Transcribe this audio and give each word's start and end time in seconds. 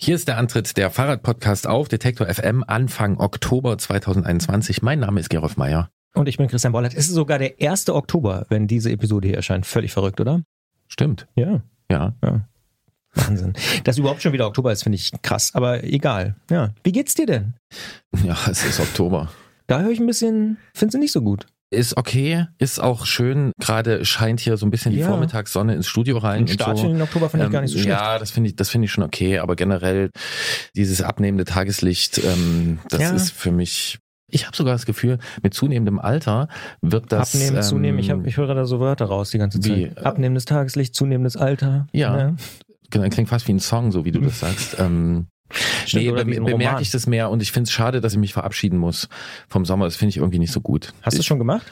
Hier 0.00 0.14
ist 0.14 0.28
der 0.28 0.38
Antritt 0.38 0.76
der 0.76 0.90
Fahrradpodcast 0.90 1.66
auf 1.66 1.88
Detektor 1.88 2.32
FM 2.32 2.62
Anfang 2.64 3.18
Oktober 3.18 3.76
2021. 3.76 4.80
Mein 4.80 5.00
Name 5.00 5.18
ist 5.18 5.28
Gerolf 5.28 5.56
Meyer. 5.56 5.90
Und 6.14 6.28
ich 6.28 6.36
bin 6.36 6.46
Christian 6.46 6.72
Bollert. 6.72 6.94
Es 6.94 7.08
ist 7.08 7.14
sogar 7.14 7.40
der 7.40 7.54
1. 7.60 7.90
Oktober, 7.90 8.46
wenn 8.48 8.68
diese 8.68 8.92
Episode 8.92 9.26
hier 9.26 9.36
erscheint. 9.36 9.66
Völlig 9.66 9.92
verrückt, 9.92 10.20
oder? 10.20 10.44
Stimmt. 10.86 11.26
Ja. 11.34 11.62
Ja. 11.90 12.14
ja. 12.22 12.48
Wahnsinn. 13.14 13.54
Dass 13.82 13.98
überhaupt 13.98 14.22
schon 14.22 14.32
wieder 14.32 14.46
Oktober 14.46 14.70
ist, 14.70 14.84
finde 14.84 14.94
ich 14.94 15.10
krass. 15.22 15.56
Aber 15.56 15.82
egal. 15.82 16.36
Ja. 16.48 16.70
Wie 16.84 16.92
geht's 16.92 17.14
dir 17.14 17.26
denn? 17.26 17.54
Ja, 18.22 18.38
es 18.48 18.64
ist 18.64 18.78
Oktober. 18.78 19.32
Da 19.66 19.80
höre 19.80 19.90
ich 19.90 19.98
ein 19.98 20.06
bisschen, 20.06 20.58
finde 20.74 20.92
sie 20.92 20.98
nicht 20.98 21.12
so 21.12 21.22
gut. 21.22 21.46
Ist 21.70 21.98
okay, 21.98 22.46
ist 22.58 22.80
auch 22.80 23.04
schön. 23.04 23.52
Gerade 23.60 24.04
scheint 24.06 24.40
hier 24.40 24.56
so 24.56 24.64
ein 24.66 24.70
bisschen 24.70 24.92
die 24.92 25.00
Ja. 25.00 25.08
Vormittagssonne 25.08 25.74
ins 25.74 25.86
Studio 25.86 26.16
rein. 26.16 26.36
Ein 26.36 26.40
und 26.42 26.50
Startchen 26.50 26.88
so. 26.88 26.94
in 26.94 27.02
Oktober 27.02 27.28
finde 27.28 27.44
ich 27.44 27.48
Ähm, 27.48 27.52
gar 27.52 27.60
nicht 27.60 27.72
so 27.72 27.78
schlecht. 27.78 27.88
Ja, 27.90 28.18
das 28.18 28.30
finde 28.30 28.48
ich, 28.50 28.56
das 28.56 28.70
finde 28.70 28.86
ich 28.86 28.92
schon 28.92 29.04
okay. 29.04 29.38
Aber 29.40 29.54
generell 29.54 30.10
dieses 30.74 31.02
abnehmende 31.02 31.44
Tageslicht, 31.44 32.18
ähm, 32.24 32.78
das 32.88 33.00
Ja. 33.02 33.10
ist 33.10 33.32
für 33.32 33.52
mich. 33.52 33.98
Ich 34.30 34.46
habe 34.46 34.56
sogar 34.56 34.74
das 34.74 34.86
Gefühl, 34.86 35.18
mit 35.42 35.52
zunehmendem 35.54 35.98
Alter 35.98 36.48
wird 36.82 37.12
das 37.12 37.34
Abnehmen, 37.34 37.56
ähm, 37.56 37.62
zunehmen. 37.62 37.98
Ich, 37.98 38.10
hab, 38.10 38.26
ich 38.26 38.36
höre 38.38 38.54
da 38.54 38.64
so 38.66 38.78
Wörter 38.80 39.06
raus 39.06 39.30
die 39.30 39.38
ganze 39.38 39.58
wie, 39.64 39.88
Zeit. 39.88 39.96
äh, 39.98 40.00
Abnehmendes 40.04 40.44
Tageslicht, 40.46 40.94
zunehmendes 40.94 41.36
Alter. 41.36 41.86
Ja. 41.92 42.34
Genau, 42.90 43.08
klingt 43.10 43.28
fast 43.28 43.46
wie 43.48 43.52
ein 43.52 43.60
Song, 43.60 43.92
so 43.92 44.04
wie 44.06 44.12
du 44.12 44.20
das 44.20 44.40
sagst. 44.40 44.76
Ähm, 44.78 45.26
Stimmt, 45.86 46.04
nee, 46.04 46.10
be 46.36 46.40
bemerke 46.42 46.82
ich 46.82 46.90
das 46.90 47.06
mehr 47.06 47.30
und 47.30 47.42
ich 47.42 47.52
finde 47.52 47.68
es 47.68 47.72
schade, 47.72 48.00
dass 48.00 48.12
ich 48.12 48.18
mich 48.18 48.32
verabschieden 48.32 48.78
muss 48.78 49.08
vom 49.48 49.64
Sommer. 49.64 49.86
Das 49.86 49.96
finde 49.96 50.10
ich 50.10 50.16
irgendwie 50.18 50.38
nicht 50.38 50.52
so 50.52 50.60
gut. 50.60 50.92
Hast 51.02 51.16
du 51.16 51.20
es 51.20 51.26
schon 51.26 51.38
gemacht? 51.38 51.66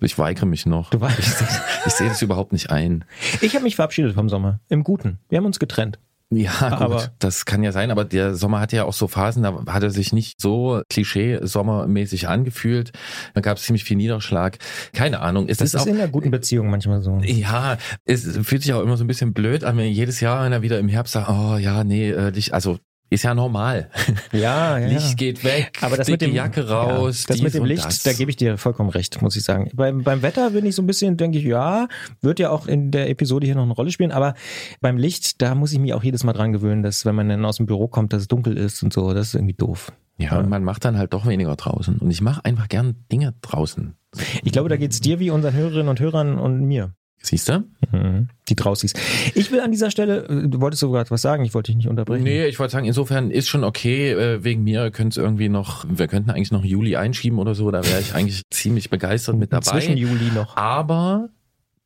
Ich 0.00 0.18
weigere 0.18 0.46
mich 0.46 0.66
noch. 0.66 0.90
Du 0.90 1.00
weißt. 1.00 1.18
Ich, 1.18 1.86
ich 1.86 1.92
sehe 1.92 2.08
das 2.08 2.22
überhaupt 2.22 2.52
nicht 2.52 2.70
ein. 2.70 3.04
Ich 3.40 3.54
habe 3.54 3.64
mich 3.64 3.76
verabschiedet 3.76 4.14
vom 4.14 4.28
Sommer. 4.28 4.60
Im 4.68 4.82
Guten. 4.82 5.18
Wir 5.28 5.38
haben 5.38 5.46
uns 5.46 5.58
getrennt. 5.58 5.98
Ja, 6.30 6.50
gut, 6.52 6.72
Aber- 6.80 7.10
das 7.20 7.46
kann 7.46 7.62
ja 7.62 7.72
sein, 7.72 7.90
aber 7.90 8.04
der 8.04 8.34
Sommer 8.34 8.60
hatte 8.60 8.76
ja 8.76 8.84
auch 8.84 8.92
so 8.92 9.08
Phasen, 9.08 9.42
da 9.44 9.64
hat 9.68 9.82
er 9.82 9.88
sich 9.88 10.12
nicht 10.12 10.42
so 10.42 10.82
Klischee-sommermäßig 10.90 12.28
angefühlt. 12.28 12.92
Da 13.34 13.40
gab 13.40 13.56
es 13.56 13.62
ziemlich 13.64 13.84
viel 13.84 13.96
Niederschlag. 13.96 14.58
Keine 14.92 15.20
Ahnung. 15.20 15.46
Es 15.48 15.58
Das 15.58 15.68
ist, 15.68 15.74
ist 15.74 15.80
auch, 15.80 15.86
in 15.86 15.96
einer 15.96 16.08
guten 16.08 16.30
Beziehung 16.30 16.68
manchmal 16.70 17.00
so. 17.00 17.18
ja, 17.24 17.78
es 18.04 18.26
fühlt 18.42 18.62
sich 18.62 18.72
auch 18.74 18.82
immer 18.82 18.96
so 18.98 19.04
ein 19.04 19.06
bisschen 19.06 19.32
blöd 19.32 19.64
an, 19.64 19.76
wenn 19.78 19.90
jedes 19.90 20.20
Jahr 20.20 20.40
einer 20.40 20.60
wieder 20.62 20.78
im 20.78 20.88
Herbst 20.88 21.14
sagt, 21.14 21.28
oh 21.30 21.56
ja, 21.56 21.82
nee, 21.84 22.10
äh, 22.10 22.30
Licht, 22.30 22.52
also 22.52 22.78
ist 23.10 23.24
ja 23.24 23.34
normal. 23.34 23.90
Ja, 24.32 24.78
ja. 24.78 24.88
Licht 24.88 25.08
ja. 25.10 25.14
geht 25.14 25.44
weg, 25.44 25.78
Aber 25.80 25.96
das 25.96 26.08
mit 26.08 26.20
dem 26.20 26.34
Jacke 26.34 26.68
raus. 26.68 27.24
ja, 27.28 27.34
das 27.34 27.42
mit 27.42 27.54
dem 27.54 27.64
Licht, 27.64 27.84
das. 27.84 28.02
da 28.02 28.12
gebe 28.12 28.30
ich 28.30 28.36
dir 28.36 28.58
vollkommen 28.58 28.90
recht, 28.90 29.20
muss 29.22 29.36
ich 29.36 29.44
sagen. 29.44 29.70
Beim, 29.74 30.02
beim 30.02 30.22
Wetter 30.22 30.50
bin 30.50 30.66
ich 30.66 30.74
so 30.74 30.82
ein 30.82 30.86
bisschen, 30.86 31.16
denke 31.16 31.38
ich, 31.38 31.44
ja, 31.44 31.88
wird 32.20 32.38
ja 32.38 32.50
auch 32.50 32.66
in 32.66 32.90
der 32.90 33.08
Episode 33.08 33.46
hier 33.46 33.54
noch 33.54 33.62
eine 33.62 33.72
Rolle 33.72 33.90
spielen, 33.90 34.12
aber 34.12 34.34
beim 34.80 34.96
Licht, 34.96 35.40
da 35.40 35.54
muss 35.54 35.72
ich 35.72 35.78
mich 35.78 35.94
auch 35.94 36.02
jedes 36.02 36.24
Mal 36.24 36.32
dran 36.32 36.52
gewöhnen, 36.52 36.82
dass 36.82 37.04
wenn 37.04 37.14
man 37.14 37.28
dann 37.28 37.44
aus 37.44 37.56
dem 37.56 37.66
Büro 37.66 37.88
kommt, 37.88 38.12
dass 38.12 38.22
es 38.22 38.28
dunkel 38.28 38.56
ist 38.56 38.82
und 38.82 38.92
so, 38.92 39.14
das 39.14 39.28
ist 39.28 39.34
irgendwie 39.34 39.54
doof. 39.54 39.92
Ja, 40.18 40.38
und 40.38 40.48
man 40.48 40.64
macht 40.64 40.84
dann 40.84 40.98
halt 40.98 41.12
doch 41.12 41.26
weniger 41.26 41.54
draußen. 41.54 41.98
Und 41.98 42.10
ich 42.10 42.20
mache 42.20 42.44
einfach 42.44 42.68
gern 42.68 43.04
Dinge 43.10 43.34
draußen. 43.40 43.94
Ich 44.42 44.52
glaube, 44.52 44.68
da 44.68 44.76
geht's 44.76 45.00
dir 45.00 45.20
wie 45.20 45.30
unseren 45.30 45.54
Hörerinnen 45.54 45.88
und 45.88 46.00
Hörern 46.00 46.38
und 46.38 46.64
mir. 46.66 46.92
Siehst 47.20 47.48
du? 47.48 47.64
Mhm. 47.92 48.28
Die 48.48 48.54
Draußis. 48.54 48.92
Ich 49.34 49.50
will 49.50 49.60
an 49.60 49.72
dieser 49.72 49.90
Stelle, 49.90 50.26
äh, 50.28 50.48
du 50.48 50.60
wolltest 50.60 50.80
sogar 50.80 51.04
was 51.10 51.22
sagen, 51.22 51.44
ich 51.44 51.52
wollte 51.54 51.72
dich 51.72 51.76
nicht 51.76 51.88
unterbrechen. 51.88 52.24
Nee, 52.24 52.46
ich 52.46 52.58
wollte 52.58 52.72
sagen, 52.72 52.86
insofern 52.86 53.30
ist 53.30 53.48
schon 53.48 53.64
okay. 53.64 54.12
Äh, 54.12 54.44
wegen 54.44 54.62
mir 54.62 54.90
könnte 54.90 55.20
es 55.20 55.24
irgendwie 55.24 55.48
noch, 55.48 55.84
wir 55.88 56.06
könnten 56.06 56.30
eigentlich 56.30 56.52
noch 56.52 56.64
Juli 56.64 56.96
einschieben 56.96 57.38
oder 57.38 57.54
so. 57.54 57.70
Da 57.70 57.84
wäre 57.84 58.00
ich 58.00 58.14
eigentlich 58.14 58.42
ziemlich 58.50 58.90
begeistert 58.90 59.36
mit 59.36 59.50
Zwischen 59.64 59.88
dabei. 59.96 60.00
Juli 60.00 60.30
noch. 60.34 60.56
Aber 60.56 61.30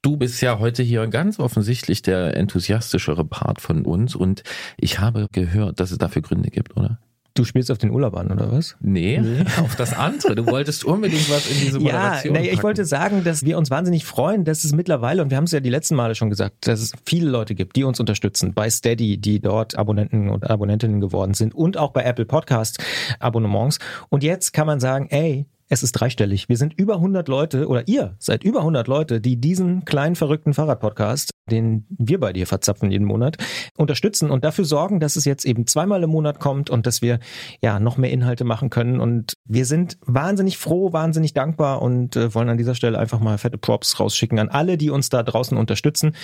du 0.03 0.17
bist 0.17 0.41
ja 0.43 0.59
heute 0.59 0.83
hier 0.83 1.07
ganz 1.07 1.39
offensichtlich 1.39 2.03
der 2.03 2.37
enthusiastischere 2.37 3.25
Part 3.25 3.61
von 3.61 3.87
uns. 3.87 4.15
Und 4.15 4.43
ich 4.77 5.01
habe 5.01 5.29
gehört, 5.33 5.81
dass 5.81 5.91
es 5.91 5.99
dafür 5.99 6.23
Gründe 6.23 6.51
gibt, 6.51 6.77
oder? 6.77 6.99
Du 7.35 7.45
spielst 7.45 7.71
auf 7.71 7.79
den 7.79 7.91
Urlaub 7.91 8.15
an, 8.17 8.31
oder 8.31 8.53
was? 8.53 8.77
Nee, 8.81 9.19
Nee. 9.19 9.45
auf 9.63 9.75
das 9.77 9.95
andere. 9.95 10.35
Du 10.35 10.47
wolltest 10.47 10.85
unbedingt 10.85 11.31
was 11.31 11.51
in 11.51 11.61
diese 11.61 11.79
Ja, 11.81 11.85
Moderation 11.93 12.35
naja, 12.35 12.53
ich 12.53 12.63
wollte 12.63 12.85
sagen, 12.85 13.25
dass 13.25 13.45
wir 13.45 13.57
uns 13.57 13.71
wahnsinnig 13.71 14.05
freuen, 14.05 14.45
dass 14.45 14.65
es 14.65 14.73
mittlerweile, 14.75 15.23
und 15.23 15.31
wir 15.31 15.37
haben 15.39 15.45
es 15.45 15.53
ja 15.53 15.61
die 15.61 15.71
letzten 15.71 15.95
Male 15.95 16.15
schon 16.15 16.31
gesagt, 16.31 16.67
dass 16.67 16.81
es 16.81 16.93
viele 17.05 17.31
Leute 17.31 17.55
gibt, 17.55 17.77
die 17.77 17.85
uns 17.85 17.99
unterstützen. 18.01 18.53
Bei 18.53 18.69
Steady, 18.69 19.17
die 19.19 19.41
dort 19.41 19.77
Abonnenten 19.79 20.29
und 20.29 20.49
Abonnentinnen 20.49 21.01
geworden 21.01 21.35
sind 21.35 21.55
und 21.55 21.77
auch 21.79 21.93
bei 21.93 22.03
Apple 22.03 22.27
Podcast 22.27 22.79
Abonnements. 23.19 23.79
Und 24.11 24.23
jetzt 24.23 24.53
kann 24.53 24.67
man 24.67 24.81
sagen, 24.81 25.09
ey, 25.11 25.47
es 25.73 25.83
ist 25.83 25.93
dreistellig. 25.93 26.51
Wir 26.51 26.59
sind 26.59 26.75
über 26.75 26.97
100 26.97 27.29
Leute 27.29 27.67
oder 27.67 27.89
ihr 27.89 28.15
seid 28.19 28.45
über 28.45 28.59
100 28.59 28.87
Leute, 28.89 29.23
die 29.23 29.41
diesen 29.41 29.87
kleinen 29.87 30.17
verrückten 30.17 30.53
Fahrradpodcast, 30.53 31.31
den 31.51 31.87
wir 31.89 32.21
bei 32.21 32.35
dir 32.35 32.47
verzapfen 32.47 32.91
jeden 32.91 33.07
Monat, 33.07 33.39
unterstützen 33.79 34.31
und 34.31 34.45
dafür 34.45 34.67
sorgen, 34.67 35.01
dass 35.01 35.17
es 35.17 35.25
jetzt 35.25 35.47
eben 35.47 35.67
zweimal 35.67 36.03
im 36.03 36.11
Monat 36.11 36.41
kommt 36.41 36.69
und 36.69 36.87
dass 36.87 37.01
wir 37.01 37.21
ja 37.63 37.81
noch 37.81 37.97
mehr 37.97 38.11
Inhalte 38.11 38.45
machen 38.45 38.69
können. 38.69 39.01
Und 39.01 39.33
wir 39.47 39.65
sind 39.65 39.97
wahnsinnig 40.05 40.59
froh, 40.59 40.93
wahnsinnig 40.93 41.33
dankbar 41.33 41.81
und 41.81 42.17
äh, 42.17 42.35
wollen 42.35 42.51
an 42.51 42.59
dieser 42.59 42.75
Stelle 42.75 42.99
einfach 42.99 43.21
mal 43.21 43.39
fette 43.39 43.57
Props 43.57 43.99
rausschicken 43.99 44.39
an 44.39 44.51
alle, 44.51 44.77
die 44.77 44.91
uns 44.91 45.09
da 45.09 45.23
draußen 45.23 45.57
unterstützen. 45.57 46.15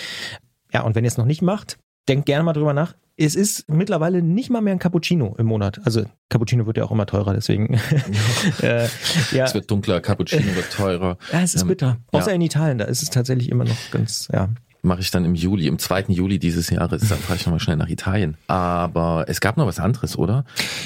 Ja, 0.74 0.82
und 0.82 0.94
wenn 0.94 1.04
ihr 1.04 1.08
es 1.08 1.16
noch 1.16 1.24
nicht 1.24 1.40
macht, 1.40 1.78
denkt 2.08 2.26
gerne 2.26 2.44
mal 2.44 2.52
drüber 2.52 2.72
nach. 2.72 2.94
Es 3.16 3.34
ist 3.34 3.68
mittlerweile 3.68 4.22
nicht 4.22 4.48
mal 4.48 4.60
mehr 4.60 4.72
ein 4.72 4.78
Cappuccino 4.78 5.34
im 5.38 5.46
Monat. 5.46 5.80
Also 5.84 6.04
Cappuccino 6.28 6.66
wird 6.66 6.76
ja 6.76 6.84
auch 6.84 6.92
immer 6.92 7.06
teurer, 7.06 7.34
deswegen. 7.34 7.74
äh, 8.62 8.86
ja, 9.32 9.44
Es 9.44 9.54
wird 9.54 9.68
dunkler, 9.70 10.00
Cappuccino 10.00 10.54
wird 10.54 10.72
teurer. 10.72 11.18
ja, 11.32 11.40
es 11.40 11.56
ist 11.56 11.62
ähm, 11.62 11.68
bitter. 11.68 11.96
Außer 12.12 12.28
ja. 12.28 12.36
in 12.36 12.42
Italien, 12.42 12.78
da 12.78 12.84
ist 12.84 13.02
es 13.02 13.10
tatsächlich 13.10 13.50
immer 13.50 13.64
noch 13.64 13.76
ganz, 13.90 14.28
ja. 14.32 14.48
mache 14.82 15.00
ich 15.00 15.10
dann 15.10 15.24
im 15.24 15.34
Juli, 15.34 15.66
im 15.66 15.80
2. 15.80 16.04
Juli 16.08 16.38
dieses 16.38 16.70
Jahres, 16.70 17.08
dann 17.08 17.18
fahre 17.18 17.36
ich 17.36 17.44
nochmal 17.44 17.58
schnell 17.58 17.76
nach 17.76 17.88
Italien. 17.88 18.36
Aber 18.46 19.24
es 19.26 19.40
gab 19.40 19.56
noch 19.56 19.66
was 19.66 19.80
anderes, 19.80 20.16
oder? 20.16 20.44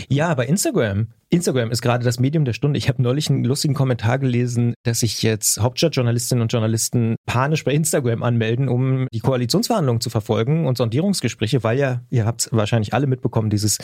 Ja, 0.09 0.33
bei 0.33 0.47
Instagram. 0.47 1.09
Instagram 1.33 1.71
ist 1.71 1.81
gerade 1.81 2.05
das 2.05 2.21
Medium 2.21 2.45
der 2.45 2.53
Stunde. 2.53 2.77
Ich 2.77 2.91
habe 2.91 3.01
neulich 3.01 3.31
einen 3.31 3.43
lustigen 3.43 3.73
Kommentar 3.73 4.19
gelesen, 4.19 4.75
dass 4.83 5.01
sich 5.01 5.23
jetzt 5.23 5.61
Hauptstadtjournalistinnen 5.61 6.43
und 6.43 6.53
Journalisten 6.53 7.17
panisch 7.25 7.65
bei 7.65 7.73
Instagram 7.73 8.23
anmelden, 8.23 8.69
um 8.69 9.07
die 9.15 9.21
Koalitionsverhandlungen 9.21 10.03
zu 10.03 10.11
verfolgen 10.11 10.67
und 10.67 10.77
Sondierungsgespräche, 10.77 11.65
weil 11.65 11.79
ja, 11.79 12.03
ihr 12.11 12.27
habt 12.27 12.51
wahrscheinlich 12.53 12.93
alle 12.93 13.07
mitbekommen, 13.07 13.49
dieses 13.49 13.79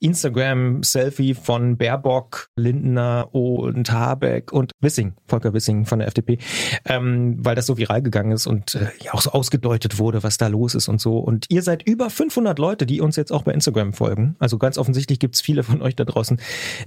Instagram-Selfie 0.00 1.34
von 1.34 1.76
Baerbock, 1.76 2.48
Lindner 2.56 3.28
und 3.32 3.92
Habeck 3.92 4.50
und 4.50 4.72
Wissing, 4.80 5.12
Volker 5.26 5.52
Wissing 5.52 5.84
von 5.84 5.98
der 5.98 6.08
FDP, 6.08 6.38
ähm, 6.86 7.36
weil 7.44 7.54
das 7.54 7.66
so 7.66 7.76
viral 7.76 8.00
gegangen 8.00 8.32
ist 8.32 8.46
und 8.46 8.76
äh, 8.76 8.86
ja 9.02 9.12
auch 9.12 9.20
so 9.20 9.32
ausgedeutet 9.32 9.98
wurde, 9.98 10.22
was 10.22 10.38
da 10.38 10.46
los 10.46 10.74
ist 10.74 10.88
und 10.88 11.02
so. 11.02 11.18
Und 11.18 11.44
ihr 11.50 11.60
seid 11.60 11.82
über 11.86 12.08
500 12.08 12.58
Leute, 12.58 12.86
die 12.86 13.02
uns 13.02 13.16
jetzt 13.16 13.30
auch 13.30 13.42
bei 13.42 13.52
Instagram 13.52 13.92
folgen. 13.92 14.36
Also 14.38 14.56
ganz 14.56 14.78
offensichtlich 14.78 15.18
gibt's 15.18 15.42
viele 15.42 15.64
von 15.64 15.82
euch 15.82 15.96
da 15.96 16.06
draußen, 16.06 16.38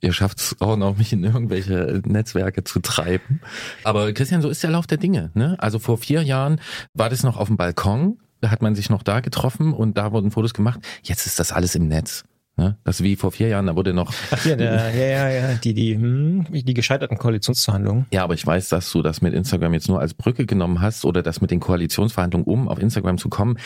Ihr 0.00 0.12
schafft 0.12 0.38
es 0.38 0.56
auch 0.60 0.76
noch, 0.76 0.96
mich 0.96 1.12
in 1.12 1.22
irgendwelche 1.24 2.02
Netzwerke 2.06 2.64
zu 2.64 2.80
treiben. 2.80 3.40
Aber 3.84 4.12
Christian, 4.12 4.40
so 4.40 4.48
ist 4.48 4.62
der 4.62 4.70
Lauf 4.70 4.86
der 4.86 4.98
Dinge. 4.98 5.30
Ne? 5.34 5.56
Also 5.58 5.78
vor 5.78 5.98
vier 5.98 6.22
Jahren 6.22 6.60
war 6.94 7.10
das 7.10 7.22
noch 7.22 7.36
auf 7.36 7.48
dem 7.48 7.56
Balkon, 7.56 8.18
da 8.40 8.50
hat 8.50 8.62
man 8.62 8.74
sich 8.74 8.88
noch 8.88 9.02
da 9.02 9.20
getroffen 9.20 9.72
und 9.74 9.98
da 9.98 10.12
wurden 10.12 10.30
Fotos 10.30 10.54
gemacht. 10.54 10.80
Jetzt 11.02 11.26
ist 11.26 11.38
das 11.38 11.52
alles 11.52 11.74
im 11.74 11.88
Netz. 11.88 12.24
Ne? 12.56 12.76
Das 12.84 13.02
wie 13.02 13.16
vor 13.16 13.32
vier 13.32 13.48
Jahren, 13.48 13.66
da 13.66 13.76
wurde 13.76 13.92
noch. 13.92 14.12
Ach 14.30 14.44
ja, 14.44 14.56
der, 14.56 14.94
ja, 14.94 15.06
ja, 15.06 15.28
ja, 15.30 15.54
die, 15.54 15.74
die, 15.74 15.94
hm, 15.94 16.46
die 16.50 16.74
gescheiterten 16.74 17.16
Koalitionsverhandlungen. 17.18 18.06
Ja, 18.12 18.24
aber 18.24 18.34
ich 18.34 18.46
weiß, 18.46 18.68
dass 18.68 18.90
du 18.90 19.02
das 19.02 19.22
mit 19.22 19.34
Instagram 19.34 19.74
jetzt 19.74 19.88
nur 19.88 20.00
als 20.00 20.14
Brücke 20.14 20.46
genommen 20.46 20.80
hast 20.80 21.04
oder 21.04 21.22
das 21.22 21.40
mit 21.40 21.50
den 21.50 21.60
Koalitionsverhandlungen, 21.60 22.46
um 22.46 22.68
auf 22.68 22.78
Instagram 22.78 23.18
zu 23.18 23.28
kommen. 23.28 23.58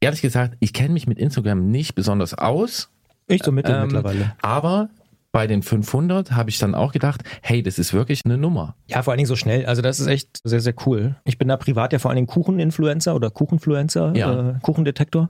Ehrlich 0.00 0.22
gesagt, 0.22 0.56
ich 0.60 0.72
kenne 0.72 0.92
mich 0.94 1.06
mit 1.06 1.18
Instagram 1.18 1.70
nicht 1.70 1.94
besonders 1.94 2.34
aus. 2.34 2.88
Ich 3.28 3.44
so 3.44 3.52
mittel 3.52 3.74
Ähm, 3.74 3.82
mittlerweile. 3.82 4.32
Aber 4.42 4.90
bei 5.32 5.46
den 5.46 5.62
500 5.62 6.32
habe 6.32 6.50
ich 6.50 6.58
dann 6.58 6.74
auch 6.74 6.92
gedacht, 6.92 7.22
hey, 7.40 7.62
das 7.62 7.78
ist 7.78 7.92
wirklich 7.94 8.20
eine 8.24 8.36
Nummer. 8.38 8.76
Ja, 8.86 9.02
vor 9.02 9.12
allen 9.12 9.18
Dingen 9.18 9.26
so 9.28 9.36
schnell. 9.36 9.64
Also 9.66 9.80
das 9.82 9.98
ist 9.98 10.06
echt 10.06 10.40
sehr, 10.44 10.60
sehr 10.60 10.74
cool. 10.86 11.16
Ich 11.24 11.38
bin 11.38 11.48
da 11.48 11.56
privat 11.56 11.92
ja 11.92 11.98
vor 11.98 12.10
allen 12.10 12.16
Dingen 12.16 12.26
Kucheninfluencer 12.26 13.14
oder 13.14 13.30
Kuchenfluencer, 13.30 14.14
Ja. 14.14 14.50
äh, 14.50 14.54
Kuchendetektor. 14.62 15.28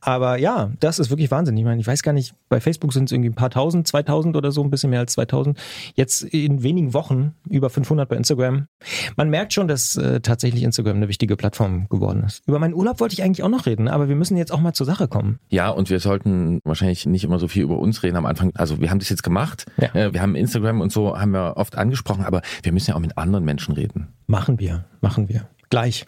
Aber 0.00 0.38
ja, 0.38 0.70
das 0.80 0.98
ist 0.98 1.10
wirklich 1.10 1.30
Wahnsinn. 1.30 1.56
Ich 1.56 1.64
meine, 1.64 1.80
ich 1.80 1.86
weiß 1.86 2.02
gar 2.02 2.12
nicht, 2.12 2.34
bei 2.48 2.60
Facebook 2.60 2.92
sind 2.92 3.04
es 3.04 3.12
irgendwie 3.12 3.30
ein 3.30 3.34
paar 3.34 3.50
tausend, 3.50 3.86
2000 3.86 4.36
oder 4.36 4.50
so, 4.50 4.62
ein 4.62 4.70
bisschen 4.70 4.90
mehr 4.90 5.00
als 5.00 5.12
2000. 5.12 5.58
Jetzt 5.94 6.22
in 6.22 6.62
wenigen 6.62 6.94
Wochen 6.94 7.34
über 7.48 7.68
500 7.70 8.08
bei 8.08 8.16
Instagram. 8.16 8.66
Man 9.16 9.28
merkt 9.28 9.52
schon, 9.52 9.68
dass 9.68 9.96
äh, 9.96 10.20
tatsächlich 10.20 10.62
Instagram 10.62 10.96
eine 10.96 11.08
wichtige 11.08 11.36
Plattform 11.36 11.88
geworden 11.88 12.22
ist. 12.24 12.42
Über 12.46 12.58
meinen 12.58 12.74
Urlaub 12.74 13.00
wollte 13.00 13.12
ich 13.12 13.22
eigentlich 13.22 13.42
auch 13.42 13.48
noch 13.50 13.66
reden, 13.66 13.88
aber 13.88 14.08
wir 14.08 14.16
müssen 14.16 14.36
jetzt 14.36 14.52
auch 14.52 14.60
mal 14.60 14.72
zur 14.72 14.86
Sache 14.86 15.08
kommen. 15.08 15.38
Ja, 15.50 15.68
und 15.68 15.90
wir 15.90 16.00
sollten 16.00 16.60
wahrscheinlich 16.64 17.04
nicht 17.06 17.24
immer 17.24 17.38
so 17.38 17.48
viel 17.48 17.62
über 17.62 17.78
uns 17.78 18.02
reden 18.02 18.16
am 18.16 18.26
Anfang. 18.26 18.52
Also 18.54 18.80
wir 18.80 18.90
haben 18.90 18.98
das 19.02 19.10
jetzt 19.10 19.22
gemacht. 19.22 19.66
Ja. 19.78 19.94
Äh, 19.94 20.12
Wir 20.14 20.22
haben 20.22 20.34
Instagram 20.34 20.80
und 20.80 20.92
so 20.92 21.18
haben 21.18 21.32
wir 21.32 21.56
oft 21.56 21.76
angesprochen, 21.76 22.24
aber 22.24 22.42
wir 22.62 22.72
müssen 22.72 22.90
ja 22.90 22.96
auch 22.96 23.00
mit 23.00 23.18
anderen 23.18 23.44
Menschen 23.44 23.74
reden. 23.74 24.08
Machen 24.26 24.58
wir, 24.58 24.84
machen 25.00 25.28
wir. 25.28 25.48
Gleich. 25.70 26.04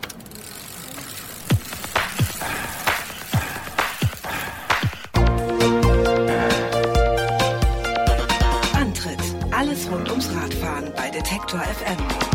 Antritt: 8.75 9.19
Alles 9.51 9.91
rund 9.91 10.11
ums 10.11 10.29
Radfahren 10.35 10.93
bei 10.97 11.11
Detektor 11.11 11.61
FM. 11.61 12.34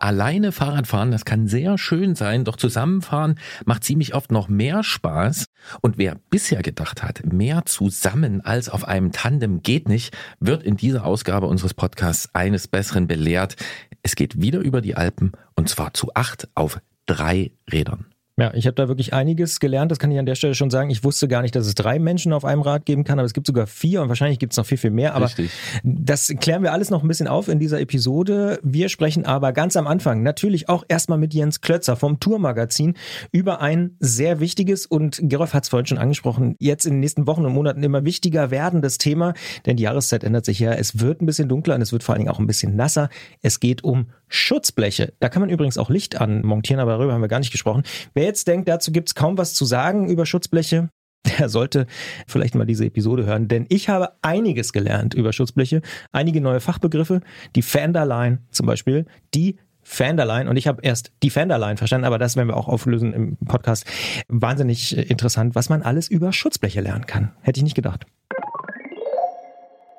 Alleine 0.00 0.52
Fahrradfahren, 0.52 1.10
das 1.10 1.24
kann 1.24 1.48
sehr 1.48 1.78
schön 1.78 2.14
sein, 2.14 2.44
doch 2.44 2.56
zusammenfahren 2.56 3.38
macht 3.64 3.84
ziemlich 3.84 4.14
oft 4.14 4.30
noch 4.30 4.48
mehr 4.48 4.82
Spaß. 4.84 5.46
Und 5.80 5.98
wer 5.98 6.16
bisher 6.30 6.62
gedacht 6.62 7.02
hat, 7.02 7.24
mehr 7.32 7.64
zusammen 7.66 8.40
als 8.40 8.68
auf 8.68 8.86
einem 8.86 9.12
Tandem 9.12 9.62
geht 9.62 9.88
nicht, 9.88 10.16
wird 10.40 10.62
in 10.62 10.76
dieser 10.76 11.04
Ausgabe 11.04 11.46
unseres 11.46 11.74
Podcasts 11.74 12.28
eines 12.34 12.68
Besseren 12.68 13.06
belehrt. 13.06 13.56
Es 14.02 14.14
geht 14.14 14.40
wieder 14.40 14.60
über 14.60 14.80
die 14.80 14.94
Alpen 14.94 15.32
und 15.56 15.68
zwar 15.68 15.94
zu 15.94 16.14
acht 16.14 16.48
auf 16.54 16.80
drei 17.06 17.52
Rädern. 17.70 18.06
Ja, 18.38 18.54
ich 18.54 18.66
habe 18.66 18.74
da 18.76 18.86
wirklich 18.86 19.12
einiges 19.12 19.58
gelernt. 19.58 19.90
Das 19.90 19.98
kann 19.98 20.12
ich 20.12 20.18
an 20.18 20.24
der 20.24 20.36
Stelle 20.36 20.54
schon 20.54 20.70
sagen. 20.70 20.90
Ich 20.90 21.02
wusste 21.02 21.26
gar 21.26 21.42
nicht, 21.42 21.56
dass 21.56 21.66
es 21.66 21.74
drei 21.74 21.98
Menschen 21.98 22.32
auf 22.32 22.44
einem 22.44 22.62
Rad 22.62 22.86
geben 22.86 23.02
kann, 23.02 23.18
aber 23.18 23.26
es 23.26 23.34
gibt 23.34 23.48
sogar 23.48 23.66
vier 23.66 24.00
und 24.00 24.08
wahrscheinlich 24.08 24.38
gibt 24.38 24.52
es 24.52 24.56
noch 24.56 24.64
viel, 24.64 24.78
viel 24.78 24.92
mehr. 24.92 25.16
Aber 25.16 25.26
Richtig. 25.26 25.50
das 25.82 26.32
klären 26.38 26.62
wir 26.62 26.72
alles 26.72 26.88
noch 26.88 27.02
ein 27.02 27.08
bisschen 27.08 27.26
auf 27.26 27.48
in 27.48 27.58
dieser 27.58 27.80
Episode. 27.80 28.60
Wir 28.62 28.90
sprechen 28.90 29.26
aber 29.26 29.52
ganz 29.52 29.76
am 29.76 29.88
Anfang 29.88 30.22
natürlich 30.22 30.68
auch 30.68 30.84
erstmal 30.86 31.18
mit 31.18 31.34
Jens 31.34 31.60
Klötzer 31.62 31.96
vom 31.96 32.20
Tourmagazin 32.20 32.94
über 33.32 33.60
ein 33.60 33.96
sehr 33.98 34.38
wichtiges 34.38 34.86
und 34.86 35.18
Gerolf 35.20 35.52
hat 35.52 35.64
es 35.64 35.70
vorhin 35.70 35.86
schon 35.86 35.98
angesprochen, 35.98 36.54
jetzt 36.60 36.86
in 36.86 36.92
den 36.92 37.00
nächsten 37.00 37.26
Wochen 37.26 37.44
und 37.44 37.52
Monaten 37.52 37.82
immer 37.82 38.04
wichtiger 38.04 38.52
werdendes 38.52 38.98
Thema, 38.98 39.34
denn 39.66 39.76
die 39.76 39.82
Jahreszeit 39.82 40.22
ändert 40.22 40.44
sich 40.44 40.60
ja. 40.60 40.72
Es 40.74 41.00
wird 41.00 41.22
ein 41.22 41.26
bisschen 41.26 41.48
dunkler 41.48 41.74
und 41.74 41.82
es 41.82 41.90
wird 41.90 42.04
vor 42.04 42.14
allen 42.14 42.20
Dingen 42.20 42.30
auch 42.30 42.38
ein 42.38 42.46
bisschen 42.46 42.76
nasser. 42.76 43.08
Es 43.42 43.58
geht 43.58 43.82
um 43.82 44.06
Schutzbleche. 44.28 45.12
Da 45.20 45.28
kann 45.28 45.40
man 45.40 45.50
übrigens 45.50 45.78
auch 45.78 45.90
Licht 45.90 46.20
anmontieren, 46.20 46.80
aber 46.80 46.92
darüber 46.92 47.12
haben 47.12 47.20
wir 47.20 47.28
gar 47.28 47.38
nicht 47.38 47.52
gesprochen. 47.52 47.82
Wer 48.14 48.24
jetzt 48.24 48.48
denkt, 48.48 48.68
dazu 48.68 48.92
gibt's 48.92 49.14
kaum 49.14 49.38
was 49.38 49.54
zu 49.54 49.64
sagen 49.64 50.08
über 50.08 50.26
Schutzbleche, 50.26 50.88
der 51.38 51.48
sollte 51.48 51.86
vielleicht 52.26 52.54
mal 52.54 52.66
diese 52.66 52.86
Episode 52.86 53.26
hören, 53.26 53.48
denn 53.48 53.66
ich 53.68 53.88
habe 53.88 54.12
einiges 54.22 54.72
gelernt 54.72 55.14
über 55.14 55.32
Schutzbleche, 55.32 55.82
einige 56.12 56.40
neue 56.40 56.60
Fachbegriffe, 56.60 57.20
die 57.56 57.62
Fenderline 57.62 58.38
zum 58.50 58.66
Beispiel, 58.66 59.06
die 59.34 59.56
Fenderline 59.82 60.50
und 60.50 60.56
ich 60.56 60.66
habe 60.66 60.82
erst 60.82 61.12
die 61.22 61.30
Fenderline 61.30 61.78
verstanden, 61.78 62.04
aber 62.04 62.18
das 62.18 62.36
werden 62.36 62.48
wir 62.48 62.56
auch 62.56 62.68
auflösen 62.68 63.14
im 63.14 63.36
Podcast. 63.38 63.86
Wahnsinnig 64.28 64.96
äh, 64.96 65.02
interessant, 65.02 65.54
was 65.54 65.70
man 65.70 65.82
alles 65.82 66.08
über 66.08 66.32
Schutzbleche 66.32 66.82
lernen 66.82 67.06
kann. 67.06 67.32
Hätte 67.40 67.58
ich 67.58 67.64
nicht 67.64 67.74
gedacht. 67.74 68.04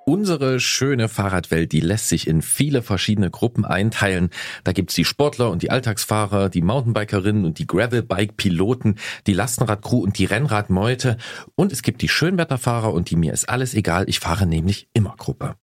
Unsere 0.10 0.60
schöne 0.60 1.08
Fahrradwelt, 1.08 1.72
die 1.72 1.82
lässt 1.82 2.10
sich 2.10 2.26
in 2.26 2.42
viele 2.42 2.82
verschiedene 2.82 3.30
Gruppen 3.30 3.64
einteilen. 3.64 4.32
Da 4.64 4.72
gibt's 4.72 4.96
die 4.96 5.06
Sportler 5.06 5.52
und 5.52 5.62
die 5.62 5.70
Alltagsfahrer, 5.70 6.50
die 6.50 6.64
Mountainbikerinnen 6.64 7.46
und 7.46 7.60
die 7.60 7.68
Gravelbike-Piloten, 7.68 8.96
die 9.28 9.34
Lastenradcrew 9.34 10.00
und 10.00 10.18
die 10.18 10.26
Rennradmeute. 10.26 11.18
Und 11.54 11.72
es 11.72 11.84
gibt 11.84 12.02
die 12.02 12.10
Schönwetterfahrer 12.10 12.92
und 12.92 13.12
die 13.12 13.18
mir 13.18 13.34
ist 13.34 13.50
alles 13.50 13.76
egal, 13.76 14.10
ich 14.10 14.20
fahre 14.20 14.48
nämlich 14.48 14.90
immer 14.94 15.14
Gruppe. 15.16 15.58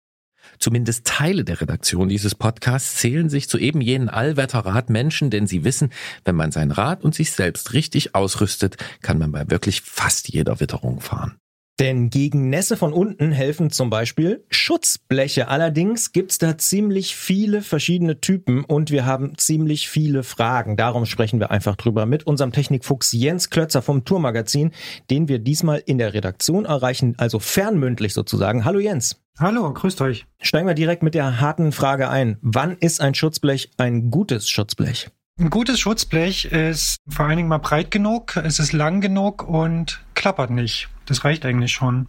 Zumindest 0.58 1.06
Teile 1.06 1.44
der 1.44 1.60
Redaktion 1.60 2.08
dieses 2.08 2.34
Podcasts 2.34 2.96
zählen 2.96 3.30
sich 3.30 3.48
zu 3.48 3.58
eben 3.58 3.80
jenen 3.80 4.08
Allwetterradmenschen, 4.08 5.30
denn 5.30 5.46
sie 5.46 5.62
wissen, 5.62 5.90
wenn 6.24 6.34
man 6.34 6.50
sein 6.50 6.72
Rad 6.72 7.04
und 7.04 7.14
sich 7.14 7.30
selbst 7.30 7.74
richtig 7.74 8.16
ausrüstet, 8.16 8.76
kann 9.02 9.18
man 9.18 9.30
bei 9.30 9.48
wirklich 9.50 9.82
fast 9.82 10.30
jeder 10.30 10.58
Witterung 10.58 11.00
fahren. 11.00 11.38
Denn 11.82 12.10
gegen 12.10 12.48
Nässe 12.48 12.76
von 12.76 12.92
unten 12.92 13.32
helfen 13.32 13.72
zum 13.72 13.90
Beispiel 13.90 14.44
Schutzbleche. 14.50 15.48
Allerdings 15.48 16.12
gibt's 16.12 16.38
da 16.38 16.56
ziemlich 16.56 17.16
viele 17.16 17.60
verschiedene 17.60 18.20
Typen 18.20 18.64
und 18.64 18.92
wir 18.92 19.04
haben 19.04 19.36
ziemlich 19.36 19.88
viele 19.88 20.22
Fragen. 20.22 20.76
Darum 20.76 21.06
sprechen 21.06 21.40
wir 21.40 21.50
einfach 21.50 21.74
drüber 21.74 22.06
mit 22.06 22.24
unserem 22.24 22.52
Technikfuchs 22.52 23.10
Jens 23.10 23.50
Klötzer 23.50 23.82
vom 23.82 24.04
Tourmagazin, 24.04 24.70
den 25.10 25.26
wir 25.26 25.40
diesmal 25.40 25.82
in 25.84 25.98
der 25.98 26.14
Redaktion 26.14 26.66
erreichen, 26.66 27.16
also 27.18 27.40
fernmündlich 27.40 28.14
sozusagen. 28.14 28.64
Hallo 28.64 28.78
Jens. 28.78 29.20
Hallo, 29.40 29.72
grüßt 29.72 30.02
euch. 30.02 30.24
Steigen 30.40 30.68
wir 30.68 30.74
direkt 30.74 31.02
mit 31.02 31.14
der 31.14 31.40
harten 31.40 31.72
Frage 31.72 32.10
ein. 32.10 32.38
Wann 32.42 32.76
ist 32.76 33.00
ein 33.00 33.16
Schutzblech 33.16 33.72
ein 33.76 34.12
gutes 34.12 34.48
Schutzblech? 34.48 35.10
Ein 35.40 35.50
gutes 35.50 35.80
Schutzblech 35.80 36.44
ist 36.44 36.98
vor 37.08 37.26
allen 37.26 37.38
Dingen 37.38 37.48
mal 37.48 37.58
breit 37.58 37.90
genug, 37.90 38.36
es 38.36 38.60
ist 38.60 38.72
lang 38.72 39.00
genug 39.00 39.48
und 39.48 40.00
klappert 40.14 40.50
nicht. 40.50 40.88
Das 41.06 41.24
reicht 41.24 41.44
eigentlich 41.44 41.72
schon. 41.72 42.06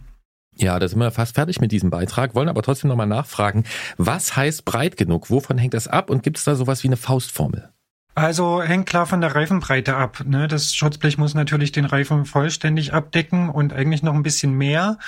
Ja, 0.56 0.78
da 0.78 0.86
sind 0.86 1.00
wir 1.00 1.10
fast 1.10 1.34
fertig 1.34 1.60
mit 1.60 1.72
diesem 1.72 1.90
Beitrag, 1.90 2.34
wollen 2.34 2.48
aber 2.48 2.62
trotzdem 2.62 2.88
nochmal 2.88 3.08
nachfragen, 3.08 3.64
was 3.96 4.36
heißt 4.36 4.64
breit 4.64 4.96
genug? 4.96 5.30
Wovon 5.30 5.58
hängt 5.58 5.74
das 5.74 5.88
ab 5.88 6.10
und 6.10 6.22
gibt 6.22 6.38
es 6.38 6.44
da 6.44 6.54
sowas 6.54 6.84
wie 6.84 6.88
eine 6.88 6.96
Faustformel? 6.96 7.70
Also 8.16 8.62
hängt 8.62 8.86
klar 8.86 9.06
von 9.06 9.20
der 9.20 9.34
Reifenbreite 9.34 9.96
ab. 9.96 10.22
Ne? 10.24 10.46
Das 10.46 10.72
Schutzblech 10.72 11.18
muss 11.18 11.34
natürlich 11.34 11.72
den 11.72 11.84
Reifen 11.84 12.24
vollständig 12.26 12.92
abdecken 12.92 13.48
und 13.48 13.72
eigentlich 13.72 14.04
noch 14.04 14.14
ein 14.14 14.22
bisschen 14.22 14.52
mehr, 14.52 14.98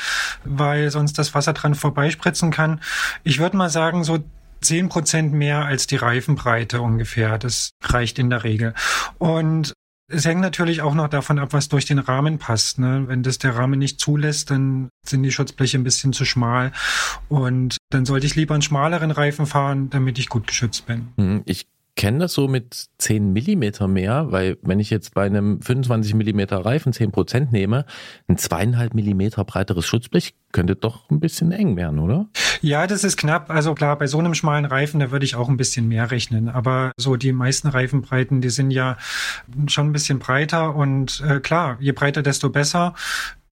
weil 0.45 0.91
sonst 0.91 1.17
das 1.17 1.33
Wasser 1.33 1.53
dran 1.53 1.77
vorbeispritzen 1.77 2.51
kann. 2.51 2.81
Ich 3.23 3.39
würde 3.39 3.57
mal 3.57 3.71
sagen, 3.71 4.03
so 4.03 4.19
10 4.63 4.89
Prozent 4.89 5.33
mehr 5.33 5.65
als 5.65 5.87
die 5.87 5.97
Reifenbreite 5.97 6.81
ungefähr. 6.81 7.39
Das 7.39 7.71
reicht 7.85 8.19
in 8.19 8.31
der 8.31 8.43
Regel. 8.43 8.75
Und 9.19 9.73
es 10.09 10.25
hängt 10.25 10.41
natürlich 10.41 10.83
auch 10.83 10.95
noch 10.95 11.09
davon 11.09 11.39
ab, 11.39 11.53
was 11.53 11.69
durch 11.69 11.85
den 11.85 11.99
Rahmen 11.99 12.39
passt. 12.39 12.79
Ne? 12.79 13.05
Wenn 13.07 13.23
das 13.23 13.39
der 13.39 13.57
Rahmen 13.57 13.79
nicht 13.79 14.01
zulässt, 14.01 14.51
dann 14.51 14.89
sind 15.05 15.23
die 15.23 15.33
Schutzbleche 15.33 15.79
ein 15.79 15.85
bisschen 15.85 16.13
zu 16.13 16.25
schmal. 16.25 16.73
Und 17.29 17.77
dann 17.91 18.07
sollte 18.07 18.27
ich 18.27 18.37
lieber 18.37 18.55
einen 18.55 18.63
schmaleren 18.63 19.11
Reifen 19.11 19.47
fahren, 19.47 19.91
damit 19.91 20.19
ich 20.19 20.29
gut 20.29 20.47
geschützt 20.47 20.87
bin. 20.87 21.09
Hm, 21.17 21.43
Ich 21.45 21.67
kenne 21.97 22.19
das 22.19 22.35
so 22.35 22.47
mit 22.47 22.89
10 22.99 23.33
Millimeter 23.33 23.89
mehr, 23.89 24.31
weil 24.31 24.59
wenn 24.63 24.79
ich 24.79 24.91
jetzt 24.91 25.15
bei 25.15 25.25
einem 25.25 25.61
25 25.63 26.15
Millimeter 26.15 26.59
Reifen 26.59 26.93
10 26.93 27.11
Prozent 27.11 27.53
nehme, 27.53 27.87
ein 28.29 28.37
zweieinhalb 28.37 28.95
Millimeter 28.95 29.45
breiteres 29.45 29.87
Schutzblech 29.87 30.35
könnte 30.53 30.77
doch 30.77 31.11
ein 31.11 31.21
bisschen 31.21 31.53
eng 31.53 31.77
werden, 31.77 31.99
oder? 31.99 32.27
Ja, 32.61 32.87
das 32.87 33.03
ist 33.03 33.17
knapp. 33.17 33.51
Also 33.51 33.75
klar, 33.75 33.97
bei 33.99 34.07
so 34.07 34.19
einem 34.19 34.35
schmalen 34.35 34.67
Reifen, 34.67 35.01
da 35.01 35.11
würde 35.11 35.25
ich 35.25 35.37
auch 35.37 35.49
ein 35.49 35.57
bisschen 35.57 35.89
mehr 35.89 36.11
rechnen. 36.11 36.49
Aber 36.49 36.93
so 36.97 37.17
die 37.17 37.33
meisten 37.33 37.69
Reifenbreiten, 37.69 38.41
die 38.41 38.51
sind 38.51 38.71
ja 38.71 38.97
schon 39.67 39.89
ein 39.89 39.93
bisschen 39.93 40.19
breiter. 40.19 40.75
Und 40.75 41.23
äh, 41.27 41.41
klar, 41.41 41.79
je 41.81 41.93
breiter, 41.93 42.23
desto 42.23 42.51
besser. 42.51 42.95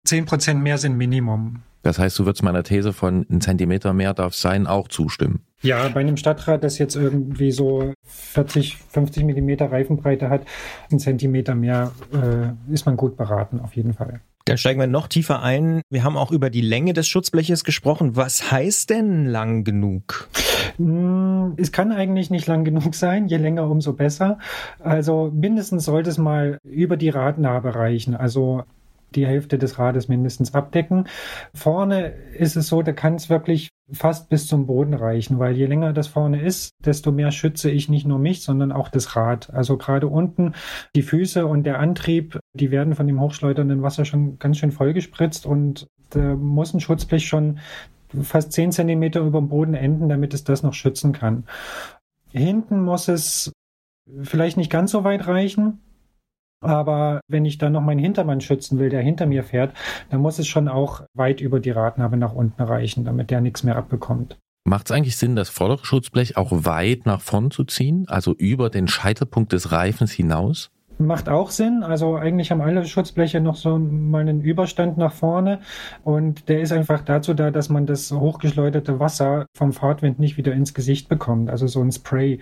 Zehn 0.05 0.27
Prozent 0.27 0.63
mehr 0.63 0.79
sind 0.79 0.97
Minimum. 0.97 1.63
Das 1.85 1.99
heißt, 1.99 2.19
du 2.19 2.25
würdest 2.25 2.43
meiner 2.43 2.63
These 2.63 2.93
von 2.93 3.27
ein 3.31 3.41
Zentimeter 3.41 3.93
mehr 3.93 4.15
darf 4.15 4.35
sein 4.35 4.67
auch 4.67 4.89
zustimmen. 4.89 5.45
Ja, 5.63 5.87
bei 5.89 6.01
einem 6.01 6.17
Stadtrad, 6.17 6.65
das 6.65 6.79
jetzt 6.79 6.97
irgendwie 6.97 7.53
so 7.53 7.93
40, 8.07 8.77
50 8.77 9.25
Millimeter 9.25 9.71
Reifenbreite 9.71 10.31
hat, 10.31 10.43
ein 10.91 10.99
Zentimeter 10.99 11.55
mehr, 11.55 11.93
äh, 12.13 12.73
ist 12.73 12.87
man 12.87 12.97
gut 12.97 13.17
beraten, 13.17 13.61
auf 13.61 13.77
jeden 13.77 13.93
Fall. 13.93 14.21
Dann 14.47 14.59
steigen 14.59 14.81
wir 14.81 14.87
noch 14.87 15.09
tiefer 15.09 15.43
ein. 15.43 15.81
Wir 15.91 16.05
haben 16.05 16.19
auch 16.19 16.31
über 16.31 16.51
die 16.51 16.61
Länge 16.61 16.93
des 16.93 17.07
Schutzbleches 17.09 17.65
gesprochen. 17.65 18.15
Was 18.15 18.51
heißt 18.51 18.91
denn 18.91 19.27
lang 19.27 19.65
genug? 19.65 20.29
Mm, 20.77 21.53
Es 21.57 21.73
kann 21.73 21.93
eigentlich 21.93 22.31
nicht 22.31 22.47
lang 22.47 22.65
genug 22.65 22.95
sein, 22.95 23.27
je 23.27 23.37
länger, 23.39 23.71
umso 23.71 23.93
besser. 23.95 24.39
Also 24.81 25.31
mindestens 25.35 25.85
sollte 25.87 26.11
es 26.11 26.19
mal 26.19 26.59
über 26.63 26.97
die 26.99 27.09
Radnabe 27.09 27.75
reichen, 27.75 28.15
also 28.15 28.65
die 29.15 29.27
Hälfte 29.27 29.59
des 29.59 29.79
Rades 29.79 30.09
mindestens 30.09 30.55
abdecken. 30.55 31.05
Vorne 31.55 32.13
ist 32.37 32.57
es 32.57 32.69
so, 32.69 32.83
da 32.83 32.93
kann 32.93 33.15
es 33.15 33.31
wirklich 33.31 33.71
fast 33.93 34.29
bis 34.29 34.47
zum 34.47 34.67
Boden 34.67 34.95
reichen, 34.95 35.39
weil 35.39 35.57
je 35.57 35.67
länger 35.67 35.93
das 35.93 36.09
vorne 36.09 36.41
ist, 36.41 36.71
desto 36.85 37.13
mehr 37.13 37.31
schütze 37.31 37.71
ich 37.71 37.89
nicht 37.89 38.07
nur 38.07 38.19
mich, 38.19 38.43
sondern 38.43 38.73
auch 38.73 38.89
das 38.89 39.15
Rad. 39.15 39.51
Also 39.53 39.77
gerade 39.77 40.09
unten 40.09 40.55
die 40.97 41.03
Füße 41.03 41.47
und 41.47 41.65
der 41.65 41.79
Antrieb, 41.79 42.39
die 42.55 42.71
werden 42.71 42.95
von 42.95 43.07
dem 43.07 43.21
hochschleudernden 43.21 43.83
Wasser 43.83 44.05
schon 44.05 44.39
ganz 44.39 44.59
schön 44.59 44.73
vollgespritzt 44.73 45.45
und 45.47 45.87
da 46.11 46.35
muss 46.35 46.73
ein 46.73 46.81
Schutzblech 46.81 47.27
schon 47.27 47.59
fast 48.23 48.53
10 48.53 48.73
Zentimeter 48.73 49.21
über 49.21 49.41
dem 49.41 49.49
Boden 49.49 49.75
enden, 49.75 50.09
damit 50.09 50.35
es 50.35 50.45
das 50.45 50.63
noch 50.63 50.75
schützen 50.75 51.13
kann. 51.13 51.45
Hinten 52.31 52.83
muss 52.83 53.09
es 53.09 53.53
vielleicht 54.23 54.57
nicht 54.57 54.71
ganz 54.71 54.91
so 54.91 55.05
weit 55.05 55.27
reichen. 55.27 55.81
Aber 56.65 57.21
wenn 57.29 57.45
ich 57.45 57.59
dann 57.59 57.73
noch 57.73 57.83
meinen 57.83 58.01
Hintermann 58.01 58.41
schützen 58.41 58.79
will, 58.79 58.89
der 58.89 59.03
hinter 59.03 59.27
mir 59.27 59.45
fährt, 59.45 59.75
dann 60.11 60.21
muss 60.21 60.39
es 60.39 60.47
schon 60.47 60.69
auch 60.69 61.03
weit 61.15 61.41
über 61.41 61.61
die 61.61 61.71
Radnabe 61.71 62.17
nach 62.17 62.33
unten 62.33 62.63
reichen, 62.63 63.05
damit 63.05 63.31
der 63.31 63.41
nichts 63.41 63.63
mehr 63.63 63.77
abbekommt. 63.77 64.39
Macht 64.67 64.89
es 64.89 64.97
eigentlich 64.97 65.19
Sinn, 65.19 65.37
das 65.37 65.51
vordere 65.51 65.85
Schutzblech 65.85 66.39
auch 66.39 66.51
weit 66.51 67.05
nach 67.05 67.21
vorn 67.21 67.51
zu 67.51 67.65
ziehen, 67.65 68.07
also 68.09 68.33
über 68.33 68.71
den 68.71 68.89
Scheitelpunkt 68.89 69.53
des 69.53 69.73
Reifens 69.73 70.13
hinaus? 70.13 70.71
Macht 70.99 71.29
auch 71.29 71.51
Sinn. 71.51 71.83
Also 71.83 72.17
eigentlich 72.17 72.51
haben 72.51 72.61
alle 72.61 72.85
Schutzbleche 72.85 73.41
noch 73.41 73.57
so 73.57 73.79
mal 73.79 74.21
einen 74.21 74.41
Überstand 74.41 74.97
nach 74.97 75.13
vorne 75.13 75.61
und 76.05 76.49
der 76.49 76.61
ist 76.61 76.73
einfach 76.73 77.03
dazu 77.03 77.35
da, 77.35 77.51
dass 77.51 77.69
man 77.69 77.87
das 77.87 78.13
hochgeschleuderte 78.13 79.01
Wasser 79.01 79.47
vom 79.57 79.73
Fahrtwind 79.73 80.19
nicht 80.19 80.37
wieder 80.37 80.53
ins 80.53 80.73
Gesicht 80.73 81.09
bekommt. 81.09 81.51
Also 81.51 81.67
so 81.67 81.81
ein 81.81 81.91
Spray. 81.91 82.39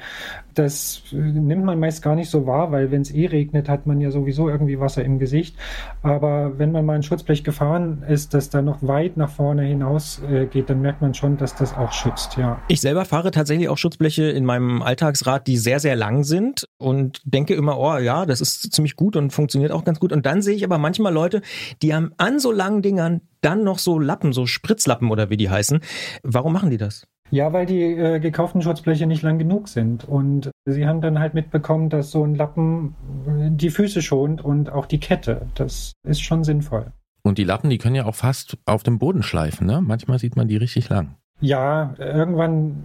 Das 0.55 1.03
nimmt 1.13 1.65
man 1.65 1.81
meist 1.81 2.03
gar 2.03 2.15
nicht 2.15 2.29
so 2.29 2.47
wahr, 2.47 2.73
weil 2.73 2.91
wenn 2.91 3.03
es 3.03 3.11
eh 3.11 3.27
regnet, 3.27 3.69
hat 3.69 3.87
man 3.87 4.01
ja 4.01 4.11
sowieso 4.11 4.49
irgendwie 4.49 4.79
Wasser 4.79 5.05
im 5.05 5.19
Gesicht. 5.19 5.57
Aber 6.03 6.59
wenn 6.59 6.73
man 6.73 6.85
mal 6.85 6.97
ein 6.97 7.03
Schutzblech 7.03 7.45
gefahren 7.45 8.05
ist, 8.07 8.35
das 8.35 8.51
da 8.51 8.61
noch 8.61 8.83
weit 8.83 9.17
nach 9.17 9.31
vorne 9.31 9.63
hinaus 9.63 10.21
äh, 10.31 10.47
geht, 10.47 10.69
dann 10.69 10.83
merkt 10.83 11.01
man 11.01 11.15
schon, 11.15 11.39
dass 11.39 11.55
das 11.55 11.75
auch 11.75 11.93
schützt. 11.93 12.37
Ja. 12.37 12.61
Ich 12.69 12.81
selber 12.83 13.07
fahre 13.07 13.31
tatsächlich 13.31 13.69
auch 13.69 13.79
Schutzbleche 13.79 14.25
in 14.25 14.45
meinem 14.45 14.83
Alltagsrad, 14.83 15.47
die 15.47 15.57
sehr 15.57 15.81
sehr 15.81 15.97
lang 15.97 16.23
sind 16.25 16.67
und 16.79 17.23
denke 17.25 17.55
immer, 17.55 17.79
oh 17.79 17.97
ja, 17.97 18.27
das 18.27 18.42
ist 18.43 18.73
ziemlich 18.73 18.97
gut 18.97 19.17
und 19.17 19.33
funktioniert 19.33 19.73
auch 19.73 19.85
ganz 19.85 19.99
gut. 20.01 20.13
Und 20.13 20.27
dann 20.27 20.43
sehe 20.43 20.55
ich 20.55 20.65
aber 20.65 20.77
manchmal 20.77 21.15
Leute, 21.15 21.41
die 21.81 21.95
haben 21.95 22.13
an 22.19 22.39
so 22.39 22.53
langen 22.53 22.83
Dingern 22.83 23.23
dann 23.41 23.65
noch 23.65 23.79
so 23.79 23.99
Lappen, 23.99 24.33
so 24.33 24.45
Spritzlappen 24.47 25.11
oder 25.11 25.31
wie 25.31 25.39
die 25.39 25.49
heißen. 25.49 25.81
Warum 26.23 26.53
machen 26.53 26.71
die 26.71 26.77
das? 26.77 27.07
Ja, 27.31 27.55
weil 27.55 27.65
die 27.65 27.81
äh, 27.81 28.21
gekauften 28.21 28.61
Schutzbleche 28.61 29.07
nicht 29.07 29.23
lang 29.23 29.39
genug 29.39 29.69
sind. 29.69 30.07
Und 30.07 30.51
sie 30.67 30.87
haben 30.87 31.01
dann 31.01 31.19
halt 31.19 31.33
mitbekommen, 31.33 31.89
dass 31.89 32.11
so 32.11 32.23
ein 32.23 32.35
Lappen 32.35 32.95
äh, 33.27 33.49
die 33.51 33.71
Füße 33.71 34.03
schont 34.03 34.45
und 34.45 34.71
auch 34.71 34.85
die 34.85 35.01
Kette. 35.01 35.47
Das 35.55 35.93
ist 36.07 36.21
schon 36.21 36.45
sinnvoll. 36.45 36.93
Und 37.23 37.39
die 37.39 37.45
Lappen, 37.45 37.71
die 37.71 37.79
können 37.79 37.95
ja 37.95 38.05
auch 38.05 38.15
fast 38.15 38.59
auf 38.67 38.83
dem 38.83 38.99
Boden 38.99 39.23
schleifen, 39.23 39.67
ne? 39.67 39.81
Manchmal 39.81 40.19
sieht 40.19 40.37
man 40.37 40.49
die 40.49 40.57
richtig 40.59 40.91
lang. 40.91 41.15
Ja, 41.41 41.95
irgendwann 41.99 42.85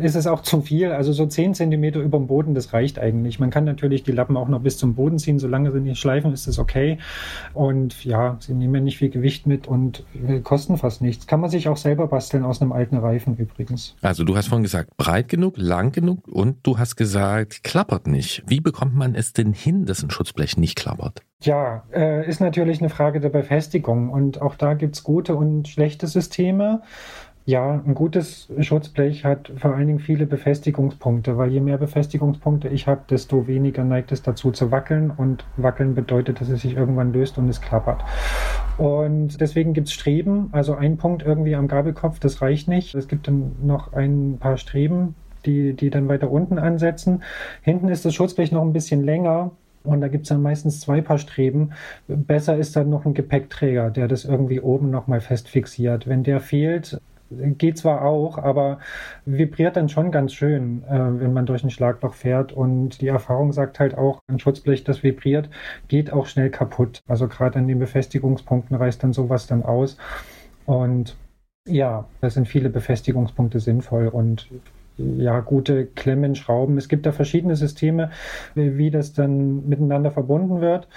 ist 0.00 0.14
es 0.14 0.26
auch 0.26 0.42
zu 0.42 0.62
viel. 0.62 0.92
Also 0.92 1.12
so 1.12 1.26
10 1.26 1.54
Zentimeter 1.54 2.00
über 2.00 2.18
dem 2.18 2.26
Boden, 2.26 2.54
das 2.54 2.72
reicht 2.72 2.98
eigentlich. 2.98 3.38
Man 3.38 3.50
kann 3.50 3.64
natürlich 3.64 4.02
die 4.02 4.12
Lappen 4.12 4.36
auch 4.36 4.48
noch 4.48 4.60
bis 4.60 4.78
zum 4.78 4.94
Boden 4.94 5.18
ziehen. 5.18 5.38
Solange 5.38 5.72
sie 5.72 5.80
nicht 5.80 6.00
schleifen, 6.00 6.32
ist 6.32 6.46
das 6.46 6.58
okay. 6.58 6.98
Und 7.54 8.04
ja, 8.04 8.36
sie 8.40 8.54
nehmen 8.54 8.84
nicht 8.84 8.98
viel 8.98 9.10
Gewicht 9.10 9.46
mit 9.46 9.66
und 9.66 10.04
kosten 10.44 10.76
fast 10.76 11.02
nichts. 11.02 11.26
Kann 11.26 11.40
man 11.40 11.50
sich 11.50 11.68
auch 11.68 11.76
selber 11.76 12.08
basteln 12.08 12.44
aus 12.44 12.60
einem 12.60 12.72
alten 12.72 12.96
Reifen 12.96 13.36
übrigens. 13.36 13.96
Also 14.02 14.24
du 14.24 14.36
hast 14.36 14.48
vorhin 14.48 14.62
gesagt, 14.62 14.96
breit 14.96 15.28
genug, 15.28 15.54
lang 15.56 15.92
genug 15.92 16.26
und 16.28 16.58
du 16.62 16.78
hast 16.78 16.96
gesagt, 16.96 17.64
klappert 17.64 18.06
nicht. 18.06 18.42
Wie 18.46 18.60
bekommt 18.60 18.94
man 18.94 19.14
es 19.14 19.32
denn 19.32 19.52
hin, 19.52 19.86
dass 19.86 20.02
ein 20.02 20.10
Schutzblech 20.10 20.56
nicht 20.56 20.76
klappert? 20.76 21.22
Ja, 21.40 21.84
äh, 21.94 22.28
ist 22.28 22.40
natürlich 22.40 22.80
eine 22.80 22.88
Frage 22.88 23.20
der 23.20 23.28
Befestigung. 23.28 24.10
Und 24.10 24.42
auch 24.42 24.56
da 24.56 24.74
gibt's 24.74 25.04
gute 25.04 25.36
und 25.36 25.68
schlechte 25.68 26.08
Systeme. 26.08 26.82
Ja, 27.48 27.82
ein 27.86 27.94
gutes 27.94 28.52
Schutzblech 28.60 29.24
hat 29.24 29.50
vor 29.56 29.74
allen 29.74 29.86
Dingen 29.86 30.00
viele 30.00 30.26
Befestigungspunkte, 30.26 31.38
weil 31.38 31.50
je 31.50 31.60
mehr 31.60 31.78
Befestigungspunkte 31.78 32.68
ich 32.68 32.86
habe, 32.86 33.00
desto 33.08 33.46
weniger 33.46 33.84
neigt 33.84 34.12
es 34.12 34.20
dazu 34.20 34.50
zu 34.50 34.70
wackeln 34.70 35.10
und 35.10 35.46
wackeln 35.56 35.94
bedeutet, 35.94 36.42
dass 36.42 36.50
es 36.50 36.60
sich 36.60 36.76
irgendwann 36.76 37.10
löst 37.10 37.38
und 37.38 37.48
es 37.48 37.62
klappert. 37.62 38.04
Und 38.76 39.40
deswegen 39.40 39.72
gibt 39.72 39.88
es 39.88 39.94
Streben, 39.94 40.50
also 40.52 40.74
ein 40.74 40.98
Punkt 40.98 41.22
irgendwie 41.22 41.54
am 41.54 41.68
Gabelkopf, 41.68 42.18
das 42.18 42.42
reicht 42.42 42.68
nicht. 42.68 42.94
Es 42.94 43.08
gibt 43.08 43.28
dann 43.28 43.52
noch 43.62 43.94
ein 43.94 44.36
paar 44.38 44.58
Streben, 44.58 45.14
die, 45.46 45.72
die 45.72 45.88
dann 45.88 46.06
weiter 46.06 46.30
unten 46.30 46.58
ansetzen. 46.58 47.22
Hinten 47.62 47.88
ist 47.88 48.04
das 48.04 48.12
Schutzblech 48.12 48.52
noch 48.52 48.60
ein 48.60 48.74
bisschen 48.74 49.02
länger, 49.02 49.52
und 49.84 50.02
da 50.02 50.08
gibt 50.08 50.24
es 50.24 50.28
dann 50.28 50.42
meistens 50.42 50.80
zwei 50.80 51.00
Paar 51.00 51.16
Streben. 51.16 51.70
Besser 52.08 52.58
ist 52.58 52.76
dann 52.76 52.90
noch 52.90 53.06
ein 53.06 53.14
Gepäckträger, 53.14 53.88
der 53.88 54.06
das 54.06 54.26
irgendwie 54.26 54.60
oben 54.60 54.90
nochmal 54.90 55.22
fest 55.22 55.48
fixiert. 55.48 56.06
Wenn 56.06 56.24
der 56.24 56.40
fehlt, 56.40 57.00
geht 57.30 57.78
zwar 57.78 58.02
auch, 58.04 58.38
aber 58.38 58.78
vibriert 59.24 59.76
dann 59.76 59.88
schon 59.88 60.10
ganz 60.10 60.32
schön, 60.32 60.82
äh, 60.84 61.20
wenn 61.20 61.32
man 61.32 61.46
durch 61.46 61.64
ein 61.64 61.70
Schlagloch 61.70 62.14
fährt. 62.14 62.52
Und 62.52 63.00
die 63.00 63.08
Erfahrung 63.08 63.52
sagt 63.52 63.80
halt 63.80 63.96
auch, 63.96 64.20
ein 64.28 64.38
Schutzblech, 64.38 64.84
das 64.84 65.02
vibriert, 65.02 65.50
geht 65.88 66.12
auch 66.12 66.26
schnell 66.26 66.50
kaputt. 66.50 67.00
Also 67.06 67.28
gerade 67.28 67.58
an 67.58 67.68
den 67.68 67.78
Befestigungspunkten 67.78 68.76
reißt 68.76 69.02
dann 69.02 69.12
sowas 69.12 69.46
dann 69.46 69.62
aus. 69.62 69.96
Und 70.66 71.16
ja, 71.66 72.06
da 72.20 72.30
sind 72.30 72.48
viele 72.48 72.70
Befestigungspunkte 72.70 73.60
sinnvoll 73.60 74.08
und 74.08 74.48
ja, 74.96 75.40
gute 75.40 75.86
Klemmen, 75.86 76.34
Schrauben. 76.34 76.76
Es 76.76 76.88
gibt 76.88 77.06
da 77.06 77.12
verschiedene 77.12 77.56
Systeme, 77.56 78.10
wie 78.54 78.90
das 78.90 79.12
dann 79.12 79.68
miteinander 79.68 80.10
verbunden 80.10 80.60
wird. 80.60 80.88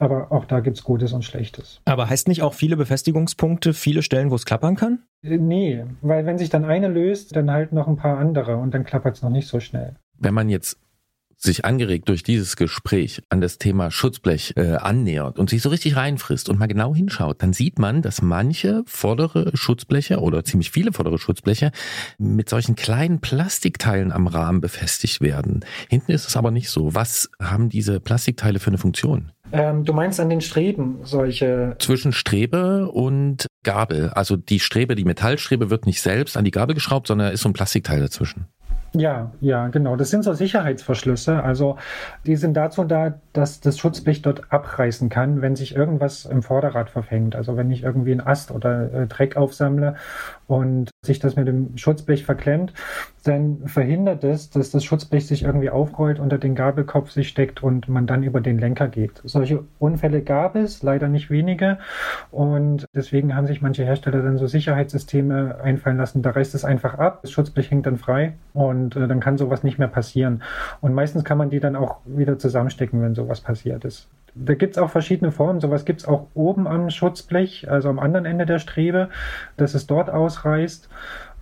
Aber 0.00 0.32
auch 0.32 0.46
da 0.46 0.60
gibt 0.60 0.78
es 0.78 0.82
Gutes 0.82 1.12
und 1.12 1.24
Schlechtes. 1.24 1.80
Aber 1.84 2.08
heißt 2.08 2.26
nicht 2.26 2.42
auch 2.42 2.54
viele 2.54 2.76
Befestigungspunkte, 2.76 3.74
viele 3.74 4.02
Stellen, 4.02 4.30
wo 4.30 4.34
es 4.34 4.46
klappern 4.46 4.74
kann? 4.74 5.00
Äh, 5.22 5.36
nee, 5.36 5.84
weil 6.00 6.24
wenn 6.24 6.38
sich 6.38 6.48
dann 6.48 6.64
eine 6.64 6.88
löst, 6.88 7.36
dann 7.36 7.50
halt 7.50 7.72
noch 7.72 7.86
ein 7.86 7.96
paar 7.96 8.18
andere 8.18 8.56
und 8.56 8.72
dann 8.72 8.84
klappert 8.84 9.16
es 9.16 9.22
noch 9.22 9.30
nicht 9.30 9.46
so 9.46 9.60
schnell. 9.60 9.96
Wenn 10.18 10.34
man 10.34 10.48
jetzt 10.48 10.78
sich 11.36 11.64
angeregt 11.64 12.08
durch 12.08 12.22
dieses 12.22 12.56
Gespräch 12.56 13.22
an 13.30 13.40
das 13.40 13.58
Thema 13.58 13.90
Schutzblech 13.90 14.54
äh, 14.56 14.76
annähert 14.76 15.38
und 15.38 15.48
sich 15.48 15.62
so 15.62 15.70
richtig 15.70 15.96
reinfrisst 15.96 16.50
und 16.50 16.58
mal 16.58 16.66
genau 16.66 16.94
hinschaut, 16.94 17.42
dann 17.42 17.54
sieht 17.54 17.78
man, 17.78 18.02
dass 18.02 18.20
manche 18.20 18.82
vordere 18.86 19.50
Schutzbleche 19.54 20.20
oder 20.20 20.44
ziemlich 20.44 20.70
viele 20.70 20.92
vordere 20.92 21.18
Schutzbleche 21.18 21.72
mit 22.18 22.50
solchen 22.50 22.76
kleinen 22.76 23.20
Plastikteilen 23.20 24.12
am 24.12 24.26
Rahmen 24.26 24.60
befestigt 24.60 25.22
werden. 25.22 25.64
Hinten 25.88 26.12
ist 26.12 26.28
es 26.28 26.36
aber 26.36 26.50
nicht 26.50 26.68
so. 26.68 26.94
Was 26.94 27.30
haben 27.40 27.70
diese 27.70 28.00
Plastikteile 28.00 28.60
für 28.60 28.68
eine 28.68 28.78
Funktion? 28.78 29.32
Ähm, 29.52 29.84
du 29.84 29.92
meinst 29.92 30.20
an 30.20 30.30
den 30.30 30.40
Streben 30.40 31.00
solche. 31.02 31.76
Zwischen 31.78 32.12
Strebe 32.12 32.88
und 32.88 33.46
Gabel. 33.62 34.10
Also 34.10 34.36
die 34.36 34.60
Strebe, 34.60 34.94
die 34.94 35.04
Metallstrebe 35.04 35.70
wird 35.70 35.86
nicht 35.86 36.00
selbst 36.00 36.36
an 36.36 36.44
die 36.44 36.50
Gabel 36.50 36.74
geschraubt, 36.74 37.06
sondern 37.06 37.32
ist 37.32 37.42
so 37.42 37.48
ein 37.48 37.52
Plastikteil 37.52 38.00
dazwischen. 38.00 38.46
Ja, 38.92 39.30
ja, 39.40 39.68
genau. 39.68 39.94
Das 39.96 40.10
sind 40.10 40.24
so 40.24 40.34
Sicherheitsverschlüsse. 40.34 41.42
Also 41.42 41.76
die 42.26 42.36
sind 42.36 42.54
dazu 42.54 42.84
da, 42.84 43.20
dass 43.32 43.60
das 43.60 43.78
Schutzblech 43.78 44.22
dort 44.22 44.52
abreißen 44.52 45.08
kann, 45.08 45.42
wenn 45.42 45.56
sich 45.56 45.74
irgendwas 45.74 46.24
im 46.24 46.42
Vorderrad 46.42 46.90
verfängt. 46.90 47.36
Also 47.36 47.56
wenn 47.56 47.70
ich 47.70 47.82
irgendwie 47.82 48.12
einen 48.12 48.20
Ast 48.20 48.50
oder 48.50 48.92
äh, 48.92 49.06
Dreck 49.06 49.36
aufsammle 49.36 49.96
und 50.46 50.90
sich 51.04 51.18
das 51.18 51.36
mit 51.36 51.46
dem 51.46 51.76
Schutzblech 51.76 52.24
verklemmt, 52.24 52.72
dann 53.24 53.66
verhindert 53.66 54.24
es, 54.24 54.50
dass 54.50 54.70
das 54.70 54.84
Schutzblech 54.84 55.26
sich 55.26 55.42
irgendwie 55.44 55.70
aufrollt, 55.70 56.18
unter 56.18 56.38
den 56.38 56.54
Gabelkopf 56.54 57.10
sich 57.10 57.28
steckt 57.28 57.62
und 57.62 57.88
man 57.88 58.06
dann 58.06 58.22
über 58.22 58.40
den 58.40 58.58
Lenker 58.58 58.88
geht. 58.88 59.20
Solche 59.24 59.64
Unfälle 59.78 60.22
gab 60.22 60.56
es, 60.56 60.82
leider 60.82 61.08
nicht 61.08 61.30
wenige. 61.30 61.78
Und 62.30 62.86
deswegen 62.94 63.34
haben 63.34 63.46
sich 63.46 63.60
manche 63.60 63.84
Hersteller 63.84 64.22
dann 64.22 64.38
so 64.38 64.46
Sicherheitssysteme 64.46 65.60
einfallen 65.62 65.98
lassen. 65.98 66.22
Da 66.22 66.30
reißt 66.30 66.54
es 66.54 66.64
einfach 66.64 66.94
ab, 66.94 67.20
das 67.22 67.30
Schutzblech 67.30 67.70
hängt 67.70 67.86
dann 67.86 67.98
frei 67.98 68.34
und 68.54 68.96
äh, 68.96 69.06
dann 69.06 69.20
kann 69.20 69.38
sowas 69.38 69.62
nicht 69.62 69.78
mehr 69.78 69.88
passieren. 69.88 70.42
Und 70.80 70.94
meistens 70.94 71.24
kann 71.24 71.38
man 71.38 71.50
die 71.50 71.60
dann 71.60 71.76
auch 71.76 71.98
wieder 72.04 72.38
zusammenstecken, 72.38 73.02
wenn 73.02 73.14
sowas 73.20 73.40
passiert 73.40 73.84
ist. 73.84 74.08
Da 74.34 74.54
gibt 74.54 74.76
es 74.76 74.82
auch 74.82 74.90
verschiedene 74.90 75.32
Formen. 75.32 75.60
Sowas 75.60 75.84
gibt 75.84 76.00
es 76.00 76.08
auch 76.08 76.28
oben 76.34 76.66
am 76.66 76.88
Schutzblech, 76.90 77.68
also 77.70 77.88
am 77.88 77.98
anderen 77.98 78.26
Ende 78.26 78.46
der 78.46 78.58
Strebe, 78.58 79.08
dass 79.56 79.74
es 79.74 79.86
dort 79.86 80.08
ausreißt. 80.08 80.88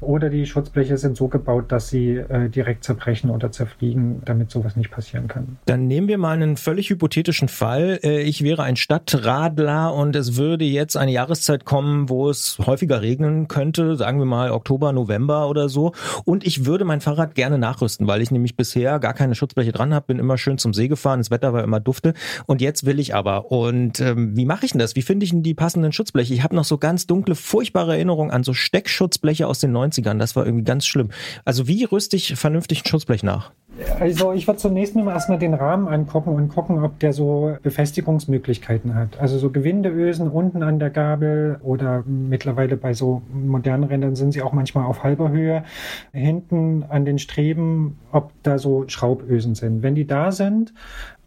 Oder 0.01 0.31
die 0.31 0.47
Schutzbleche 0.47 0.97
sind 0.97 1.17
so 1.17 1.27
gebaut, 1.27 1.73
dass 1.73 1.89
sie 1.89 2.17
äh, 2.17 2.49
direkt 2.49 2.85
zerbrechen 2.85 3.31
oder 3.31 3.51
zerfliegen, 3.51 4.23
damit 4.25 4.51
sowas 4.51 4.77
nicht 4.77 4.93
passieren 4.93 5.27
kann. 5.27 5.59
Dann 5.67 5.89
nehmen 5.89 6.07
wir 6.07 6.19
mal 6.19 6.35
einen 6.35 6.57
völlig 6.57 6.91
hypothetischen 6.91 7.49
Fall. 7.49 7.99
Äh, 8.05 8.23
ich 8.23 8.43
wäre 8.45 8.63
ein 8.63 8.77
Stadtradler 8.77 9.93
und 9.93 10.15
es 10.15 10.37
würde 10.37 10.65
jetzt 10.65 10.97
eine 10.97 11.11
Jahreszeit 11.11 11.65
kommen, 11.65 12.09
wo 12.09 12.31
es 12.31 12.59
häufiger 12.65 13.03
regnen 13.03 13.49
könnte, 13.49 13.97
sagen 13.97 14.21
wir 14.21 14.27
mal 14.27 14.53
Oktober, 14.53 14.93
November 14.93 15.49
oder 15.49 15.69
so. 15.69 15.93
Und 16.25 16.47
ich 16.47 16.65
würde 16.65 16.85
mein 16.85 17.01
Fahrrad 17.01 17.35
gerne 17.35 17.59
nachrüsten, 17.59 18.07
weil 18.07 18.23
ich 18.23 18.31
nämlich 18.31 18.57
bisher 18.57 19.01
gar 19.01 19.15
keine 19.15 19.35
Schutzbleche 19.35 19.73
dran 19.73 19.93
habe, 19.93 20.07
bin 20.07 20.21
immer 20.21 20.39
schön 20.39 20.59
zum 20.59 20.75
See 20.75 20.87
gefahren, 20.87 21.19
das 21.19 21.33
Wetter 21.33 21.53
war 21.53 21.65
immer 21.65 21.81
dufte. 21.81 22.15
Und 22.47 22.61
jetzt 22.61 22.87
will 22.87 23.01
ich 23.01 23.17
aber. 23.17 23.51
Und 23.51 24.01
ähm, 24.01 24.37
wie 24.37 24.47
mache 24.47 24.65
ich 24.65 24.73
denn 24.73 24.79
das? 24.79 24.95
Wie 24.95 25.03
finde 25.03 25.25
ich 25.25 25.31
denn 25.31 25.43
die 25.43 25.55
passenden 25.55 25.91
Schutzbleche? 25.91 26.35
Ich 26.35 26.45
habe 26.45 26.55
noch 26.55 26.65
so 26.65 26.79
ganz 26.79 27.09
dunkle, 27.09 27.35
furchtbare 27.35 27.95
Erinnerungen 27.95 28.31
an 28.31 28.45
so 28.45 28.55
Steckschutzbleche 28.55 29.49
aus 29.49 29.59
den 29.59 29.73
90 29.73 29.88
90ern. 29.91 30.19
Das 30.19 30.37
war 30.37 30.47
irgendwie 30.47 30.65
ganz 30.65 30.87
schlimm. 30.87 31.11
Also 31.45 31.69
wie 31.69 31.85
rüste 31.85 32.17
ich 32.17 32.37
vernünftig 32.37 32.85
ein 32.85 32.89
Schutzblech 32.89 33.23
nach? 33.23 33.53
Also 34.01 34.33
ich 34.33 34.47
würde 34.47 34.59
zunächst 34.59 34.97
mal 34.97 35.13
erstmal 35.13 35.39
den 35.39 35.55
Rahmen 35.55 35.89
angucken 35.89 36.31
und 36.31 36.49
gucken, 36.49 36.83
ob 36.83 36.99
der 36.99 37.13
so 37.13 37.57
Befestigungsmöglichkeiten 37.63 38.95
hat. 38.95 39.21
Also 39.21 39.39
so 39.39 39.51
Gewindeösen 39.51 40.29
unten 40.29 40.63
an 40.63 40.79
der 40.79 40.91
Gabel 40.91 41.59
oder 41.63 42.03
mittlerweile 42.07 42.77
bei 42.77 42.93
so 42.93 43.23
modernen 43.33 43.85
Rändern 43.85 44.17
sind 44.17 44.33
sie 44.33 44.43
auch 44.43 44.53
manchmal 44.53 44.87
auf 44.87 45.05
halber 45.05 45.31
Höhe. 45.31 45.65
Hinten 46.13 46.85
an 46.89 47.05
den 47.05 47.19
Streben, 47.19 47.99
ob 48.11 48.33
da 48.43 48.59
so 48.59 48.85
Schraubösen 48.89 49.55
sind. 49.55 49.83
Wenn 49.83 49.95
die 49.95 50.07
da 50.07 50.33
sind, 50.33 50.73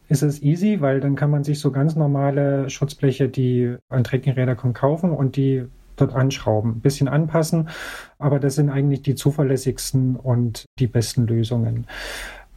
ist 0.10 0.24
es 0.24 0.42
easy, 0.42 0.82
weil 0.82 1.00
dann 1.00 1.16
kann 1.16 1.30
man 1.30 1.46
sich 1.46 1.60
so 1.60 1.72
ganz 1.72 1.96
normale 1.96 2.70
Schutzbleche, 2.70 3.30
die 3.30 3.76
an 3.88 4.04
Trekkingräder 4.04 4.56
kommen, 4.56 4.74
kaufen 4.74 5.12
und 5.12 5.38
die 5.38 5.66
dort 6.02 6.16
anschrauben, 6.16 6.72
ein 6.72 6.82
bisschen 6.82 7.08
anpassen, 7.08 7.70
aber 8.20 8.40
das 8.40 8.56
sind 8.56 8.70
eigentlich 8.70 9.02
die 9.02 9.16
zuverlässigsten 9.16 10.16
und 10.16 10.66
die 10.80 10.88
besten 10.88 11.28
Lösungen. 11.28 11.86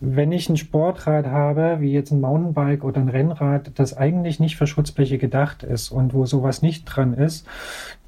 wenn 0.00 0.32
ich 0.32 0.48
ein 0.48 0.56
Sportrad 0.56 1.26
habe, 1.26 1.76
wie 1.80 1.92
jetzt 1.92 2.10
ein 2.10 2.20
Mountainbike 2.20 2.84
oder 2.84 3.00
ein 3.00 3.08
Rennrad, 3.08 3.70
das 3.76 3.96
eigentlich 3.96 4.40
nicht 4.40 4.56
für 4.56 4.66
Schutzbleche 4.66 5.18
gedacht 5.18 5.62
ist 5.62 5.90
und 5.90 6.12
wo 6.12 6.26
sowas 6.26 6.62
nicht 6.62 6.84
dran 6.84 7.14
ist, 7.14 7.46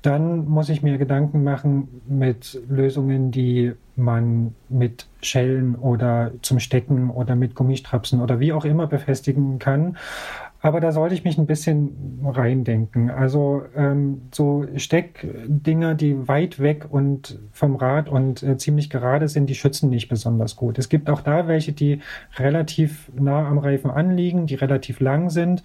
dann 0.03 0.47
muss 0.47 0.69
ich 0.69 0.83
mir 0.83 0.99
Gedanken 0.99 1.43
machen 1.43 2.03
mit 2.07 2.61
Lösungen, 2.69 3.31
die 3.31 3.73
man 3.97 4.55
mit 4.69 5.07
Schellen 5.23 5.75
oder 5.75 6.33
zum 6.43 6.61
Stecken 6.61 7.11
oder 7.11 7.35
mit 7.35 7.55
Gummistrapsen 7.55 8.21
oder 8.21 8.41
wie 8.41 8.53
auch 8.53 8.65
immer 8.65 8.87
befestigen 8.87 9.59
kann. 9.59 9.97
Aber 10.61 10.81
da 10.81 10.93
sollte 10.93 11.15
ich 11.15 11.25
mich 11.25 11.39
ein 11.39 11.47
bisschen 11.47 12.21
reindenken. 12.25 13.11
Also 13.11 13.63
ähm, 13.77 14.23
so 14.35 14.67
Steckdinger, 14.77 15.95
die 15.95 16.29
weit 16.29 16.59
weg 16.61 16.87
und 16.89 17.39
vom 17.53 17.77
Rad 17.77 18.09
und 18.09 18.43
äh, 18.43 18.57
ziemlich 18.57 18.91
gerade 18.91 19.29
sind, 19.29 19.49
die 19.49 19.55
schützen 19.55 19.91
nicht 19.91 20.09
besonders 20.09 20.57
gut. 20.57 20.79
Es 20.79 20.89
gibt 20.89 21.11
auch 21.11 21.21
da 21.21 21.47
welche, 21.47 21.73
die 21.73 22.01
relativ 22.37 23.11
nah 23.15 23.47
am 23.47 23.59
Reifen 23.59 23.91
anliegen, 23.91 24.47
die 24.47 24.55
relativ 24.55 25.01
lang 25.01 25.31
sind, 25.31 25.63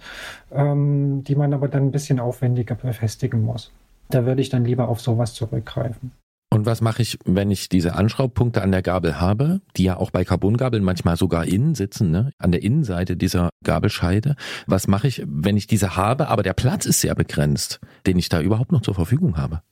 ähm, 0.52 1.24
die 1.24 1.34
man 1.34 1.52
aber 1.54 1.68
dann 1.68 1.86
ein 1.86 1.92
bisschen 1.92 2.20
aufwendiger 2.20 2.74
befestigen 2.74 3.42
muss. 3.42 3.72
Da 4.10 4.26
würde 4.26 4.42
ich 4.42 4.50
dann 4.50 4.64
lieber 4.64 4.88
auf 4.88 5.00
sowas 5.00 5.34
zurückgreifen. 5.34 6.12
Und 6.52 6.66
was 6.66 6.82
mache 6.82 7.00
ich, 7.00 7.18
wenn 7.24 7.50
ich 7.50 7.70
diese 7.70 7.94
Anschraubpunkte 7.94 8.60
an 8.60 8.72
der 8.72 8.82
Gabel 8.82 9.18
habe, 9.18 9.62
die 9.78 9.84
ja 9.84 9.96
auch 9.96 10.10
bei 10.10 10.22
Carbongabeln 10.22 10.84
manchmal 10.84 11.16
sogar 11.16 11.46
innen 11.46 11.74
sitzen, 11.74 12.10
ne? 12.10 12.30
an 12.36 12.52
der 12.52 12.62
Innenseite 12.62 13.16
dieser 13.16 13.48
Gabelscheide? 13.64 14.36
Was 14.66 14.86
mache 14.86 15.08
ich, 15.08 15.22
wenn 15.26 15.56
ich 15.56 15.66
diese 15.66 15.96
habe, 15.96 16.28
aber 16.28 16.42
der 16.42 16.52
Platz 16.52 16.84
ist 16.84 17.00
sehr 17.00 17.14
begrenzt, 17.14 17.80
den 18.06 18.18
ich 18.18 18.28
da 18.28 18.42
überhaupt 18.42 18.70
noch 18.70 18.82
zur 18.82 18.94
Verfügung 18.94 19.38
habe? 19.38 19.62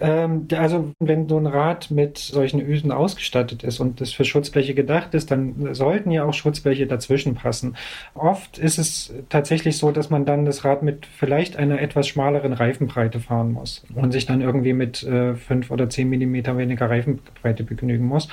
Ähm, 0.00 0.46
also 0.54 0.92
wenn 0.98 1.28
so 1.28 1.38
ein 1.38 1.46
Rad 1.46 1.90
mit 1.90 2.18
solchen 2.18 2.60
Ösen 2.60 2.92
ausgestattet 2.92 3.62
ist 3.62 3.80
und 3.80 4.00
das 4.00 4.12
für 4.12 4.24
Schutzbleche 4.24 4.74
gedacht 4.74 5.14
ist, 5.14 5.30
dann 5.30 5.74
sollten 5.74 6.10
ja 6.10 6.24
auch 6.24 6.34
Schutzbleche 6.34 6.86
dazwischen 6.86 7.34
passen. 7.34 7.76
Oft 8.14 8.58
ist 8.58 8.78
es 8.78 9.14
tatsächlich 9.30 9.78
so, 9.78 9.90
dass 9.90 10.10
man 10.10 10.26
dann 10.26 10.44
das 10.44 10.64
Rad 10.64 10.82
mit 10.82 11.06
vielleicht 11.06 11.56
einer 11.56 11.80
etwas 11.80 12.06
schmaleren 12.06 12.52
Reifenbreite 12.52 13.20
fahren 13.20 13.52
muss 13.52 13.84
und 13.94 14.12
sich 14.12 14.26
dann 14.26 14.42
irgendwie 14.42 14.74
mit 14.74 15.02
äh, 15.04 15.34
fünf 15.34 15.70
oder 15.70 15.88
zehn 15.88 16.08
Millimeter 16.08 16.58
weniger 16.58 16.90
Reifenbreite 16.90 17.64
begnügen 17.64 18.06
muss. 18.06 18.28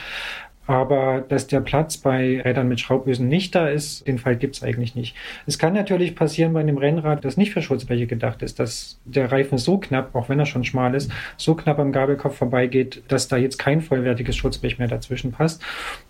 Aber 0.67 1.24
dass 1.27 1.48
der 1.48 1.62
Platz 1.62 1.98
bei 1.98 2.41
Rädern 2.41 2.67
mit 2.67 2.79
Schraubösen 2.79 3.27
nicht 3.27 3.53
da 3.53 3.67
ist, 3.67 4.07
den 4.07 4.17
Fall 4.17 4.36
gibt 4.36 4.55
es 4.55 4.63
eigentlich 4.63 4.95
nicht. 4.95 5.15
Es 5.45 5.60
kann 5.60 5.74
natürlich 5.74 6.15
passieren 6.15 6.53
bei 6.53 6.60
einem 6.60 6.77
Rennrad, 6.77 7.24
das 7.24 7.38
nicht 7.38 7.53
für 7.53 7.62
Schutzbleche 7.62 8.07
gedacht 8.07 8.41
ist, 8.41 8.60
dass 8.60 9.00
der 9.05 9.31
Reifen 9.31 9.57
so 9.57 9.77
knapp, 9.77 10.15
auch 10.15 10.29
wenn 10.29 10.39
er 10.39 10.45
schon 10.45 10.63
schmal 10.63 10.95
ist, 10.95 11.12
so 11.38 11.53
knapp 11.53 11.77
am 11.77 11.91
Gabelkopf 11.91 12.38
vorbeigeht, 12.38 13.03
dass 13.07 13.27
da 13.27 13.38
jetzt 13.38 13.57
kein 13.57 13.81
vollwertiges 13.81 14.36
Schutzblech 14.36 14.79
mehr 14.79 14.88
dazwischen 14.88 15.31
passt. 15.31 15.62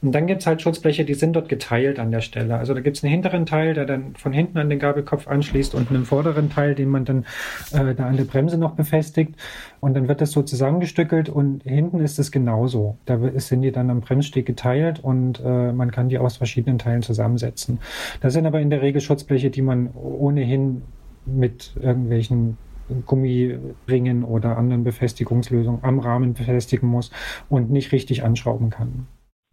Und 0.01 0.13
dann 0.13 0.27
gibt 0.27 0.41
es 0.41 0.47
halt 0.47 0.61
Schutzbleche, 0.61 1.03
die 1.03 1.15
sind 1.15 1.33
dort 1.33 1.49
geteilt 1.49 1.99
an 1.99 2.11
der 2.11 2.21
Stelle. 2.21 2.55
Also 2.57 2.73
da 2.73 2.79
gibt 2.79 2.97
es 2.97 3.03
einen 3.03 3.11
hinteren 3.11 3.45
Teil, 3.45 3.73
der 3.73 3.85
dann 3.85 4.15
von 4.15 4.31
hinten 4.31 4.57
an 4.57 4.69
den 4.69 4.79
Gabelkopf 4.79 5.27
anschließt 5.27 5.75
und 5.75 5.89
einen 5.89 6.05
vorderen 6.05 6.49
Teil, 6.49 6.75
den 6.75 6.89
man 6.89 7.03
dann 7.03 7.25
äh, 7.73 7.93
da 7.93 8.05
an 8.05 8.15
der 8.15 8.23
Bremse 8.23 8.57
noch 8.57 8.71
befestigt. 8.71 9.35
Und 9.81 9.95
dann 9.95 10.07
wird 10.07 10.21
das 10.21 10.31
so 10.31 10.41
zusammengestückelt 10.41 11.29
und 11.29 11.63
hinten 11.63 11.99
ist 11.99 12.17
es 12.19 12.31
genauso. 12.31 12.97
Da 13.05 13.19
sind 13.35 13.61
die 13.61 13.71
dann 13.71 13.89
am 13.89 14.01
Bremssteg 14.01 14.44
geteilt 14.45 15.03
und 15.03 15.41
äh, 15.43 15.71
man 15.71 15.91
kann 15.91 16.09
die 16.09 16.17
aus 16.17 16.37
verschiedenen 16.37 16.77
Teilen 16.77 17.01
zusammensetzen. 17.01 17.79
Das 18.21 18.33
sind 18.33 18.45
aber 18.45 18.61
in 18.61 18.69
der 18.69 18.81
Regel 18.81 19.01
Schutzbleche, 19.01 19.49
die 19.49 19.61
man 19.61 19.91
ohnehin 19.93 20.83
mit 21.25 21.75
irgendwelchen 21.81 22.57
Gummiringen 23.05 24.23
oder 24.23 24.57
anderen 24.57 24.83
Befestigungslösungen 24.83 25.83
am 25.83 25.99
Rahmen 25.99 26.33
befestigen 26.33 26.87
muss 26.87 27.11
und 27.49 27.71
nicht 27.71 27.91
richtig 27.91 28.23
anschrauben 28.23 28.69
kann. 28.69 29.07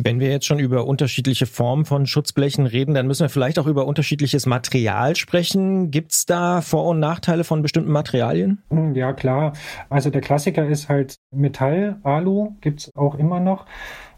Wenn 0.04 0.18
wir 0.18 0.30
jetzt 0.30 0.46
schon 0.46 0.58
über 0.58 0.86
unterschiedliche 0.86 1.46
Formen 1.46 1.84
von 1.84 2.06
Schutzblechen 2.06 2.66
reden, 2.66 2.92
dann 2.92 3.06
müssen 3.06 3.22
wir 3.22 3.28
vielleicht 3.28 3.58
auch 3.60 3.68
über 3.68 3.86
unterschiedliches 3.86 4.46
Material 4.46 5.14
sprechen. 5.14 5.92
Gibt 5.92 6.10
es 6.10 6.26
da 6.26 6.60
Vor- 6.60 6.88
und 6.88 6.98
Nachteile 6.98 7.44
von 7.44 7.62
bestimmten 7.62 7.92
Materialien? 7.92 8.62
Hm, 8.70 8.96
ja, 8.96 9.12
klar. 9.12 9.52
Also 9.90 10.10
der 10.10 10.20
Klassiker 10.20 10.66
ist 10.66 10.88
halt 10.88 11.14
Metall, 11.32 12.00
Alu 12.02 12.56
gibt 12.60 12.80
es 12.80 12.96
auch 12.96 13.14
immer 13.14 13.38
noch. 13.38 13.64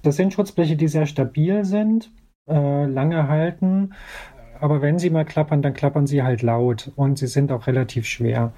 Das 0.00 0.16
sind 0.16 0.32
Schutzbleche, 0.32 0.76
die 0.76 0.88
sehr 0.88 1.04
stabil 1.04 1.66
sind, 1.66 2.10
äh, 2.48 2.86
lange 2.86 3.28
halten. 3.28 3.92
Aber 4.60 4.80
wenn 4.80 4.98
sie 4.98 5.10
mal 5.10 5.26
klappern, 5.26 5.60
dann 5.60 5.74
klappern 5.74 6.06
sie 6.06 6.22
halt 6.22 6.40
laut 6.40 6.92
und 6.96 7.18
sie 7.18 7.26
sind 7.26 7.52
auch 7.52 7.66
relativ 7.66 8.06
schwer 8.06 8.54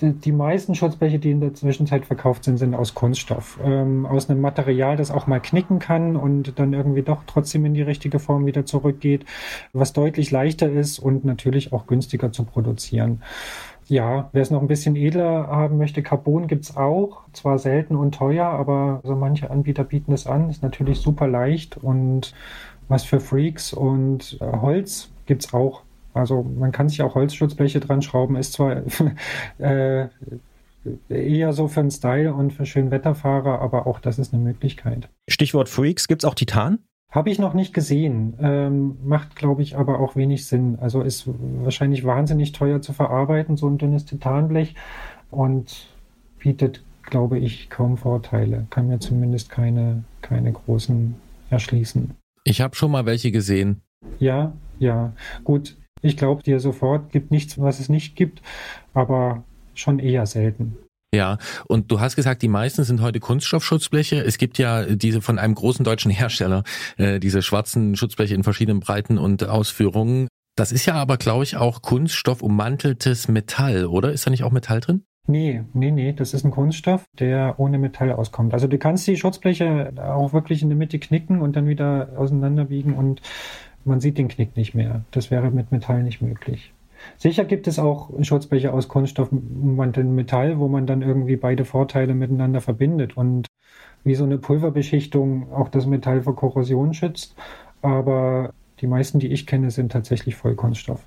die 0.00 0.32
meisten 0.32 0.74
Schutzbleche, 0.74 1.18
die 1.18 1.30
in 1.30 1.40
der 1.40 1.54
Zwischenzeit 1.54 2.04
verkauft 2.04 2.44
sind, 2.44 2.58
sind 2.58 2.74
aus 2.74 2.94
Kunststoff. 2.94 3.58
Ähm, 3.64 4.06
aus 4.06 4.28
einem 4.28 4.40
Material, 4.40 4.96
das 4.96 5.10
auch 5.10 5.26
mal 5.26 5.40
knicken 5.40 5.78
kann 5.78 6.16
und 6.16 6.58
dann 6.58 6.72
irgendwie 6.72 7.02
doch 7.02 7.22
trotzdem 7.26 7.64
in 7.64 7.74
die 7.74 7.82
richtige 7.82 8.18
Form 8.18 8.46
wieder 8.46 8.66
zurückgeht, 8.66 9.24
was 9.72 9.92
deutlich 9.92 10.30
leichter 10.30 10.70
ist 10.70 10.98
und 10.98 11.24
natürlich 11.24 11.72
auch 11.72 11.86
günstiger 11.86 12.32
zu 12.32 12.44
produzieren. 12.44 13.22
Ja, 13.86 14.30
wer 14.32 14.42
es 14.42 14.50
noch 14.50 14.62
ein 14.62 14.68
bisschen 14.68 14.96
edler 14.96 15.46
haben 15.48 15.76
möchte, 15.76 16.02
Carbon 16.02 16.46
gibt's 16.46 16.76
auch. 16.76 17.22
Zwar 17.32 17.58
selten 17.58 17.96
und 17.96 18.14
teuer, 18.14 18.46
aber 18.46 19.00
so 19.04 19.14
manche 19.14 19.50
Anbieter 19.50 19.84
bieten 19.84 20.12
es 20.12 20.26
an. 20.26 20.48
Ist 20.48 20.62
natürlich 20.62 20.98
super 20.98 21.28
leicht 21.28 21.76
und 21.76 22.34
was 22.88 23.04
für 23.04 23.20
Freaks 23.20 23.72
und 23.72 24.38
äh, 24.40 24.56
Holz 24.56 25.10
gibt's 25.26 25.52
auch. 25.52 25.82
Also 26.14 26.42
man 26.42 26.72
kann 26.72 26.88
sich 26.88 27.02
auch 27.02 27.14
Holzschutzbleche 27.14 27.80
dran 27.80 28.02
schrauben, 28.02 28.36
ist 28.36 28.54
zwar 28.54 28.82
äh, 29.58 30.08
eher 31.08 31.52
so 31.52 31.68
für 31.68 31.80
den 31.80 31.90
Style 31.90 32.32
und 32.32 32.52
für 32.52 32.66
Schönwetterfahrer, 32.66 33.60
aber 33.60 33.86
auch 33.86 34.00
das 34.00 34.18
ist 34.18 34.32
eine 34.32 34.42
Möglichkeit. 34.42 35.08
Stichwort 35.28 35.68
Freaks, 35.68 36.08
gibt 36.08 36.22
es 36.22 36.28
auch 36.28 36.34
Titan? 36.34 36.78
Habe 37.10 37.30
ich 37.30 37.38
noch 37.38 37.54
nicht 37.54 37.72
gesehen. 37.72 38.34
Ähm, 38.40 38.96
macht, 39.04 39.36
glaube 39.36 39.62
ich, 39.62 39.76
aber 39.76 40.00
auch 40.00 40.16
wenig 40.16 40.46
Sinn. 40.46 40.78
Also 40.80 41.00
ist 41.02 41.28
wahrscheinlich 41.62 42.04
wahnsinnig 42.04 42.52
teuer 42.52 42.82
zu 42.82 42.92
verarbeiten, 42.92 43.56
so 43.56 43.68
ein 43.68 43.78
dünnes 43.78 44.04
Titanblech 44.04 44.74
und 45.30 45.86
bietet, 46.38 46.82
glaube 47.04 47.38
ich, 47.38 47.70
kaum 47.70 47.96
Vorteile. 47.96 48.66
Kann 48.70 48.88
mir 48.88 48.98
zumindest 48.98 49.48
keine, 49.48 50.02
keine 50.22 50.52
großen 50.52 51.14
erschließen. 51.50 52.10
Ich 52.42 52.60
habe 52.60 52.74
schon 52.74 52.90
mal 52.90 53.06
welche 53.06 53.30
gesehen. 53.30 53.82
Ja, 54.18 54.52
ja. 54.78 55.12
Gut, 55.44 55.76
ich 56.04 56.16
glaube 56.16 56.42
dir 56.42 56.60
sofort, 56.60 57.10
gibt 57.10 57.30
nichts, 57.30 57.58
was 57.58 57.80
es 57.80 57.88
nicht 57.88 58.16
gibt, 58.16 58.42
aber 58.92 59.44
schon 59.74 59.98
eher 59.98 60.26
selten. 60.26 60.76
Ja, 61.14 61.38
und 61.68 61.92
du 61.92 62.00
hast 62.00 62.16
gesagt, 62.16 62.42
die 62.42 62.48
meisten 62.48 62.82
sind 62.82 63.00
heute 63.00 63.20
Kunststoffschutzbleche. 63.20 64.16
Es 64.16 64.36
gibt 64.36 64.58
ja 64.58 64.84
diese 64.84 65.20
von 65.20 65.38
einem 65.38 65.54
großen 65.54 65.84
deutschen 65.84 66.10
Hersteller, 66.10 66.64
äh, 66.96 67.20
diese 67.20 67.40
schwarzen 67.40 67.94
Schutzbleche 67.94 68.34
in 68.34 68.42
verschiedenen 68.42 68.80
Breiten 68.80 69.16
und 69.16 69.46
Ausführungen. 69.48 70.28
Das 70.56 70.72
ist 70.72 70.86
ja 70.86 70.94
aber, 70.94 71.16
glaube 71.16 71.44
ich, 71.44 71.56
auch 71.56 71.82
Kunststoff 71.82 72.42
ummanteltes 72.42 73.28
Metall, 73.28 73.86
oder? 73.86 74.12
Ist 74.12 74.26
da 74.26 74.30
nicht 74.30 74.44
auch 74.44 74.52
Metall 74.52 74.80
drin? 74.80 75.04
Nee, 75.26 75.62
nee, 75.72 75.90
nee, 75.90 76.12
das 76.12 76.34
ist 76.34 76.44
ein 76.44 76.50
Kunststoff, 76.50 77.06
der 77.18 77.54
ohne 77.58 77.78
Metall 77.78 78.12
auskommt. 78.12 78.52
Also 78.52 78.66
du 78.66 78.76
kannst 78.76 79.06
die 79.06 79.16
Schutzbleche 79.16 79.92
auch 79.96 80.34
wirklich 80.34 80.62
in 80.62 80.68
der 80.68 80.76
Mitte 80.76 80.98
knicken 80.98 81.40
und 81.40 81.56
dann 81.56 81.66
wieder 81.66 82.10
auseinanderbiegen 82.16 82.94
und 82.94 83.22
man 83.84 84.00
sieht 84.00 84.18
den 84.18 84.28
Knick 84.28 84.56
nicht 84.56 84.74
mehr. 84.74 85.04
Das 85.10 85.30
wäre 85.30 85.50
mit 85.50 85.72
Metall 85.72 86.02
nicht 86.02 86.22
möglich. 86.22 86.72
Sicher 87.18 87.44
gibt 87.44 87.66
es 87.66 87.78
auch 87.78 88.10
Schutzbleche 88.22 88.72
aus 88.72 88.88
Kunststoff 88.88 89.30
und 89.30 90.14
Metall, 90.14 90.58
wo 90.58 90.68
man 90.68 90.86
dann 90.86 91.02
irgendwie 91.02 91.36
beide 91.36 91.64
Vorteile 91.64 92.14
miteinander 92.14 92.60
verbindet 92.60 93.16
und 93.16 93.46
wie 94.04 94.14
so 94.14 94.24
eine 94.24 94.38
Pulverbeschichtung 94.38 95.52
auch 95.52 95.68
das 95.68 95.86
Metall 95.86 96.22
vor 96.22 96.36
Korrosion 96.36 96.94
schützt. 96.94 97.34
Aber 97.82 98.52
die 98.80 98.86
meisten, 98.86 99.18
die 99.18 99.28
ich 99.28 99.46
kenne, 99.46 99.70
sind 99.70 99.92
tatsächlich 99.92 100.36
Vollkunststoff. 100.36 101.00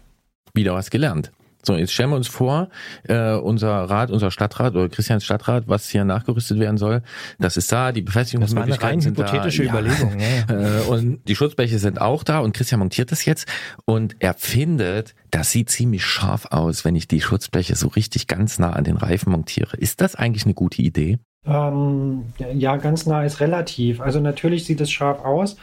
Wieder 0.54 0.74
was 0.74 0.90
gelernt. 0.90 1.32
So, 1.68 1.76
jetzt 1.76 1.92
stellen 1.92 2.12
wir 2.12 2.16
uns 2.16 2.30
vor, 2.30 2.70
äh, 3.10 3.34
unser 3.34 3.70
Rat, 3.70 4.10
unser 4.10 4.32
Stadtrat 4.32 4.74
oder 4.74 4.88
Christians 4.88 5.26
Stadtrat, 5.26 5.66
was 5.68 5.90
hier 5.90 6.06
nachgerüstet 6.06 6.60
werden 6.60 6.78
soll, 6.78 7.02
das 7.40 7.58
ist 7.58 7.70
da, 7.74 7.92
die 7.92 8.02
Befestigungsmöglichkeiten 8.02 9.02
sind 9.02 9.18
hypothetische 9.18 9.66
da. 9.66 9.72
Überlegung. 9.72 10.18
Ja. 10.18 10.28
Äh, 10.48 10.82
und 10.88 11.28
die 11.28 11.36
Schutzbleche 11.36 11.78
sind 11.78 12.00
auch 12.00 12.24
da 12.24 12.40
und 12.40 12.54
Christian 12.54 12.80
montiert 12.80 13.12
das 13.12 13.26
jetzt 13.26 13.50
und 13.84 14.16
er 14.20 14.34
findet, 14.34 15.14
das 15.30 15.52
sieht 15.52 15.70
ziemlich 15.70 16.06
scharf 16.06 16.46
aus, 16.52 16.86
wenn 16.86 16.96
ich 16.96 17.10
die 17.10 17.20
Schutzbleche 17.20 17.76
so 17.76 17.90
richtig 17.90 18.28
ganz 18.28 18.60
nah 18.60 18.72
an 18.72 18.86
den 18.86 18.96
Reifen 18.96 19.34
montiere. 19.34 19.76
Ist 19.76 20.00
das 20.00 20.16
eigentlich 20.16 20.46
eine 20.46 20.54
gute 20.54 20.82
Idee? 20.82 21.20
Ähm, 21.46 22.28
ja, 22.54 22.78
ganz 22.78 23.06
nah 23.06 23.26
ist 23.26 23.42
relativ. 23.42 24.00
Also 24.00 24.22
natürlich 24.22 24.64
sieht 24.64 24.80
es 24.80 24.90
scharf 24.90 25.20
aus, 25.26 25.58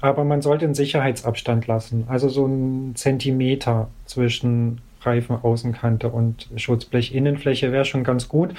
aber 0.00 0.22
man 0.22 0.40
sollte 0.40 0.66
einen 0.66 0.74
Sicherheitsabstand 0.74 1.66
lassen. 1.66 2.04
Also 2.06 2.28
so 2.28 2.44
einen 2.44 2.94
Zentimeter 2.94 3.88
zwischen 4.06 4.80
Reifenaußenkante 5.06 6.08
und 6.08 6.48
Schutzblechinnenfläche 6.56 7.72
wäre 7.72 7.84
schon 7.84 8.04
ganz 8.04 8.28
gut, 8.28 8.54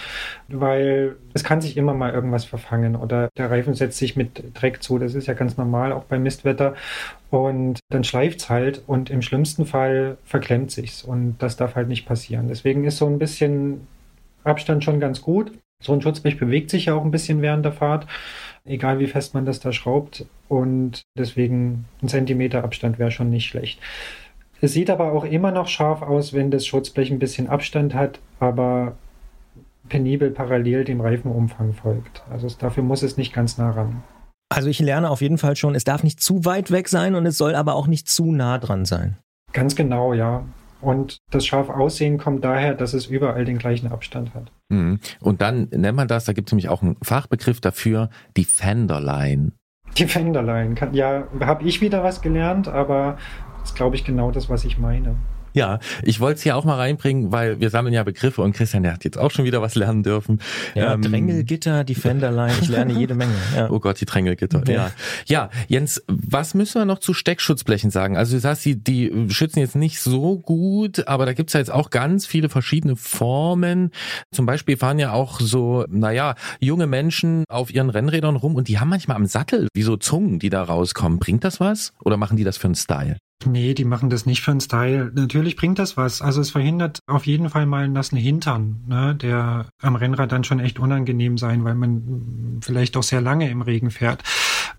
weil 0.47 1.15
es 1.33 1.43
kann 1.43 1.61
sich 1.61 1.77
immer 1.77 1.93
mal 1.93 2.13
irgendwas 2.13 2.45
verfangen 2.45 2.95
oder 2.95 3.29
der 3.37 3.51
Reifen 3.51 3.73
setzt 3.73 3.97
sich 3.97 4.15
mit 4.15 4.43
Dreck 4.53 4.83
zu. 4.83 4.99
Das 4.99 5.15
ist 5.15 5.27
ja 5.27 5.33
ganz 5.33 5.57
normal, 5.57 5.91
auch 5.91 6.05
bei 6.05 6.19
Mistwetter. 6.19 6.75
Und 7.29 7.79
dann 7.89 8.03
schleift 8.03 8.41
es 8.41 8.49
halt 8.49 8.83
und 8.87 9.09
im 9.09 9.21
schlimmsten 9.21 9.65
Fall 9.65 10.17
verklemmt 10.23 10.71
sich's 10.71 11.03
und 11.03 11.37
das 11.39 11.57
darf 11.57 11.75
halt 11.75 11.87
nicht 11.87 12.05
passieren. 12.05 12.47
Deswegen 12.47 12.85
ist 12.85 12.97
so 12.97 13.07
ein 13.07 13.19
bisschen 13.19 13.87
Abstand 14.43 14.83
schon 14.83 14.99
ganz 14.99 15.21
gut. 15.21 15.51
So 15.81 15.93
ein 15.93 16.01
Schutzblech 16.01 16.37
bewegt 16.39 16.69
sich 16.69 16.85
ja 16.85 16.95
auch 16.95 17.03
ein 17.03 17.11
bisschen 17.11 17.41
während 17.41 17.65
der 17.65 17.73
Fahrt, 17.73 18.07
egal 18.65 18.99
wie 18.99 19.07
fest 19.07 19.33
man 19.33 19.45
das 19.45 19.59
da 19.59 19.73
schraubt. 19.73 20.25
und 20.47 21.03
deswegen 21.17 21.85
ein 22.01 22.07
Zentimeter 22.09 22.63
Abstand 22.63 22.99
wäre 22.99 23.11
schon 23.11 23.29
nicht 23.29 23.47
schlecht. 23.47 23.79
Es 24.63 24.71
sieht 24.71 24.89
aber 24.89 25.11
auch 25.11 25.25
immer 25.25 25.51
noch 25.51 25.67
scharf 25.67 26.01
aus, 26.01 26.31
wenn 26.31 26.49
das 26.49 26.65
Schutzblech 26.65 27.11
ein 27.11 27.19
bisschen 27.19 27.49
Abstand 27.49 27.93
hat, 27.93 28.21
aber 28.39 28.95
penibel 29.89 30.31
parallel 30.31 30.85
dem 30.85 31.01
Reifenumfang 31.01 31.73
folgt. 31.73 32.23
Also 32.31 32.47
dafür 32.47 32.81
muss 32.81 33.03
es 33.03 33.17
nicht 33.17 33.33
ganz 33.33 33.57
nah 33.57 33.71
ran. 33.71 34.03
Also 34.47 34.69
ich 34.69 34.79
lerne 34.79 35.09
auf 35.09 35.19
jeden 35.19 35.37
Fall 35.37 35.57
schon, 35.57 35.75
es 35.75 35.83
darf 35.83 36.01
nicht 36.01 36.21
zu 36.21 36.45
weit 36.45 36.71
weg 36.71 36.87
sein 36.87 37.15
und 37.15 37.25
es 37.25 37.37
soll 37.37 37.55
aber 37.55 37.75
auch 37.75 37.87
nicht 37.87 38.07
zu 38.07 38.31
nah 38.31 38.57
dran 38.57 38.85
sein. 38.85 39.17
Ganz 39.51 39.75
genau, 39.75 40.13
ja. 40.13 40.45
Und 40.79 41.17
das 41.29 41.45
scharf 41.45 41.69
Aussehen 41.69 42.17
kommt 42.17 42.45
daher, 42.45 42.73
dass 42.73 42.93
es 42.93 43.07
überall 43.07 43.43
den 43.43 43.57
gleichen 43.57 43.91
Abstand 43.91 44.33
hat. 44.33 44.49
Mhm. 44.69 45.01
Und 45.19 45.41
dann 45.41 45.67
nennt 45.71 45.97
man 45.97 46.07
das, 46.07 46.23
da 46.23 46.31
gibt 46.31 46.47
es 46.47 46.53
nämlich 46.53 46.69
auch 46.69 46.81
einen 46.81 46.95
Fachbegriff 47.03 47.59
dafür, 47.59 48.09
die 48.37 48.45
Fenderline. 48.45 49.51
Die 49.97 50.07
Fenderline. 50.07 50.75
Ja, 50.93 51.27
habe 51.41 51.65
ich 51.65 51.81
wieder 51.81 52.03
was 52.03 52.21
gelernt, 52.21 52.67
aber 52.67 53.17
das 53.63 53.71
ist, 53.71 53.75
glaube 53.77 53.95
ich, 53.95 54.03
genau 54.03 54.29
das, 54.29 54.49
was 54.49 54.65
ich 54.65 54.77
meine. 54.77 55.15
Ja, 55.53 55.79
ich 56.01 56.19
wollte 56.19 56.37
es 56.37 56.43
hier 56.43 56.57
auch 56.57 56.65
mal 56.65 56.75
reinbringen, 56.75 57.31
weil 57.31 57.59
wir 57.59 57.69
sammeln 57.69 57.93
ja 57.93 58.03
Begriffe 58.03 58.41
und 58.41 58.53
Christian, 58.53 58.83
der 58.83 58.93
hat 58.93 59.05
jetzt 59.05 59.17
auch 59.17 59.29
schon 59.31 59.45
wieder 59.45 59.61
was 59.61 59.75
lernen 59.75 60.01
dürfen. 60.03 60.41
Ja, 60.73 60.93
ähm, 60.93 61.03
Drängelgitter, 61.03 61.83
Defenderline, 61.83 62.53
ich 62.59 62.67
lerne 62.67 62.93
jede 62.93 63.15
Menge. 63.15 63.33
Ja. 63.55 63.69
Oh 63.73 63.79
Gott, 63.79 64.01
die 64.01 64.05
Drängelgitter. 64.05 64.63
Ja. 64.67 64.91
ja, 65.25 65.49
Jens, 65.67 66.03
was 66.07 66.53
müssen 66.53 66.81
wir 66.81 66.85
noch 66.85 66.99
zu 66.99 67.13
Steckschutzblechen 67.13 67.91
sagen? 67.91 68.17
Also 68.17 68.35
du 68.35 68.39
sagst, 68.39 68.65
die, 68.65 68.75
die 68.83 69.11
schützen 69.29 69.59
jetzt 69.59 69.75
nicht 69.75 69.99
so 69.99 70.37
gut, 70.37 71.07
aber 71.07 71.25
da 71.25 71.33
gibt's 71.33 71.53
ja 71.53 71.59
jetzt 71.59 71.71
auch 71.71 71.89
ganz 71.89 72.25
viele 72.25 72.49
verschiedene 72.49 72.95
Formen. 72.95 73.91
Zum 74.31 74.45
Beispiel 74.45 74.75
fahren 74.75 74.99
ja 74.99 75.13
auch 75.13 75.39
so, 75.39 75.85
naja, 75.87 76.35
junge 76.59 76.87
Menschen 76.87 77.45
auf 77.47 77.73
ihren 77.73 77.89
Rennrädern 77.89 78.35
rum 78.35 78.55
und 78.55 78.67
die 78.67 78.79
haben 78.79 78.89
manchmal 78.89 79.17
am 79.17 79.25
Sattel 79.25 79.67
wie 79.73 79.83
so 79.83 79.97
Zungen, 79.97 80.39
die 80.39 80.49
da 80.49 80.63
rauskommen. 80.63 81.19
Bringt 81.19 81.43
das 81.43 81.59
was? 81.59 81.93
Oder 82.03 82.17
machen 82.17 82.37
die 82.37 82.43
das 82.43 82.57
für 82.57 82.65
einen 82.65 82.75
Style? 82.75 83.17
Nee, 83.45 83.73
die 83.73 83.85
machen 83.85 84.09
das 84.09 84.25
nicht 84.25 84.41
für 84.41 84.51
einen 84.51 84.61
Style. 84.61 85.11
Natürlich 85.13 85.55
bringt 85.55 85.79
das 85.79 85.97
was. 85.97 86.21
Also 86.21 86.41
es 86.41 86.51
verhindert 86.51 86.99
auf 87.07 87.25
jeden 87.25 87.49
Fall 87.49 87.65
mal 87.65 87.83
einen 87.83 87.93
nassen 87.93 88.17
Hintern, 88.17 88.83
ne, 88.87 89.15
der 89.15 89.67
am 89.81 89.95
Rennrad 89.95 90.31
dann 90.31 90.43
schon 90.43 90.59
echt 90.59 90.79
unangenehm 90.79 91.37
sein, 91.37 91.63
weil 91.63 91.75
man 91.75 92.59
vielleicht 92.61 92.97
auch 92.97 93.03
sehr 93.03 93.21
lange 93.21 93.49
im 93.49 93.61
Regen 93.61 93.91
fährt. 93.91 94.23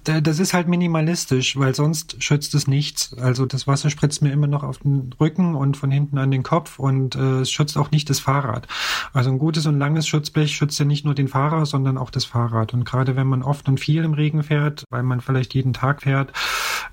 Das 0.04 0.38
ist 0.38 0.52
halt 0.52 0.68
minimalistisch, 0.68 1.58
weil 1.58 1.74
sonst 1.74 2.22
schützt 2.22 2.54
es 2.54 2.66
nichts. 2.66 3.16
Also 3.16 3.46
das 3.46 3.66
Wasser 3.66 3.88
spritzt 3.88 4.20
mir 4.20 4.32
immer 4.32 4.46
noch 4.46 4.62
auf 4.62 4.78
den 4.78 5.14
Rücken 5.18 5.54
und 5.54 5.78
von 5.78 5.90
hinten 5.90 6.18
an 6.18 6.30
den 6.30 6.42
Kopf 6.42 6.78
und 6.78 7.14
äh, 7.14 7.40
es 7.40 7.50
schützt 7.50 7.78
auch 7.78 7.90
nicht 7.90 8.10
das 8.10 8.20
Fahrrad. 8.20 8.66
Also 9.14 9.30
ein 9.30 9.38
gutes 9.38 9.64
und 9.64 9.78
langes 9.78 10.06
Schutzblech 10.06 10.54
schützt 10.54 10.78
ja 10.78 10.84
nicht 10.84 11.06
nur 11.06 11.14
den 11.14 11.28
Fahrer, 11.28 11.64
sondern 11.64 11.96
auch 11.96 12.10
das 12.10 12.26
Fahrrad. 12.26 12.74
Und 12.74 12.84
gerade 12.84 13.16
wenn 13.16 13.26
man 13.26 13.42
oft 13.42 13.66
und 13.66 13.80
viel 13.80 14.04
im 14.04 14.12
Regen 14.12 14.42
fährt, 14.42 14.84
weil 14.90 15.02
man 15.02 15.22
vielleicht 15.22 15.54
jeden 15.54 15.72
Tag 15.72 16.02
fährt, 16.02 16.32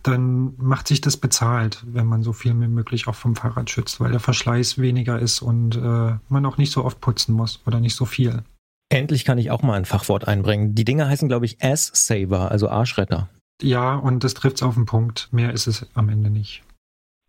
dann 0.03 0.53
macht 0.57 0.87
sich 0.87 1.01
das 1.01 1.17
bezahlt, 1.17 1.83
wenn 1.85 2.07
man 2.07 2.23
so 2.23 2.33
viel 2.33 2.59
wie 2.59 2.67
möglich 2.67 3.07
auch 3.07 3.15
vom 3.15 3.35
Fahrrad 3.35 3.69
schützt, 3.69 3.99
weil 3.99 4.11
der 4.11 4.19
Verschleiß 4.19 4.77
weniger 4.77 5.19
ist 5.19 5.41
und 5.41 5.75
äh, 5.75 6.17
man 6.29 6.45
auch 6.45 6.57
nicht 6.57 6.71
so 6.71 6.83
oft 6.83 6.99
putzen 7.01 7.33
muss 7.33 7.61
oder 7.65 7.79
nicht 7.79 7.95
so 7.95 8.05
viel. 8.05 8.43
Endlich 8.89 9.23
kann 9.23 9.37
ich 9.37 9.51
auch 9.51 9.61
mal 9.61 9.75
ein 9.75 9.85
Fachwort 9.85 10.27
einbringen. 10.27 10.75
Die 10.75 10.83
Dinger 10.83 11.07
heißen, 11.07 11.27
glaube 11.27 11.45
ich, 11.45 11.63
Ass-Saver, 11.63 12.51
also 12.51 12.67
Arschretter. 12.67 13.29
Ja, 13.61 13.95
und 13.95 14.23
das 14.23 14.33
trifft's 14.33 14.63
auf 14.63 14.73
den 14.73 14.85
Punkt. 14.85 15.29
Mehr 15.31 15.53
ist 15.53 15.67
es 15.67 15.85
am 15.93 16.09
Ende 16.09 16.29
nicht. 16.29 16.63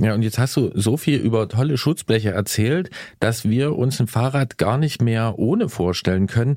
Ja, 0.00 0.14
und 0.14 0.22
jetzt 0.22 0.38
hast 0.38 0.56
du 0.56 0.72
so 0.74 0.96
viel 0.96 1.20
über 1.20 1.48
tolle 1.48 1.78
Schutzbleche 1.78 2.30
erzählt, 2.30 2.90
dass 3.20 3.48
wir 3.48 3.76
uns 3.76 4.00
ein 4.00 4.08
Fahrrad 4.08 4.58
gar 4.58 4.78
nicht 4.78 5.00
mehr 5.00 5.38
ohne 5.38 5.68
vorstellen 5.68 6.26
können. 6.26 6.56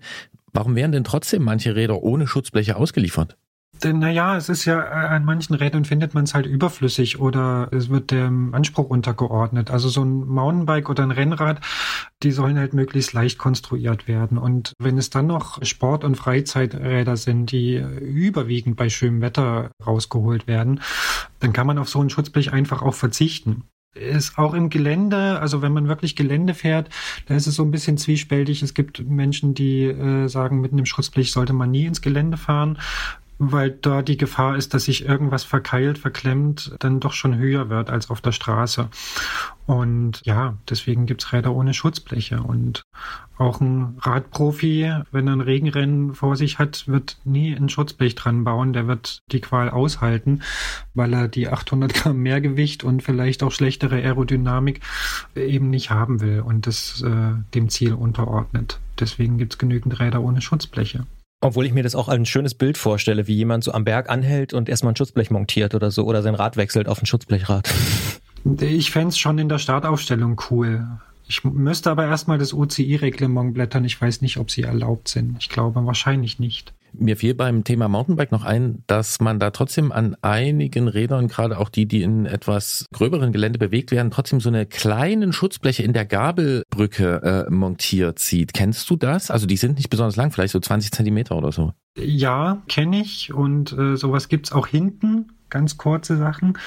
Warum 0.51 0.75
werden 0.75 0.93
denn 0.93 1.04
trotzdem 1.04 1.43
manche 1.43 1.75
Räder 1.75 2.01
ohne 2.01 2.25
Schutzbleche 2.25 2.75
ausgeliefert? 2.75 3.38
Denn 3.84 4.00
naja, 4.00 4.38
es 4.38 4.50
ist 4.50 4.66
ja 4.66 4.80
äh, 4.82 5.08
an 5.08 5.26
manchen 5.26 5.56
Rädern 5.56 5.86
findet 5.86 6.14
man 6.14 6.24
es 6.24 6.34
halt 6.34 6.46
überflüssig 6.46 7.20
oder 7.20 7.70
es 7.72 7.90
wird 7.90 8.12
dem 8.12 8.54
Anspruch 8.54 8.90
untergeordnet. 8.90 9.72
Also 9.72 9.90
so 9.90 10.04
ein 10.04 10.26
Mountainbike 10.26 10.90
oder 10.90 11.04
ein 11.04 11.12
Rennrad, 11.12 11.62
die 12.24 12.32
sollen 12.32 12.58
halt 12.58 12.74
möglichst 12.74 13.14
leicht 13.14 13.38
konstruiert 13.38 14.08
werden. 14.08 14.38
Und 14.38 14.74
wenn 14.80 14.98
es 14.98 15.10
dann 15.10 15.28
noch 15.28 15.64
Sport- 15.64 16.04
und 16.04 16.16
Freizeiträder 16.16 17.18
sind, 17.18 17.52
die 17.52 17.76
überwiegend 17.76 18.78
bei 18.78 18.90
schönem 18.90 19.22
Wetter 19.22 19.72
rausgeholt 19.86 20.48
werden, 20.48 20.82
dann 21.40 21.54
kann 21.54 21.68
man 21.68 21.78
auf 21.78 21.90
so 21.90 22.02
ein 22.02 22.10
Schutzblech 22.10 22.54
einfach 22.54 22.82
auch 22.82 22.96
verzichten 22.96 23.64
ist 23.96 24.38
auch 24.38 24.54
im 24.54 24.70
Gelände, 24.70 25.40
also 25.40 25.62
wenn 25.62 25.72
man 25.72 25.88
wirklich 25.88 26.16
Gelände 26.16 26.54
fährt, 26.54 26.90
da 27.28 27.36
ist 27.36 27.48
es 27.48 27.56
so 27.56 27.64
ein 27.64 27.72
bisschen 27.72 27.98
zwiespältig. 27.98 28.62
Es 28.62 28.74
gibt 28.74 29.08
Menschen, 29.10 29.54
die 29.54 29.84
äh, 29.84 30.28
sagen, 30.28 30.60
mit 30.60 30.74
einem 30.74 30.86
Schutzblech 30.86 31.32
sollte 31.32 31.54
man 31.54 31.72
nie 31.72 31.86
ins 31.86 32.02
Gelände 32.02 32.36
fahren 32.38 32.78
weil 33.38 33.71
da 33.71 34.02
die 34.02 34.17
Gefahr 34.17 34.56
ist, 34.56 34.74
dass 34.74 34.86
sich 34.86 35.06
irgendwas 35.06 35.43
verkeilt, 35.43 35.98
verklemmt, 35.98 36.76
dann 36.80 37.00
doch 37.00 37.13
schon 37.13 37.38
höher 37.38 37.69
wird 37.69 37.89
als 37.89 38.10
auf 38.10 38.21
der 38.21 38.32
Straße. 38.32 38.89
Und 39.65 40.21
ja, 40.26 40.58
deswegen 40.69 41.06
gibt's 41.06 41.34
Räder 41.34 41.54
ohne 41.54 41.74
Schutzbleche. 41.74 42.41
Und 42.41 42.84
auch 43.38 43.60
ein 43.60 43.98
Radprofi, 44.00 44.91
wenn 45.12 45.28
er 45.28 45.34
ein 45.34 45.41
Regenrennen 45.41 46.13
vor 46.13 46.36
sich 46.36 46.60
hat, 46.60 46.88
wird 46.88 47.17
nie 47.26 47.54
ein 47.54 47.67
Schutzblech 47.67 48.15
dran 48.15 48.43
bauen. 48.43 48.74
Der 48.74 48.88
wird 48.88 49.19
die 49.32 49.41
Qual 49.41 49.69
aushalten, 49.69 50.41
weil 50.93 51.13
er 51.13 51.28
die 51.28 51.50
800 51.50 51.93
Gramm 51.93 52.17
Mehrgewicht 52.17 52.84
und 52.84 53.04
vielleicht 53.04 53.43
auch 53.43 53.52
schlechtere 53.52 53.95
Aerodynamik 53.95 54.82
eben 55.36 55.69
nicht 55.69 55.89
haben 55.89 56.21
will 56.21 56.41
und 56.41 56.67
das 56.67 57.02
äh, 57.02 57.34
dem 57.54 57.69
Ziel 57.69 57.93
unterordnet. 57.93 58.80
Deswegen 59.00 59.38
gibt's 59.38 59.58
genügend 59.58 60.00
Räder 60.00 60.21
ohne 60.21 60.41
Schutzbleche. 60.41 61.06
Obwohl 61.46 61.68
ich 61.68 61.74
mir 61.74 61.84
das 61.84 61.94
auch 61.94 62.08
ein 62.08 62.26
schönes 62.26 62.56
Bild 62.56 62.76
vorstelle, 62.76 63.28
wie 63.28 63.36
jemand 63.36 63.64
so 63.64 63.72
am 63.72 63.84
Berg 63.84 64.10
anhält 64.10 64.52
und 64.52 64.68
erstmal 64.68 64.94
ein 64.94 64.96
Schutzblech 64.96 65.30
montiert 65.30 65.76
oder 65.76 65.92
so 65.92 66.06
oder 66.06 66.24
sein 66.24 66.34
Rad 66.34 66.58
wechselt 66.58 66.88
auf 66.88 67.02
ein 67.02 67.06
Schutzblechrad. 67.06 67.72
Ich 68.62 68.92
fände 68.92 69.08
es 69.08 69.18
schon 69.18 69.40
in 69.40 69.50
der 69.50 69.58
Startaufstellung 69.58 70.40
cool. 70.52 70.86
Ich 71.28 71.44
müsste 71.44 71.90
aber 71.90 72.06
erstmal 72.06 72.38
das 72.38 72.54
OCI-Reglement 72.54 73.56
blättern. 73.56 73.84
Ich 73.86 74.00
weiß 74.00 74.22
nicht, 74.22 74.38
ob 74.38 74.52
sie 74.52 74.62
erlaubt 74.62 75.08
sind. 75.08 75.38
Ich 75.40 75.50
glaube 75.50 75.84
wahrscheinlich 75.84 76.38
nicht. 76.38 76.72
Mir 77.00 77.18
fiel 77.18 77.34
beim 77.36 77.64
Thema 77.64 77.88
Mountainbike 77.88 78.32
noch 78.32 78.44
ein, 78.44 78.84
dass 78.88 79.20
man 79.20 79.40
da 79.40 79.52
trotzdem 79.52 79.92
an 79.92 80.16
einigen 80.22 80.88
Rädern, 80.88 81.28
gerade 81.28 81.58
auch 81.58 81.70
die, 81.70 81.86
die 81.86 82.02
in 82.02 82.26
etwas 82.26 82.86
gröberen 82.94 83.32
Gelände 83.32 83.60
bewegt 83.60 83.92
werden, 83.92 84.12
trotzdem 84.12 84.40
so 84.40 84.50
eine 84.50 84.66
kleinen 84.66 85.34
Schutzbleche 85.34 85.84
in 85.84 85.94
der 85.94 86.06
Gabelbrücke 86.06 87.46
äh, 87.48 87.52
montiert 87.52 88.20
sieht. 88.20 88.54
Kennst 88.54 88.90
du 88.90 88.96
das? 88.96 89.32
Also 89.32 89.46
die 89.46 89.58
sind 89.58 89.78
nicht 89.78 89.90
besonders 89.90 90.16
lang, 90.16 90.32
vielleicht 90.32 90.54
so 90.54 90.60
20 90.60 90.92
Zentimeter 90.92 91.38
oder 91.38 91.52
so. 91.52 91.74
Ja, 91.98 92.62
kenne 92.68 93.02
ich 93.02 93.34
und 93.34 93.72
äh, 93.74 93.96
sowas 93.96 94.28
gibt's 94.28 94.52
auch 94.52 94.68
hinten 94.68 95.32
ganz 95.50 95.78
kurze 95.78 96.18
Sachen. 96.18 96.58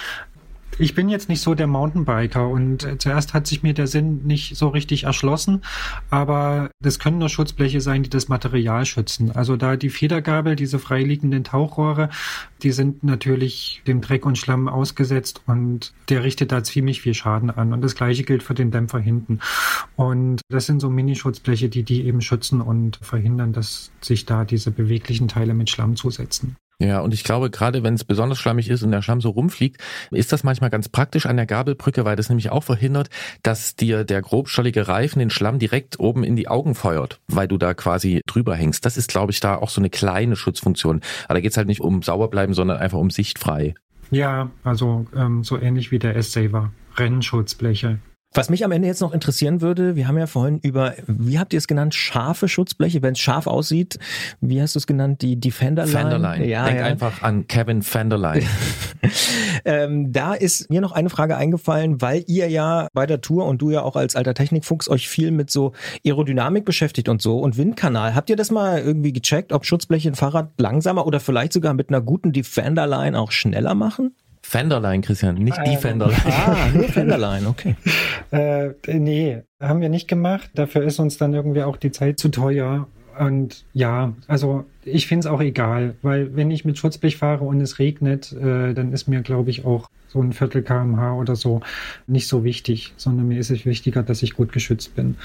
Ich 0.80 0.94
bin 0.94 1.08
jetzt 1.08 1.28
nicht 1.28 1.40
so 1.40 1.56
der 1.56 1.66
Mountainbiker 1.66 2.48
und 2.48 2.84
äh, 2.84 2.98
zuerst 2.98 3.34
hat 3.34 3.48
sich 3.48 3.64
mir 3.64 3.74
der 3.74 3.88
Sinn 3.88 4.22
nicht 4.24 4.56
so 4.56 4.68
richtig 4.68 5.04
erschlossen, 5.04 5.62
aber 6.08 6.70
das 6.80 7.00
können 7.00 7.18
nur 7.18 7.28
Schutzbleche 7.28 7.80
sein, 7.80 8.04
die 8.04 8.10
das 8.10 8.28
Material 8.28 8.86
schützen. 8.86 9.32
Also 9.32 9.56
da 9.56 9.76
die 9.76 9.90
Federgabel, 9.90 10.54
diese 10.54 10.78
freiliegenden 10.78 11.42
Tauchrohre, 11.42 12.10
die 12.62 12.70
sind 12.70 13.02
natürlich 13.02 13.82
dem 13.88 14.00
Dreck 14.00 14.24
und 14.24 14.38
Schlamm 14.38 14.68
ausgesetzt 14.68 15.42
und 15.46 15.92
der 16.08 16.22
richtet 16.22 16.52
da 16.52 16.62
ziemlich 16.62 17.00
viel 17.00 17.14
Schaden 17.14 17.50
an. 17.50 17.72
Und 17.72 17.82
das 17.82 17.96
gleiche 17.96 18.22
gilt 18.22 18.44
für 18.44 18.54
den 18.54 18.70
Dämpfer 18.70 19.00
hinten. 19.00 19.40
Und 19.96 20.42
das 20.48 20.66
sind 20.66 20.80
so 20.80 20.90
Mini-Schutzbleche, 20.90 21.68
die 21.68 21.82
die 21.82 22.04
eben 22.04 22.20
schützen 22.20 22.60
und 22.60 22.98
verhindern, 23.02 23.52
dass 23.52 23.90
sich 24.00 24.26
da 24.26 24.44
diese 24.44 24.70
beweglichen 24.70 25.26
Teile 25.26 25.54
mit 25.54 25.70
Schlamm 25.70 25.96
zusetzen. 25.96 26.56
Ja, 26.80 27.00
und 27.00 27.12
ich 27.12 27.24
glaube, 27.24 27.50
gerade 27.50 27.82
wenn 27.82 27.94
es 27.94 28.04
besonders 28.04 28.38
schlammig 28.38 28.70
ist 28.70 28.84
und 28.84 28.92
der 28.92 29.02
Schlamm 29.02 29.20
so 29.20 29.30
rumfliegt, 29.30 29.80
ist 30.12 30.32
das 30.32 30.44
manchmal 30.44 30.70
ganz 30.70 30.88
praktisch 30.88 31.26
an 31.26 31.36
der 31.36 31.46
Gabelbrücke, 31.46 32.04
weil 32.04 32.14
das 32.14 32.28
nämlich 32.28 32.50
auch 32.50 32.62
verhindert, 32.62 33.10
dass 33.42 33.74
dir 33.74 34.04
der 34.04 34.22
grobstollige 34.22 34.86
Reifen 34.86 35.18
den 35.18 35.30
Schlamm 35.30 35.58
direkt 35.58 35.98
oben 35.98 36.22
in 36.22 36.36
die 36.36 36.46
Augen 36.46 36.76
feuert, 36.76 37.20
weil 37.26 37.48
du 37.48 37.58
da 37.58 37.74
quasi 37.74 38.22
drüber 38.26 38.54
hängst. 38.54 38.86
Das 38.86 38.96
ist, 38.96 39.08
glaube 39.08 39.32
ich, 39.32 39.40
da 39.40 39.56
auch 39.56 39.70
so 39.70 39.80
eine 39.80 39.90
kleine 39.90 40.36
Schutzfunktion. 40.36 41.00
Aber 41.24 41.34
da 41.34 41.40
geht's 41.40 41.56
halt 41.56 41.66
nicht 41.66 41.80
um 41.80 42.02
sauber 42.02 42.28
bleiben, 42.28 42.54
sondern 42.54 42.78
einfach 42.78 42.98
um 42.98 43.10
sichtfrei. 43.10 43.74
Ja, 44.12 44.50
also 44.62 45.06
ähm, 45.16 45.42
so 45.42 45.58
ähnlich 45.58 45.90
wie 45.90 45.98
der 45.98 46.14
S-Saver. 46.14 46.70
Rennschutzbleche. 46.96 47.98
Was 48.38 48.50
mich 48.50 48.64
am 48.64 48.70
Ende 48.70 48.86
jetzt 48.86 49.00
noch 49.00 49.12
interessieren 49.12 49.62
würde, 49.62 49.96
wir 49.96 50.06
haben 50.06 50.16
ja 50.16 50.28
vorhin 50.28 50.60
über, 50.62 50.94
wie 51.08 51.40
habt 51.40 51.52
ihr 51.52 51.58
es 51.58 51.66
genannt, 51.66 51.92
scharfe 51.92 52.46
Schutzbleche, 52.46 53.02
wenn 53.02 53.14
es 53.14 53.18
scharf 53.18 53.48
aussieht, 53.48 53.98
wie 54.40 54.62
hast 54.62 54.76
du 54.76 54.78
es 54.78 54.86
genannt, 54.86 55.22
die 55.22 55.40
Defenderline? 55.40 55.98
Fenderline. 55.98 56.46
Ja, 56.46 56.66
Denk 56.66 56.78
ja. 56.78 56.86
einfach 56.86 57.22
an 57.22 57.48
Kevin 57.48 57.82
Fenderline. 57.82 58.44
ähm, 59.64 60.12
da 60.12 60.34
ist 60.34 60.70
mir 60.70 60.80
noch 60.80 60.92
eine 60.92 61.10
Frage 61.10 61.36
eingefallen, 61.36 62.00
weil 62.00 62.22
ihr 62.28 62.48
ja 62.48 62.86
bei 62.92 63.06
der 63.06 63.20
Tour 63.22 63.44
und 63.44 63.60
du 63.60 63.72
ja 63.72 63.82
auch 63.82 63.96
als 63.96 64.14
alter 64.14 64.34
Technikfuchs 64.34 64.88
euch 64.88 65.08
viel 65.08 65.32
mit 65.32 65.50
so 65.50 65.72
Aerodynamik 66.06 66.64
beschäftigt 66.64 67.08
und 67.08 67.20
so 67.20 67.40
und 67.40 67.56
Windkanal. 67.56 68.14
Habt 68.14 68.30
ihr 68.30 68.36
das 68.36 68.52
mal 68.52 68.78
irgendwie 68.78 69.12
gecheckt, 69.12 69.52
ob 69.52 69.66
Schutzbleche 69.66 70.10
ein 70.10 70.14
Fahrrad 70.14 70.52
langsamer 70.58 71.08
oder 71.08 71.18
vielleicht 71.18 71.52
sogar 71.52 71.74
mit 71.74 71.88
einer 71.88 72.00
guten 72.00 72.32
Defenderline 72.32 73.18
auch 73.18 73.32
schneller 73.32 73.74
machen? 73.74 74.14
Fenderline, 74.48 75.02
Christian, 75.02 75.34
nicht 75.34 75.58
die 75.66 75.76
Fenderline. 75.76 76.22
Ah, 76.24 76.68
nur 76.72 76.84
Fenderline, 76.88 77.46
okay. 77.46 77.76
äh, 78.30 78.70
nee, 78.98 79.42
haben 79.60 79.82
wir 79.82 79.90
nicht 79.90 80.08
gemacht. 80.08 80.48
Dafür 80.54 80.84
ist 80.84 80.98
uns 80.98 81.18
dann 81.18 81.34
irgendwie 81.34 81.62
auch 81.64 81.76
die 81.76 81.90
Zeit 81.90 82.18
zu 82.18 82.30
teuer. 82.30 82.88
Und 83.18 83.66
ja, 83.74 84.14
also 84.26 84.64
ich 84.84 85.06
finde 85.06 85.26
es 85.26 85.26
auch 85.26 85.42
egal, 85.42 85.96
weil 86.00 86.34
wenn 86.34 86.50
ich 86.50 86.64
mit 86.64 86.78
Schutzblech 86.78 87.18
fahre 87.18 87.44
und 87.44 87.60
es 87.60 87.78
regnet, 87.78 88.32
äh, 88.32 88.72
dann 88.72 88.90
ist 88.94 89.06
mir, 89.06 89.20
glaube 89.20 89.50
ich, 89.50 89.66
auch 89.66 89.90
so 90.06 90.22
ein 90.22 90.32
Viertel 90.32 90.62
kmh 90.62 91.12
oder 91.12 91.36
so 91.36 91.60
nicht 92.06 92.26
so 92.26 92.42
wichtig, 92.42 92.94
sondern 92.96 93.28
mir 93.28 93.38
ist 93.38 93.50
es 93.50 93.66
wichtiger, 93.66 94.02
dass 94.02 94.22
ich 94.22 94.32
gut 94.32 94.52
geschützt 94.52 94.96
bin. 94.96 95.16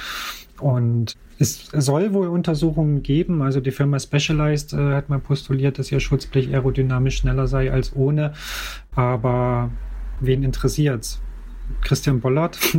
Und 0.59 1.15
es 1.39 1.67
soll 1.73 2.13
wohl 2.13 2.27
Untersuchungen 2.27 3.03
geben. 3.03 3.41
Also 3.41 3.59
die 3.59 3.71
Firma 3.71 3.99
Specialized 3.99 4.73
äh, 4.73 4.93
hat 4.93 5.09
mal 5.09 5.19
postuliert, 5.19 5.79
dass 5.79 5.91
ihr 5.91 5.99
Schutzblech 5.99 6.53
aerodynamisch 6.53 7.17
schneller 7.17 7.47
sei 7.47 7.71
als 7.71 7.95
ohne. 7.95 8.33
Aber 8.95 9.71
wen 10.19 10.43
interessiert's? 10.43 11.21
Christian 11.81 12.19
Bollert? 12.19 12.59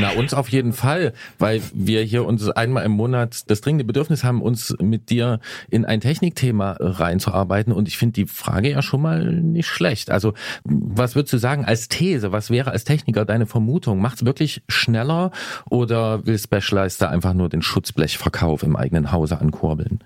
Na, 0.00 0.10
uns 0.10 0.34
auf 0.34 0.48
jeden 0.48 0.72
Fall, 0.72 1.12
weil 1.38 1.62
wir 1.72 2.02
hier 2.02 2.24
uns 2.24 2.48
einmal 2.50 2.84
im 2.84 2.92
Monat 2.92 3.50
das 3.50 3.60
dringende 3.60 3.84
Bedürfnis 3.84 4.24
haben, 4.24 4.42
uns 4.42 4.74
mit 4.80 5.10
dir 5.10 5.40
in 5.70 5.84
ein 5.84 6.00
Technikthema 6.00 6.76
reinzuarbeiten. 6.78 7.72
Und 7.72 7.88
ich 7.88 7.98
finde 7.98 8.14
die 8.14 8.26
Frage 8.26 8.70
ja 8.70 8.82
schon 8.82 9.02
mal 9.02 9.24
nicht 9.24 9.68
schlecht. 9.68 10.10
Also, 10.10 10.34
was 10.64 11.14
würdest 11.14 11.32
du 11.32 11.38
sagen 11.38 11.64
als 11.64 11.88
These? 11.88 12.32
Was 12.32 12.50
wäre 12.50 12.70
als 12.70 12.84
Techniker 12.84 13.24
deine 13.24 13.46
Vermutung? 13.46 14.00
Macht 14.00 14.16
es 14.16 14.24
wirklich 14.24 14.62
schneller 14.68 15.30
oder 15.70 16.26
will 16.26 16.38
Specialized 16.38 17.00
da 17.00 17.08
einfach 17.08 17.34
nur 17.34 17.48
den 17.48 17.62
Schutzblechverkauf 17.62 18.62
im 18.62 18.76
eigenen 18.76 19.12
Hause 19.12 19.40
ankurbeln? 19.40 20.04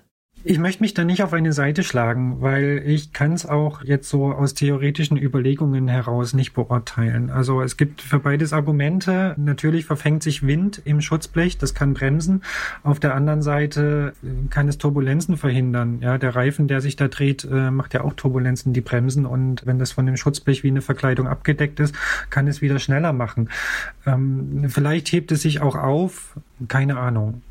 Ich 0.49 0.59
möchte 0.59 0.81
mich 0.81 0.93
da 0.93 1.03
nicht 1.03 1.23
auf 1.23 1.33
eine 1.33 1.51
Seite 1.51 1.83
schlagen, 1.83 2.37
weil 2.39 2.81
ich 2.85 3.11
kann 3.11 3.33
es 3.33 3.45
auch 3.45 3.83
jetzt 3.83 4.07
so 4.07 4.27
aus 4.27 4.53
theoretischen 4.53 5.17
Überlegungen 5.17 5.89
heraus 5.89 6.33
nicht 6.33 6.53
beurteilen. 6.53 7.29
Also 7.29 7.61
es 7.61 7.75
gibt 7.75 8.01
für 8.01 8.19
beides 8.19 8.53
Argumente. 8.53 9.35
Natürlich 9.37 9.83
verfängt 9.83 10.23
sich 10.23 10.47
Wind 10.47 10.81
im 10.85 11.01
Schutzblech, 11.01 11.57
das 11.57 11.73
kann 11.73 11.93
bremsen. 11.93 12.43
Auf 12.81 13.01
der 13.01 13.13
anderen 13.13 13.41
Seite 13.41 14.13
äh, 14.23 14.47
kann 14.49 14.69
es 14.69 14.77
Turbulenzen 14.77 15.35
verhindern. 15.35 15.99
Ja, 15.99 16.17
der 16.17 16.33
Reifen, 16.33 16.69
der 16.69 16.79
sich 16.79 16.95
da 16.95 17.09
dreht, 17.09 17.43
äh, 17.43 17.69
macht 17.69 17.93
ja 17.93 18.05
auch 18.05 18.13
Turbulenzen, 18.13 18.71
die 18.71 18.79
bremsen. 18.79 19.25
Und 19.25 19.65
wenn 19.65 19.79
das 19.79 19.91
von 19.91 20.05
dem 20.05 20.15
Schutzblech 20.15 20.63
wie 20.63 20.69
eine 20.69 20.81
Verkleidung 20.81 21.27
abgedeckt 21.27 21.81
ist, 21.81 21.93
kann 22.29 22.47
es 22.47 22.61
wieder 22.61 22.79
schneller 22.79 23.11
machen. 23.11 23.49
Ähm, 24.05 24.67
vielleicht 24.69 25.11
hebt 25.11 25.33
es 25.33 25.41
sich 25.41 25.59
auch 25.59 25.75
auf, 25.75 26.37
keine 26.69 26.97
Ahnung. 26.97 27.41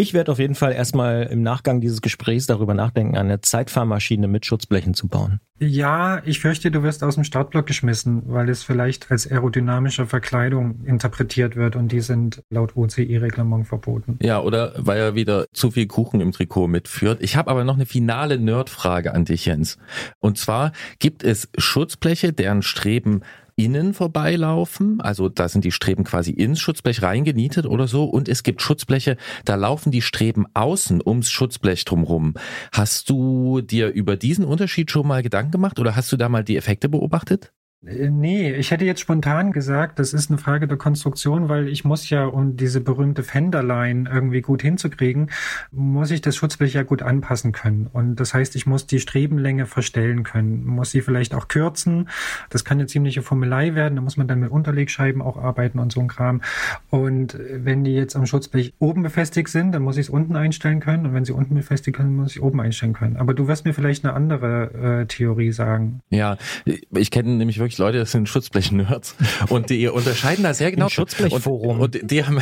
Ich 0.00 0.14
werde 0.14 0.32
auf 0.32 0.38
jeden 0.38 0.54
Fall 0.54 0.72
erstmal 0.72 1.24
im 1.24 1.42
Nachgang 1.42 1.82
dieses 1.82 2.00
Gesprächs 2.00 2.46
darüber 2.46 2.72
nachdenken, 2.72 3.18
eine 3.18 3.42
Zeitfahrmaschine 3.42 4.28
mit 4.28 4.46
Schutzblechen 4.46 4.94
zu 4.94 5.08
bauen. 5.08 5.40
Ja, 5.58 6.22
ich 6.24 6.40
fürchte, 6.40 6.70
du 6.70 6.82
wirst 6.82 7.04
aus 7.04 7.16
dem 7.16 7.24
Startblock 7.24 7.66
geschmissen, 7.66 8.22
weil 8.24 8.48
es 8.48 8.62
vielleicht 8.62 9.10
als 9.10 9.30
aerodynamische 9.30 10.06
Verkleidung 10.06 10.86
interpretiert 10.86 11.54
wird 11.54 11.76
und 11.76 11.92
die 11.92 12.00
sind 12.00 12.42
laut 12.48 12.76
OCI-Reglement 12.76 13.68
verboten. 13.68 14.18
Ja, 14.22 14.40
oder 14.40 14.72
weil 14.78 14.98
er 14.98 15.14
wieder 15.14 15.44
zu 15.52 15.70
viel 15.70 15.86
Kuchen 15.86 16.22
im 16.22 16.32
Trikot 16.32 16.66
mitführt. 16.66 17.18
Ich 17.20 17.36
habe 17.36 17.50
aber 17.50 17.64
noch 17.64 17.74
eine 17.74 17.84
finale 17.84 18.38
Nerdfrage 18.38 19.12
an 19.12 19.26
dich, 19.26 19.44
Jens. 19.44 19.76
Und 20.18 20.38
zwar 20.38 20.72
gibt 20.98 21.22
es 21.22 21.50
Schutzbleche, 21.58 22.32
deren 22.32 22.62
Streben 22.62 23.20
innen 23.64 23.94
vorbeilaufen, 23.94 25.00
also 25.00 25.28
da 25.28 25.48
sind 25.48 25.64
die 25.64 25.72
Streben 25.72 26.04
quasi 26.04 26.30
ins 26.30 26.60
Schutzblech 26.60 27.02
reingenietet 27.02 27.66
oder 27.66 27.88
so 27.88 28.04
und 28.04 28.28
es 28.28 28.42
gibt 28.42 28.62
Schutzbleche, 28.62 29.16
da 29.44 29.54
laufen 29.54 29.90
die 29.90 30.02
Streben 30.02 30.46
außen 30.54 31.02
ums 31.04 31.30
Schutzblech 31.30 31.84
drumrum. 31.84 32.34
Hast 32.72 33.10
du 33.10 33.60
dir 33.60 33.88
über 33.88 34.16
diesen 34.16 34.44
Unterschied 34.44 34.90
schon 34.90 35.06
mal 35.06 35.22
Gedanken 35.22 35.52
gemacht 35.52 35.78
oder 35.78 35.96
hast 35.96 36.10
du 36.12 36.16
da 36.16 36.28
mal 36.28 36.44
die 36.44 36.56
Effekte 36.56 36.88
beobachtet? 36.88 37.52
Äh, 37.86 38.10
nee, 38.10 38.52
ich 38.52 38.70
hätte 38.70 38.84
jetzt 38.84 39.00
spontan 39.00 39.52
gesagt, 39.52 39.98
das 39.98 40.12
ist 40.12 40.30
eine 40.30 40.38
Frage 40.38 40.68
der 40.68 40.76
Konstruktion, 40.76 41.48
weil 41.48 41.68
ich 41.68 41.84
muss 41.84 42.10
ja, 42.10 42.26
um 42.26 42.56
diese 42.56 42.80
berühmte 42.80 43.22
Fenderline 43.22 44.08
irgendwie 44.12 44.42
gut 44.42 44.62
hinzukriegen, 44.62 45.30
muss 45.72 46.10
ich 46.10 46.20
das 46.20 46.36
Schutzblech 46.36 46.74
ja 46.74 46.82
gut 46.82 47.02
anpassen 47.02 47.52
können. 47.52 47.88
Und 47.92 48.16
das 48.16 48.34
heißt, 48.34 48.54
ich 48.56 48.66
muss 48.66 48.86
die 48.86 49.00
Strebenlänge 49.00 49.66
verstellen 49.66 50.22
können, 50.24 50.66
muss 50.66 50.90
sie 50.90 51.00
vielleicht 51.00 51.34
auch 51.34 51.48
kürzen. 51.48 52.08
Das 52.50 52.64
kann 52.64 52.78
eine 52.78 52.86
ziemliche 52.86 53.22
Formelei 53.22 53.74
werden, 53.74 53.96
da 53.96 54.02
muss 54.02 54.16
man 54.16 54.28
dann 54.28 54.40
mit 54.40 54.50
Unterlegscheiben 54.50 55.22
auch 55.22 55.36
arbeiten 55.36 55.78
und 55.78 55.92
so 55.92 56.00
ein 56.00 56.08
Kram. 56.08 56.42
Und 56.90 57.38
wenn 57.50 57.84
die 57.84 57.94
jetzt 57.94 58.16
am 58.16 58.26
Schutzblech 58.26 58.74
oben 58.78 59.02
befestigt 59.02 59.48
sind, 59.48 59.72
dann 59.72 59.82
muss 59.82 59.96
ich 59.96 60.06
es 60.06 60.10
unten 60.10 60.36
einstellen 60.36 60.80
können. 60.80 61.06
Und 61.06 61.14
wenn 61.14 61.24
sie 61.24 61.32
unten 61.32 61.54
befestigt 61.54 61.96
sind, 61.96 62.14
muss 62.14 62.36
ich 62.36 62.42
oben 62.42 62.60
einstellen 62.60 62.92
können. 62.92 63.16
Aber 63.16 63.34
du 63.34 63.48
wirst 63.48 63.64
mir 63.64 63.72
vielleicht 63.72 64.04
eine 64.04 64.14
andere 64.14 65.00
äh, 65.02 65.06
Theorie 65.06 65.52
sagen. 65.52 66.00
Ja, 66.10 66.36
ich 66.64 67.10
kenne 67.10 67.30
nämlich 67.30 67.58
wirklich 67.58 67.69
wirklich 67.70 67.78
Leute, 67.78 67.98
das 67.98 68.10
sind 68.10 68.28
Schutzblech-Nerds 68.28 69.14
und 69.48 69.70
die 69.70 69.86
unterscheiden 69.86 70.42
das 70.42 70.58
sehr 70.58 70.72
genau. 70.72 70.88
Schutzblechforum. 70.88 71.78
Und, 71.78 72.02
und 72.02 72.10
die 72.10 72.24
haben, 72.24 72.40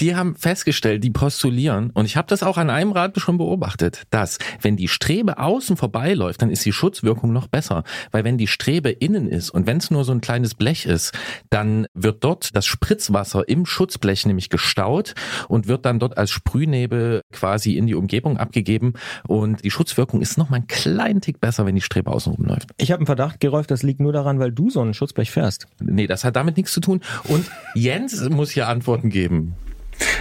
die 0.00 0.14
haben 0.14 0.36
festgestellt, 0.36 1.02
die 1.02 1.10
postulieren 1.10 1.90
und 1.94 2.04
ich 2.04 2.16
habe 2.16 2.28
das 2.28 2.42
auch 2.42 2.58
an 2.58 2.68
einem 2.68 2.92
Rad 2.92 3.18
schon 3.18 3.38
beobachtet, 3.38 4.02
dass 4.10 4.38
wenn 4.60 4.76
die 4.76 4.88
Strebe 4.88 5.38
außen 5.38 5.78
vorbeiläuft, 5.78 6.42
dann 6.42 6.50
ist 6.50 6.64
die 6.66 6.72
Schutzwirkung 6.72 7.32
noch 7.32 7.48
besser, 7.48 7.84
weil 8.10 8.24
wenn 8.24 8.36
die 8.36 8.46
Strebe 8.46 8.90
innen 8.90 9.28
ist 9.28 9.48
und 9.48 9.66
wenn 9.66 9.78
es 9.78 9.90
nur 9.90 10.04
so 10.04 10.12
ein 10.12 10.20
kleines 10.20 10.54
Blech 10.54 10.84
ist, 10.84 11.12
dann 11.48 11.86
wird 11.94 12.22
dort 12.22 12.54
das 12.54 12.66
Spritzwasser 12.66 13.48
im 13.48 13.64
Schutzblech 13.64 14.26
nämlich 14.26 14.50
gestaut 14.50 15.14
und 15.48 15.68
wird 15.68 15.86
dann 15.86 15.98
dort 15.98 16.18
als 16.18 16.30
Sprühnebel 16.30 17.22
quasi 17.32 17.76
in 17.76 17.86
die 17.86 17.94
Umgebung 17.94 18.36
abgegeben 18.36 18.92
und 19.26 19.64
die 19.64 19.70
Schutzwirkung 19.70 20.20
ist 20.20 20.36
noch 20.36 20.50
mal 20.50 20.58
ein 20.58 20.66
kleinen 20.66 21.22
Tick 21.22 21.40
besser, 21.40 21.64
wenn 21.64 21.74
die 21.74 21.80
Strebe 21.80 22.10
außen 22.10 22.34
rumläuft. 22.34 22.70
Ich 22.76 22.90
habe 22.90 22.98
einen 22.98 23.06
Verdacht, 23.06 23.40
Gerolf, 23.40 23.66
das 23.66 23.82
liegt 23.82 24.00
nur 24.00 24.12
daran, 24.12 24.38
weil 24.38 24.52
du 24.52 24.65
so 24.70 24.82
ein 24.82 24.94
Schutzblech 24.94 25.30
fährst. 25.30 25.66
Nee, 25.80 26.06
das 26.06 26.24
hat 26.24 26.36
damit 26.36 26.56
nichts 26.56 26.72
zu 26.72 26.80
tun. 26.80 27.00
Und 27.24 27.50
Jens 27.74 28.28
muss 28.28 28.50
hier 28.50 28.68
Antworten 28.68 29.10
geben. 29.10 29.54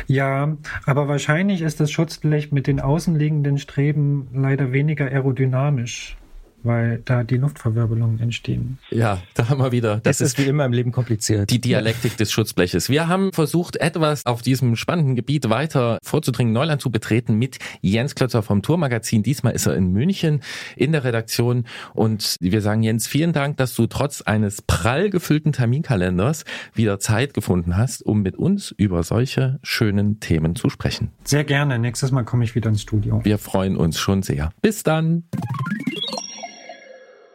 Ja, 0.07 0.55
aber 0.85 1.07
wahrscheinlich 1.07 1.61
ist 1.61 1.79
das 1.79 1.91
Schutzblech 1.91 2.51
mit 2.51 2.67
den 2.67 2.79
außenliegenden 2.79 3.57
Streben 3.57 4.27
leider 4.33 4.71
weniger 4.71 5.05
aerodynamisch 5.05 6.17
weil 6.65 7.01
da 7.05 7.23
die 7.23 7.37
Luftverwirbelungen 7.37 8.19
entstehen. 8.19 8.77
Ja, 8.89 9.21
da 9.33 9.49
haben 9.49 9.59
wir 9.59 9.71
wieder. 9.71 9.97
Das, 9.97 10.17
das 10.17 10.29
ist 10.29 10.37
wie 10.37 10.43
immer 10.43 10.65
im 10.65 10.73
Leben 10.73 10.91
kompliziert. 10.91 11.49
Die 11.49 11.61
Dialektik 11.61 12.17
des 12.17 12.31
Schutzbleches. 12.31 12.89
Wir 12.89 13.07
haben 13.07 13.31
versucht, 13.33 13.77
etwas 13.77 14.25
auf 14.25 14.41
diesem 14.41 14.75
spannenden 14.75 15.15
Gebiet 15.15 15.49
weiter 15.49 15.99
vorzudringen, 16.03 16.53
Neuland 16.53 16.81
zu 16.81 16.91
betreten 16.91 17.35
mit 17.35 17.59
Jens 17.81 18.15
Klötzer 18.15 18.43
vom 18.43 18.61
Tourmagazin. 18.61 19.23
Diesmal 19.23 19.53
ist 19.53 19.65
er 19.65 19.75
in 19.75 19.91
München 19.91 20.41
in 20.75 20.91
der 20.91 21.03
Redaktion 21.03 21.65
und 21.93 22.35
wir 22.39 22.61
sagen 22.61 22.83
Jens, 22.83 23.07
vielen 23.07 23.33
Dank, 23.33 23.57
dass 23.57 23.75
du 23.75 23.87
trotz 23.87 24.21
eines 24.21 24.61
prall 24.61 25.09
gefüllten 25.09 25.51
Terminkalenders 25.51 26.45
wieder 26.73 26.99
Zeit 26.99 27.33
gefunden 27.33 27.77
hast, 27.77 28.05
um 28.05 28.21
mit 28.21 28.35
uns 28.35 28.71
über 28.71 29.03
solche 29.03 29.59
schönen 29.63 30.19
Themen 30.19 30.55
zu 30.55 30.69
sprechen. 30.69 31.11
Sehr 31.23 31.43
gerne. 31.43 31.79
Nächstes 31.79 32.11
Mal 32.11 32.23
komme 32.23 32.43
ich 32.43 32.55
wieder 32.55 32.69
ins 32.69 32.81
Studio. 32.81 33.21
Wir 33.23 33.37
freuen 33.37 33.77
uns 33.77 33.99
schon 33.99 34.23
sehr. 34.23 34.51
Bis 34.61 34.83
dann. 34.83 35.23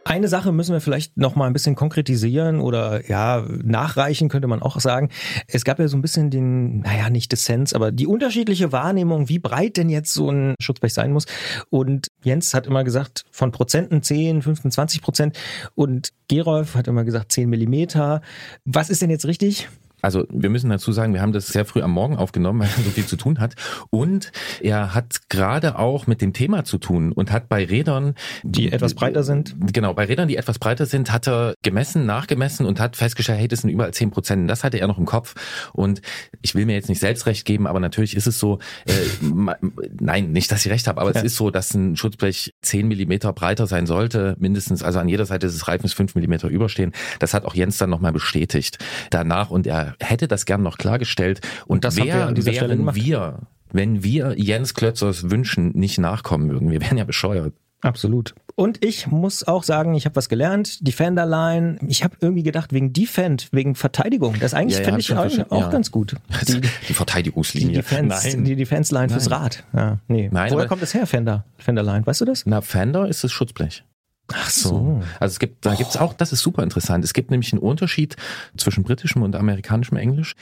Eine 0.04 0.28
Sache 0.28 0.50
müssen 0.50 0.72
wir 0.72 0.80
vielleicht 0.80 1.16
noch 1.16 1.36
mal 1.36 1.46
ein 1.46 1.52
bisschen 1.52 1.74
konkretisieren 1.74 2.60
oder 2.60 3.06
ja, 3.08 3.44
nachreichen 3.62 4.28
könnte 4.28 4.48
man 4.48 4.62
auch 4.62 4.80
sagen. 4.80 5.10
Es 5.46 5.64
gab 5.64 5.78
ja 5.78 5.88
so 5.88 5.96
ein 5.96 6.02
bisschen 6.02 6.30
den, 6.30 6.80
naja, 6.80 7.10
nicht 7.10 7.30
Dissens, 7.32 7.74
aber 7.74 7.92
die 7.92 8.06
unterschiedliche 8.06 8.72
Wahrnehmung, 8.72 9.28
wie 9.28 9.38
breit 9.38 9.76
denn 9.76 9.90
jetzt 9.90 10.14
so 10.14 10.30
ein 10.30 10.54
Schutzblech 10.60 10.94
sein 10.94 11.12
muss. 11.12 11.26
Und 11.68 12.08
Jens 12.22 12.54
hat 12.54 12.66
immer 12.66 12.82
gesagt, 12.82 13.24
von 13.30 13.52
Prozenten 13.52 14.02
10, 14.02 14.42
15, 14.42 14.70
20 14.70 15.02
Prozent. 15.02 15.38
Und 15.74 16.10
Gerolf 16.28 16.74
hat 16.74 16.88
immer 16.88 17.04
gesagt 17.04 17.32
10 17.32 17.48
Millimeter. 17.48 18.22
Was 18.64 18.88
ist 18.88 19.02
denn 19.02 19.10
jetzt 19.10 19.26
richtig? 19.26 19.68
Also 20.02 20.26
wir 20.30 20.50
müssen 20.50 20.70
dazu 20.70 20.92
sagen, 20.92 21.14
wir 21.14 21.20
haben 21.20 21.32
das 21.32 21.48
sehr 21.48 21.64
früh 21.64 21.82
am 21.82 21.92
Morgen 21.92 22.16
aufgenommen, 22.16 22.60
weil 22.60 22.68
er 22.68 22.82
so 22.82 22.90
viel 22.90 23.06
zu 23.06 23.16
tun 23.16 23.38
hat. 23.38 23.54
Und 23.90 24.32
er 24.60 24.94
hat 24.94 25.28
gerade 25.28 25.78
auch 25.78 26.06
mit 26.06 26.20
dem 26.20 26.32
Thema 26.32 26.64
zu 26.64 26.78
tun 26.78 27.12
und 27.12 27.32
hat 27.32 27.48
bei 27.48 27.64
Rädern, 27.64 28.14
die 28.42 28.72
etwas 28.72 28.94
breiter 28.94 29.22
sind. 29.22 29.54
Genau, 29.72 29.94
bei 29.94 30.04
Rädern, 30.04 30.28
die 30.28 30.36
etwas 30.36 30.58
breiter 30.58 30.86
sind, 30.86 31.12
hat 31.12 31.28
er 31.28 31.54
gemessen, 31.62 32.06
nachgemessen 32.06 32.66
und 32.66 32.80
hat 32.80 32.96
festgestellt, 32.96 33.40
hey, 33.40 33.48
das 33.48 33.60
sind 33.60 33.70
überall 33.70 33.92
zehn 33.92 34.10
Prozent. 34.10 34.48
Das 34.50 34.64
hatte 34.64 34.78
er 34.78 34.86
noch 34.86 34.98
im 34.98 35.06
Kopf. 35.06 35.34
Und 35.72 36.00
ich 36.42 36.54
will 36.54 36.66
mir 36.66 36.74
jetzt 36.74 36.88
nicht 36.88 37.00
selbst 37.00 37.26
recht 37.26 37.44
geben, 37.44 37.66
aber 37.66 37.80
natürlich 37.80 38.16
ist 38.16 38.26
es 38.26 38.38
so, 38.38 38.58
äh, 38.86 38.92
nein, 40.00 40.32
nicht, 40.32 40.50
dass 40.50 40.64
ich 40.64 40.72
recht 40.72 40.86
habe, 40.86 41.00
aber 41.00 41.12
ja. 41.12 41.18
es 41.18 41.24
ist 41.24 41.36
so, 41.36 41.50
dass 41.50 41.74
ein 41.74 41.96
Schutzblech 41.96 42.54
zehn 42.62 42.88
Millimeter 42.88 43.32
breiter 43.32 43.66
sein 43.66 43.86
sollte, 43.86 44.36
mindestens, 44.38 44.82
also 44.82 44.98
an 44.98 45.08
jeder 45.08 45.26
Seite 45.26 45.46
des 45.46 45.68
Reifens 45.68 45.92
fünf 45.92 46.14
Millimeter 46.14 46.48
überstehen. 46.48 46.92
Das 47.18 47.34
hat 47.34 47.44
auch 47.44 47.54
Jens 47.54 47.78
dann 47.78 47.90
nochmal 47.90 48.12
bestätigt 48.12 48.78
danach 49.10 49.50
und 49.50 49.66
er 49.66 49.89
hätte 50.00 50.28
das 50.28 50.44
gern 50.44 50.62
noch 50.62 50.78
klargestellt. 50.78 51.40
Und, 51.66 51.84
das 51.84 51.96
wer, 51.96 52.04
wir 52.04 52.26
an 52.26 52.34
dieser 52.34 52.52
Stelle 52.52 52.76
gemacht. 52.76 52.96
wir, 52.96 53.40
wenn 53.72 54.02
wir 54.02 54.34
Jens 54.36 54.74
Klötzers 54.74 55.30
Wünschen 55.30 55.72
nicht 55.72 55.98
nachkommen 55.98 56.50
würden, 56.50 56.70
wir 56.70 56.80
wären 56.80 56.98
ja 56.98 57.04
bescheuert. 57.04 57.54
Absolut. 57.82 58.34
Und 58.56 58.84
ich 58.84 59.06
muss 59.06 59.44
auch 59.44 59.62
sagen, 59.62 59.94
ich 59.94 60.04
habe 60.04 60.16
was 60.16 60.28
gelernt. 60.28 60.86
Defender 60.86 61.24
Line. 61.24 61.78
Ich 61.88 62.04
habe 62.04 62.16
irgendwie 62.20 62.42
gedacht, 62.42 62.74
wegen 62.74 62.92
Defend, 62.92 63.48
wegen 63.52 63.74
Verteidigung. 63.74 64.36
Das 64.38 64.52
eigentlich 64.52 64.78
ja, 64.78 64.84
finde 64.84 65.00
ich 65.00 65.14
auch, 65.14 65.50
auch 65.50 65.60
ja. 65.62 65.70
ganz 65.70 65.90
gut. 65.90 66.16
Die, 66.46 66.60
die 66.60 66.92
Verteidigungslinie. 66.92 67.68
Die 67.68 67.74
Defense, 67.76 68.28
Nein. 68.36 68.44
Die 68.44 68.56
Defense 68.56 68.92
Line 68.92 69.06
Nein. 69.06 69.14
fürs 69.14 69.30
Rad. 69.30 69.64
Ja, 69.72 69.98
nee. 70.08 70.28
Nein, 70.30 70.52
Woher 70.52 70.66
kommt 70.66 70.82
das 70.82 70.92
her, 70.92 71.06
Fender? 71.06 71.44
Fender 71.56 71.82
Line, 71.82 72.06
weißt 72.06 72.20
du 72.20 72.26
das? 72.26 72.44
Na, 72.44 72.60
Fender 72.60 73.08
ist 73.08 73.24
das 73.24 73.32
Schutzblech. 73.32 73.82
Ach 74.32 74.50
so. 74.50 75.02
Also 75.18 75.32
es 75.32 75.38
gibt, 75.38 75.66
da 75.66 75.74
gibt's 75.74 75.96
auch, 75.96 76.12
das 76.12 76.32
ist 76.32 76.40
super 76.40 76.62
interessant. 76.62 77.04
Es 77.04 77.12
gibt 77.12 77.30
nämlich 77.30 77.52
einen 77.52 77.60
Unterschied 77.60 78.16
zwischen 78.56 78.82
britischem 78.84 79.22
und 79.22 79.34
amerikanischem 79.36 79.96
Englisch. 79.96 80.34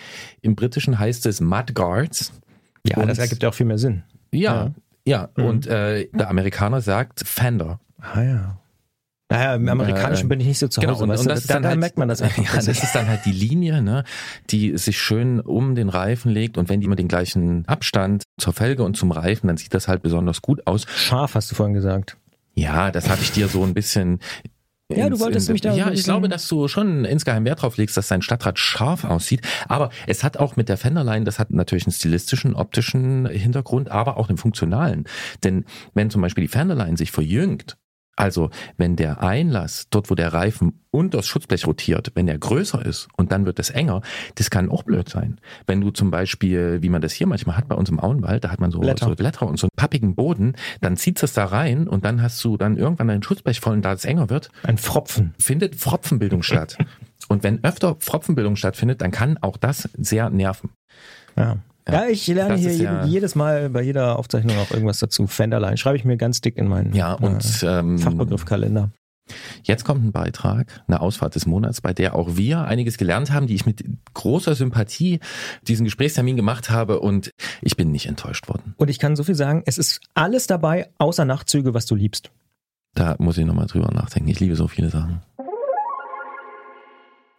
Im 0.43 0.57
britischen 0.57 0.99
heißt 0.99 1.27
es 1.27 1.41
Mudguards. 1.41 2.33
Ja, 2.87 3.05
das 3.05 3.19
ergibt 3.19 3.43
ja 3.43 3.49
auch 3.49 3.55
viel 3.55 3.67
mehr 3.67 3.79
Sinn. 3.79 4.03
Ja, 4.33 4.73
ja. 5.07 5.29
Mhm. 5.37 5.45
Und 5.45 5.67
äh, 5.67 6.09
der 6.13 6.29
Amerikaner 6.31 6.81
sagt 6.81 7.27
Fender. 7.27 7.81
Ah 7.99 8.23
ja. 8.23 8.59
Naja, 9.31 9.57
im 9.57 9.69
Amerikanischen 9.69 10.27
Äh, 10.27 10.29
bin 10.29 10.41
ich 10.41 10.47
nicht 10.47 10.59
so 10.59 10.69
zu 10.69 10.81
Genau, 10.81 10.95
Hause. 10.95 11.05
und, 11.05 11.11
weißt 11.11 11.21
und 11.21 11.27
du, 11.27 11.35
das 11.35 11.41
ist 11.41 11.51
da, 11.51 11.55
dann 11.55 11.63
da 11.65 11.69
halt, 11.71 11.81
merkt 11.81 11.99
man 11.99 12.09
das 12.09 12.23
einfach. 12.23 12.43
Ja, 12.45 12.55
das 12.55 12.69
ist 12.69 12.95
dann 12.95 13.09
halt 13.09 13.27
die 13.27 13.33
Linie, 13.33 13.83
ne, 13.83 14.05
die 14.51 14.79
sich 14.79 14.99
schön 14.99 15.41
um 15.41 15.75
den 15.75 15.91
Reifen 15.91 16.31
legt 16.31 16.57
und 16.57 16.71
wenn 16.71 16.81
die 16.81 16.87
immer 16.87 16.97
den 16.97 17.09
gleichen 17.09 17.67
Abstand 17.69 18.23
zur 18.39 18.55
Felge 18.55 18.85
und 18.85 18.97
zum 18.97 19.11
Reifen, 19.13 19.49
dann 19.49 19.59
sieht 19.59 19.75
das 19.75 19.87
halt 19.87 20.03
besonders 20.03 20.41
gut 20.41 20.67
aus. 20.67 20.87
Scharf, 20.89 21.35
hast 21.35 21.51
du 21.51 21.55
vorhin 21.55 21.75
gesagt. 21.75 22.17
Ja, 22.61 22.91
das 22.91 23.09
habe 23.09 23.23
ich 23.23 23.33
dir 23.33 23.49
so 23.49 23.63
ein 23.65 23.75
bisschen. 23.75 24.19
Ja, 24.91 25.11
du 25.11 25.21
wolltest 25.21 25.49
in- 25.49 25.53
mich 25.53 25.61
da 25.61 25.75
Ja, 25.75 25.91
ich 25.91 26.05
glaube, 26.05 26.29
dass 26.31 26.49
du 26.49 26.67
schon 26.67 27.05
insgeheim 27.05 27.45
Wert 27.45 27.61
drauf 27.61 27.77
legst, 27.77 27.97
dass 27.99 28.09
dein 28.09 28.23
Stadtrat 28.23 28.59
scharf 28.59 29.05
aussieht. 29.05 29.43
Aber 29.69 29.91
es 30.07 30.25
hat 30.25 30.39
auch 30.39 30.57
mit 30.57 30.71
der 30.71 30.79
Fenderline, 30.79 31.25
das 31.27 31.39
hat 31.39 31.51
natürlich 31.51 31.85
einen 31.87 31.93
stilistischen, 31.93 32.55
optischen 32.55 33.27
Hintergrund, 33.27 33.91
aber 33.91 34.17
auch 34.17 34.31
einen 34.31 34.39
funktionalen. 34.39 35.05
Denn 35.45 35.67
wenn 35.93 36.09
zum 36.09 36.23
Beispiel 36.23 36.43
die 36.45 36.49
Fenderline 36.49 36.97
sich 36.97 37.11
verjüngt, 37.11 37.77
also 38.19 38.51
wenn 38.77 38.97
der 38.97 39.23
Einlass, 39.23 39.87
dort 39.91 40.11
wo 40.11 40.15
der 40.15 40.33
Reifen 40.33 40.81
und 40.91 41.15
das 41.15 41.27
Schutzblech 41.27 41.67
rotiert, 41.67 42.13
wenn 42.15 42.27
der 42.27 42.39
größer 42.39 42.85
ist 42.85 43.09
und 43.17 43.31
dann 43.31 43.47
wird 43.47 43.59
es 43.59 43.71
enger, 43.71 44.03
das 44.35 44.51
kann 44.51 44.71
auch 44.71 44.83
blöd 44.83 45.09
sein. 45.09 45.41
Wenn 45.67 45.81
du 45.81 45.91
zum 45.91 46.11
Beispiel, 46.11 46.83
wie 46.83 46.89
man 46.89 47.01
das 47.01 47.13
hier 47.13 47.27
manchmal 47.27 47.57
hat 47.57 47.69
bei 47.69 47.77
uns 47.77 47.89
im 47.89 48.01
Auenwald, 48.01 48.43
da 48.45 48.51
hat 48.51 48.61
man 48.61 48.71
so 48.71 48.81
Blätter. 48.81 49.07
so 49.07 49.15
Blätter 49.15 49.47
und 49.47 49.59
so 49.59 49.67
einen 49.67 49.77
pappigen 49.77 50.15
Boden, 50.15 50.55
dann 50.81 50.97
zieht 50.97 51.23
es 51.23 51.33
da 51.33 51.45
rein 51.45 51.87
und 51.89 52.05
dann 52.05 52.21
hast 52.23 52.43
du 52.45 52.57
dann 52.57 52.77
irgendwann 52.77 53.09
dein 53.09 53.23
Schutzblech 53.23 53.61
voll 53.61 53.75
und 53.75 53.83
da 53.83 53.93
es 53.93 54.05
enger 54.05 54.29
wird, 54.31 54.51
Ein 54.65 54.79
Fropfen. 54.79 55.35
findet 55.39 55.77
Pfropfenbildung 55.77 56.43
statt. 56.43 56.77
Und 57.31 57.43
wenn 57.43 57.63
öfter 57.63 57.95
Pfropfenbildung 57.97 58.57
stattfindet, 58.57 59.03
dann 59.03 59.11
kann 59.11 59.37
auch 59.43 59.59
das 59.59 59.89
sehr 59.99 60.31
nerven. 60.31 60.71
Ja. 61.37 61.59
Ja, 61.91 62.07
ich 62.07 62.27
lerne 62.27 62.55
Das 62.55 62.61
hier 62.61 62.73
ja- 62.75 63.05
jedes 63.05 63.35
Mal 63.35 63.71
bei 63.71 63.83
jeder 63.83 64.19
Aufzeichnung 64.19 64.57
auch 64.59 64.71
irgendwas 64.71 64.99
dazu. 64.99 65.27
Fenderline. 65.27 65.77
Schreibe 65.77 65.97
ich 65.97 66.05
mir 66.05 66.17
ganz 66.17 66.41
dick 66.41 66.57
in 66.57 66.69
meinen 66.69 66.95
Ja, 66.95 67.15
und 67.15 67.63
äh, 67.63 67.79
ähm, 67.79 67.99
Fachbegriffkalender. 67.99 68.91
Jetzt 69.63 69.85
kommt 69.85 70.03
ein 70.05 70.13
Beitrag, 70.13 70.83
eine 70.87 71.01
Ausfahrt 71.03 71.35
des 71.35 71.45
Monats, 71.45 71.83
bei 71.83 71.93
der 71.93 72.15
auch 72.15 72.37
wir 72.37 72.63
einiges 72.63 72.97
gelernt 72.97 73.31
haben, 73.31 73.47
die 73.47 73.55
ich 73.55 73.67
mit 73.67 73.85
großer 74.15 74.55
Sympathie 74.55 75.21
diesen 75.67 75.85
Gesprächstermin 75.85 76.37
gemacht 76.37 76.71
habe 76.71 77.01
und 77.01 77.31
ich 77.61 77.77
bin 77.77 77.91
nicht 77.93 78.07
enttäuscht 78.07 78.49
worden. 78.49 78.75
Und 78.79 78.89
ich 78.89 78.99
kann 78.99 79.17
so 79.17 79.25
viel 79.25 79.35
sagen, 79.35 79.63
es 79.67 79.77
ist 79.77 80.01
alles 80.15 80.47
dabei, 80.47 80.89
außer 80.97 81.27
Nachtzüge, 81.27 81.75
was 81.75 81.85
du 81.85 81.95
liebst. 81.95 82.31
Da 82.95 83.17
muss 83.19 83.37
ich 83.37 83.45
nochmal 83.45 83.67
drüber 83.67 83.93
nachdenken. 83.93 84.31
Ich 84.31 84.41
liebe 84.41 84.57
so 84.57 84.67
viele 84.67 84.89
Sachen. 84.89 85.21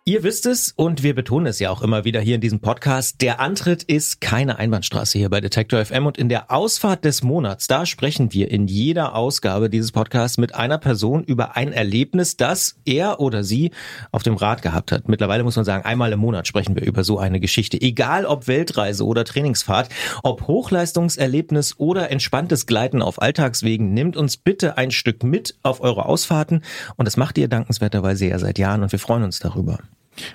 Ihr 0.09 0.23
wisst 0.23 0.47
es 0.47 0.73
und 0.75 1.03
wir 1.03 1.13
betonen 1.13 1.45
es 1.45 1.59
ja 1.59 1.69
auch 1.69 1.83
immer 1.83 2.03
wieder 2.03 2.19
hier 2.19 2.33
in 2.33 2.41
diesem 2.41 2.62
Podcast. 2.62 3.21
Der 3.21 3.39
Antritt 3.39 3.83
ist 3.83 4.21
keine 4.21 4.57
Einbahnstraße 4.57 5.19
hier 5.19 5.29
bei 5.29 5.39
Detektor 5.39 5.85
FM 5.85 6.07
und 6.07 6.17
in 6.17 6.29
der 6.29 6.49
Ausfahrt 6.49 7.05
des 7.05 7.21
Monats, 7.21 7.67
da 7.67 7.85
sprechen 7.85 8.33
wir 8.33 8.49
in 8.49 8.65
jeder 8.65 9.13
Ausgabe 9.13 9.69
dieses 9.69 9.91
Podcasts 9.91 10.39
mit 10.39 10.55
einer 10.55 10.79
Person 10.79 11.23
über 11.23 11.55
ein 11.55 11.71
Erlebnis, 11.71 12.38
das 12.38 12.77
er 12.85 13.19
oder 13.19 13.43
sie 13.43 13.69
auf 14.12 14.23
dem 14.23 14.33
Rad 14.33 14.63
gehabt 14.63 14.91
hat. 14.91 15.07
Mittlerweile 15.07 15.43
muss 15.43 15.57
man 15.57 15.65
sagen, 15.65 15.85
einmal 15.85 16.12
im 16.12 16.21
Monat 16.21 16.47
sprechen 16.47 16.75
wir 16.75 16.88
über 16.88 17.03
so 17.03 17.19
eine 17.19 17.39
Geschichte. 17.39 17.79
Egal 17.79 18.25
ob 18.25 18.47
Weltreise 18.47 19.05
oder 19.05 19.25
Trainingsfahrt, 19.25 19.89
ob 20.23 20.47
Hochleistungserlebnis 20.47 21.75
oder 21.77 22.09
entspanntes 22.09 22.65
Gleiten 22.65 23.03
auf 23.03 23.21
Alltagswegen, 23.21 23.93
nimmt 23.93 24.17
uns 24.17 24.38
bitte 24.38 24.75
ein 24.75 24.89
Stück 24.89 25.23
mit 25.23 25.53
auf 25.62 25.81
eure 25.81 26.07
Ausfahrten 26.07 26.63
und 26.95 27.05
das 27.05 27.15
macht 27.15 27.38
ihr 27.38 27.47
dankenswerterweise 27.47 28.25
ja 28.25 28.39
seit 28.39 28.57
Jahren 28.57 28.81
und 28.81 28.91
wir 28.91 28.97
freuen 28.97 29.21
uns 29.21 29.38
darüber. 29.38 29.77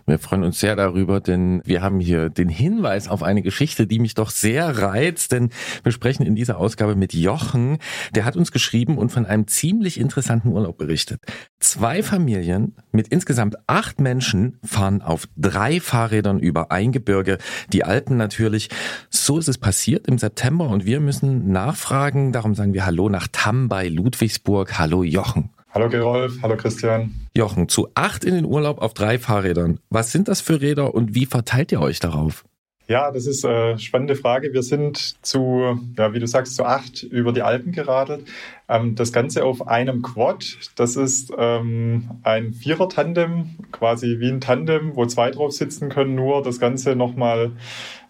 Wir 0.07 0.19
freuen 0.19 0.45
uns 0.45 0.61
sehr 0.61 0.77
darüber, 0.77 1.21
denn 1.21 1.63
wir 1.65 1.83
haben 1.83 2.01
hier 2.01 2.31
den 2.31 2.49
Hinweis 2.49 3.09
auf 3.09 3.23
eine 3.23 3.43
Geschichte, 3.43 3.87
die 3.87 3.99
mich 3.99 4.15
doch 4.15 4.31
sehr 4.31 4.79
reizt, 4.79 5.33
denn 5.33 5.51
wir 5.83 5.93
sprechen 5.93 6.25
in 6.25 6.35
dieser 6.35 6.59
Ausgabe 6.59 6.97
mit 6.97 7.15
Jochen. 7.15 7.79
Der 8.15 8.25
hat 8.25 8.37
uns 8.37 8.53
geschrieben 8.53 8.99
und 8.99 9.11
von 9.11 9.27
einem 9.27 9.47
ziemlich 9.47 9.99
interessanten 9.99 10.49
Urlaub 10.49 10.79
berichtet. 10.79 11.21
Zwei 11.61 12.03
Familien 12.03 12.75
mit 12.93 13.09
insgesamt 13.09 13.57
acht 13.67 14.01
Menschen 14.01 14.59
fahren 14.65 15.03
auf 15.03 15.29
drei 15.37 15.81
Fahrrädern 15.81 16.39
über 16.39 16.71
ein 16.71 16.93
Gebirge, 16.93 17.39
die 17.73 17.85
Alpen 17.85 18.17
natürlich. 18.17 18.69
So 19.11 19.39
ist 19.39 19.49
es 19.49 19.59
passiert 19.59 20.07
im 20.07 20.19
September 20.19 20.69
und 20.69 20.85
wir 20.85 21.01
müssen 21.01 21.51
nachfragen. 21.51 22.33
Darum 22.33 22.55
sagen 22.55 22.75
wir 22.75 22.85
Hallo 22.85 23.09
nach 23.09 23.29
Tamm 23.31 23.69
bei 23.69 23.89
Ludwigsburg. 23.89 24.79
Hallo 24.79 25.03
Jochen. 25.03 25.54
Hallo 25.75 25.89
Gerolf, 25.89 26.39
hallo 26.41 26.57
Christian. 26.57 27.13
Jochen, 27.37 27.69
zu 27.69 27.89
acht 27.95 28.25
in 28.25 28.37
den 28.37 28.45
Urlaub 28.45 28.81
auf 28.81 28.95
drei 28.95 29.19
Fahrrädern. 29.19 29.81
Was 29.91 30.13
sind 30.13 30.29
das 30.29 30.41
für 30.41 30.61
Räder 30.61 30.95
und 30.95 31.17
wie 31.17 31.27
verteilt 31.27 31.73
ihr 31.73 31.81
euch 31.81 31.99
darauf? 31.99 32.45
Ja, 32.87 33.11
das 33.11 33.27
ist 33.27 33.45
eine 33.45 33.77
spannende 33.81 34.15
Frage. 34.15 34.53
Wir 34.53 34.63
sind 34.63 35.17
zu, 35.27 35.77
ja, 35.99 36.15
wie 36.15 36.21
du 36.21 36.29
sagst, 36.29 36.55
zu 36.55 36.65
acht 36.65 37.03
über 37.03 37.33
die 37.33 37.43
Alpen 37.43 37.73
geradelt. 37.73 38.25
Ähm, 38.69 38.95
das 38.95 39.13
Ganze 39.13 39.45
auf 39.45 39.67
einem 39.67 40.03
Quad. 40.03 40.59
Das 40.77 40.95
ist 40.95 41.33
ähm, 41.37 42.21
ein 42.23 42.53
Vierer-Tandem, 42.53 43.57
quasi 43.73 44.21
wie 44.21 44.29
ein 44.29 44.41
Tandem, 44.41 44.95
wo 44.95 45.07
zwei 45.07 45.33
drauf 45.33 45.51
sitzen 45.51 45.89
können, 45.89 46.15
nur 46.15 46.45
das 46.45 46.61
Ganze 46.61 46.95
nochmal 46.95 47.51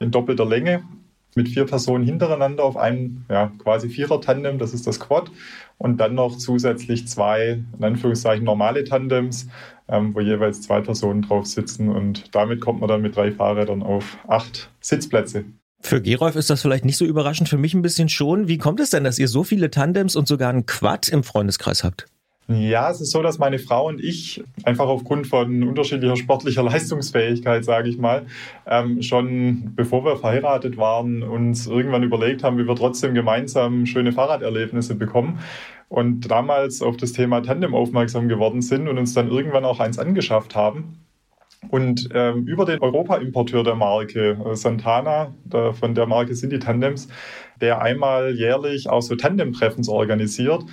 in 0.00 0.10
doppelter 0.10 0.44
Länge 0.44 0.82
mit 1.36 1.48
vier 1.48 1.66
Personen 1.66 2.04
hintereinander 2.04 2.64
auf 2.64 2.76
einem 2.76 3.24
ja, 3.28 3.52
quasi 3.58 3.88
Vierer-Tandem, 3.88 4.58
das 4.58 4.74
ist 4.74 4.86
das 4.86 5.00
Quad. 5.00 5.30
Und 5.78 5.98
dann 5.98 6.14
noch 6.14 6.36
zusätzlich 6.36 7.08
zwei, 7.08 7.62
in 7.76 7.84
Anführungszeichen, 7.84 8.44
normale 8.44 8.84
Tandems, 8.84 9.48
ähm, 9.88 10.14
wo 10.14 10.20
jeweils 10.20 10.62
zwei 10.62 10.80
Personen 10.80 11.22
drauf 11.22 11.46
sitzen. 11.46 11.88
Und 11.88 12.34
damit 12.34 12.60
kommt 12.60 12.80
man 12.80 12.88
dann 12.88 13.02
mit 13.02 13.16
drei 13.16 13.32
Fahrrädern 13.32 13.82
auf 13.82 14.16
acht 14.28 14.70
Sitzplätze. 14.80 15.44
Für 15.80 16.00
Gerolf 16.00 16.36
ist 16.36 16.48
das 16.48 16.62
vielleicht 16.62 16.86
nicht 16.86 16.96
so 16.96 17.04
überraschend, 17.04 17.48
für 17.48 17.58
mich 17.58 17.74
ein 17.74 17.82
bisschen 17.82 18.08
schon. 18.08 18.48
Wie 18.48 18.56
kommt 18.56 18.80
es 18.80 18.90
denn, 18.90 19.04
dass 19.04 19.18
ihr 19.18 19.28
so 19.28 19.44
viele 19.44 19.70
Tandems 19.70 20.16
und 20.16 20.26
sogar 20.26 20.48
einen 20.48 20.64
Quad 20.64 21.10
im 21.10 21.22
Freundeskreis 21.22 21.84
habt? 21.84 22.06
Ja, 22.46 22.90
es 22.90 23.00
ist 23.00 23.10
so, 23.10 23.22
dass 23.22 23.38
meine 23.38 23.58
Frau 23.58 23.88
und 23.88 24.04
ich 24.04 24.44
einfach 24.64 24.86
aufgrund 24.86 25.26
von 25.26 25.62
unterschiedlicher 25.62 26.16
sportlicher 26.16 26.62
Leistungsfähigkeit, 26.64 27.64
sage 27.64 27.88
ich 27.88 27.96
mal, 27.96 28.26
ähm, 28.66 29.00
schon 29.00 29.72
bevor 29.74 30.04
wir 30.04 30.16
verheiratet 30.16 30.76
waren, 30.76 31.22
uns 31.22 31.66
irgendwann 31.66 32.02
überlegt 32.02 32.42
haben, 32.42 32.58
wie 32.58 32.68
wir 32.68 32.76
trotzdem 32.76 33.14
gemeinsam 33.14 33.86
schöne 33.86 34.12
Fahrraderlebnisse 34.12 34.94
bekommen. 34.94 35.40
Und 35.88 36.30
damals 36.30 36.82
auf 36.82 36.96
das 36.98 37.12
Thema 37.12 37.40
Tandem 37.40 37.74
aufmerksam 37.74 38.28
geworden 38.28 38.60
sind 38.60 38.88
und 38.88 38.98
uns 38.98 39.14
dann 39.14 39.30
irgendwann 39.30 39.64
auch 39.64 39.80
eins 39.80 39.98
angeschafft 39.98 40.54
haben. 40.54 40.98
Und 41.70 42.10
ähm, 42.12 42.46
über 42.46 42.66
den 42.66 42.80
Europa-Importeur 42.80 43.64
der 43.64 43.74
Marke 43.74 44.38
äh, 44.44 44.54
Santana, 44.54 45.32
da, 45.44 45.72
von 45.72 45.94
der 45.94 46.06
Marke 46.06 46.34
sind 46.34 46.52
die 46.52 46.58
Tandems, 46.58 47.08
der 47.60 47.80
einmal 47.80 48.34
jährlich 48.34 48.90
auch 48.90 49.00
so 49.00 49.14
Tandem-Treffens 49.14 49.88
organisiert, 49.88 50.64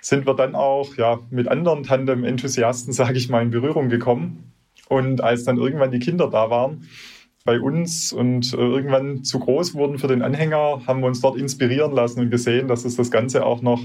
sind 0.00 0.26
wir 0.26 0.34
dann 0.34 0.54
auch 0.54 0.96
ja, 0.96 1.18
mit 1.30 1.48
anderen 1.48 1.82
Tandem-Enthusiasten, 1.82 2.92
sage 2.94 3.18
ich 3.18 3.28
mal, 3.28 3.42
in 3.42 3.50
Berührung 3.50 3.88
gekommen. 3.88 4.52
Und 4.88 5.22
als 5.22 5.44
dann 5.44 5.58
irgendwann 5.58 5.92
die 5.92 6.00
Kinder 6.00 6.28
da 6.28 6.50
waren, 6.50 6.88
bei 7.44 7.58
uns 7.58 8.12
und 8.12 8.52
äh, 8.52 8.56
irgendwann 8.56 9.24
zu 9.24 9.38
groß 9.38 9.74
wurden 9.74 9.98
für 9.98 10.08
den 10.08 10.22
Anhänger, 10.22 10.82
haben 10.86 11.00
wir 11.00 11.06
uns 11.06 11.20
dort 11.20 11.38
inspirieren 11.38 11.92
lassen 11.92 12.20
und 12.20 12.30
gesehen, 12.30 12.68
dass 12.68 12.84
es 12.84 12.96
das 12.96 13.10
Ganze 13.10 13.46
auch 13.46 13.62
noch 13.62 13.80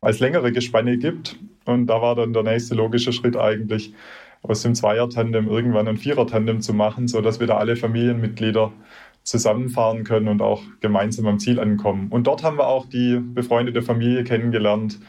als 0.00 0.18
längere 0.18 0.50
Gespanne 0.50 0.98
gibt. 0.98 1.38
Und 1.66 1.86
da 1.86 2.02
war 2.02 2.14
dann 2.14 2.32
der 2.32 2.42
nächste 2.42 2.74
logische 2.74 3.12
Schritt 3.12 3.36
eigentlich, 3.36 3.94
aus 4.42 4.62
dem 4.62 4.74
Zweier-Tandem 4.74 5.48
irgendwann 5.48 5.88
ein 5.88 5.96
Vierer-Tandem 5.96 6.60
zu 6.60 6.74
machen, 6.74 7.08
sodass 7.08 7.40
wir 7.40 7.46
da 7.46 7.56
alle 7.56 7.76
Familienmitglieder 7.76 8.72
zusammenfahren 9.22 10.04
können 10.04 10.28
und 10.28 10.40
auch 10.40 10.62
gemeinsam 10.80 11.26
am 11.26 11.38
Ziel 11.38 11.58
ankommen. 11.58 12.08
Und 12.10 12.26
dort 12.26 12.44
haben 12.44 12.58
wir 12.58 12.68
auch 12.68 12.86
die 12.86 13.18
befreundete 13.18 13.82
Familie 13.82 14.22
kennengelernt, 14.22 15.00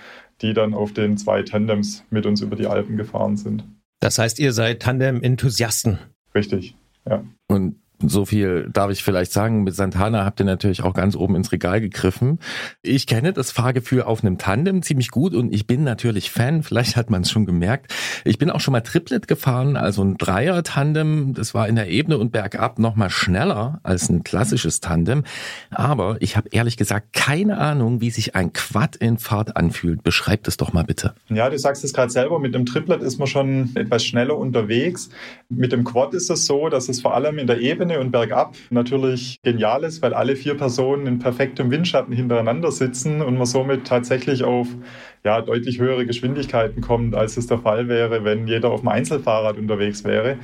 die 0.41 0.54
dann 0.54 0.73
auf 0.73 0.93
den 0.93 1.17
zwei 1.17 1.43
Tandems 1.43 2.04
mit 2.10 2.26
uns 2.26 2.41
über 2.41 2.56
die 2.56 2.67
Alpen 2.67 2.97
gefahren 2.97 3.38
sind. 3.38 3.63
Das 4.00 4.19
heißt, 4.19 4.39
ihr 4.39 4.54
seid 4.54 4.82
Tandem-Enthusiasten. 4.82 6.00
Richtig, 6.36 6.76
ja. 7.10 7.23
Und 7.47 7.78
so 7.99 8.25
viel 8.25 8.69
darf 8.71 8.91
ich 8.91 9.03
vielleicht 9.03 9.31
sagen, 9.31 9.63
mit 9.63 9.73
Santana 9.73 10.23
habt 10.23 10.39
ihr 10.39 10.45
natürlich 10.45 10.83
auch 10.83 10.93
ganz 10.93 11.15
oben 11.15 11.36
ins 11.36 11.51
Regal 11.51 11.81
gegriffen. 11.81 12.39
Ich 12.83 13.07
kenne 13.07 13.33
das 13.33 13.51
Fahrgefühl 13.51 14.03
auf 14.03 14.23
einem 14.23 14.38
Tandem 14.38 14.83
ziemlich 14.83 15.10
gut 15.10 15.33
und 15.33 15.53
ich 15.53 15.65
bin 15.65 15.83
natürlich 15.83 16.29
Fan, 16.29 16.62
vielleicht 16.62 16.95
hat 16.95 17.10
man 17.10 17.23
es 17.23 17.31
schon 17.31 17.45
gemerkt. 17.45 17.93
Ich 18.23 18.38
bin 18.38 18.51
auch 18.51 18.60
schon 18.60 18.73
mal 18.73 18.81
Triplet 18.81 19.27
gefahren, 19.27 19.77
also 19.77 20.03
ein 20.03 20.17
Dreier-Tandem. 20.17 21.33
Das 21.33 21.53
war 21.53 21.67
in 21.67 21.75
der 21.75 21.89
Ebene 21.89 22.19
und 22.19 22.31
bergab 22.31 22.77
noch 22.77 22.95
mal 22.95 23.10
schneller 23.10 23.79
als 23.81 24.10
ein 24.10 24.23
klassisches 24.23 24.79
Tandem. 24.79 25.23
Aber 25.71 26.17
ich 26.19 26.38
habe 26.38 26.49
ehrlich 26.51 26.77
gesagt 26.77 27.13
keine 27.13 27.58
Ahnung, 27.58 28.00
wie 28.00 28.12
sich 28.12 28.35
ein 28.35 28.54
Quad 28.54 28.95
in 28.95 29.17
Fahrt 29.17 29.58
anfühlt. 29.58 30.04
Beschreibt 30.04 30.48
es 30.48 30.58
doch 30.58 30.71
mal 30.71 30.83
bitte. 30.83 31.15
Ja, 31.29 31.50
du 31.50 31.58
sagst 31.58 31.83
es 31.83 31.93
gerade 31.93 32.12
selber, 32.12 32.39
mit 32.39 32.54
dem 32.54 32.65
Triplet 32.65 33.02
ist 33.02 33.17
man 33.17 33.27
schon 33.27 33.71
etwas 33.75 34.06
schneller 34.06 34.37
unterwegs. 34.37 35.10
Mit 35.50 35.71
dem 35.71 35.83
Quad 35.83 36.13
ist 36.13 36.29
es 36.29 36.45
so, 36.45 36.69
dass 36.69 36.89
es 36.89 37.02
vor 37.02 37.15
allem 37.15 37.39
in 37.39 37.48
der 37.48 37.60
Ebene 37.60 37.87
und 37.96 38.12
bergab 38.12 38.56
natürlich 38.69 39.38
genial 39.44 39.83
ist, 39.83 40.02
weil 40.02 40.13
alle 40.13 40.35
vier 40.35 40.56
Personen 40.56 41.08
in 41.08 41.19
perfektem 41.19 41.71
Windschatten 41.71 42.13
hintereinander 42.13 42.71
sitzen 42.71 43.21
und 43.21 43.38
man 43.38 43.46
somit 43.46 43.88
tatsächlich 43.88 44.44
auf 44.44 44.67
ja, 45.23 45.42
deutlich 45.42 45.79
höhere 45.79 46.06
Geschwindigkeiten 46.06 46.81
kommt, 46.81 47.15
als 47.15 47.38
es 47.38 47.48
der 47.48 47.60
Fall 47.60 47.88
wäre, 47.88 48.23
wenn 48.23 48.48
jeder 48.48 48.71
auf 48.71 48.81
dem 48.81 48.90
Einzelfahrrad 48.90 49.58
unterwegs 49.58 50.04
wäre. 50.04 50.38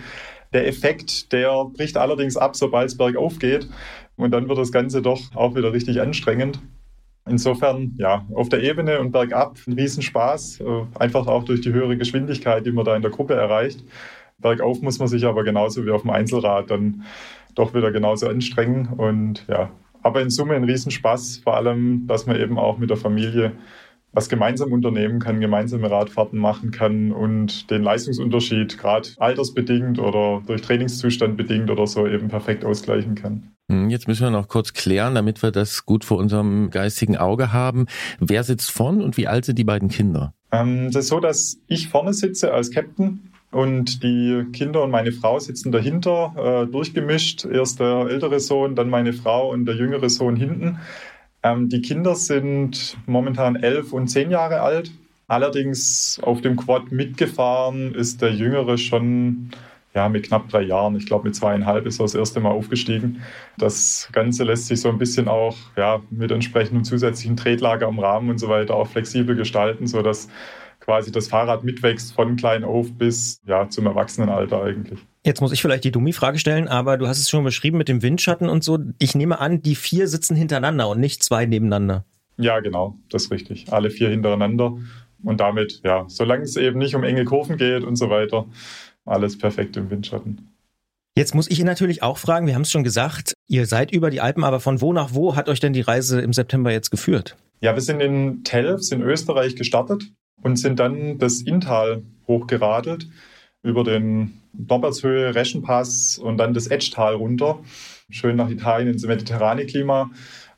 Der 0.54 0.68
Effekt, 0.68 1.34
der 1.34 1.66
bricht 1.66 1.98
allerdings 1.98 2.38
ab, 2.38 2.56
sobald 2.56 2.90
es 2.90 2.98
bergauf 2.98 3.40
geht. 3.40 3.68
Und 4.16 4.32
dann 4.32 4.48
wird 4.48 4.60
das 4.60 4.72
Ganze 4.72 5.02
doch 5.02 5.20
auch 5.36 5.56
wieder 5.56 5.74
richtig 5.74 6.00
anstrengend. 6.00 6.60
Insofern, 7.26 7.96
ja, 7.98 8.26
auf 8.34 8.50
der 8.50 8.62
Ebene 8.62 9.00
und 9.00 9.12
bergab 9.12 9.58
ein 9.66 9.74
Riesenspaß, 9.74 10.60
äh, 10.60 10.64
einfach 11.00 11.28
auch 11.28 11.46
durch 11.46 11.62
die 11.62 11.72
höhere 11.72 11.98
Geschwindigkeit, 11.98 12.66
die 12.66 12.72
man 12.72 12.84
da 12.84 12.96
in 12.96 13.02
der 13.02 13.12
Gruppe 13.12 13.34
erreicht. 13.34 13.84
Bergauf 14.44 14.82
muss 14.82 15.00
man 15.00 15.08
sich 15.08 15.26
aber 15.26 15.44
genauso 15.44 15.86
wie 15.86 15.92
auf 15.92 16.04
dem 16.04 16.12
Einzelrad 16.12 16.70
dann 16.70 17.04
doch 17.56 17.74
wieder 17.74 17.92
genauso 17.92 18.28
anstrengen 18.28 18.88
und 18.98 19.46
ja, 19.48 19.72
aber 20.04 20.22
in 20.22 20.30
Summe 20.30 20.56
ein 20.56 20.66
Riesenspaß, 20.66 21.38
vor 21.44 21.56
allem, 21.56 22.06
dass 22.08 22.28
man 22.28 22.40
eben 22.40 22.60
auch 22.60 22.78
mit 22.78 22.90
der 22.90 22.98
Familie 22.98 23.54
was 24.14 24.30
gemeinsam 24.30 24.72
unternehmen 24.72 25.20
kann, 25.20 25.40
gemeinsame 25.40 25.90
Radfahrten 25.90 26.38
machen 26.38 26.70
kann 26.70 27.12
und 27.12 27.72
den 27.72 27.82
Leistungsunterschied 27.82 28.78
gerade 28.78 29.10
altersbedingt 29.18 29.98
oder 29.98 30.44
durch 30.46 30.62
Trainingszustand 30.62 31.36
bedingt 31.36 31.72
oder 31.72 31.88
so 31.88 32.06
eben 32.06 32.28
perfekt 32.28 32.64
ausgleichen 32.64 33.16
kann. 33.16 33.52
Hm, 33.72 33.90
jetzt 33.90 34.08
müssen 34.08 34.24
wir 34.24 34.30
noch 34.30 34.48
kurz 34.48 34.74
klären, 34.74 35.16
damit 35.16 35.42
wir 35.42 35.52
das 35.52 35.86
gut 35.86 36.06
vor 36.06 36.18
unserem 36.18 36.70
geistigen 36.70 37.18
Auge 37.18 37.52
haben. 37.52 37.88
Wer 38.20 38.44
sitzt 38.44 38.70
vorn 38.70 39.02
und 39.02 39.18
wie 39.18 39.28
alt 39.28 39.46
sind 39.46 39.58
die 39.58 39.64
beiden 39.64 39.90
Kinder? 39.90 40.34
Ähm, 40.52 40.92
das 40.92 41.06
ist 41.06 41.10
so, 41.10 41.20
dass 41.20 41.58
ich 41.68 41.88
vorne 41.88 42.14
sitze 42.14 42.54
als 42.54 42.70
Captain 42.70 43.33
und 43.54 44.04
die 44.04 44.46
Kinder 44.52 44.84
und 44.84 44.92
meine 44.92 45.12
Frau 45.12 45.40
sitzen 45.40 45.72
dahinter, 45.72 46.34
äh, 46.66 46.72
durchgemischt. 46.72 47.46
Erst 47.46 47.80
der 47.80 48.08
ältere 48.10 48.40
Sohn, 48.40 48.76
dann 48.76 48.90
meine 48.90 49.14
Frau 49.14 49.52
und 49.52 49.66
der 49.66 49.76
jüngere 49.76 50.10
Sohn 50.10 50.36
hinten. 50.36 50.80
Ähm, 51.44 51.70
die 51.70 51.82
Kinder 51.82 52.16
sind 52.16 52.98
momentan 53.06 53.56
elf 53.56 53.94
und 53.94 54.08
zehn 54.08 54.32
Jahre 54.32 54.62
alt. 54.62 54.92
Allerdings 55.28 56.20
auf 56.22 56.42
dem 56.42 56.56
Quad 56.56 56.92
mitgefahren 56.92 57.96
ist 57.96 58.22
der 58.22 58.34
Jüngere 58.34 58.78
schon 58.78 59.52
ja, 59.94 60.10
mit 60.10 60.24
knapp 60.24 60.50
drei 60.50 60.62
Jahren. 60.62 60.96
Ich 60.96 61.06
glaube, 61.06 61.26
mit 61.26 61.36
zweieinhalb 61.36 61.86
ist 61.86 62.00
er 62.00 62.06
das 62.06 62.16
erste 62.16 62.40
Mal 62.40 62.52
aufgestiegen. 62.52 63.22
Das 63.58 64.10
Ganze 64.12 64.44
lässt 64.44 64.68
sich 64.68 64.82
so 64.82 64.90
ein 64.90 64.98
bisschen 64.98 65.28
auch 65.28 65.56
ja, 65.78 66.02
mit 66.10 66.32
entsprechendem 66.32 66.84
zusätzlichen 66.84 67.38
Tretlager 67.38 67.88
am 67.88 68.00
Rahmen 68.00 68.30
und 68.30 68.40
so 68.40 68.50
weiter 68.50 68.76
auch 68.76 68.88
flexibel 68.88 69.36
gestalten, 69.36 69.86
sodass 69.88 70.30
quasi 70.84 71.12
das 71.12 71.30
Fahrrad 71.30 71.64
mitwächst 71.64 72.14
von 72.14 72.36
klein 72.36 72.64
auf 72.66 72.92
bis 72.94 73.40
ja, 73.48 73.70
zum 73.70 73.86
Erwachsenenalter 73.86 74.62
eigentlich. 74.62 75.00
Jetzt 75.26 75.40
muss 75.40 75.54
ich 75.54 75.62
vielleicht 75.62 75.86
die 75.86 75.92
Dummi-Frage 75.92 76.38
stellen, 76.40 76.68
aber 76.68 76.98
du 76.98 77.08
hast 77.08 77.20
es 77.20 77.30
schon 77.30 77.46
beschrieben 77.46 77.78
mit 77.78 77.88
dem 77.88 78.02
Windschatten 78.02 78.50
und 78.50 78.64
so. 78.64 78.80
Ich 79.00 79.16
nehme 79.16 79.40
an, 79.40 79.62
die 79.62 79.76
vier 79.76 80.10
sitzen 80.10 80.36
hintereinander 80.36 80.90
und 80.90 81.00
nicht 81.00 81.24
zwei 81.24 81.46
nebeneinander. 81.46 82.04
Ja, 82.38 82.60
genau, 82.60 82.98
das 83.10 83.26
ist 83.26 83.32
richtig. 83.32 83.72
Alle 83.72 83.92
vier 83.92 84.10
hintereinander. 84.10 84.78
Und 85.24 85.40
damit, 85.40 85.80
ja, 85.86 86.04
solange 86.10 86.44
es 86.44 86.58
eben 86.58 86.80
nicht 86.80 86.96
um 86.96 87.04
enge 87.06 87.24
Kurven 87.24 87.56
geht 87.56 87.86
und 87.86 87.96
so 87.96 88.10
weiter, 88.10 88.46
alles 89.06 89.38
perfekt 89.38 89.78
im 89.78 89.90
Windschatten. 89.90 90.50
Jetzt 91.16 91.34
muss 91.34 91.50
ich 91.50 91.60
ihn 91.60 91.66
natürlich 91.66 92.04
auch 92.04 92.18
fragen, 92.18 92.46
wir 92.46 92.56
haben 92.56 92.64
es 92.64 92.72
schon 92.72 92.84
gesagt, 92.84 93.36
ihr 93.48 93.68
seid 93.68 93.92
über 93.92 94.10
die 94.10 94.20
Alpen, 94.20 94.44
aber 94.44 94.60
von 94.60 94.82
wo 94.82 94.92
nach 94.92 95.14
wo 95.14 95.38
hat 95.38 95.48
euch 95.48 95.62
denn 95.62 95.72
die 95.72 95.82
Reise 95.82 96.20
im 96.20 96.34
September 96.34 96.72
jetzt 96.72 96.90
geführt? 96.90 97.38
Ja, 97.62 97.74
wir 97.74 97.82
sind 97.82 98.02
in 98.02 98.44
Telfs 98.44 98.92
in 98.92 99.02
Österreich 99.02 99.56
gestartet 99.56 100.04
und 100.42 100.58
sind 100.58 100.80
dann 100.80 101.18
das 101.18 101.42
Inntal 101.42 102.04
hochgeradelt 102.28 103.08
über 103.62 103.84
den 103.84 104.42
Norbertshöhe, 104.54 105.34
Reschenpass 105.34 106.18
und 106.18 106.38
dann 106.38 106.54
das 106.54 106.68
Etschtal 106.68 107.16
runter. 107.16 107.60
Schön 108.10 108.36
nach 108.36 108.50
Italien 108.50 108.90
ins 108.90 109.06
mediterrane 109.06 109.66
Klima 109.66 110.12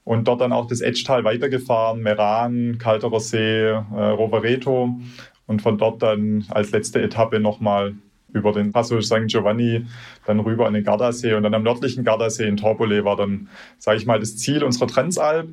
und 0.04 0.28
dort 0.28 0.42
dann 0.42 0.52
auch 0.52 0.68
das 0.68 0.82
Etschtal 0.82 1.24
weitergefahren, 1.24 2.02
Meran, 2.02 2.78
Kalterer 2.78 3.20
See, 3.20 3.68
äh, 3.68 3.74
Rovereto 3.74 5.00
und 5.48 5.62
von 5.62 5.78
dort 5.78 6.02
dann 6.02 6.46
als 6.50 6.72
letzte 6.72 7.02
Etappe 7.02 7.40
nochmal 7.40 7.96
über 8.34 8.52
den 8.52 8.72
Passo 8.72 9.00
St. 9.00 9.28
Giovanni, 9.28 9.86
dann 10.26 10.40
rüber 10.42 10.68
an 10.68 10.74
den 10.74 10.84
Gardasee 10.84 11.34
und 11.34 11.44
dann 11.44 11.54
am 11.54 11.64
nördlichen 11.64 12.04
Gardasee 12.04 12.48
in 12.48 12.58
Torbole 12.58 13.06
war 13.06 13.16
dann, 13.16 13.48
sage 13.78 13.98
ich 13.98 14.06
mal, 14.06 14.20
das 14.20 14.36
Ziel 14.38 14.64
unserer 14.64 14.88
Transalp. 14.88 15.50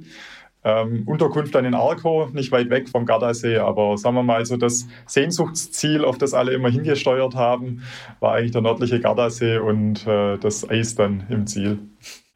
Ähm, 0.64 1.02
Unterkunft 1.06 1.54
dann 1.54 1.64
in 1.64 1.74
Arco, 1.74 2.28
nicht 2.32 2.52
weit 2.52 2.70
weg 2.70 2.88
vom 2.88 3.04
Gardasee, 3.04 3.58
aber 3.58 3.96
sagen 3.98 4.14
wir 4.14 4.22
mal 4.22 4.44
so 4.46 4.56
das 4.56 4.86
Sehnsuchtsziel, 5.06 6.04
auf 6.04 6.18
das 6.18 6.34
alle 6.34 6.52
immer 6.52 6.70
hingesteuert 6.70 7.34
haben, 7.34 7.82
war 8.20 8.34
eigentlich 8.34 8.52
der 8.52 8.62
nördliche 8.62 9.00
Gardasee 9.00 9.58
und 9.58 10.06
äh, 10.06 10.38
das 10.38 10.68
Eis 10.68 10.94
dann 10.94 11.26
im 11.30 11.46
Ziel. 11.46 11.80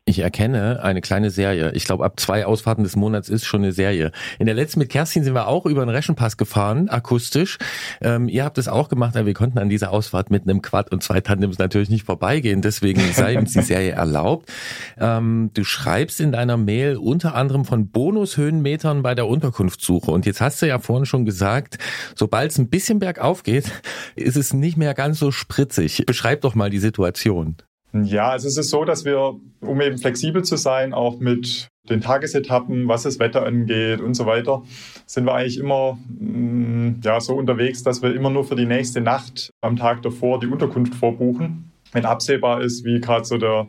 Ich 0.09 0.21
erkenne 0.21 0.85
eine 0.85 1.01
kleine 1.01 1.31
Serie. 1.31 1.73
Ich 1.73 1.85
glaube, 1.85 2.05
ab 2.05 2.21
zwei 2.21 2.47
Ausfahrten 2.47 2.85
des 2.85 2.95
Monats 2.95 3.29
ist 3.29 3.45
schon 3.45 3.65
eine 3.65 3.73
Serie. 3.73 4.13
In 4.39 4.47
der 4.47 4.55
letzten 4.55 4.79
mit 4.79 4.89
Kerstin 4.89 5.25
sind 5.25 5.35
wir 5.35 5.49
auch 5.49 5.67
über 5.67 5.85
den 5.85 5.89
Reschenpass 5.89 6.37
gefahren, 6.37 6.89
akustisch. 6.89 7.59
Ähm, 8.01 8.29
ihr 8.29 8.45
habt 8.45 8.57
es 8.57 8.69
auch 8.69 8.89
gemacht, 8.89 9.17
aber 9.17 9.27
wir 9.27 9.35
konnten 9.35 9.59
an 9.59 9.69
dieser 9.69 9.91
Ausfahrt 9.91 10.31
mit 10.31 10.45
einem 10.45 10.63
Quad 10.63 10.93
und 10.93 11.03
zwei 11.03 11.21
Tandems 11.21 11.59
natürlich 11.59 11.91
nicht 11.91 12.05
vorbeigehen. 12.05 12.63
Deswegen 12.63 13.01
sei 13.15 13.37
uns 13.37 13.53
die 13.53 13.63
Serie 13.63 13.91
erlaubt. 13.91 14.49
Ähm, 14.97 15.51
du 15.55 15.65
schreibst 15.65 16.21
in 16.21 16.31
deiner 16.31 16.57
Mail 16.57 16.99
unter 16.99 17.35
anderem 17.35 17.65
von 17.65 17.89
Bonushöhenmetern 17.91 19.03
bei 19.03 19.17
der 19.17 19.27
Unterkunftssuche. 19.27 20.13
Und 20.13 20.25
jetzt 20.25 20.41
hast 20.41 20.63
du 20.63 20.69
ja 20.69 20.79
vorhin 20.79 21.07
schon 21.07 21.25
gesagt, 21.25 21.79
sobald 22.15 22.53
es 22.53 22.59
ein 22.59 22.69
bisschen 22.69 23.01
bergauf 23.01 23.43
geht, 23.43 23.73
ist 24.15 24.37
es 24.37 24.55
nicht 24.55 24.77
mehr 24.77 24.95
ganz 24.95 25.19
so 25.19 25.33
spritzig. 25.33 26.05
Beschreib 26.07 26.43
doch 26.43 26.55
mal 26.55 26.71
die 26.71 26.79
Situation. 26.79 27.57
Ja, 28.05 28.31
also 28.31 28.49
es 28.49 28.57
ist 28.57 28.71
so, 28.71 28.85
dass 28.85 29.05
wir, 29.05 29.35
um 29.61 29.81
eben 29.81 29.99
flexibel 29.99 30.45
zu 30.45 30.57
sein, 30.57 30.93
auch 30.93 31.19
mit 31.19 31.69
den 31.89 32.01
Tagesetappen, 32.01 32.89
was 32.89 33.05
das 33.05 33.19
Wetter 33.19 33.45
angeht 33.47 34.01
und 34.01 34.15
so 34.15 34.27
weiter, 34.27 34.63
sind 35.07 35.25
wir 35.25 35.35
eigentlich 35.35 35.59
immer 35.59 35.99
mm, 36.09 37.01
ja, 37.03 37.21
so 37.21 37.35
unterwegs, 37.35 37.83
dass 37.83 38.03
wir 38.03 38.15
immer 38.15 38.31
nur 38.31 38.45
für 38.45 38.57
die 38.57 38.67
nächste 38.67 39.01
Nacht 39.01 39.51
am 39.61 39.77
Tag 39.77 40.03
davor 40.03 40.41
die 40.41 40.49
Unterkunft 40.49 40.95
vorbuchen. 40.95 41.71
Wenn 41.93 42.05
absehbar 42.05 42.63
ist, 42.63 42.85
wie 42.85 43.01
gerade 43.01 43.25
so 43.25 43.39
der, 43.39 43.69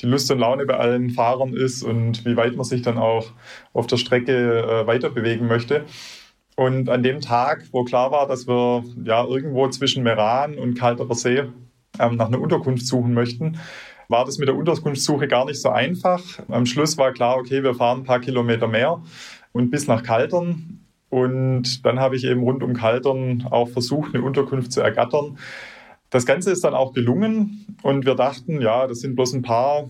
die 0.00 0.06
Lust 0.06 0.30
und 0.30 0.38
Laune 0.38 0.64
bei 0.64 0.76
allen 0.76 1.10
Fahrern 1.10 1.52
ist 1.52 1.82
und 1.82 2.24
wie 2.24 2.36
weit 2.36 2.56
man 2.56 2.64
sich 2.64 2.82
dann 2.82 2.96
auch 2.96 3.26
auf 3.74 3.86
der 3.86 3.98
Strecke 3.98 4.62
äh, 4.62 4.86
weiter 4.86 5.10
bewegen 5.10 5.46
möchte. 5.46 5.84
Und 6.56 6.88
an 6.88 7.02
dem 7.02 7.20
Tag, 7.20 7.66
wo 7.70 7.84
klar 7.84 8.10
war, 8.10 8.26
dass 8.26 8.48
wir 8.48 8.82
ja 9.04 9.24
irgendwo 9.24 9.68
zwischen 9.68 10.02
Meran 10.02 10.58
und 10.58 10.74
Kalterer 10.74 11.14
See 11.14 11.44
ähm, 11.98 12.16
nach 12.16 12.28
einer 12.28 12.40
Unterkunft 12.40 12.86
suchen 12.86 13.14
möchten, 13.14 13.58
war 14.08 14.24
das 14.24 14.38
mit 14.38 14.48
der 14.48 14.56
Unterkunftssuche 14.56 15.28
gar 15.28 15.44
nicht 15.44 15.60
so 15.60 15.68
einfach. 15.68 16.22
Am 16.48 16.66
Schluss 16.66 16.96
war 16.96 17.12
klar, 17.12 17.36
okay, 17.36 17.62
wir 17.62 17.74
fahren 17.74 18.00
ein 18.00 18.04
paar 18.04 18.20
Kilometer 18.20 18.66
mehr 18.66 19.02
und 19.52 19.70
bis 19.70 19.86
nach 19.86 20.02
Kaltern. 20.02 20.80
Und 21.10 21.84
dann 21.84 22.00
habe 22.00 22.16
ich 22.16 22.24
eben 22.24 22.42
rund 22.42 22.62
um 22.62 22.74
Kaltern 22.74 23.46
auch 23.50 23.68
versucht, 23.68 24.14
eine 24.14 24.24
Unterkunft 24.24 24.72
zu 24.72 24.80
ergattern. 24.80 25.38
Das 26.10 26.24
Ganze 26.24 26.50
ist 26.50 26.64
dann 26.64 26.74
auch 26.74 26.94
gelungen 26.94 27.66
und 27.82 28.06
wir 28.06 28.14
dachten, 28.14 28.62
ja, 28.62 28.86
das 28.86 29.00
sind 29.00 29.14
bloß 29.14 29.34
ein 29.34 29.42
paar, 29.42 29.88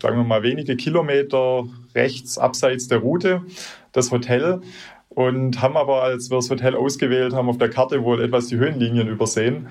sagen 0.00 0.16
wir 0.16 0.24
mal 0.24 0.44
wenige 0.44 0.76
Kilometer 0.76 1.64
rechts 1.94 2.38
abseits 2.38 2.86
der 2.86 2.98
Route, 2.98 3.42
das 3.90 4.12
Hotel. 4.12 4.60
Und 5.08 5.62
haben 5.62 5.76
aber, 5.76 6.02
als 6.02 6.30
wir 6.30 6.36
das 6.36 6.50
Hotel 6.50 6.76
ausgewählt 6.76 7.32
haben, 7.32 7.48
auf 7.48 7.58
der 7.58 7.70
Karte 7.70 8.04
wohl 8.04 8.22
etwas 8.22 8.48
die 8.48 8.58
Höhenlinien 8.58 9.08
übersehen 9.08 9.68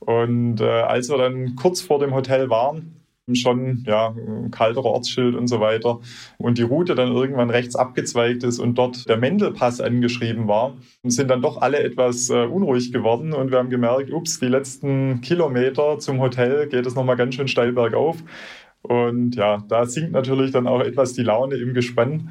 und 0.00 0.60
äh, 0.60 0.64
als 0.64 1.08
wir 1.08 1.18
dann 1.18 1.56
kurz 1.56 1.80
vor 1.80 1.98
dem 1.98 2.14
Hotel 2.14 2.50
waren, 2.50 2.94
schon 3.34 3.84
ja 3.86 4.14
kalterer 4.50 4.86
Ortsschild 4.86 5.34
und 5.34 5.48
so 5.48 5.60
weiter 5.60 6.00
und 6.38 6.56
die 6.56 6.62
Route 6.62 6.94
dann 6.94 7.12
irgendwann 7.12 7.50
rechts 7.50 7.76
abgezweigt 7.76 8.42
ist 8.42 8.58
und 8.58 8.76
dort 8.76 9.08
der 9.08 9.18
Mendelpass 9.18 9.82
angeschrieben 9.82 10.48
war, 10.48 10.76
sind 11.04 11.28
dann 11.28 11.42
doch 11.42 11.60
alle 11.60 11.80
etwas 11.80 12.30
äh, 12.30 12.44
unruhig 12.46 12.90
geworden 12.90 13.34
und 13.34 13.50
wir 13.50 13.58
haben 13.58 13.68
gemerkt, 13.70 14.10
ups, 14.10 14.40
die 14.40 14.46
letzten 14.46 15.20
Kilometer 15.20 15.98
zum 15.98 16.20
Hotel 16.20 16.68
geht 16.68 16.86
es 16.86 16.94
nochmal 16.94 17.16
ganz 17.16 17.34
schön 17.34 17.48
steil 17.48 17.72
bergauf 17.72 18.16
und 18.82 19.36
ja, 19.36 19.58
da 19.68 19.86
sinkt 19.86 20.12
natürlich 20.12 20.52
dann 20.52 20.66
auch 20.66 20.80
etwas 20.80 21.12
die 21.12 21.22
Laune 21.22 21.56
im 21.56 21.74
Gespann. 21.74 22.30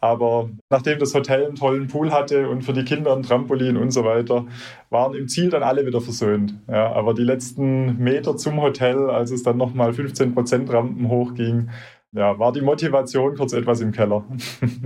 Aber 0.00 0.50
nachdem 0.70 0.98
das 0.98 1.14
Hotel 1.14 1.46
einen 1.46 1.56
tollen 1.56 1.88
Pool 1.88 2.12
hatte 2.12 2.48
und 2.48 2.62
für 2.62 2.72
die 2.72 2.84
Kinder 2.84 3.14
ein 3.16 3.22
Trampolin 3.22 3.76
und 3.76 3.90
so 3.90 4.04
weiter, 4.04 4.46
waren 4.90 5.14
im 5.14 5.26
Ziel 5.28 5.50
dann 5.50 5.64
alle 5.64 5.86
wieder 5.86 6.00
versöhnt. 6.00 6.54
Ja, 6.68 6.92
aber 6.92 7.14
die 7.14 7.24
letzten 7.24 7.98
Meter 7.98 8.36
zum 8.36 8.62
Hotel, 8.62 9.10
als 9.10 9.32
es 9.32 9.42
dann 9.42 9.56
nochmal 9.56 9.92
15 9.92 10.34
Prozent 10.34 10.72
Rampen 10.72 11.08
hochging, 11.08 11.70
ja, 12.12 12.38
war 12.38 12.52
die 12.52 12.62
Motivation 12.62 13.36
kurz 13.36 13.52
etwas 13.52 13.80
im 13.80 13.92
Keller. 13.92 14.24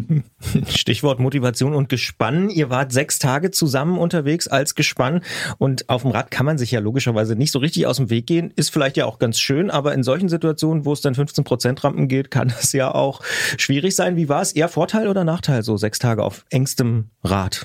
Stichwort 0.68 1.20
Motivation 1.20 1.75
und 1.75 1.89
Gespann. 1.89 2.51
Ihr 2.51 2.68
wart 2.68 2.91
sechs 2.93 3.20
Tage 3.20 3.53
zusammen 3.53 3.99
unterwegs 3.99 4.49
als 4.49 4.75
Gespann 4.75 5.23
und 5.59 5.89
auf 5.89 6.03
dem 6.03 6.11
Rad 6.11 6.31
kann 6.33 6.47
man 6.47 6.59
sich 6.59 6.73
ja 6.73 6.81
logischerweise 6.81 7.37
nicht 7.37 7.53
so 7.53 7.61
richtig 7.61 7.87
aus 7.87 7.99
dem 7.99 8.11
Weg 8.11 8.27
gehen. 8.27 8.53
Ist 8.57 8.70
vielleicht 8.70 8.97
ja 8.97 9.07
auch 9.07 9.20
ganz 9.20 9.39
schön, 9.39 9.70
aber 9.70 9.95
in 9.95 10.03
solchen 10.03 10.29
Situationen, 10.29 10.85
wo 10.85 10.93
es 10.93 11.01
dann 11.01 11.14
15 11.14 11.45
Prozent 11.45 11.85
Rampen 11.85 12.09
geht, 12.09 12.31
kann 12.31 12.49
es 12.49 12.73
ja 12.73 12.93
auch 12.93 13.23
schwierig 13.57 13.95
sein. 13.95 14.16
Wie 14.16 14.29
war 14.29 14.43
es? 14.43 14.53
Eher 14.53 14.68
Vorteil 14.68 15.07
oder 15.07 15.23
Nachteil, 15.23 15.62
so 15.62 15.77
sechs 15.77 16.01
Tage 16.01 16.25
auf 16.25 16.45
engstem 16.51 17.11
Rad? 17.23 17.64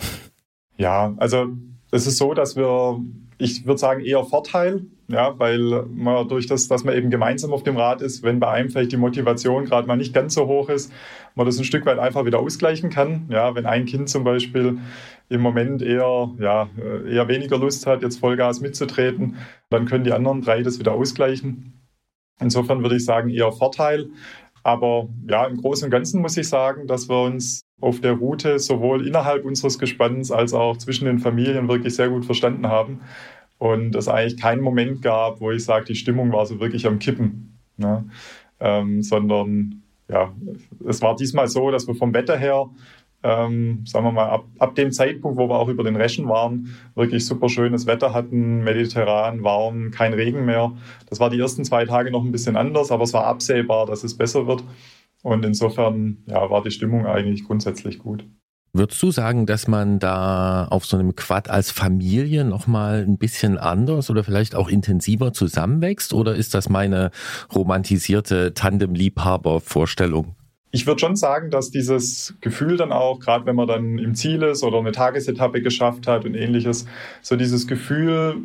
Ja, 0.77 1.15
also 1.17 1.47
es 1.89 2.05
ist 2.05 2.17
so, 2.17 2.35
dass 2.35 2.55
wir 2.55 2.99
ich 3.37 3.65
würde 3.65 3.79
sagen 3.79 4.01
eher 4.01 4.23
Vorteil, 4.23 4.85
ja, 5.07 5.37
weil 5.39 5.85
man 5.93 6.27
durch 6.27 6.47
das, 6.47 6.67
dass 6.67 6.83
man 6.83 6.95
eben 6.95 7.09
gemeinsam 7.09 7.53
auf 7.53 7.63
dem 7.63 7.77
Rad 7.77 8.01
ist, 8.01 8.23
wenn 8.23 8.39
bei 8.39 8.49
einem 8.49 8.69
vielleicht 8.69 8.91
die 8.91 8.97
Motivation 8.97 9.65
gerade 9.65 9.87
mal 9.87 9.95
nicht 9.95 10.13
ganz 10.13 10.33
so 10.33 10.47
hoch 10.47 10.69
ist, 10.69 10.91
man 11.35 11.45
das 11.45 11.57
ein 11.57 11.63
Stück 11.63 11.85
weit 11.85 11.99
einfach 11.99 12.25
wieder 12.25 12.39
ausgleichen 12.39 12.89
kann. 12.89 13.27
Ja, 13.29 13.55
wenn 13.55 13.65
ein 13.65 13.85
Kind 13.85 14.09
zum 14.09 14.23
Beispiel 14.23 14.79
im 15.29 15.41
Moment 15.41 15.81
eher, 15.81 16.31
ja, 16.39 16.69
eher 17.09 17.27
weniger 17.27 17.57
Lust 17.57 17.87
hat, 17.87 18.01
jetzt 18.01 18.19
Vollgas 18.19 18.59
mitzutreten, 18.59 19.37
dann 19.69 19.85
können 19.85 20.03
die 20.03 20.13
anderen 20.13 20.41
drei 20.41 20.61
das 20.61 20.79
wieder 20.79 20.93
ausgleichen. 20.93 21.73
Insofern 22.39 22.81
würde 22.81 22.97
ich 22.97 23.05
sagen 23.05 23.29
eher 23.29 23.51
Vorteil. 23.51 24.07
Aber 24.63 25.07
ja, 25.29 25.45
im 25.45 25.57
Großen 25.57 25.85
und 25.85 25.91
Ganzen 25.91 26.21
muss 26.21 26.35
ich 26.35 26.49
sagen, 26.49 26.87
dass 26.87 27.07
wir 27.07 27.21
uns 27.21 27.61
auf 27.79 28.01
der 28.01 28.13
Route 28.13 28.59
sowohl 28.59 29.07
innerhalb 29.07 29.45
unseres 29.45 29.79
Gespanns 29.79 30.31
als 30.31 30.53
auch 30.53 30.77
zwischen 30.77 31.05
den 31.05 31.19
Familien 31.19 31.69
wirklich 31.69 31.95
sehr 31.95 32.09
gut 32.09 32.25
verstanden 32.25 32.67
haben. 32.67 33.01
Und 33.57 33.95
es 33.95 34.07
eigentlich 34.07 34.39
keinen 34.39 34.61
Moment 34.61 35.01
gab, 35.01 35.41
wo 35.41 35.51
ich 35.51 35.63
sage, 35.63 35.85
die 35.85 35.95
Stimmung 35.95 36.31
war 36.31 36.45
so 36.45 36.59
wirklich 36.59 36.85
am 36.85 36.99
Kippen. 36.99 37.57
Ne? 37.77 38.05
Ähm, 38.59 39.01
sondern 39.01 39.81
ja, 40.09 40.33
es 40.87 41.01
war 41.01 41.15
diesmal 41.15 41.47
so, 41.47 41.71
dass 41.71 41.87
wir 41.87 41.95
vom 41.95 42.13
Wetter 42.13 42.37
her 42.37 42.69
ähm, 43.23 43.83
sagen 43.85 44.05
wir 44.05 44.11
mal, 44.11 44.29
ab, 44.29 44.45
ab 44.59 44.75
dem 44.75 44.91
Zeitpunkt, 44.91 45.37
wo 45.37 45.49
wir 45.49 45.57
auch 45.57 45.69
über 45.69 45.83
den 45.83 45.95
Reschen 45.95 46.29
waren, 46.29 46.75
wirklich 46.95 47.25
super 47.25 47.49
schönes 47.49 47.87
Wetter 47.87 48.13
hatten, 48.13 48.63
mediterran, 48.63 49.43
warm, 49.43 49.91
kein 49.91 50.13
Regen 50.13 50.45
mehr. 50.45 50.73
Das 51.09 51.19
war 51.19 51.29
die 51.29 51.39
ersten 51.39 51.65
zwei 51.65 51.85
Tage 51.85 52.11
noch 52.11 52.23
ein 52.23 52.31
bisschen 52.31 52.55
anders, 52.55 52.91
aber 52.91 53.03
es 53.03 53.13
war 53.13 53.25
absehbar, 53.25 53.85
dass 53.85 54.03
es 54.03 54.15
besser 54.15 54.47
wird. 54.47 54.63
Und 55.23 55.43
insofern 55.45 56.23
ja, 56.27 56.49
war 56.49 56.61
die 56.61 56.71
Stimmung 56.71 57.05
eigentlich 57.05 57.43
grundsätzlich 57.43 57.99
gut. 57.99 58.25
Würdest 58.77 59.01
du 59.01 59.11
sagen, 59.11 59.45
dass 59.45 59.67
man 59.67 59.99
da 59.99 60.67
auf 60.69 60.85
so 60.85 60.97
einem 60.97 61.15
Quad 61.15 61.49
als 61.49 61.71
Familie 61.71 62.45
nochmal 62.45 63.03
ein 63.07 63.17
bisschen 63.17 63.57
anders 63.57 64.09
oder 64.09 64.23
vielleicht 64.23 64.55
auch 64.55 64.69
intensiver 64.69 65.33
zusammenwächst? 65.33 66.13
Oder 66.13 66.35
ist 66.35 66.53
das 66.53 66.69
meine 66.69 67.11
romantisierte 67.53 68.53
Tandem-Liebhaber-Vorstellung? 68.53 70.35
ich 70.71 70.85
würde 70.85 70.99
schon 70.99 71.15
sagen, 71.15 71.49
dass 71.49 71.71
dieses 71.71 72.35
Gefühl 72.41 72.77
dann 72.77 72.91
auch, 72.91 73.19
gerade 73.19 73.45
wenn 73.47 73.55
man 73.55 73.67
dann 73.67 73.97
im 73.97 74.13
Ziel 74.13 74.43
ist 74.43 74.63
oder 74.63 74.77
eine 74.77 74.91
Tagesetappe 74.91 75.61
geschafft 75.61 76.05
hat 76.05 76.23
und 76.25 76.35
ähnliches, 76.35 76.85
so 77.21 77.35
dieses 77.35 77.67
Gefühl, 77.67 78.35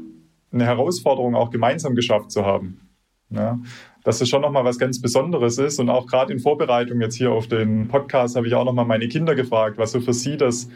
eine 0.51 0.65
Herausforderung 0.65 1.35
auch 1.35 1.51
gemeinsam 1.51 1.95
geschafft 1.95 2.31
zu 2.31 2.47
haben. 2.47 2.81
Ja, 3.29 3.59
dass 4.05 4.21
es 4.21 4.29
schon 4.29 4.43
nochmal 4.43 4.65
was 4.65 4.79
ganz 4.79 5.01
Besonderes 5.01 5.59
ist. 5.59 5.79
Und 5.79 5.91
auch 5.91 6.07
gerade 6.07 6.33
in 6.33 6.41
Vorbereitung 6.41 7.01
jetzt 7.01 7.17
hier 7.17 7.33
auf 7.33 7.47
den 7.47 7.89
Podcast 7.89 8.37
habe 8.37 8.47
ich 8.47 8.55
auch 8.55 8.65
nochmal 8.65 8.85
meine 8.85 9.09
Kinder 9.09 9.35
gefragt, 9.35 9.79
was 9.79 9.93
so 9.93 10.01
für 10.01 10.13
sie 10.13 10.37
das, 10.37 10.69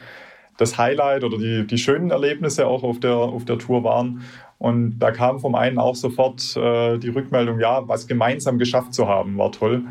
das 0.57 0.79
Highlight 0.79 1.25
oder 1.25 1.39
die, 1.39 1.67
die 1.67 1.79
schönen 1.79 2.11
Erlebnisse 2.11 2.67
auch 2.67 2.83
auf 2.83 3.01
der, 3.01 3.17
auf 3.17 3.45
der 3.45 3.59
Tour 3.59 3.85
waren. 3.85 4.23
Und 4.59 4.99
da 4.99 5.11
kam 5.11 5.41
vom 5.41 5.55
einen 5.55 5.79
auch 5.79 5.97
sofort 5.97 6.57
äh, 6.57 6.99
die 6.99 7.11
Rückmeldung, 7.11 7.61
ja, 7.61 7.87
was 7.89 8.07
gemeinsam 8.07 8.59
geschafft 8.59 8.95
zu 8.95 9.09
haben, 9.09 9.37
war 9.37 9.53
toll. 9.53 9.85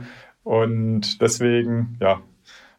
Und 0.43 1.21
deswegen, 1.21 1.97
ja, 2.01 2.21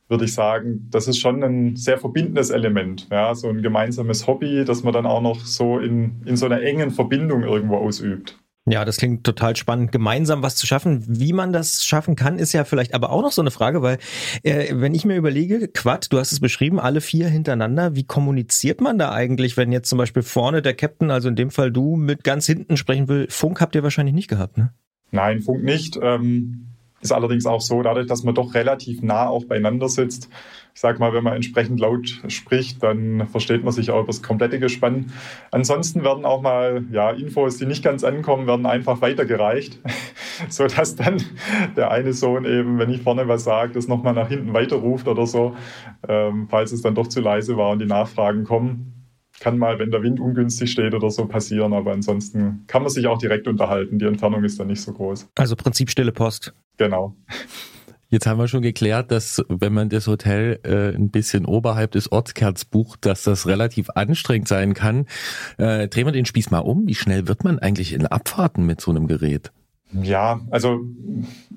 würde 0.09 0.25
ich 0.25 0.35
sagen, 0.35 0.89
das 0.91 1.09
ist 1.09 1.19
schon 1.19 1.43
ein 1.43 1.77
sehr 1.77 1.99
verbindendes 1.99 2.51
Element. 2.51 3.09
Ja, 3.11 3.35
so 3.35 3.49
ein 3.49 3.63
gemeinsames 3.63 4.27
Hobby, 4.27 4.65
das 4.65 4.85
man 4.85 4.93
dann 4.93 5.07
auch 5.07 5.21
noch 5.21 5.41
so 5.41 5.79
in, 5.79 6.23
in 6.25 6.37
so 6.37 6.47
einer 6.47 6.63
engen 6.63 6.91
Verbindung 6.91 7.43
irgendwo 7.43 7.77
ausübt. 7.77 8.39
Ja, 8.69 8.85
das 8.85 8.97
klingt 8.97 9.23
total 9.23 9.55
spannend, 9.55 9.93
gemeinsam 9.93 10.43
was 10.43 10.57
zu 10.57 10.67
schaffen. 10.67 11.05
Wie 11.07 11.33
man 11.33 11.53
das 11.53 11.85
schaffen 11.85 12.17
kann, 12.17 12.41
ist 12.41 12.53
ja 12.53 12.65
vielleicht 12.65 12.95
aber 12.95 13.11
auch 13.11 13.23
noch 13.23 13.31
so 13.31 13.41
eine 13.41 13.53
Frage, 13.53 13.81
weil 13.81 13.99
äh, 14.43 14.75
wenn 14.75 14.93
ich 14.93 15.05
mir 15.05 15.17
überlege, 15.17 15.69
Quad, 15.69 16.13
du 16.13 16.19
hast 16.19 16.33
es 16.33 16.41
beschrieben, 16.41 16.81
alle 16.81 17.01
vier 17.01 17.29
hintereinander, 17.29 17.95
wie 17.95 18.03
kommuniziert 18.03 18.81
man 18.81 18.99
da 18.99 19.13
eigentlich, 19.13 19.57
wenn 19.57 19.71
jetzt 19.71 19.89
zum 19.89 19.99
Beispiel 19.99 20.25
vorne 20.25 20.63
der 20.63 20.75
Captain, 20.75 21.13
also 21.13 21.29
in 21.29 21.37
dem 21.37 21.51
Fall 21.51 21.71
du, 21.71 21.95
mit 21.95 22.25
ganz 22.25 22.47
hinten 22.47 22.77
sprechen 22.77 23.07
will? 23.07 23.29
Funk 23.31 23.61
habt 23.61 23.77
ihr 23.77 23.85
wahrscheinlich 23.85 24.15
nicht 24.15 24.29
gehabt, 24.29 24.59
ne? 24.59 24.73
Nein, 25.13 25.43
Funk 25.43 25.63
nicht. 25.63 25.99
Ähm 26.03 26.67
ist 27.03 27.13
allerdings 27.13 27.47
auch 27.47 27.61
so, 27.61 27.83
dadurch, 27.83 28.07
dass 28.07 28.25
man 28.25 28.35
doch 28.35 28.55
relativ 28.55 29.03
nah 29.03 29.29
auch 29.29 29.45
beieinander 29.45 29.89
sitzt. 29.89 30.29
Ich 30.77 30.83
sage 30.83 30.99
mal, 30.99 31.15
wenn 31.15 31.25
man 31.25 31.33
entsprechend 31.33 31.81
laut 31.81 32.21
spricht, 32.29 32.83
dann 32.83 33.27
versteht 33.29 33.65
man 33.65 33.73
sich 33.73 33.91
auch 33.91 34.01
über 34.01 34.09
das 34.09 34.23
komplette 34.23 34.59
Gespann. 34.59 35.07
Ansonsten 35.51 36.05
werden 36.05 36.27
auch 36.27 36.43
mal 36.43 36.85
ja, 36.93 37.13
Infos, 37.13 37.57
die 37.57 37.65
nicht 37.65 37.83
ganz 37.83 38.05
ankommen, 38.05 38.47
werden 38.47 38.67
einfach 38.67 39.01
weitergereicht, 39.01 39.81
sodass 40.51 40.95
dann 40.95 41.23
der 41.79 41.93
eine 41.93 42.13
Sohn 42.13 42.45
eben, 42.45 42.79
wenn 42.79 42.91
ich 42.91 43.01
vorne 43.01 43.27
was 43.27 43.45
sage, 43.45 43.73
das 43.73 43.89
nochmal 43.89 44.13
nach 44.13 44.29
hinten 44.29 44.53
weiterruft 44.53 45.09
oder 45.09 45.27
so, 45.27 45.57
ähm, 46.07 46.47
falls 46.51 46.73
es 46.73 46.83
dann 46.83 46.95
doch 46.95 47.07
zu 47.07 47.23
leise 47.23 47.57
war 47.57 47.71
und 47.71 47.79
die 47.79 47.87
Nachfragen 47.87 48.45
kommen 48.45 48.93
kann 49.41 49.59
mal, 49.59 49.79
wenn 49.79 49.91
der 49.91 50.03
Wind 50.03 50.19
ungünstig 50.19 50.73
steht 50.73 50.95
oder 50.95 51.11
so 51.11 51.27
passieren, 51.27 51.75
aber 51.75 51.93
ansonsten 51.93 52.65
kann 52.67 52.81
man 52.83 52.91
sich 52.91 53.07
auch 53.07 53.19
direkt 53.19 53.47
unterhalten. 53.47 53.99
Die 53.99 54.07
Entfernung 54.07 54.43
ist 54.45 54.59
dann 54.59 54.69
nicht 54.69 54.81
so 54.81 54.95
groß. 54.95 55.29
Also 55.37 55.57
Prinzip 55.57 55.91
stille 55.91 56.11
Post. 56.11 56.55
Genau. 56.79 57.15
Jetzt 58.09 58.27
haben 58.27 58.39
wir 58.39 58.49
schon 58.49 58.63
geklärt, 58.63 59.11
dass 59.11 59.45
wenn 59.49 59.73
man 59.73 59.89
das 59.89 60.07
Hotel 60.07 60.61
äh, 60.63 60.97
ein 60.97 61.11
bisschen 61.11 61.45
oberhalb 61.45 61.91
des 61.93 62.11
Ortskerns 62.13 62.65
bucht, 62.65 63.05
dass 63.05 63.25
das 63.25 63.47
relativ 63.47 63.91
anstrengend 63.91 64.49
sein 64.49 64.75
kann. 64.75 65.07
Äh, 65.59 65.89
drehen 65.89 66.07
wir 66.07 66.13
den 66.13 66.27
Spieß 66.27 66.51
mal 66.51 66.61
um. 66.61 66.87
Wie 66.87 66.95
schnell 66.95 67.27
wird 67.27 67.45
man 67.45 67.59
eigentlich 67.59 67.93
in 67.93 68.07
Abfahrten 68.07 68.65
mit 68.65 68.81
so 68.81 68.91
einem 68.91 69.07
Gerät? 69.07 69.53
Ja, 69.93 70.41
also 70.51 70.81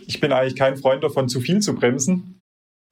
ich 0.05 0.19
bin 0.19 0.31
eigentlich 0.31 0.55
kein 0.55 0.77
Freund 0.77 1.03
davon, 1.03 1.29
zu 1.29 1.39
viel 1.39 1.59
zu 1.59 1.75
bremsen 1.75 2.39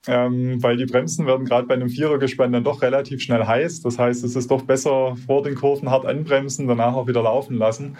ähm, 0.07 0.61
weil 0.61 0.77
die 0.77 0.85
Bremsen 0.85 1.25
werden 1.25 1.45
gerade 1.45 1.67
bei 1.67 1.73
einem 1.73 1.89
Vierergespann 1.89 2.51
dann 2.51 2.63
doch 2.63 2.81
relativ 2.81 3.21
schnell 3.21 3.45
heiß. 3.45 3.81
Das 3.81 3.99
heißt, 3.99 4.23
es 4.23 4.35
ist 4.35 4.51
doch 4.51 4.63
besser 4.63 5.15
vor 5.25 5.43
den 5.43 5.55
Kurven 5.55 5.89
hart 5.89 6.05
anbremsen, 6.05 6.67
danach 6.67 6.93
auch 6.93 7.07
wieder 7.07 7.23
laufen 7.23 7.57
lassen. 7.57 7.97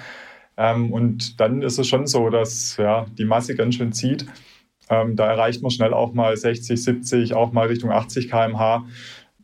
Ähm, 0.57 0.91
und 0.91 1.39
dann 1.39 1.61
ist 1.61 1.77
es 1.77 1.87
schon 1.87 2.07
so, 2.07 2.29
dass 2.29 2.77
ja, 2.77 3.05
die 3.17 3.25
Masse 3.25 3.55
ganz 3.55 3.75
schön 3.75 3.91
zieht. 3.93 4.25
Ähm, 4.89 5.15
da 5.15 5.27
erreicht 5.27 5.61
man 5.61 5.71
schnell 5.71 5.93
auch 5.93 6.13
mal 6.13 6.35
60, 6.35 6.81
70, 6.81 7.33
auch 7.33 7.51
mal 7.51 7.67
Richtung 7.67 7.91
80 7.91 8.29
km/h. 8.29 8.85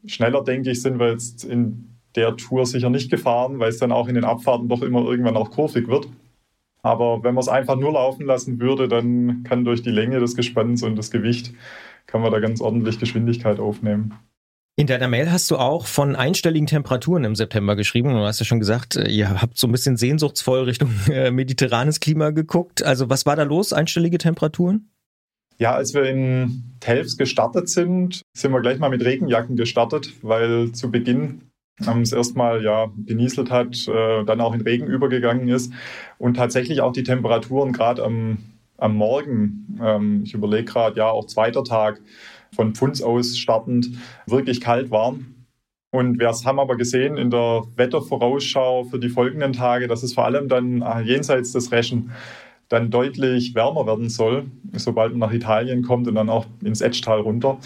Schneller, 0.05 0.43
denke 0.43 0.71
ich, 0.71 0.81
sind 0.81 0.99
wir 0.99 1.11
jetzt 1.11 1.43
in 1.43 1.89
der 2.15 2.37
Tour 2.37 2.65
sicher 2.65 2.89
nicht 2.89 3.09
gefahren, 3.09 3.59
weil 3.59 3.69
es 3.69 3.79
dann 3.79 3.91
auch 3.91 4.07
in 4.07 4.15
den 4.15 4.25
Abfahrten 4.25 4.69
doch 4.69 4.81
immer 4.81 5.03
irgendwann 5.03 5.37
auch 5.37 5.51
kurvig 5.51 5.87
wird. 5.87 6.07
Aber 6.81 7.23
wenn 7.23 7.33
man 7.33 7.41
es 7.41 7.47
einfach 7.47 7.77
nur 7.77 7.93
laufen 7.93 8.25
lassen 8.25 8.59
würde, 8.59 8.87
dann 8.87 9.43
kann 9.43 9.63
durch 9.63 9.81
die 9.81 9.89
Länge 9.89 10.19
des 10.19 10.35
Gespanns 10.35 10.83
und 10.83 10.97
das 10.97 11.11
Gewicht 11.11 11.53
kann 12.05 12.21
man 12.21 12.31
da 12.31 12.39
ganz 12.39 12.59
ordentlich 12.59 12.99
Geschwindigkeit 12.99 13.59
aufnehmen. 13.59 14.13
In 14.75 14.87
deiner 14.87 15.07
Mail 15.07 15.31
hast 15.31 15.51
du 15.51 15.57
auch 15.57 15.85
von 15.85 16.15
einstelligen 16.15 16.65
Temperaturen 16.65 17.23
im 17.25 17.35
September 17.35 17.75
geschrieben. 17.75 18.09
Du 18.09 18.19
hast 18.21 18.39
ja 18.39 18.45
schon 18.45 18.59
gesagt, 18.59 18.95
äh, 18.95 19.07
ihr 19.07 19.41
habt 19.41 19.57
so 19.57 19.67
ein 19.67 19.71
bisschen 19.71 19.97
sehnsuchtsvoll 19.97 20.63
Richtung 20.63 20.89
äh, 21.11 21.29
mediterranes 21.31 21.99
Klima 21.99 22.31
geguckt. 22.31 22.83
Also 22.83 23.09
was 23.09 23.25
war 23.25 23.35
da 23.35 23.43
los, 23.43 23.71
einstellige 23.71 24.17
Temperaturen? 24.17 24.89
Ja, 25.57 25.73
als 25.73 25.93
wir 25.93 26.03
in 26.03 26.63
Telfs 26.79 27.17
gestartet 27.17 27.69
sind, 27.69 28.21
sind 28.35 28.51
wir 28.51 28.61
gleich 28.61 28.79
mal 28.79 28.89
mit 28.89 29.03
Regenjacken 29.03 29.55
gestartet, 29.55 30.11
weil 30.21 30.71
zu 30.71 30.91
Beginn 30.91 31.41
es 32.01 32.11
erstmal 32.11 32.63
ja 32.63 32.91
genieselt 33.05 33.49
hat, 33.49 33.87
äh, 33.87 34.23
dann 34.25 34.41
auch 34.41 34.53
in 34.53 34.61
Regen 34.61 34.87
übergegangen 34.87 35.47
ist 35.47 35.73
und 36.17 36.35
tatsächlich 36.35 36.81
auch 36.81 36.93
die 36.93 37.03
Temperaturen 37.03 37.73
gerade 37.73 38.03
am 38.03 38.37
am 38.77 38.95
Morgen, 38.95 39.79
ähm, 39.81 40.23
ich 40.25 40.33
überlege 40.33 40.65
gerade, 40.65 40.97
ja, 40.97 41.09
auch 41.09 41.25
zweiter 41.25 41.63
Tag 41.63 42.01
von 42.53 42.75
Pfunds 42.75 43.01
aus 43.01 43.37
startend, 43.37 43.91
wirklich 44.27 44.61
kalt 44.61 44.91
waren. 44.91 45.47
Und 45.91 46.19
wir 46.19 46.27
haben 46.29 46.59
aber 46.59 46.75
gesehen 46.75 47.17
in 47.17 47.29
der 47.29 47.63
Wettervorausschau 47.75 48.85
für 48.85 48.99
die 48.99 49.09
folgenden 49.09 49.53
Tage, 49.53 49.87
dass 49.87 50.01
es 50.01 50.13
vor 50.13 50.25
allem 50.25 50.49
dann 50.49 50.81
äh, 50.81 51.01
jenseits 51.01 51.51
des 51.51 51.71
Reschen 51.71 52.11
dann 52.73 52.89
deutlich 52.89 53.53
wärmer 53.53 53.85
werden 53.85 54.09
soll, 54.09 54.45
sobald 54.71 55.11
man 55.11 55.19
nach 55.19 55.31
Italien 55.31 55.83
kommt 55.83 56.07
und 56.07 56.15
dann 56.15 56.27
auch 56.27 56.47
ins 56.63 56.81
Etschtal 56.81 57.19
runter. 57.19 57.59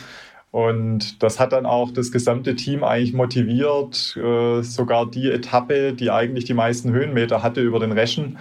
Und 0.51 1.23
das 1.23 1.39
hat 1.39 1.53
dann 1.53 1.65
auch 1.65 1.91
das 1.91 2.11
gesamte 2.11 2.55
Team 2.55 2.83
eigentlich 2.83 3.13
motiviert, 3.13 4.17
äh, 4.17 4.61
sogar 4.63 5.09
die 5.09 5.31
Etappe, 5.31 5.93
die 5.93 6.11
eigentlich 6.11 6.43
die 6.43 6.53
meisten 6.53 6.91
Höhenmeter 6.91 7.41
hatte 7.41 7.61
über 7.61 7.79
den 7.79 7.93
Reschen, 7.93 8.37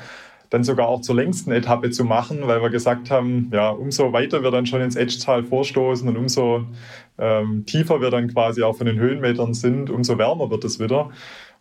dann 0.51 0.64
sogar 0.64 0.89
auch 0.89 1.03
zur 1.03 1.14
längsten 1.14 1.53
Etappe 1.53 1.91
zu 1.91 2.05
machen, 2.05 2.49
weil 2.49 2.61
wir 2.61 2.71
gesagt 2.71 3.12
haben, 3.12 3.49
ja, 3.53 3.71
umso 3.71 4.12
weiter 4.12 4.43
wir 4.43 4.51
dann 4.51 4.67
schon 4.67 4.81
ins 4.81 4.97
Edgetal 4.97 5.45
vorstoßen 5.45 6.09
und 6.09 6.17
umso 6.17 6.64
ähm, 7.19 7.64
tiefer 7.67 8.01
wir 8.01 8.11
dann 8.11 8.27
quasi 8.33 8.64
auch 8.64 8.77
von 8.77 8.87
den 8.87 8.99
Höhenmetern 8.99 9.55
sind, 9.55 9.89
umso 9.89 10.19
wärmer 10.19 10.51
wird 10.51 10.64
es 10.64 10.81
wieder. 10.81 11.11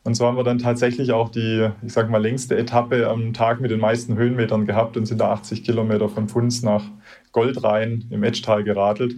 Und 0.06 0.14
so 0.14 0.28
haben 0.28 0.38
wir 0.38 0.43
dann 0.43 0.60
tatsächlich 0.60 1.12
auch 1.14 1.30
die, 1.30 1.68
ich 1.84 1.91
sag 1.91 2.12
mal, 2.12 2.22
längste 2.22 2.56
Etappe 2.56 3.10
am 3.10 3.34
Tag 3.34 3.60
mit 3.60 3.72
den 3.72 3.80
meisten 3.80 4.16
Höhenmetern 4.16 4.68
gehabt 4.68 4.97
und 4.97 5.08
sind 5.08 5.20
da 5.20 5.32
80 5.32 5.64
Kilometer 5.64 6.10
von 6.10 6.30
Funz 6.30 6.62
nach 6.62 6.84
Goldrhein 7.32 8.06
im 8.12 8.24
Edgetal 8.24 8.64
geradelt, 8.64 9.16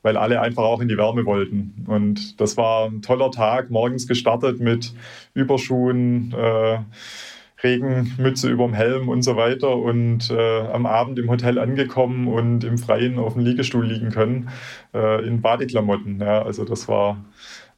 weil 0.00 0.16
alle 0.16 0.40
einfach 0.40 0.62
auch 0.62 0.80
in 0.80 0.88
die 0.88 0.96
Wärme 0.96 1.26
wollten. 1.26 1.84
Und 1.86 2.40
das 2.40 2.56
war 2.56 2.86
ein 2.86 3.02
toller 3.02 3.30
Tag, 3.30 3.68
morgens 3.70 4.08
gestartet 4.08 4.60
mit 4.60 4.94
Überschuhen, 5.34 6.32
äh, 6.32 6.78
Regenmütze 7.62 8.56
dem 8.56 8.72
Helm 8.72 9.10
und 9.10 9.20
so 9.20 9.36
weiter 9.36 9.76
und 9.76 10.30
äh, 10.30 10.60
am 10.60 10.86
Abend 10.86 11.18
im 11.18 11.28
Hotel 11.30 11.58
angekommen 11.58 12.28
und 12.28 12.64
im 12.64 12.78
Freien 12.78 13.18
auf 13.18 13.34
dem 13.34 13.44
Liegestuhl 13.44 13.84
liegen 13.84 14.08
können 14.08 14.48
äh, 14.94 15.22
in 15.26 15.42
Badeklamotten. 15.42 16.18
Ja, 16.18 16.40
also 16.40 16.64
das 16.64 16.88
war, 16.88 17.22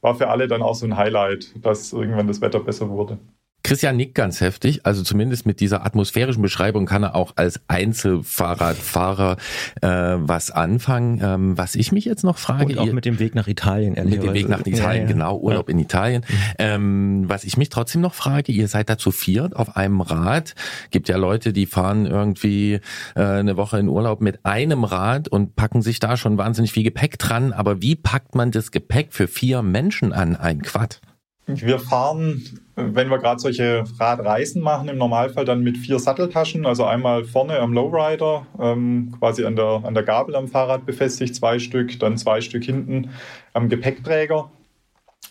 war 0.03 0.15
für 0.15 0.29
alle 0.29 0.47
dann 0.47 0.61
auch 0.61 0.75
so 0.75 0.85
ein 0.85 0.97
Highlight, 0.97 1.53
dass 1.65 1.93
irgendwann 1.93 2.27
das 2.27 2.41
Wetter 2.41 2.59
besser 2.59 2.89
wurde. 2.89 3.17
Christian 3.63 3.95
nickt 3.95 4.13
ganz 4.13 4.41
heftig, 4.41 4.85
also 4.85 5.03
zumindest 5.03 5.45
mit 5.45 5.61
dieser 5.61 5.85
atmosphärischen 5.85 6.41
Beschreibung 6.41 6.85
kann 6.85 7.03
er 7.03 7.15
auch 7.15 7.31
als 7.37 7.61
Einzelfahrradfahrer 7.69 9.37
äh, 9.81 9.87
was 9.87 10.51
anfangen. 10.51 11.21
Ähm, 11.23 11.57
was 11.57 11.75
ich 11.75 11.93
mich 11.93 12.03
jetzt 12.03 12.25
noch 12.25 12.37
frage, 12.37 12.65
Und 12.65 12.77
auch 12.77 12.85
ihr, 12.87 12.93
mit 12.93 13.05
dem 13.05 13.19
Weg 13.19 13.35
nach 13.35 13.47
Italien, 13.47 13.93
mit 13.93 14.21
dem 14.21 14.33
Weg 14.33 14.49
nach 14.49 14.65
Italien, 14.65 14.83
Ja, 14.83 14.93
ja. 14.93 15.05
genau, 15.05 15.37
Urlaub 15.37 15.69
in 15.69 15.79
Italien. 15.79 16.25
Ähm, 16.59 17.23
was 17.27 17.45
ich 17.45 17.55
mich 17.55 17.69
trotzdem 17.69 18.01
noch 18.01 18.13
frage, 18.13 18.51
ihr 18.51 18.67
seid 18.67 18.89
da 18.89 18.97
zu 18.97 19.11
viert 19.11 19.55
auf 19.55 19.77
einem 19.77 20.01
Rad. 20.01 20.55
Gibt 20.91 21.07
ja 21.07 21.15
Leute, 21.15 21.53
die 21.53 21.65
fahren 21.65 22.05
irgendwie 22.05 22.81
äh, 23.15 23.21
eine 23.21 23.55
Woche 23.55 23.79
in 23.79 23.87
Urlaub 23.87 24.19
mit 24.19 24.45
einem 24.45 24.83
Rad 24.83 25.29
und 25.29 25.55
packen 25.55 25.81
sich 25.81 25.99
da 25.99 26.17
schon 26.17 26.37
wahnsinnig 26.37 26.73
viel 26.73 26.83
Gepäck 26.83 27.17
dran. 27.17 27.53
Aber 27.53 27.81
wie 27.81 27.95
packt 27.95 28.35
man 28.35 28.51
das 28.51 28.71
Gepäck 28.71 29.13
für 29.13 29.29
vier 29.29 29.61
Menschen 29.61 30.11
an 30.11 30.35
ein 30.35 30.61
Quad? 30.63 30.99
Wir 31.45 31.77
fahren, 31.77 32.41
wenn 32.75 33.09
wir 33.09 33.17
gerade 33.17 33.39
solche 33.39 33.83
Radreisen 33.99 34.61
machen, 34.61 34.87
im 34.87 34.97
Normalfall 34.97 35.43
dann 35.43 35.61
mit 35.61 35.77
vier 35.77 35.99
Satteltaschen. 35.99 36.65
Also 36.65 36.85
einmal 36.85 37.25
vorne 37.25 37.59
am 37.59 37.73
Lowrider, 37.73 38.47
ähm, 38.59 39.13
quasi 39.19 39.43
an 39.43 39.57
der, 39.57 39.81
an 39.83 39.93
der 39.93 40.03
Gabel 40.03 40.35
am 40.35 40.47
Fahrrad 40.47 40.85
befestigt, 40.85 41.35
zwei 41.35 41.59
Stück, 41.59 41.99
dann 41.99 42.17
zwei 42.17 42.39
Stück 42.39 42.63
hinten 42.63 43.09
am 43.51 43.67
Gepäckträger 43.67 44.51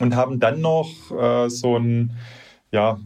und 0.00 0.14
haben 0.14 0.38
dann 0.38 0.60
noch 0.60 0.90
äh, 1.18 1.48
so 1.48 1.76
einen 1.76 2.16
ja, 2.72 2.98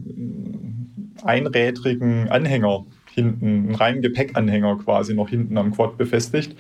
einrädrigen 1.23 2.29
Anhänger 2.29 2.87
hinten, 3.13 3.47
einen 3.47 3.75
reinen 3.75 4.03
Gepäckanhänger 4.03 4.79
quasi 4.79 5.15
noch 5.15 5.29
hinten 5.29 5.59
am 5.59 5.73
Quad 5.73 5.97
befestigt, 5.97 6.57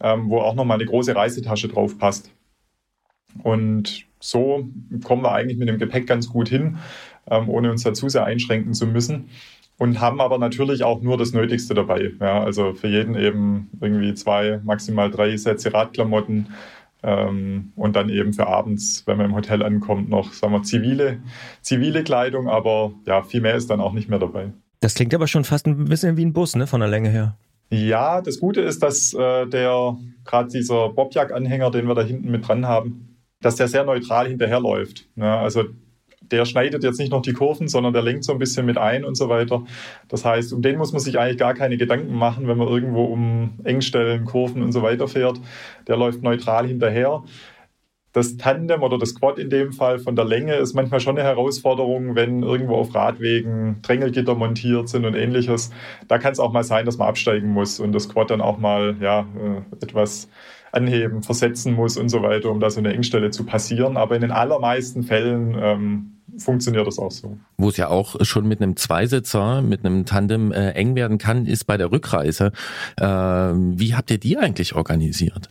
ähm, 0.00 0.30
wo 0.30 0.38
auch 0.38 0.54
nochmal 0.54 0.76
eine 0.76 0.86
große 0.86 1.14
Reisetasche 1.14 1.68
drauf 1.68 1.98
passt. 1.98 2.30
Und 3.42 4.09
so 4.20 4.68
kommen 5.02 5.22
wir 5.22 5.32
eigentlich 5.32 5.58
mit 5.58 5.68
dem 5.68 5.78
Gepäck 5.78 6.06
ganz 6.06 6.28
gut 6.28 6.48
hin, 6.48 6.78
ähm, 7.28 7.48
ohne 7.48 7.70
uns 7.70 7.82
da 7.82 7.92
zu 7.92 8.08
sehr 8.08 8.24
einschränken 8.24 8.74
zu 8.74 8.86
müssen. 8.86 9.30
Und 9.78 9.98
haben 9.98 10.20
aber 10.20 10.36
natürlich 10.36 10.84
auch 10.84 11.00
nur 11.00 11.16
das 11.16 11.32
Nötigste 11.32 11.72
dabei. 11.72 12.12
Ja, 12.20 12.44
also 12.44 12.74
für 12.74 12.88
jeden 12.88 13.14
eben 13.14 13.70
irgendwie 13.80 14.12
zwei, 14.12 14.60
maximal 14.62 15.10
drei 15.10 15.34
Sätze 15.38 15.72
Radklamotten. 15.72 16.48
Ähm, 17.02 17.72
und 17.76 17.96
dann 17.96 18.10
eben 18.10 18.34
für 18.34 18.46
abends, 18.46 19.04
wenn 19.06 19.16
man 19.16 19.26
im 19.26 19.34
Hotel 19.34 19.62
ankommt, 19.62 20.10
noch, 20.10 20.34
sagen 20.34 20.52
wir, 20.52 20.62
zivile, 20.62 21.20
zivile 21.62 22.04
Kleidung. 22.04 22.46
Aber 22.46 22.92
ja, 23.06 23.22
viel 23.22 23.40
mehr 23.40 23.54
ist 23.54 23.70
dann 23.70 23.80
auch 23.80 23.94
nicht 23.94 24.10
mehr 24.10 24.18
dabei. 24.18 24.52
Das 24.80 24.94
klingt 24.94 25.14
aber 25.14 25.26
schon 25.26 25.44
fast 25.44 25.66
ein 25.66 25.86
bisschen 25.86 26.18
wie 26.18 26.26
ein 26.26 26.34
Bus, 26.34 26.56
ne, 26.56 26.66
von 26.66 26.80
der 26.80 26.88
Länge 26.90 27.08
her. 27.08 27.38
Ja, 27.70 28.20
das 28.20 28.40
Gute 28.40 28.60
ist, 28.60 28.82
dass 28.82 29.14
äh, 29.14 29.46
der, 29.46 29.96
gerade 30.24 30.50
dieser 30.50 30.90
Bobjag-Anhänger, 30.90 31.70
den 31.70 31.86
wir 31.86 31.94
da 31.94 32.02
hinten 32.02 32.30
mit 32.30 32.46
dran 32.46 32.66
haben, 32.66 33.09
dass 33.40 33.56
der 33.56 33.68
sehr 33.68 33.84
neutral 33.84 34.28
hinterherläuft. 34.28 35.06
Ja, 35.16 35.40
also 35.40 35.64
der 36.30 36.44
schneidet 36.44 36.84
jetzt 36.84 36.98
nicht 36.98 37.10
noch 37.10 37.22
die 37.22 37.32
Kurven, 37.32 37.68
sondern 37.68 37.92
der 37.92 38.02
lenkt 38.02 38.24
so 38.24 38.32
ein 38.32 38.38
bisschen 38.38 38.66
mit 38.66 38.78
ein 38.78 39.04
und 39.04 39.16
so 39.16 39.28
weiter. 39.28 39.64
Das 40.08 40.24
heißt, 40.24 40.52
um 40.52 40.62
den 40.62 40.78
muss 40.78 40.92
man 40.92 41.00
sich 41.00 41.18
eigentlich 41.18 41.38
gar 41.38 41.54
keine 41.54 41.76
Gedanken 41.76 42.14
machen, 42.14 42.46
wenn 42.46 42.58
man 42.58 42.68
irgendwo 42.68 43.04
um 43.04 43.58
Engstellen, 43.64 44.24
Kurven 44.24 44.62
und 44.62 44.72
so 44.72 44.82
weiter 44.82 45.08
fährt. 45.08 45.40
Der 45.88 45.96
läuft 45.96 46.22
neutral 46.22 46.66
hinterher. 46.66 47.24
Das 48.12 48.36
Tandem 48.36 48.82
oder 48.82 48.98
das 48.98 49.14
Quad 49.14 49.38
in 49.38 49.50
dem 49.50 49.72
Fall 49.72 50.00
von 50.00 50.16
der 50.16 50.24
Länge 50.24 50.56
ist 50.56 50.74
manchmal 50.74 50.98
schon 50.98 51.16
eine 51.16 51.26
Herausforderung, 51.26 52.16
wenn 52.16 52.42
irgendwo 52.42 52.74
auf 52.74 52.92
Radwegen 52.92 53.80
Drängelgitter 53.82 54.34
montiert 54.34 54.88
sind 54.88 55.04
und 55.04 55.14
ähnliches. 55.14 55.70
Da 56.08 56.18
kann 56.18 56.32
es 56.32 56.40
auch 56.40 56.52
mal 56.52 56.64
sein, 56.64 56.86
dass 56.86 56.98
man 56.98 57.08
absteigen 57.08 57.48
muss 57.48 57.78
und 57.78 57.92
das 57.92 58.08
Quad 58.08 58.30
dann 58.30 58.40
auch 58.40 58.58
mal 58.58 58.96
ja, 59.00 59.20
äh, 59.20 59.84
etwas 59.84 60.28
anheben, 60.72 61.22
versetzen 61.22 61.74
muss 61.74 61.96
und 61.96 62.08
so 62.08 62.22
weiter, 62.22 62.50
um 62.50 62.60
da 62.60 62.70
so 62.70 62.78
eine 62.78 62.92
Engstelle 62.92 63.30
zu 63.30 63.44
passieren. 63.44 63.96
Aber 63.96 64.14
in 64.14 64.20
den 64.20 64.30
allermeisten 64.30 65.02
Fällen 65.02 65.56
ähm, 65.60 66.12
funktioniert 66.38 66.86
das 66.86 66.98
auch 66.98 67.10
so. 67.10 67.38
Wo 67.56 67.68
es 67.68 67.76
ja 67.76 67.88
auch 67.88 68.16
schon 68.24 68.46
mit 68.46 68.60
einem 68.60 68.76
Zweisitzer, 68.76 69.62
mit 69.62 69.84
einem 69.84 70.06
Tandem 70.06 70.52
äh, 70.52 70.70
eng 70.70 70.94
werden 70.94 71.18
kann, 71.18 71.46
ist 71.46 71.64
bei 71.64 71.76
der 71.76 71.90
Rückreise. 71.90 72.52
Äh, 72.96 73.04
wie 73.04 73.94
habt 73.94 74.10
ihr 74.10 74.18
die 74.18 74.38
eigentlich 74.38 74.74
organisiert? 74.74 75.50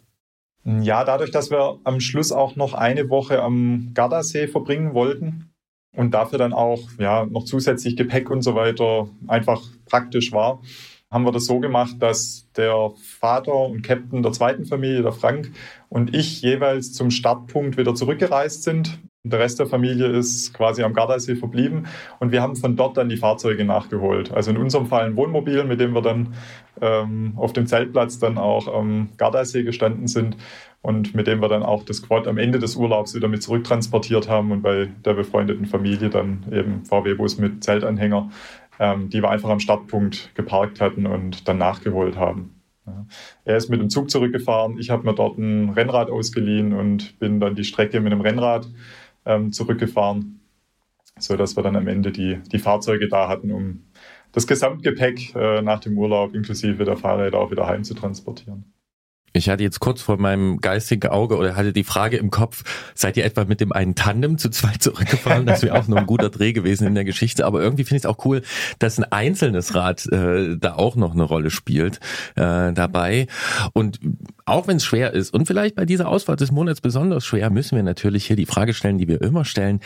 Ja, 0.66 1.04
dadurch, 1.04 1.32
dass 1.32 1.50
wir 1.50 1.80
am 1.84 2.00
Schluss 2.00 2.32
auch 2.32 2.56
noch 2.56 2.74
eine 2.74 3.10
Woche 3.10 3.42
am 3.42 3.92
Gardasee 3.94 4.48
verbringen 4.48 4.94
wollten 4.94 5.52
und 5.96 6.14
dafür 6.14 6.38
dann 6.38 6.54
auch 6.54 6.82
ja, 7.00 7.26
noch 7.26 7.46
zusätzlich 7.46 7.96
Gepäck 7.96 8.30
und 8.30 8.42
so 8.42 8.56
weiter 8.56 9.10
einfach 9.28 9.62
praktisch 9.86 10.32
war, 10.32 10.62
haben 11.12 11.26
wir 11.26 11.32
das 11.32 11.46
so 11.46 11.60
gemacht, 11.60 11.96
dass 12.00 12.48
der 12.56 12.92
Vater 13.20 13.56
und 13.56 13.82
Captain 13.82 14.22
der 14.22 14.32
zweiten 14.32 14.66
Familie, 14.66 15.02
der 15.02 15.12
Frank, 15.12 15.52
und 15.90 16.16
ich 16.16 16.42
jeweils 16.42 16.94
zum 16.94 17.10
Startpunkt 17.10 17.78
wieder 17.78 17.96
zurückgereist 17.96 18.64
sind. 18.64 19.00
Der 19.24 19.40
Rest 19.40 19.60
der 19.60 19.68
Familie 19.68 20.08
ist 20.08 20.54
quasi 20.54 20.82
am 20.82 20.94
Gardasee 20.94 21.36
verblieben 21.36 21.88
und 22.20 22.32
wir 22.32 22.42
haben 22.42 22.56
von 22.56 22.78
dort 22.78 22.96
dann 22.96 23.10
die 23.10 23.18
Fahrzeuge 23.18 23.66
nachgeholt. 23.66 24.32
Also 24.32 24.52
in 24.52 24.58
unserem 24.58 24.86
Fall 24.86 25.06
ein 25.06 25.18
Wohnmobil, 25.18 25.66
mit 25.66 25.82
dem 25.82 25.94
wir 25.94 26.02
dann 26.02 26.36
ähm, 26.80 27.34
auf 27.36 27.52
dem 27.52 27.68
Zeltplatz 27.68 28.20
dann 28.20 28.38
auch 28.38 28.74
am 28.74 29.10
Gardasee 29.18 29.64
gestanden 29.64 30.08
sind 30.08 30.38
und 30.82 31.16
mit 31.16 31.28
dem 31.28 31.42
wir 31.42 31.50
dann 31.50 31.64
auch 31.64 31.84
das 31.84 32.02
Quad 32.02 32.28
am 32.28 32.38
Ende 32.38 32.60
des 32.60 32.78
Urlaubs 32.78 33.14
wieder 33.14 33.28
mit 33.28 33.44
zurücktransportiert 33.44 34.30
haben 34.30 34.52
und 34.52 34.62
bei 34.62 34.90
der 35.04 35.16
befreundeten 35.16 35.66
Familie 35.66 36.10
dann 36.10 36.46
eben 36.52 36.86
VW-Bus 36.86 37.40
mit 37.40 37.62
Zeltanhänger, 37.62 38.30
ähm, 38.80 39.10
die 39.10 39.22
wir 39.22 39.30
einfach 39.30 39.50
am 39.50 39.60
Startpunkt 39.60 40.34
geparkt 40.36 40.82
hatten 40.82 41.06
und 41.06 41.48
dann 41.48 41.58
nachgeholt 41.58 42.18
haben. 42.18 42.62
Ja. 42.88 43.06
Er 43.46 43.58
ist 43.58 43.70
mit 43.70 43.82
dem 43.82 43.90
Zug 43.90 44.10
zurückgefahren, 44.10 44.80
ich 44.80 44.90
habe 44.90 45.04
mir 45.04 45.14
dort 45.14 45.38
ein 45.38 45.70
Rennrad 45.70 46.10
ausgeliehen 46.10 46.74
und 46.74 47.20
bin 47.20 47.40
dann 47.40 47.56
die 47.56 47.66
Strecke 47.66 48.00
mit 48.00 48.12
dem 48.12 48.22
Rennrad 48.22 48.68
ähm, 49.26 49.52
zurückgefahren, 49.52 50.40
sodass 51.20 51.56
wir 51.56 51.64
dann 51.64 51.76
am 51.76 51.88
Ende 51.88 52.12
die, 52.12 52.40
die 52.52 52.60
Fahrzeuge 52.60 53.08
da 53.10 53.28
hatten, 53.28 53.52
um 53.52 53.84
das 54.32 54.48
Gesamtgepäck 54.48 55.36
äh, 55.36 55.62
nach 55.62 55.80
dem 55.80 55.98
Urlaub 55.98 56.34
inklusive 56.34 56.86
der 56.86 56.98
Fahrräder 56.98 57.40
auch 57.40 57.52
wieder 57.52 57.68
heim 57.68 57.84
zu 57.84 57.94
transportieren. 57.94 58.74
Ich 59.34 59.50
hatte 59.50 59.64
jetzt 59.64 59.80
kurz 59.80 60.02
vor 60.02 60.18
meinem 60.18 60.60
geistigen 60.60 61.10
Auge 61.10 61.38
oder 61.38 61.56
hatte 61.56 61.74
die 61.74 61.84
Frage 61.84 62.18
im 62.18 62.32
Kopf, 62.32 62.64
seid 62.96 63.18
ihr 63.18 63.26
etwa 63.26 63.46
mit 63.46 63.62
dem 63.62 63.72
einen 63.72 63.96
Tandem 63.96 64.38
zu 64.38 64.50
zweit 64.50 64.82
zurückgefahren? 64.82 65.46
Das 65.46 65.62
wäre 65.62 65.78
auch 65.78 65.88
noch 65.88 65.98
ein 65.98 66.06
guter 66.06 66.30
Dreh 66.30 66.54
gewesen 66.54 66.88
in 66.88 66.96
der 66.96 67.06
Geschichte. 67.06 67.46
Aber 67.46 67.62
irgendwie 67.62 67.84
finde 67.84 67.98
ich 67.98 68.04
es 68.04 68.06
auch 68.06 68.26
cool, 68.26 68.42
dass 68.80 68.98
ein 68.98 69.06
einzelnes 69.12 69.76
Rad 69.76 70.06
äh, 70.08 70.58
da 70.58 70.76
auch 70.76 70.96
noch 70.96 71.14
eine 71.14 71.24
Rolle 71.24 71.50
spielt 71.52 72.00
äh, 72.36 72.74
dabei. 72.74 73.28
Und 73.74 74.00
auch 74.46 74.68
wenn 74.68 74.78
es 74.78 74.86
schwer 74.86 75.14
ist 75.14 75.34
und 75.34 75.46
vielleicht 75.46 75.76
bei 75.76 75.86
dieser 75.86 76.08
Auswahl 76.08 76.36
des 76.36 76.52
Monats 76.52 76.82
besonders 76.82 77.26
schwer, 77.26 77.50
müssen 77.50 77.76
wir 77.76 77.84
natürlich 77.84 78.26
hier 78.26 78.36
die 78.36 78.46
Frage 78.46 78.74
stellen, 78.74 78.98
die 78.98 79.08
wir 79.08 79.22
immer 79.22 79.46
stellen. 79.46 79.80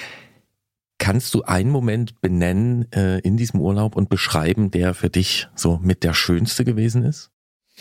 Kannst 0.99 1.33
du 1.33 1.43
einen 1.43 1.69
Moment 1.69 2.21
benennen 2.21 2.89
äh, 2.93 3.19
in 3.19 3.35
diesem 3.35 3.59
Urlaub 3.59 3.95
und 3.95 4.09
beschreiben, 4.09 4.71
der 4.71 4.93
für 4.93 5.09
dich 5.09 5.49
so 5.55 5.79
mit 5.83 6.03
der 6.03 6.13
schönste 6.13 6.63
gewesen 6.63 7.03
ist? 7.03 7.29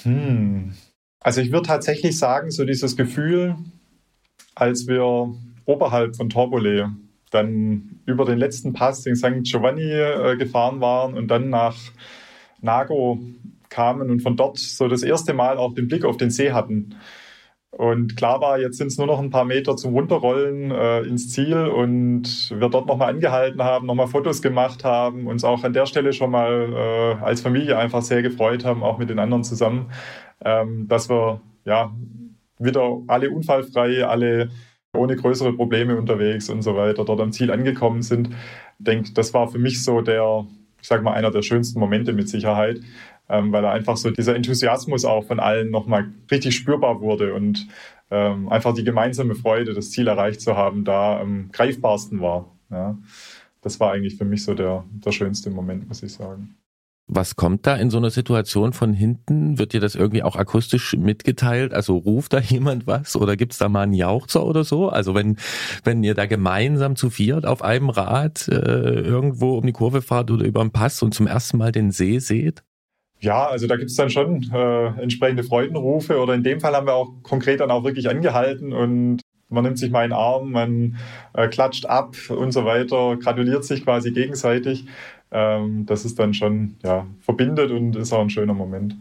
Hm. 0.02 0.72
Also 1.22 1.40
ich 1.40 1.52
würde 1.52 1.68
tatsächlich 1.68 2.18
sagen, 2.18 2.50
so 2.50 2.64
dieses 2.64 2.96
Gefühl, 2.96 3.56
als 4.54 4.88
wir 4.88 5.32
oberhalb 5.64 6.16
von 6.16 6.28
Torbole 6.28 6.90
dann 7.30 8.00
über 8.06 8.24
den 8.24 8.38
letzten 8.38 8.72
Pass, 8.72 9.02
den 9.02 9.16
St. 9.16 9.42
Giovanni, 9.44 9.90
äh, 9.90 10.36
gefahren 10.36 10.80
waren 10.80 11.14
und 11.14 11.28
dann 11.28 11.48
nach 11.48 11.76
Nago 12.60 13.20
kamen 13.70 14.10
und 14.10 14.20
von 14.20 14.36
dort 14.36 14.58
so 14.58 14.88
das 14.88 15.02
erste 15.02 15.32
Mal 15.32 15.56
auch 15.58 15.74
den 15.74 15.88
Blick 15.88 16.04
auf 16.04 16.16
den 16.16 16.30
See 16.30 16.52
hatten. 16.52 16.96
Und 17.70 18.16
klar 18.16 18.42
war, 18.42 18.58
jetzt 18.60 18.76
sind 18.76 18.88
es 18.88 18.98
nur 18.98 19.06
noch 19.06 19.18
ein 19.18 19.30
paar 19.30 19.46
Meter 19.46 19.76
zum 19.76 19.94
Runterrollen 19.94 20.70
äh, 20.70 21.00
ins 21.04 21.30
Ziel 21.32 21.56
und 21.56 22.50
wir 22.50 22.68
dort 22.68 22.86
nochmal 22.86 23.08
angehalten 23.08 23.62
haben, 23.62 23.86
nochmal 23.86 24.08
Fotos 24.08 24.42
gemacht 24.42 24.84
haben, 24.84 25.26
uns 25.26 25.42
auch 25.42 25.64
an 25.64 25.72
der 25.72 25.86
Stelle 25.86 26.12
schon 26.12 26.30
mal 26.30 26.70
äh, 26.70 27.24
als 27.24 27.40
Familie 27.40 27.78
einfach 27.78 28.02
sehr 28.02 28.20
gefreut 28.20 28.66
haben, 28.66 28.82
auch 28.82 28.98
mit 28.98 29.08
den 29.08 29.18
anderen 29.18 29.42
zusammen, 29.42 29.86
ähm, 30.44 30.88
dass 30.88 31.08
wir 31.08 31.40
ja 31.64 31.92
wieder 32.58 33.02
alle 33.06 33.30
unfallfrei, 33.30 34.04
alle 34.06 34.50
ohne 34.94 35.16
größere 35.16 35.52
Probleme 35.54 35.96
unterwegs 35.96 36.50
und 36.50 36.62
so 36.62 36.76
weiter 36.76 37.04
dort 37.04 37.20
am 37.20 37.32
Ziel 37.32 37.50
angekommen 37.50 38.02
sind. 38.02 38.28
Ich 38.78 38.84
denke, 38.84 39.12
das 39.14 39.32
war 39.32 39.48
für 39.48 39.58
mich 39.58 39.82
so 39.82 40.00
der, 40.00 40.46
ich 40.80 40.88
sag 40.88 41.02
mal, 41.02 41.14
einer 41.14 41.30
der 41.30 41.42
schönsten 41.42 41.80
Momente 41.80 42.12
mit 42.12 42.28
Sicherheit, 42.28 42.80
ähm, 43.28 43.52
weil 43.52 43.64
einfach 43.64 43.96
so 43.96 44.10
dieser 44.10 44.36
Enthusiasmus 44.36 45.04
auch 45.04 45.24
von 45.24 45.40
allen 45.40 45.70
nochmal 45.70 46.12
richtig 46.30 46.56
spürbar 46.56 47.00
wurde 47.00 47.34
und 47.34 47.66
ähm, 48.10 48.50
einfach 48.50 48.74
die 48.74 48.84
gemeinsame 48.84 49.34
Freude, 49.34 49.72
das 49.72 49.90
Ziel 49.90 50.06
erreicht 50.08 50.42
zu 50.42 50.56
haben, 50.56 50.84
da 50.84 51.18
am 51.18 51.50
greifbarsten 51.50 52.20
war. 52.20 52.54
Ja. 52.70 52.98
Das 53.62 53.80
war 53.80 53.92
eigentlich 53.92 54.16
für 54.16 54.24
mich 54.24 54.44
so 54.44 54.54
der, 54.54 54.84
der 54.92 55.12
schönste 55.12 55.50
Moment, 55.50 55.88
muss 55.88 56.02
ich 56.02 56.12
sagen. 56.12 56.56
Was 57.08 57.36
kommt 57.36 57.66
da 57.66 57.76
in 57.76 57.90
so 57.90 57.98
einer 57.98 58.10
Situation 58.10 58.72
von 58.72 58.94
hinten? 58.94 59.58
Wird 59.58 59.72
dir 59.72 59.80
das 59.80 59.94
irgendwie 59.94 60.22
auch 60.22 60.36
akustisch 60.36 60.96
mitgeteilt? 60.96 61.74
Also 61.74 61.96
ruft 61.96 62.32
da 62.32 62.38
jemand 62.40 62.86
was 62.86 63.16
oder 63.16 63.36
gibt's 63.36 63.58
da 63.58 63.68
mal 63.68 63.82
einen 63.82 63.92
Jauchzer 63.92 64.44
oder 64.44 64.64
so? 64.64 64.88
Also 64.88 65.14
wenn, 65.14 65.36
wenn 65.84 66.02
ihr 66.04 66.14
da 66.14 66.26
gemeinsam 66.26 66.96
zu 66.96 67.10
viert 67.10 67.44
auf 67.44 67.62
einem 67.62 67.90
Rad 67.90 68.48
äh, 68.48 68.54
irgendwo 68.54 69.58
um 69.58 69.66
die 69.66 69.72
Kurve 69.72 70.00
fahrt 70.00 70.30
oder 70.30 70.44
über 70.44 70.62
den 70.62 70.70
Pass 70.70 71.02
und 71.02 71.12
zum 71.12 71.26
ersten 71.26 71.58
Mal 71.58 71.72
den 71.72 71.90
See 71.90 72.18
seht? 72.18 72.62
Ja, 73.20 73.46
also 73.46 73.68
da 73.68 73.76
gibt's 73.76 73.94
dann 73.94 74.10
schon 74.10 74.50
äh, 74.52 74.86
entsprechende 75.00 75.44
Freudenrufe 75.44 76.18
oder 76.18 76.34
in 76.34 76.42
dem 76.42 76.60
Fall 76.60 76.74
haben 76.74 76.86
wir 76.86 76.94
auch 76.94 77.12
konkret 77.22 77.60
dann 77.60 77.70
auch 77.70 77.84
wirklich 77.84 78.08
angehalten 78.08 78.72
und 78.72 79.20
man 79.48 79.64
nimmt 79.64 79.78
sich 79.78 79.90
mal 79.90 80.02
in 80.02 80.10
den 80.10 80.18
Arm, 80.18 80.50
man 80.50 80.96
äh, 81.34 81.46
klatscht 81.46 81.86
ab 81.86 82.16
und 82.30 82.52
so 82.52 82.64
weiter, 82.64 83.16
gratuliert 83.18 83.64
sich 83.64 83.84
quasi 83.84 84.10
gegenseitig. 84.10 84.86
Ähm, 85.32 85.86
das 85.86 86.04
ist 86.04 86.18
dann 86.18 86.34
schon 86.34 86.76
ja, 86.84 87.06
verbindet 87.20 87.70
und 87.70 87.96
ist 87.96 88.12
auch 88.12 88.20
ein 88.20 88.30
schöner 88.30 88.54
Moment. 88.54 88.96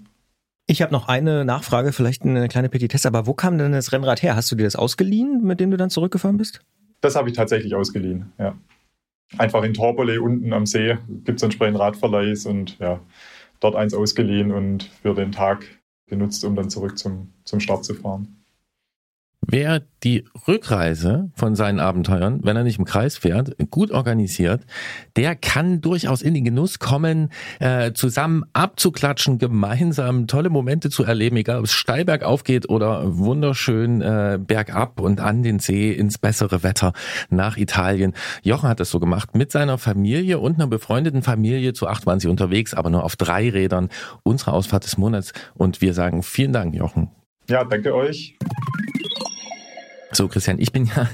Ich 0.67 0.81
habe 0.81 0.93
noch 0.93 1.09
eine 1.09 1.43
Nachfrage, 1.43 1.91
vielleicht 1.91 2.23
eine 2.23 2.47
kleine 2.47 2.69
Petitesse, 2.69 3.07
aber 3.07 3.27
wo 3.27 3.33
kam 3.33 3.57
denn 3.57 3.73
das 3.73 3.91
Rennrad 3.91 4.23
her? 4.23 4.37
Hast 4.37 4.49
du 4.51 4.55
dir 4.55 4.63
das 4.63 4.77
ausgeliehen, 4.77 5.43
mit 5.43 5.59
dem 5.59 5.69
du 5.69 5.77
dann 5.77 5.89
zurückgefahren 5.89 6.37
bist? 6.37 6.61
Das 7.01 7.15
habe 7.15 7.29
ich 7.29 7.35
tatsächlich 7.35 7.75
ausgeliehen, 7.75 8.31
ja. 8.39 8.55
Einfach 9.37 9.63
in 9.63 9.73
Torbole 9.73 10.21
unten 10.21 10.51
am 10.51 10.65
See 10.65 10.97
gibt 11.07 11.39
es 11.39 11.43
entsprechend 11.43 11.79
Radverleihs 11.79 12.45
und 12.45 12.77
ja, 12.79 12.99
dort 13.59 13.75
eins 13.75 13.93
ausgeliehen 13.93 14.51
und 14.51 14.83
für 14.83 15.13
den 15.13 15.31
Tag 15.31 15.65
genutzt, 16.07 16.43
um 16.43 16.55
dann 16.55 16.69
zurück 16.69 16.97
zum, 16.97 17.33
zum 17.45 17.59
Start 17.59 17.85
zu 17.85 17.93
fahren. 17.93 18.40
Wer 19.47 19.81
die 20.03 20.25
Rückreise 20.47 21.31
von 21.35 21.55
seinen 21.55 21.79
Abenteuern, 21.79 22.41
wenn 22.43 22.55
er 22.55 22.63
nicht 22.63 22.77
im 22.77 22.85
Kreis 22.85 23.17
fährt, 23.17 23.55
gut 23.71 23.89
organisiert, 23.89 24.61
der 25.15 25.35
kann 25.35 25.81
durchaus 25.81 26.21
in 26.21 26.35
den 26.35 26.45
Genuss 26.45 26.77
kommen, 26.77 27.31
äh, 27.59 27.91
zusammen 27.93 28.43
abzuklatschen, 28.53 29.39
gemeinsam 29.39 30.27
tolle 30.27 30.49
Momente 30.49 30.91
zu 30.91 31.03
erleben, 31.03 31.37
egal 31.37 31.57
ob 31.57 31.65
es 31.65 31.73
steil 31.73 32.05
bergauf 32.05 32.43
geht 32.43 32.69
oder 32.69 33.17
wunderschön 33.17 34.01
äh, 34.01 34.39
bergab 34.39 34.99
und 34.99 35.19
an 35.19 35.41
den 35.41 35.57
See 35.59 35.91
ins 35.91 36.19
bessere 36.19 36.61
Wetter 36.61 36.93
nach 37.29 37.57
Italien. 37.57 38.13
Jochen 38.43 38.69
hat 38.69 38.79
das 38.79 38.91
so 38.91 38.99
gemacht 38.99 39.35
mit 39.35 39.51
seiner 39.51 39.79
Familie 39.79 40.37
und 40.37 40.55
einer 40.55 40.67
befreundeten 40.67 41.23
Familie. 41.23 41.73
Zu 41.73 41.87
acht 41.87 42.05
waren 42.05 42.19
sie 42.19 42.27
unterwegs, 42.27 42.75
aber 42.75 42.91
nur 42.91 43.03
auf 43.03 43.15
drei 43.15 43.49
Rädern. 43.49 43.89
Unsere 44.21 44.53
Ausfahrt 44.53 44.83
des 44.83 44.97
Monats. 44.97 45.33
Und 45.55 45.81
wir 45.81 45.95
sagen 45.95 46.21
vielen 46.21 46.53
Dank, 46.53 46.75
Jochen. 46.75 47.09
Ja, 47.49 47.63
danke 47.63 47.93
euch. 47.93 48.37
So, 50.21 50.27
Christian, 50.27 50.59
ich 50.59 50.71
bin 50.71 50.85
ja, 50.85 51.07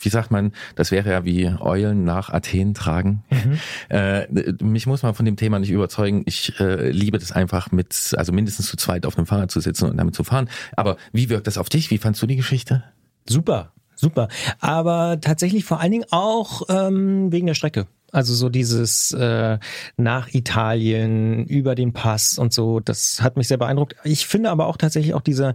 wie 0.00 0.08
sagt 0.08 0.30
man, 0.30 0.52
das 0.74 0.90
wäre 0.90 1.10
ja 1.10 1.24
wie 1.24 1.46
Eulen 1.46 2.04
nach 2.04 2.30
Athen 2.30 2.74
tragen. 2.74 3.24
Mhm. 3.30 3.58
Äh, 3.88 4.26
mich 4.62 4.86
muss 4.86 5.02
man 5.02 5.14
von 5.14 5.24
dem 5.24 5.36
Thema 5.36 5.58
nicht 5.58 5.70
überzeugen. 5.70 6.22
Ich 6.26 6.58
äh, 6.60 6.90
liebe 6.90 7.18
das 7.18 7.32
einfach 7.32 7.72
mit, 7.72 8.14
also 8.16 8.32
mindestens 8.32 8.66
zu 8.66 8.76
zweit 8.76 9.06
auf 9.06 9.16
einem 9.16 9.26
Fahrrad 9.26 9.50
zu 9.50 9.60
sitzen 9.60 9.88
und 9.88 9.96
damit 9.96 10.14
zu 10.14 10.24
fahren. 10.24 10.48
Aber 10.76 10.96
wie 11.12 11.30
wirkt 11.30 11.46
das 11.46 11.58
auf 11.58 11.68
dich? 11.68 11.90
Wie 11.90 11.98
fandst 11.98 12.20
du 12.22 12.26
die 12.26 12.36
Geschichte? 12.36 12.84
Super, 13.26 13.72
super. 13.94 14.28
Aber 14.60 15.18
tatsächlich 15.20 15.64
vor 15.64 15.80
allen 15.80 15.92
Dingen 15.92 16.06
auch 16.10 16.62
ähm, 16.68 17.32
wegen 17.32 17.46
der 17.46 17.54
Strecke. 17.54 17.86
Also 18.14 18.32
so 18.32 18.48
dieses 18.48 19.10
äh, 19.10 19.58
nach 19.96 20.32
Italien 20.32 21.46
über 21.46 21.74
den 21.74 21.92
Pass 21.92 22.38
und 22.38 22.52
so, 22.52 22.78
das 22.78 23.20
hat 23.20 23.36
mich 23.36 23.48
sehr 23.48 23.56
beeindruckt. 23.56 23.96
Ich 24.04 24.28
finde 24.28 24.50
aber 24.50 24.68
auch 24.68 24.76
tatsächlich 24.76 25.14
auch 25.14 25.20
dieser 25.20 25.54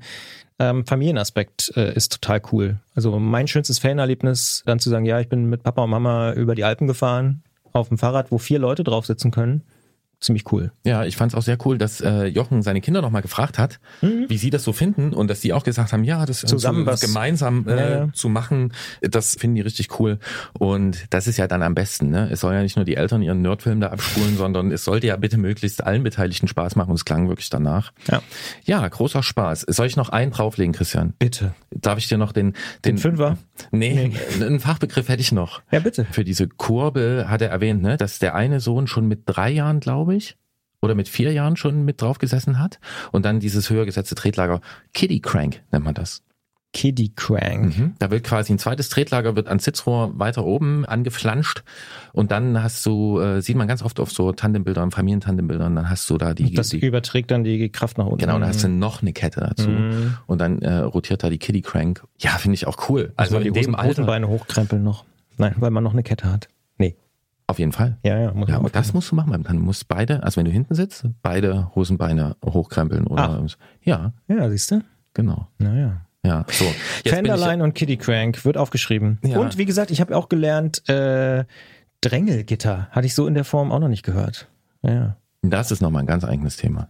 ähm, 0.60 0.86
Familienaspekt 0.86 1.72
äh, 1.78 1.95
ist 1.95 2.12
total 2.12 2.41
cool. 2.51 2.80
Also 2.95 3.18
mein 3.18 3.47
schönstes 3.47 3.80
Fanerlebnis, 3.80 4.64
dann 4.66 4.80
zu 4.80 4.89
sagen, 4.89 5.05
ja, 5.05 5.22
ich 5.22 5.30
bin 5.30 5.45
mit 5.45 5.64
Papa 5.64 5.84
und 5.84 5.89
Mama 5.89 6.34
über 6.34 6.53
die 6.53 6.66
Alpen 6.66 6.86
gefahren 6.86 7.43
auf 7.72 7.88
dem 7.88 7.97
Fahrrad, 7.97 8.30
wo 8.30 8.38
vier 8.38 8.60
Leute 8.60 8.84
drauf 8.84 9.05
sitzen 9.05 9.32
können 9.32 9.64
ziemlich 10.20 10.51
cool. 10.51 10.72
Ja, 10.84 11.05
ich 11.05 11.15
fand 11.15 11.32
es 11.32 11.38
auch 11.38 11.41
sehr 11.41 11.57
cool, 11.65 11.78
dass 11.78 12.01
äh, 12.01 12.26
Jochen 12.26 12.61
seine 12.61 12.82
Kinder 12.82 13.01
nochmal 13.01 13.22
gefragt 13.22 13.57
hat, 13.57 13.80
mhm. 14.01 14.26
wie 14.28 14.38
sie 14.38 14.49
das 14.49 14.63
so 14.63 14.74
finden 14.74 15.13
und 15.13 15.30
dass 15.30 15.39
die 15.39 15.53
auch 15.53 15.63
gesagt 15.63 15.93
haben, 15.93 16.03
ja, 16.03 16.26
das 16.26 16.41
zusammen 16.41 16.86
was 16.86 17.01
gemeinsam 17.01 17.67
äh, 17.67 17.76
ja, 17.76 17.89
ja. 17.89 18.13
zu 18.13 18.30
machen, 18.30 18.74
das 19.01 19.36
finden 19.36 19.55
die 19.55 19.61
richtig 19.61 19.99
cool. 19.99 20.20
Und 20.57 21.05
das 21.09 21.28
ist 21.28 21.38
ja 21.38 21.47
dann 21.47 21.63
am 21.63 21.76
besten. 21.76 22.09
Ne? 22.09 22.30
Es 22.32 22.41
soll 22.41 22.53
ja 22.53 22.61
nicht 22.61 22.76
nur 22.76 22.86
die 22.86 22.95
Eltern 22.95 23.22
ihren 23.22 23.41
Nerdfilm 23.41 23.80
da 23.80 23.88
abspulen, 23.88 24.38
sondern 24.38 24.72
es 24.72 24.84
sollte 24.84 25.07
ja 25.07 25.15
bitte 25.15 25.38
möglichst 25.38 25.84
allen 25.84 26.03
Beteiligten 26.03 26.47
Spaß 26.47 26.76
machen 26.76 26.89
und 26.89 26.95
es 26.95 27.05
klang 27.05 27.30
wirklich 27.30 27.49
danach. 27.49 27.93
Ja, 28.09 28.22
ja 28.63 28.88
großer 28.88 29.24
Spaß. 29.24 29.65
Soll 29.70 29.88
ich 29.88 29.95
noch 29.95 30.09
einen 30.09 30.32
drauflegen, 30.32 30.74
Christian? 30.74 31.13
Bitte. 31.17 31.53
Darf 31.72 31.97
ich 31.97 32.07
dir 32.07 32.17
noch 32.17 32.32
den... 32.32 32.53
Den, 32.86 32.95
den 32.95 32.97
Fünfer? 32.97 33.38
Nee, 33.72 34.11
nee, 34.39 34.43
einen 34.45 34.59
Fachbegriff 34.59 35.09
hätte 35.09 35.22
ich 35.22 35.32
noch. 35.32 35.61
Ja, 35.72 35.80
bitte. 35.80 36.05
Für 36.11 36.24
diese 36.24 36.47
Kurbel 36.47 37.30
hat 37.30 37.41
er 37.41 37.49
erwähnt, 37.49 37.82
ne, 37.82 37.97
dass 37.97 38.20
der 38.20 38.36
eine 38.36 38.59
Sohn 38.59 38.88
schon 38.88 39.07
mit 39.07 39.24
drei 39.26 39.49
Jahren, 39.49 39.80
glaube 39.80 40.09
ich, 40.16 40.38
oder 40.82 40.95
mit 40.95 41.10
vier 41.10 41.34
Jahren 41.34 41.55
schon 41.55 41.84
mit 41.86 42.01
drauf 42.01 42.20
gesessen 42.20 42.60
hat. 42.60 42.80
Und 43.12 43.26
dann 43.26 43.39
dieses 43.39 43.70
höher 43.70 43.86
gesetzte 43.86 44.16
Tretlager, 44.16 44.62
Kiddie 44.93 45.22
Crank 45.22 45.62
nennt 45.72 45.86
man 45.86 45.93
das. 45.93 46.24
Kiddie 46.72 47.14
Crank. 47.16 47.78
Mhm. 47.78 47.95
Da 47.97 48.12
wird 48.12 48.24
quasi 48.24 48.53
ein 48.53 48.60
zweites 48.60 48.89
Tretlager 48.89 49.36
wird 49.36 49.47
an 49.47 49.57
Sitzrohr 49.57 50.12
weiter 50.20 50.45
oben 50.45 50.86
angeflanscht 50.86 51.64
und 52.14 52.30
dann 52.32 52.62
hast 52.62 52.86
du, 52.86 53.20
äh, 53.20 53.41
sieht 53.41 53.55
man 53.55 53.68
ganz 53.68 53.82
oft 53.82 53.99
auf 53.99 54.12
so 54.12 54.32
Tandembildern, 54.32 54.91
Familientandembildern, 54.91 55.76
dann 55.76 55.89
hast 55.89 56.07
du 56.12 56.20
da 56.20 56.36
die... 56.36 56.53
Das 56.53 56.70
die, 56.70 56.80
überträgt 56.80 57.32
dann 57.32 57.43
die 57.43 57.70
Kraft 57.72 57.97
nach 57.97 58.05
unten. 58.05 58.20
Genau, 58.20 58.38
dann 58.38 58.47
hast 58.47 58.64
du 58.64 58.70
noch 58.70 59.01
eine 59.01 59.14
Kette 59.14 59.39
dazu 59.39 59.68
mhm. 59.68 60.18
und 60.28 60.39
dann 60.39 60.62
äh, 60.62 60.76
rotiert 60.76 61.24
da 61.24 61.32
die 61.32 61.39
Kiddie 61.39 61.64
Crank. 61.64 62.03
Ja, 62.20 62.32
finde 62.38 62.53
ich 62.53 62.68
auch 62.68 62.89
cool. 62.89 63.14
Also, 63.16 63.38
also 63.38 63.49
die 63.51 63.60
in 63.60 63.66
dem 63.66 63.76
Alter, 63.76 64.03
Beine 64.03 64.28
hochkrempeln 64.28 64.84
noch. 64.84 65.05
Nein, 65.38 65.55
weil 65.57 65.72
man 65.72 65.84
noch 65.84 65.93
eine 65.93 66.03
Kette 66.03 66.32
hat. 66.32 66.49
Auf 67.50 67.58
jeden 67.58 67.72
Fall. 67.72 67.97
Ja, 68.04 68.20
ja. 68.20 68.32
Muss 68.32 68.47
ja 68.47 68.58
aber 68.58 68.70
das 68.70 68.93
musst 68.93 69.10
du 69.10 69.16
machen. 69.16 69.41
Dann 69.41 69.58
musst 69.58 69.88
beide, 69.88 70.22
also 70.22 70.38
wenn 70.38 70.45
du 70.45 70.52
hinten 70.52 70.76
sitzt, 70.76 71.08
beide 71.24 71.74
Hosenbeine 71.74 72.36
hochkrempeln 72.45 73.08
oder 73.08 73.41
Ach. 73.43 73.58
ja. 73.82 74.14
Ja, 74.28 74.47
siehst 74.52 74.70
du? 74.70 74.84
Genau. 75.16 75.47
Naja. 75.58 76.06
Ja, 76.24 76.45
so. 76.52 76.66
Fenderline 77.10 77.64
und 77.64 77.74
Kitty 77.74 77.97
Crank 77.97 78.45
wird 78.45 78.56
aufgeschrieben. 78.56 79.18
Ja. 79.24 79.39
Und 79.39 79.58
wie 79.58 79.66
gesagt, 79.66 79.89
ich 79.89 80.00
habe 80.00 80.16
auch 80.16 80.30
gelernt, 80.30 80.88
äh, 80.89 81.45
Drängelgitter 82.02 82.88
hatte 82.91 83.08
ich 83.08 83.16
so 83.16 83.26
in 83.26 83.34
der 83.34 83.45
Form 83.45 83.72
auch 83.72 83.80
noch 83.80 83.88
nicht 83.88 84.04
gehört. 84.04 84.47
Ja. 84.84 85.18
Das 85.42 85.72
ist 85.72 85.82
nochmal 85.82 86.04
ein 86.04 86.06
ganz 86.06 86.26
eigenes 86.26 86.58
Thema. 86.58 86.90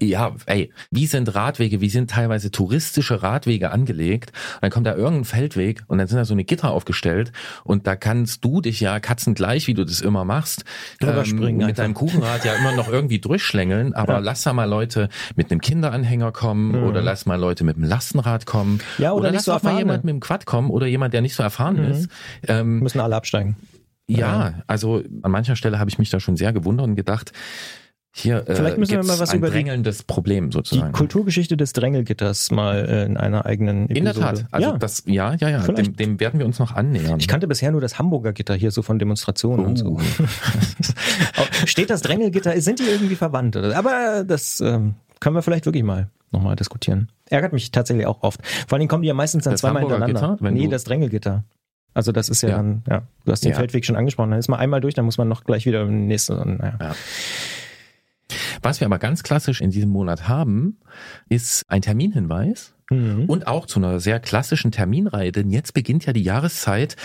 ja, 0.00 0.32
ey, 0.46 0.72
wie 0.92 1.06
sind 1.06 1.34
Radwege, 1.34 1.80
wie 1.80 1.88
sind 1.88 2.10
teilweise 2.10 2.52
touristische 2.52 3.24
Radwege 3.24 3.72
angelegt? 3.72 4.30
Und 4.54 4.62
dann 4.62 4.70
kommt 4.70 4.86
da 4.86 4.94
irgendein 4.94 5.24
Feldweg 5.24 5.82
und 5.88 5.98
dann 5.98 6.06
sind 6.06 6.16
da 6.16 6.24
so 6.24 6.32
eine 6.32 6.44
Gitter 6.44 6.70
aufgestellt 6.70 7.32
und 7.64 7.88
da 7.88 7.96
kannst 7.96 8.44
du 8.44 8.60
dich 8.60 8.78
ja 8.78 9.00
katzengleich, 9.00 9.66
wie 9.66 9.74
du 9.74 9.84
das 9.84 10.00
immer 10.00 10.24
machst, 10.24 10.64
drüber 11.00 11.18
ähm, 11.18 11.24
springen 11.24 11.66
mit 11.66 11.78
deinem 11.78 11.94
Kuchenrad 11.94 12.44
ja 12.44 12.54
immer 12.54 12.72
noch 12.76 12.88
irgendwie 12.88 13.18
durchschlängeln, 13.18 13.94
aber 13.94 14.14
ja. 14.14 14.18
lass 14.20 14.42
da 14.42 14.52
mal 14.52 14.68
Leute 14.68 15.08
mit 15.34 15.50
einem 15.50 15.60
Kinderanhänger 15.60 16.30
kommen 16.30 16.80
mhm. 16.80 16.84
oder 16.84 17.02
lass 17.02 17.26
mal 17.26 17.36
Leute 17.36 17.64
mit 17.64 17.76
einem 17.76 17.88
Lastenrad 17.88 18.46
kommen 18.46 18.80
ja, 18.98 19.10
oder, 19.10 19.22
oder 19.22 19.32
lass 19.32 19.46
so 19.46 19.54
auch 19.54 19.62
mal 19.64 19.76
jemand 19.76 20.04
mit 20.04 20.12
dem 20.12 20.20
Quad 20.20 20.46
kommen 20.46 20.70
oder 20.70 20.86
jemand, 20.86 21.14
der 21.14 21.20
nicht 21.20 21.34
so 21.34 21.42
erfahren 21.42 21.76
mhm. 21.76 21.90
ist. 21.90 22.08
Ähm, 22.46 22.78
Müssen 22.78 23.00
alle 23.00 23.16
absteigen. 23.16 23.56
Ja, 24.10 24.54
also 24.66 25.02
an 25.22 25.30
mancher 25.30 25.54
Stelle 25.54 25.78
habe 25.78 25.90
ich 25.90 25.98
mich 25.98 26.08
da 26.08 26.18
schon 26.18 26.36
sehr 26.36 26.54
gewundert 26.54 26.86
und 26.86 26.96
gedacht, 26.96 27.32
hier 28.10 28.48
äh, 28.48 28.54
Vielleicht 28.54 28.78
müssen 28.78 28.92
wir 28.92 29.04
mal 29.04 29.18
was 29.18 29.30
ein 29.30 29.38
über 29.38 29.50
drängelndes 29.50 30.02
Problem 30.02 30.50
sozusagen. 30.50 30.92
Die 30.92 30.96
Kulturgeschichte 30.96 31.56
des 31.56 31.72
Drängelgitters 31.72 32.50
mal 32.50 32.88
äh, 32.88 33.04
in 33.04 33.16
einer 33.16 33.46
eigenen 33.46 33.84
Episode. 33.84 33.98
In 33.98 34.04
der 34.04 34.14
Tat. 34.14 34.44
Also 34.50 34.70
ja. 34.70 34.78
das, 34.78 35.02
ja, 35.06 35.34
ja, 35.34 35.48
ja. 35.48 35.58
Dem, 35.60 35.94
dem, 35.94 36.20
werden 36.20 36.40
wir 36.40 36.46
uns 36.46 36.58
noch 36.58 36.74
annähern. 36.74 37.20
Ich 37.20 37.28
kannte 37.28 37.46
bisher 37.46 37.70
nur 37.70 37.80
das 37.80 37.98
Hamburger 37.98 38.32
Gitter 38.32 38.54
hier 38.54 38.70
so 38.70 38.82
von 38.82 38.98
Demonstrationen 38.98 39.64
oh. 39.64 39.68
und 39.68 39.76
so. 39.76 39.98
Oh. 39.98 40.00
Steht 41.66 41.90
das 41.90 42.02
Drängelgitter? 42.02 42.60
Sind 42.60 42.80
die 42.80 42.84
irgendwie 42.84 43.14
verwandt? 43.14 43.56
Aber 43.56 44.24
das 44.26 44.60
ähm, 44.60 44.94
können 45.20 45.36
wir 45.36 45.42
vielleicht 45.42 45.66
wirklich 45.66 45.84
mal 45.84 46.10
nochmal 46.32 46.56
diskutieren. 46.56 47.08
Ärgert 47.26 47.52
mich 47.52 47.70
tatsächlich 47.70 48.06
auch 48.06 48.22
oft. 48.22 48.40
Vor 48.66 48.76
allen 48.76 48.80
Dingen 48.80 48.88
kommen 48.88 49.02
die 49.02 49.08
ja 49.08 49.14
meistens 49.14 49.44
dann 49.44 49.52
das 49.52 49.60
zweimal 49.60 49.82
Hamburger 49.82 50.06
hintereinander. 50.06 50.36
Gitter, 50.38 50.50
nee, 50.50 50.68
das 50.68 50.84
Drängelgitter. 50.84 51.44
Also 51.94 52.12
das 52.12 52.28
ist 52.28 52.42
ja, 52.42 52.50
ja. 52.50 52.56
dann, 52.56 52.82
ja, 52.88 53.02
du 53.24 53.32
hast 53.32 53.44
den 53.44 53.52
ja. 53.52 53.56
Feldweg 53.56 53.84
schon 53.84 53.96
angesprochen, 53.96 54.30
dann 54.30 54.38
ist 54.38 54.48
man 54.48 54.60
einmal 54.60 54.80
durch, 54.80 54.94
dann 54.94 55.04
muss 55.04 55.18
man 55.18 55.26
noch 55.26 55.44
gleich 55.44 55.66
wieder 55.66 55.82
im 55.82 56.06
nächsten. 56.06 56.58
Naja. 56.58 56.78
Ja. 56.80 56.94
Was 58.62 58.80
wir 58.80 58.86
aber 58.86 58.98
ganz 58.98 59.22
klassisch 59.22 59.60
in 59.60 59.70
diesem 59.70 59.90
Monat 59.90 60.28
haben, 60.28 60.78
ist 61.28 61.62
ein 61.68 61.82
Terminhinweis. 61.82 62.74
Mhm. 62.90 63.26
Und 63.26 63.46
auch 63.46 63.66
zu 63.66 63.78
einer 63.78 64.00
sehr 64.00 64.18
klassischen 64.18 64.70
Terminreihe, 64.70 65.30
denn 65.32 65.50
jetzt 65.50 65.74
beginnt 65.74 66.06
ja 66.06 66.12
die 66.12 66.22
Jahreszeit. 66.22 66.96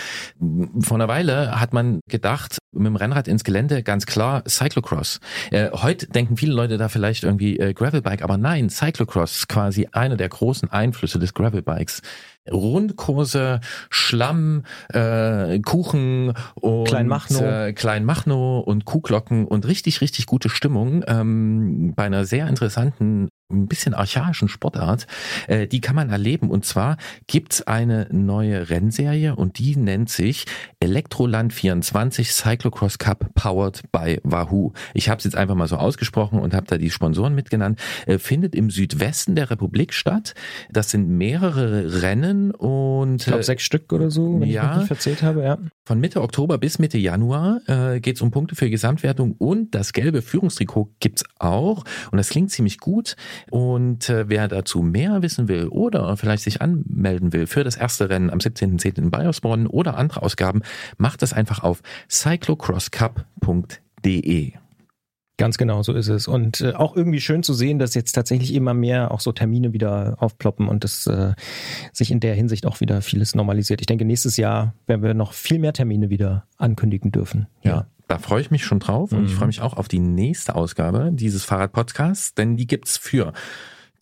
Vor 0.80 0.96
einer 0.96 1.08
Weile 1.08 1.60
hat 1.60 1.72
man 1.74 2.00
gedacht, 2.08 2.58
mit 2.72 2.86
dem 2.86 2.96
Rennrad 2.96 3.28
ins 3.28 3.44
Gelände, 3.44 3.82
ganz 3.82 4.06
klar 4.06 4.42
Cyclocross. 4.48 5.20
Äh, 5.50 5.70
heute 5.72 6.06
denken 6.08 6.36
viele 6.36 6.54
Leute 6.54 6.78
da 6.78 6.88
vielleicht 6.88 7.24
irgendwie 7.24 7.58
äh, 7.58 7.72
Gravelbike, 7.74 8.22
aber 8.22 8.36
nein, 8.36 8.70
Cyclocross 8.70 9.36
ist 9.36 9.48
quasi 9.48 9.88
einer 9.92 10.16
der 10.16 10.28
großen 10.28 10.70
Einflüsse 10.70 11.18
des 11.18 11.34
Gravelbikes. 11.34 12.02
Rundkurse, 12.50 13.60
Schlamm, 13.90 14.64
äh, 14.92 15.58
Kuchen 15.60 16.34
und 16.54 16.88
Kleinmachnow. 16.88 17.42
Äh, 17.42 17.72
Kleinmachnow 17.72 18.60
und 18.60 18.84
Kuhglocken 18.84 19.46
und 19.46 19.66
richtig, 19.66 20.00
richtig 20.00 20.26
gute 20.26 20.48
Stimmung 20.48 21.04
ähm, 21.06 21.92
bei 21.96 22.04
einer 22.04 22.24
sehr 22.24 22.48
interessanten 22.48 23.28
ein 23.50 23.68
bisschen 23.68 23.94
archaischen 23.94 24.48
Sportart, 24.48 25.06
äh, 25.48 25.66
die 25.66 25.80
kann 25.80 25.94
man 25.96 26.10
erleben. 26.10 26.50
Und 26.50 26.64
zwar 26.64 26.96
gibt's 27.26 27.62
eine 27.62 28.08
neue 28.10 28.70
Rennserie 28.70 29.36
und 29.36 29.58
die 29.58 29.76
nennt 29.76 30.10
sich 30.10 30.46
Elektroland 30.80 31.52
24 31.52 32.32
Cyclocross 32.32 32.98
Cup 32.98 33.34
Powered 33.34 33.82
by 33.92 34.20
Wahoo. 34.24 34.72
Ich 34.94 35.08
habe 35.08 35.18
es 35.18 35.24
jetzt 35.24 35.36
einfach 35.36 35.54
mal 35.54 35.68
so 35.68 35.76
ausgesprochen 35.76 36.40
und 36.40 36.54
habe 36.54 36.66
da 36.66 36.78
die 36.78 36.90
Sponsoren 36.90 37.34
mitgenannt. 37.34 37.80
Äh, 38.06 38.18
findet 38.18 38.54
im 38.54 38.70
Südwesten 38.70 39.34
der 39.34 39.50
Republik 39.50 39.92
statt. 39.92 40.34
Das 40.70 40.90
sind 40.90 41.08
mehrere 41.08 42.02
Rennen 42.02 42.33
Terminen 42.34 42.50
und 42.52 43.20
ich 43.20 43.26
glaube 43.26 43.40
äh, 43.40 43.44
sechs 43.44 43.62
Stück 43.62 43.92
oder 43.92 44.10
so, 44.10 44.40
wenn 44.40 44.48
ja. 44.48 44.62
ich 44.62 44.68
mich 44.68 44.76
nicht 44.78 44.86
verzählt 44.88 45.22
habe, 45.22 45.42
ja. 45.42 45.58
von 45.84 46.00
Mitte 46.00 46.22
Oktober 46.22 46.56
bis 46.58 46.78
Mitte 46.78 46.96
Januar 46.98 47.60
äh, 47.66 47.98
geht 48.00 48.16
es 48.16 48.22
um 48.22 48.30
Punkte 48.30 48.54
für 48.56 48.70
Gesamtwertung 48.70 49.32
und 49.32 49.74
das 49.74 49.92
gelbe 49.92 50.22
Führungstrikot 50.22 50.90
gibt's 51.00 51.24
auch 51.38 51.84
und 52.10 52.16
das 52.18 52.30
klingt 52.30 52.50
ziemlich 52.50 52.78
gut 52.78 53.16
und 53.50 54.08
äh, 54.08 54.26
wer 54.28 54.48
dazu 54.48 54.80
mehr 54.82 55.22
wissen 55.22 55.48
will 55.48 55.68
oder 55.68 56.16
vielleicht 56.16 56.42
sich 56.42 56.62
anmelden 56.62 57.32
will 57.32 57.46
für 57.46 57.62
das 57.64 57.76
erste 57.76 58.10
Rennen 58.10 58.30
am 58.30 58.38
17.10. 58.38 58.98
in 58.98 59.10
Bayersbronn 59.10 59.66
oder 59.66 59.96
andere 59.96 60.22
Ausgaben, 60.22 60.62
macht 60.98 61.22
das 61.22 61.32
einfach 61.32 61.62
auf 61.62 61.80
cyclocrosscup.de. 62.08 64.63
Ganz 65.36 65.58
genau, 65.58 65.82
so 65.82 65.92
ist 65.92 66.08
es. 66.08 66.28
Und 66.28 66.60
äh, 66.60 66.74
auch 66.74 66.94
irgendwie 66.94 67.20
schön 67.20 67.42
zu 67.42 67.54
sehen, 67.54 67.80
dass 67.80 67.94
jetzt 67.94 68.12
tatsächlich 68.12 68.54
immer 68.54 68.72
mehr 68.72 69.10
auch 69.10 69.18
so 69.20 69.32
Termine 69.32 69.72
wieder 69.72 70.16
aufploppen 70.20 70.68
und 70.68 70.84
dass 70.84 71.06
äh, 71.08 71.34
sich 71.92 72.12
in 72.12 72.20
der 72.20 72.34
Hinsicht 72.34 72.66
auch 72.66 72.80
wieder 72.80 73.02
vieles 73.02 73.34
normalisiert. 73.34 73.80
Ich 73.80 73.86
denke, 73.86 74.04
nächstes 74.04 74.36
Jahr 74.36 74.74
werden 74.86 75.02
wir 75.02 75.12
noch 75.14 75.32
viel 75.32 75.58
mehr 75.58 75.72
Termine 75.72 76.08
wieder 76.08 76.46
ankündigen 76.56 77.10
dürfen. 77.10 77.48
Ja. 77.62 77.86
Da 78.06 78.18
freue 78.18 78.42
ich 78.42 78.50
mich 78.50 78.64
schon 78.64 78.80
drauf 78.80 79.12
und 79.12 79.24
ich 79.24 79.32
Mhm. 79.32 79.36
freue 79.36 79.46
mich 79.46 79.62
auch 79.62 79.78
auf 79.78 79.88
die 79.88 79.98
nächste 79.98 80.54
Ausgabe 80.54 81.10
dieses 81.12 81.42
Fahrrad-Podcasts, 81.44 82.34
denn 82.34 82.56
die 82.58 82.66
gibt's 82.66 82.98
für 82.98 83.32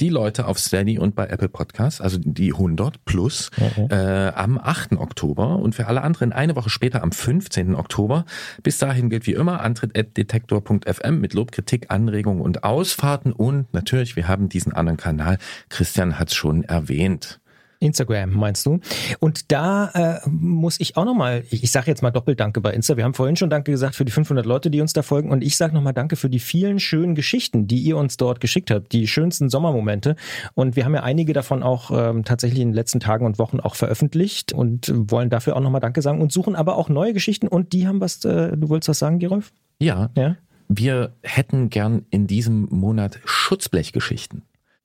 die 0.01 0.09
Leute 0.09 0.47
auf 0.47 0.59
Steady 0.59 0.99
und 0.99 1.15
bei 1.15 1.27
Apple 1.27 1.49
Podcasts, 1.49 2.01
also 2.01 2.19
die 2.21 2.53
100 2.53 3.05
plus, 3.05 3.51
Mhm. 3.59 3.89
äh, 3.91 4.29
am 4.29 4.59
8. 4.59 4.97
Oktober 4.99 5.57
und 5.57 5.75
für 5.75 5.87
alle 5.87 6.03
anderen 6.03 6.33
eine 6.33 6.57
Woche 6.57 6.71
später 6.71 7.03
am 7.03 7.13
15. 7.13 7.75
Oktober. 7.75 8.25
Bis 8.63 8.79
dahin 8.79 9.11
gilt 9.11 9.27
wie 9.27 9.33
immer 9.35 9.61
antritt.detektor.fm 9.61 11.21
mit 11.21 11.35
Lob, 11.35 11.53
Kritik, 11.53 11.87
Anregungen 11.91 12.41
und 12.43 12.65
Ausfahrten 12.65 13.33
und 13.33 13.73
natürlich, 13.75 14.17
wir 14.17 14.29
haben 14.29 14.49
diesen 14.49 14.73
anderen 14.73 14.97
Kanal, 14.97 15.39
Christian 15.69 16.19
hat's 16.19 16.35
schon 16.35 16.65
erwähnt. 16.65 17.41
Instagram 17.83 18.31
meinst 18.33 18.67
du? 18.67 18.81
Und 19.21 19.53
da 19.53 20.21
äh, 20.25 20.29
muss 20.29 20.81
ich 20.81 20.97
auch 20.97 21.05
nochmal, 21.05 21.45
ich, 21.51 21.65
ich 21.65 21.71
sage 21.71 21.89
jetzt 21.89 22.03
mal 22.03 22.11
doppelt 22.11 22.41
Danke 22.41 22.61
bei 22.61 22.73
Insta. 22.73 22.97
Wir 22.97 23.05
haben 23.05 23.15
vorhin 23.15 23.37
schon 23.37 23.51
Danke 23.51 23.73
gesagt 23.73 23.95
für 23.95 24.05
die 24.05 24.13
500 24.13 24.47
Leute, 24.47 24.71
die 24.71 24.81
uns 24.81 24.93
da 24.93 25.03
folgen. 25.03 25.31
Und 25.31 25.43
ich 25.43 25.57
sage 25.57 25.75
nochmal 25.75 25.93
Danke 25.93 26.17
für 26.17 26.31
die 26.31 26.39
vielen 26.39 26.79
schönen 26.79 27.15
Geschichten, 27.15 27.67
die 27.67 27.79
ihr 27.79 27.97
uns 27.97 28.17
dort 28.17 28.41
geschickt 28.41 28.71
habt. 28.71 28.93
Die 28.93 29.07
schönsten 29.07 29.49
Sommermomente. 29.49 30.17
Und 30.55 30.77
wir 30.77 30.85
haben 30.85 30.95
ja 30.95 31.03
einige 31.03 31.33
davon 31.33 31.63
auch 31.63 31.91
ähm, 31.93 32.25
tatsächlich 32.25 32.61
in 32.61 32.69
den 32.69 32.75
letzten 32.75 33.01
Tagen 33.01 33.27
und 33.27 33.39
Wochen 33.39 33.61
auch 33.61 33.75
veröffentlicht 33.75 34.53
und 34.53 34.93
wollen 34.95 35.31
dafür 35.31 35.57
auch 35.57 35.61
nochmal 35.61 35.81
Danke 35.81 36.03
sagen 36.03 36.21
und 36.21 36.33
suchen 36.33 36.57
aber 36.57 36.77
auch 36.77 36.89
neue 36.89 37.13
Geschichten. 37.13 37.49
Und 37.49 37.73
die 37.73 37.87
haben 37.87 38.01
was, 38.01 38.25
äh, 38.25 38.57
du 38.57 38.69
wolltest 38.69 38.89
was 38.89 38.99
sagen, 38.99 39.19
Gerolf? 39.19 39.53
Ja, 39.81 40.11
Ja? 40.17 40.37
wir 40.77 41.13
hätten 41.23 41.71
gern 41.71 42.07
in 42.11 42.27
diesem 42.27 42.69
Monat 42.71 43.21
Schutzblechgeschichten. 43.25 44.43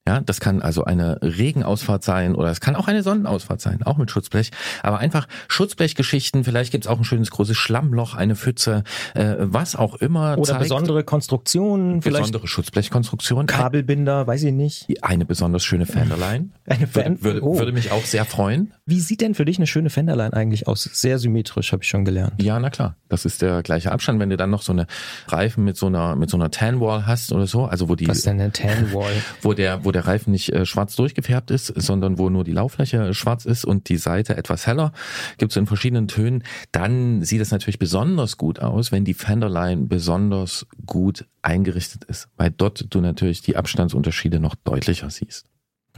Ja, 0.08 0.22
das 0.22 0.40
kann 0.40 0.62
also 0.62 0.84
eine 0.84 1.18
Regenausfahrt 1.20 2.02
sein 2.02 2.34
oder 2.34 2.50
es 2.50 2.60
kann 2.62 2.76
auch 2.76 2.88
eine 2.88 3.02
Sonnenausfahrt 3.02 3.60
sein, 3.60 3.82
auch 3.82 3.98
mit 3.98 4.10
Schutzblech. 4.10 4.52
Aber 4.82 5.00
einfach 5.00 5.28
Schutzblechgeschichten, 5.48 6.44
vielleicht 6.44 6.72
gibt's 6.72 6.86
auch 6.86 6.96
ein 6.96 7.04
schönes 7.04 7.30
großes 7.30 7.58
Schlammloch, 7.58 8.14
eine 8.14 8.34
Pfütze, 8.34 8.84
äh, 9.12 9.34
was 9.38 9.76
auch 9.76 9.96
immer. 9.96 10.38
Oder 10.38 10.52
zeigt, 10.52 10.60
besondere 10.60 11.04
Konstruktionen, 11.04 12.00
vielleicht 12.00 12.22
besondere 12.22 12.48
Schutzblechkonstruktion. 12.48 13.44
Kabelbinder, 13.44 14.26
weiß 14.26 14.44
ich 14.44 14.52
nicht. 14.54 14.86
Eine 15.02 15.26
besonders 15.26 15.62
schöne 15.62 15.84
Fenderline. 15.84 16.48
Eine 16.64 16.86
Fan 16.86 17.22
Würde, 17.22 17.42
würde, 17.42 17.44
oh. 17.44 17.58
würde 17.58 17.72
mich 17.72 17.92
auch 17.92 18.04
sehr 18.04 18.24
freuen. 18.24 18.72
Wie 18.86 19.00
sieht 19.00 19.20
denn 19.20 19.34
für 19.34 19.44
dich 19.44 19.58
eine 19.58 19.66
schöne 19.66 19.90
Fenderline 19.90 20.32
eigentlich 20.32 20.66
aus? 20.68 20.84
Sehr 20.84 21.18
symmetrisch, 21.18 21.72
habe 21.72 21.82
ich 21.82 21.88
schon 21.88 22.06
gelernt. 22.06 22.42
Ja, 22.42 22.58
na 22.58 22.70
klar. 22.70 22.96
Das 23.08 23.24
ist 23.24 23.42
der 23.42 23.62
gleiche 23.62 23.90
Abstand. 23.90 24.20
Wenn 24.20 24.30
du 24.30 24.36
dann 24.36 24.50
noch 24.50 24.62
so 24.62 24.72
eine 24.72 24.86
Reifen 25.28 25.64
mit 25.64 25.76
so 25.76 25.86
einer, 25.86 26.14
mit 26.14 26.30
so 26.30 26.36
einer 26.36 26.50
Tan-Wall 26.50 27.06
hast 27.06 27.32
oder 27.32 27.46
so, 27.46 27.64
also 27.64 27.88
wo 27.88 27.94
die, 27.94 28.08
Was 28.08 28.18
ist 28.18 28.26
denn 28.26 28.40
eine 28.40 28.52
Tan 28.52 28.92
Wall? 28.92 29.12
wo 29.42 29.54
der, 29.54 29.84
wo 29.84 29.92
der 29.92 29.97
Reifen 30.06 30.30
nicht 30.30 30.52
äh, 30.52 30.64
schwarz 30.64 30.96
durchgefärbt 30.96 31.50
ist, 31.50 31.66
sondern 31.66 32.18
wo 32.18 32.30
nur 32.30 32.44
die 32.44 32.52
Lauffläche 32.52 33.14
schwarz 33.14 33.44
ist 33.44 33.64
und 33.64 33.88
die 33.88 33.96
Seite 33.96 34.36
etwas 34.36 34.66
heller, 34.66 34.92
gibt 35.38 35.52
es 35.52 35.56
in 35.56 35.66
verschiedenen 35.66 36.08
Tönen, 36.08 36.44
dann 36.72 37.22
sieht 37.22 37.40
es 37.40 37.50
natürlich 37.50 37.78
besonders 37.78 38.36
gut 38.36 38.60
aus, 38.60 38.92
wenn 38.92 39.04
die 39.04 39.14
Fenderline 39.14 39.86
besonders 39.86 40.66
gut 40.86 41.26
eingerichtet 41.42 42.04
ist, 42.04 42.28
weil 42.36 42.50
dort 42.50 42.86
du 42.90 43.00
natürlich 43.00 43.42
die 43.42 43.56
Abstandsunterschiede 43.56 44.40
noch 44.40 44.54
deutlicher 44.54 45.10
siehst. 45.10 45.47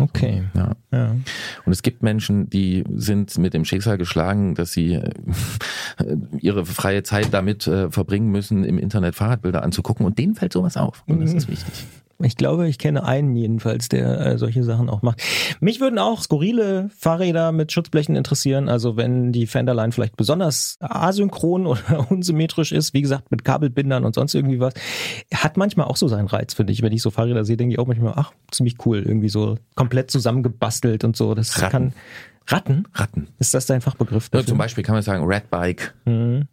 Okay. 0.00 0.42
Ja. 0.54 0.72
Ja. 0.92 1.10
Und 1.64 1.72
es 1.72 1.82
gibt 1.82 2.02
Menschen, 2.02 2.50
die 2.50 2.84
sind 2.94 3.36
mit 3.38 3.54
dem 3.54 3.64
Schicksal 3.64 3.98
geschlagen, 3.98 4.54
dass 4.54 4.72
sie 4.72 4.94
äh, 4.94 5.10
ihre 6.38 6.66
freie 6.66 7.02
Zeit 7.02 7.28
damit 7.32 7.66
äh, 7.66 7.90
verbringen 7.90 8.30
müssen, 8.30 8.64
im 8.64 8.78
Internet 8.78 9.14
Fahrradbilder 9.14 9.62
anzugucken 9.62 10.06
und 10.06 10.18
denen 10.18 10.34
fällt 10.34 10.52
sowas 10.52 10.76
auf. 10.76 11.04
Und 11.06 11.20
das 11.20 11.32
ist 11.32 11.48
wichtig. 11.48 11.86
Ich 12.22 12.36
glaube, 12.36 12.68
ich 12.68 12.78
kenne 12.78 13.04
einen 13.04 13.34
jedenfalls, 13.34 13.88
der 13.88 14.20
äh, 14.20 14.38
solche 14.38 14.62
Sachen 14.62 14.90
auch 14.90 15.02
macht. 15.02 15.22
Mich 15.60 15.80
würden 15.80 15.98
auch 15.98 16.20
skurrile 16.20 16.90
Fahrräder 16.96 17.50
mit 17.52 17.72
Schutzblechen 17.72 18.14
interessieren. 18.14 18.68
Also 18.68 18.96
wenn 18.96 19.32
die 19.32 19.46
Fenderline 19.46 19.92
vielleicht 19.92 20.16
besonders 20.16 20.76
asynchron 20.80 21.66
oder 21.66 22.10
unsymmetrisch 22.10 22.72
ist, 22.72 22.92
wie 22.92 23.02
gesagt, 23.02 23.30
mit 23.30 23.44
Kabelbindern 23.44 24.04
und 24.04 24.14
sonst 24.14 24.34
irgendwie 24.34 24.60
was, 24.60 24.74
hat 25.34 25.56
manchmal 25.56 25.86
auch 25.86 25.96
so 25.96 26.08
seinen 26.08 26.26
Reiz, 26.26 26.54
finde 26.54 26.72
ich. 26.72 26.82
Wenn 26.82 26.92
ich 26.92 27.02
so 27.02 27.10
Fahrräder 27.10 27.44
sehe, 27.44 27.56
denke 27.56 27.74
ich 27.74 27.78
auch 27.78 27.86
manchmal, 27.86 28.14
ach, 28.16 28.32
ziemlich 28.50 28.76
cool, 28.84 29.02
irgendwie 29.02 29.30
so 29.30 29.56
komplett 29.90 30.10
zusammengebastelt 30.10 31.02
und 31.02 31.16
so. 31.16 31.34
Das 31.34 31.60
Ratten. 31.60 31.70
kann 31.72 31.92
Ratten? 32.46 32.84
Ratten. 32.94 33.26
Ist 33.40 33.54
das 33.54 33.66
dein 33.66 33.80
Fachbegriff? 33.80 34.26
Ja, 34.26 34.38
dafür? 34.38 34.46
zum 34.46 34.58
Beispiel 34.58 34.84
kann 34.84 34.94
man 34.94 35.02
sagen 35.02 35.24
Red 35.24 35.50
Bike 35.50 35.94
Mhm. 36.04 36.46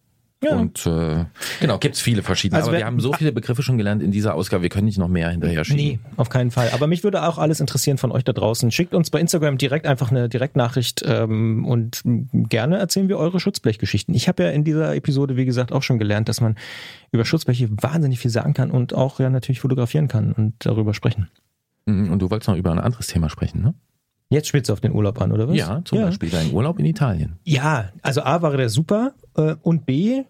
Ja. 0.43 0.55
und 0.55 0.85
äh, 0.85 1.25
genau, 1.59 1.79
gibt's 1.79 1.99
viele 1.99 2.21
verschiedene. 2.21 2.57
Also 2.59 2.69
aber 2.69 2.77
wir 2.77 2.85
haben 2.85 2.99
so 2.99 3.11
viele 3.11 3.31
Begriffe 3.31 3.63
schon 3.63 3.79
gelernt 3.79 4.03
in 4.03 4.11
dieser 4.11 4.35
Ausgabe, 4.35 4.61
wir 4.61 4.69
können 4.69 4.85
nicht 4.85 4.99
noch 4.99 5.07
mehr 5.07 5.31
hinterher 5.31 5.65
schieben. 5.65 5.83
Nee, 5.83 5.99
auf 6.15 6.29
keinen 6.29 6.51
Fall. 6.51 6.69
Aber 6.75 6.85
mich 6.85 7.03
würde 7.03 7.23
auch 7.27 7.39
alles 7.39 7.59
interessieren 7.59 7.97
von 7.97 8.11
euch 8.11 8.23
da 8.23 8.33
draußen. 8.33 8.69
Schickt 8.69 8.93
uns 8.93 9.09
bei 9.09 9.19
Instagram 9.19 9.57
direkt 9.57 9.87
einfach 9.87 10.11
eine 10.11 10.29
Direktnachricht 10.29 11.03
ähm, 11.07 11.65
und 11.65 12.03
gerne 12.33 12.77
erzählen 12.77 13.09
wir 13.09 13.17
eure 13.17 13.39
Schutzblechgeschichten. 13.39 14.13
Ich 14.13 14.27
habe 14.27 14.43
ja 14.43 14.49
in 14.51 14.63
dieser 14.63 14.95
Episode, 14.95 15.37
wie 15.37 15.45
gesagt, 15.45 15.71
auch 15.71 15.81
schon 15.81 15.97
gelernt, 15.97 16.29
dass 16.29 16.39
man 16.39 16.55
über 17.11 17.25
Schutzbleche 17.25 17.69
wahnsinnig 17.71 18.19
viel 18.19 18.29
sagen 18.29 18.53
kann 18.53 18.69
und 18.69 18.93
auch 18.93 19.19
ja 19.19 19.31
natürlich 19.31 19.61
fotografieren 19.61 20.07
kann 20.07 20.33
und 20.33 20.53
darüber 20.59 20.93
sprechen. 20.93 21.29
Mhm, 21.87 22.11
Und 22.11 22.19
du 22.21 22.29
wolltest 22.29 22.47
noch 22.49 22.55
über 22.55 22.71
ein 22.71 22.79
anderes 22.79 23.07
Thema 23.07 23.29
sprechen, 23.29 23.61
ne? 23.63 23.73
Jetzt 24.29 24.49
spielst 24.49 24.67
du 24.69 24.73
auf 24.73 24.81
den 24.81 24.91
Urlaub 24.93 25.21
an, 25.21 25.31
oder 25.31 25.47
was? 25.47 25.55
Ja, 25.55 25.81
zum 25.85 25.99
Beispiel 26.01 26.29
dein 26.29 26.51
Urlaub 26.51 26.77
in 26.79 26.85
Italien. 26.85 27.39
Ja, 27.45 27.91
also 28.01 28.21
A 28.23 28.41
war 28.41 28.55
der 28.57 28.67
super 28.69 29.13
äh, 29.37 29.55
und 29.61 29.85
B, 29.85 30.23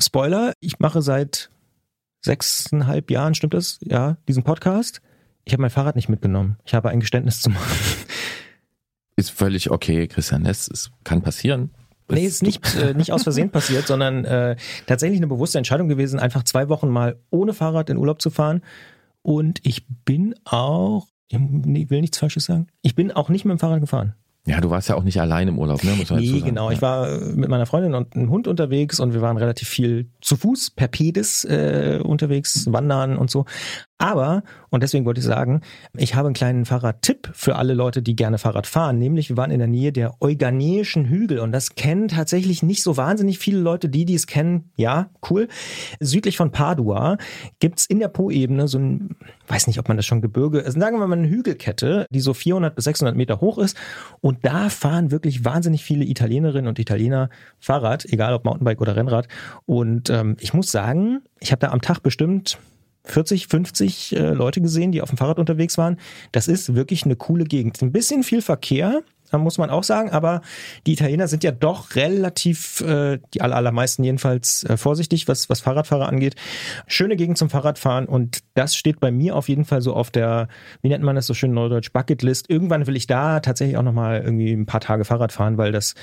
Spoiler, 0.00 0.52
ich 0.60 0.78
mache 0.78 1.02
seit 1.02 1.50
sechseinhalb 2.24 3.10
Jahren, 3.10 3.34
stimmt 3.34 3.54
das? 3.54 3.78
Ja, 3.82 4.16
diesen 4.28 4.44
Podcast. 4.44 5.00
Ich 5.44 5.52
habe 5.52 5.60
mein 5.60 5.70
Fahrrad 5.70 5.96
nicht 5.96 6.08
mitgenommen. 6.08 6.56
Ich 6.64 6.74
habe 6.74 6.88
ein 6.90 7.00
Geständnis 7.00 7.40
zu 7.40 7.50
machen. 7.50 7.70
Ist 9.16 9.30
völlig 9.30 9.70
okay, 9.70 10.06
Christian. 10.06 10.46
Es, 10.46 10.68
es 10.68 10.90
kann 11.04 11.22
passieren. 11.22 11.70
Nee, 12.10 12.24
Es- 12.24 12.34
ist 12.34 12.42
nicht, 12.42 12.74
äh, 12.76 12.94
nicht 12.94 13.12
aus 13.12 13.24
Versehen 13.24 13.50
passiert, 13.50 13.86
sondern 13.86 14.24
äh, 14.24 14.56
tatsächlich 14.86 15.18
eine 15.18 15.26
bewusste 15.26 15.58
Entscheidung 15.58 15.88
gewesen, 15.88 16.18
einfach 16.18 16.44
zwei 16.44 16.68
Wochen 16.68 16.88
mal 16.88 17.18
ohne 17.30 17.52
Fahrrad 17.52 17.90
in 17.90 17.96
Urlaub 17.98 18.22
zu 18.22 18.30
fahren. 18.30 18.62
Und 19.28 19.60
ich 19.62 19.84
bin 20.06 20.34
auch, 20.46 21.06
ich 21.28 21.38
will 21.90 22.00
nichts 22.00 22.16
Falsches 22.16 22.46
sagen, 22.46 22.68
ich 22.80 22.94
bin 22.94 23.12
auch 23.12 23.28
nicht 23.28 23.44
mit 23.44 23.50
dem 23.52 23.58
Fahrrad 23.58 23.82
gefahren. 23.82 24.14
Ja, 24.46 24.62
du 24.62 24.70
warst 24.70 24.88
ja 24.88 24.94
auch 24.94 25.02
nicht 25.02 25.20
allein 25.20 25.48
im 25.48 25.58
Urlaub, 25.58 25.84
ne? 25.84 25.90
Muss 25.96 26.08
man 26.08 26.20
Nee, 26.20 26.28
sagen. 26.30 26.44
genau. 26.46 26.70
Ja. 26.70 26.76
Ich 26.76 26.80
war 26.80 27.10
äh, 27.10 27.18
mit 27.34 27.50
meiner 27.50 27.66
Freundin 27.66 27.92
und 27.92 28.16
einem 28.16 28.30
Hund 28.30 28.48
unterwegs 28.48 28.98
und 29.00 29.12
wir 29.12 29.20
waren 29.20 29.36
relativ 29.36 29.68
viel 29.68 30.08
zu 30.22 30.36
Fuß, 30.36 30.70
per 30.70 30.88
Pedis 30.88 31.44
äh, 31.44 32.00
unterwegs, 32.02 32.72
wandern 32.72 33.18
und 33.18 33.30
so. 33.30 33.44
Aber, 33.98 34.44
und 34.70 34.84
deswegen 34.84 35.04
wollte 35.04 35.18
ich 35.18 35.26
sagen, 35.26 35.60
ich 35.96 36.14
habe 36.14 36.28
einen 36.28 36.34
kleinen 36.34 36.64
Fahrradtipp 36.64 37.30
für 37.32 37.56
alle 37.56 37.74
Leute, 37.74 38.00
die 38.00 38.14
gerne 38.14 38.38
Fahrrad 38.38 38.68
fahren. 38.68 38.98
Nämlich, 38.98 39.28
wir 39.28 39.36
waren 39.36 39.50
in 39.50 39.58
der 39.58 39.66
Nähe 39.66 39.92
der 39.92 40.14
Euganeischen 40.20 41.06
Hügel 41.06 41.40
und 41.40 41.50
das 41.50 41.74
kennen 41.74 42.06
tatsächlich 42.06 42.62
nicht 42.62 42.84
so 42.84 42.96
wahnsinnig 42.96 43.40
viele 43.40 43.58
Leute. 43.58 43.88
Die, 43.88 44.04
die 44.04 44.14
es 44.14 44.28
kennen, 44.28 44.70
ja, 44.76 45.10
cool. 45.28 45.48
Südlich 45.98 46.36
von 46.36 46.52
Padua 46.52 47.18
gibt's 47.58 47.86
in 47.86 47.98
der 47.98 48.06
Po-Ebene 48.06 48.68
so 48.68 48.78
ein, 48.78 49.16
weiß 49.48 49.66
nicht, 49.66 49.80
ob 49.80 49.88
man 49.88 49.96
das 49.96 50.06
schon 50.06 50.20
Gebirge, 50.20 50.64
also 50.64 50.78
sagen 50.78 51.00
wir 51.00 51.06
mal 51.08 51.18
eine 51.18 51.28
Hügelkette, 51.28 52.06
die 52.10 52.20
so 52.20 52.34
400 52.34 52.76
bis 52.76 52.84
600 52.84 53.16
Meter 53.16 53.40
hoch 53.40 53.58
ist. 53.58 53.76
Und 54.20 54.44
da 54.44 54.68
fahren 54.68 55.10
wirklich 55.10 55.44
wahnsinnig 55.44 55.82
viele 55.82 56.04
Italienerinnen 56.04 56.68
und 56.68 56.78
Italiener 56.78 57.30
Fahrrad, 57.58 58.04
egal 58.04 58.34
ob 58.34 58.44
Mountainbike 58.44 58.80
oder 58.80 58.94
Rennrad. 58.94 59.26
Und 59.66 60.08
ähm, 60.08 60.36
ich 60.38 60.54
muss 60.54 60.70
sagen, 60.70 61.22
ich 61.40 61.50
habe 61.50 61.58
da 61.58 61.72
am 61.72 61.80
Tag 61.80 62.00
bestimmt 62.00 62.58
40, 63.10 63.48
50 63.48 64.16
äh, 64.16 64.30
Leute 64.30 64.60
gesehen, 64.60 64.92
die 64.92 65.02
auf 65.02 65.10
dem 65.10 65.18
Fahrrad 65.18 65.38
unterwegs 65.38 65.78
waren. 65.78 65.98
Das 66.32 66.48
ist 66.48 66.74
wirklich 66.74 67.04
eine 67.04 67.16
coole 67.16 67.44
Gegend. 67.44 67.80
Ein 67.82 67.92
bisschen 67.92 68.22
viel 68.22 68.42
Verkehr, 68.42 69.02
muss 69.36 69.58
man 69.58 69.68
auch 69.68 69.82
sagen, 69.82 70.08
aber 70.10 70.40
die 70.86 70.94
Italiener 70.94 71.28
sind 71.28 71.44
ja 71.44 71.50
doch 71.50 71.94
relativ, 71.96 72.80
äh, 72.80 73.18
die 73.34 73.42
aller, 73.42 73.56
allermeisten 73.56 74.02
jedenfalls, 74.02 74.64
äh, 74.64 74.78
vorsichtig, 74.78 75.28
was, 75.28 75.50
was 75.50 75.60
Fahrradfahrer 75.60 76.08
angeht. 76.08 76.36
Schöne 76.86 77.16
Gegend 77.16 77.36
zum 77.36 77.50
Fahrradfahren 77.50 78.06
und 78.06 78.38
das 78.54 78.74
steht 78.74 79.00
bei 79.00 79.10
mir 79.10 79.36
auf 79.36 79.50
jeden 79.50 79.66
Fall 79.66 79.82
so 79.82 79.92
auf 79.92 80.10
der, 80.10 80.48
wie 80.80 80.88
nennt 80.88 81.04
man 81.04 81.16
das 81.16 81.26
so 81.26 81.34
schön 81.34 81.52
neudeutsch, 81.52 81.92
Bucketlist. 81.92 82.48
Irgendwann 82.48 82.86
will 82.86 82.96
ich 82.96 83.06
da 83.06 83.40
tatsächlich 83.40 83.76
auch 83.76 83.82
nochmal 83.82 84.22
irgendwie 84.22 84.52
ein 84.52 84.64
paar 84.64 84.80
Tage 84.80 85.04
Fahrrad 85.04 85.32
fahren, 85.32 85.58
weil 85.58 85.72
das 85.72 85.94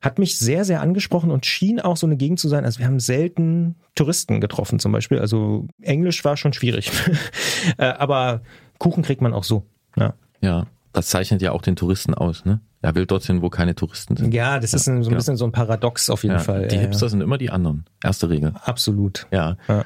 hat 0.00 0.18
mich 0.18 0.38
sehr, 0.38 0.64
sehr 0.64 0.80
angesprochen 0.80 1.30
und 1.30 1.44
schien 1.46 1.80
auch 1.80 1.96
so 1.96 2.06
eine 2.06 2.16
Gegend 2.16 2.38
zu 2.38 2.48
sein. 2.48 2.64
Also 2.64 2.78
wir 2.78 2.86
haben 2.86 3.00
selten 3.00 3.74
Touristen 3.94 4.40
getroffen 4.40 4.78
zum 4.78 4.92
Beispiel. 4.92 5.18
Also 5.18 5.66
Englisch 5.82 6.24
war 6.24 6.36
schon 6.36 6.52
schwierig. 6.52 6.90
Äh, 7.76 7.86
Aber 7.86 8.42
Kuchen 8.78 9.02
kriegt 9.02 9.20
man 9.20 9.34
auch 9.34 9.42
so. 9.44 9.64
Ja. 9.96 10.14
Ja, 10.40 10.66
das 10.92 11.08
zeichnet 11.08 11.42
ja 11.42 11.50
auch 11.52 11.60
den 11.62 11.74
Touristen 11.74 12.14
aus, 12.14 12.44
ne? 12.44 12.60
Er 12.80 12.94
will 12.94 13.04
dorthin, 13.06 13.42
wo 13.42 13.50
keine 13.50 13.74
Touristen 13.74 14.16
sind. 14.16 14.32
Ja, 14.32 14.60
das 14.60 14.72
ist 14.72 14.86
ein, 14.86 15.02
so 15.02 15.10
ein 15.10 15.12
ja. 15.12 15.16
bisschen 15.18 15.36
so 15.36 15.44
ein 15.44 15.50
Paradox 15.50 16.08
auf 16.10 16.22
jeden 16.22 16.36
Ja, 16.36 16.40
Fall. 16.40 16.68
die 16.68 16.76
Ja, 16.76 16.82
Hipster 16.82 17.08
sind 17.08 17.20
immer 17.20 17.36
die 17.36 17.50
anderen. 17.50 17.84
Erste 18.04 18.30
Regel. 18.30 18.52
ja. 18.54 18.60
Absolut. 18.62 19.26
Ja. 19.32 19.56
Ja. 19.66 19.84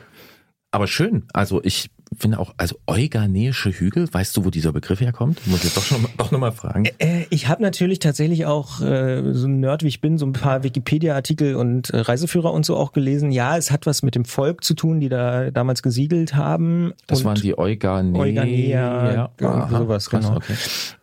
Aber 0.70 0.86
schön. 0.86 1.24
Also 1.32 1.62
ich 1.64 1.90
finde 2.18 2.38
auch, 2.38 2.54
also 2.56 2.76
euganeische 2.86 3.70
Hügel, 3.70 4.12
weißt 4.12 4.36
du, 4.36 4.44
wo 4.44 4.50
dieser 4.50 4.72
Begriff 4.72 5.00
herkommt? 5.00 5.46
Muss 5.46 5.64
ich 5.64 5.74
doch, 5.74 5.82
schon, 5.82 6.06
doch 6.16 6.30
nochmal 6.30 6.52
fragen. 6.52 6.86
Äh, 6.98 7.26
ich 7.30 7.48
habe 7.48 7.62
natürlich 7.62 7.98
tatsächlich 7.98 8.46
auch, 8.46 8.80
äh, 8.80 9.32
so 9.32 9.46
ein 9.46 9.60
Nerd 9.60 9.82
wie 9.82 9.88
ich 9.88 10.00
bin, 10.00 10.18
so 10.18 10.26
ein 10.26 10.32
paar 10.32 10.62
Wikipedia-Artikel 10.62 11.56
und 11.56 11.90
äh, 11.90 11.98
Reiseführer 11.98 12.52
und 12.52 12.64
so 12.66 12.76
auch 12.76 12.92
gelesen. 12.92 13.30
Ja, 13.30 13.56
es 13.56 13.70
hat 13.70 13.86
was 13.86 14.02
mit 14.02 14.14
dem 14.14 14.24
Volk 14.24 14.64
zu 14.64 14.74
tun, 14.74 15.00
die 15.00 15.08
da 15.08 15.50
damals 15.50 15.82
gesiedelt 15.82 16.34
haben. 16.34 16.92
Das 17.06 17.20
und 17.20 17.24
waren 17.26 17.40
die 17.40 17.56
Euganä 17.58 18.18
Euganäer, 18.18 19.30
irgendwie 19.38 19.76
sowas, 19.76 20.10
genau. 20.10 20.36
Okay. 20.36 20.54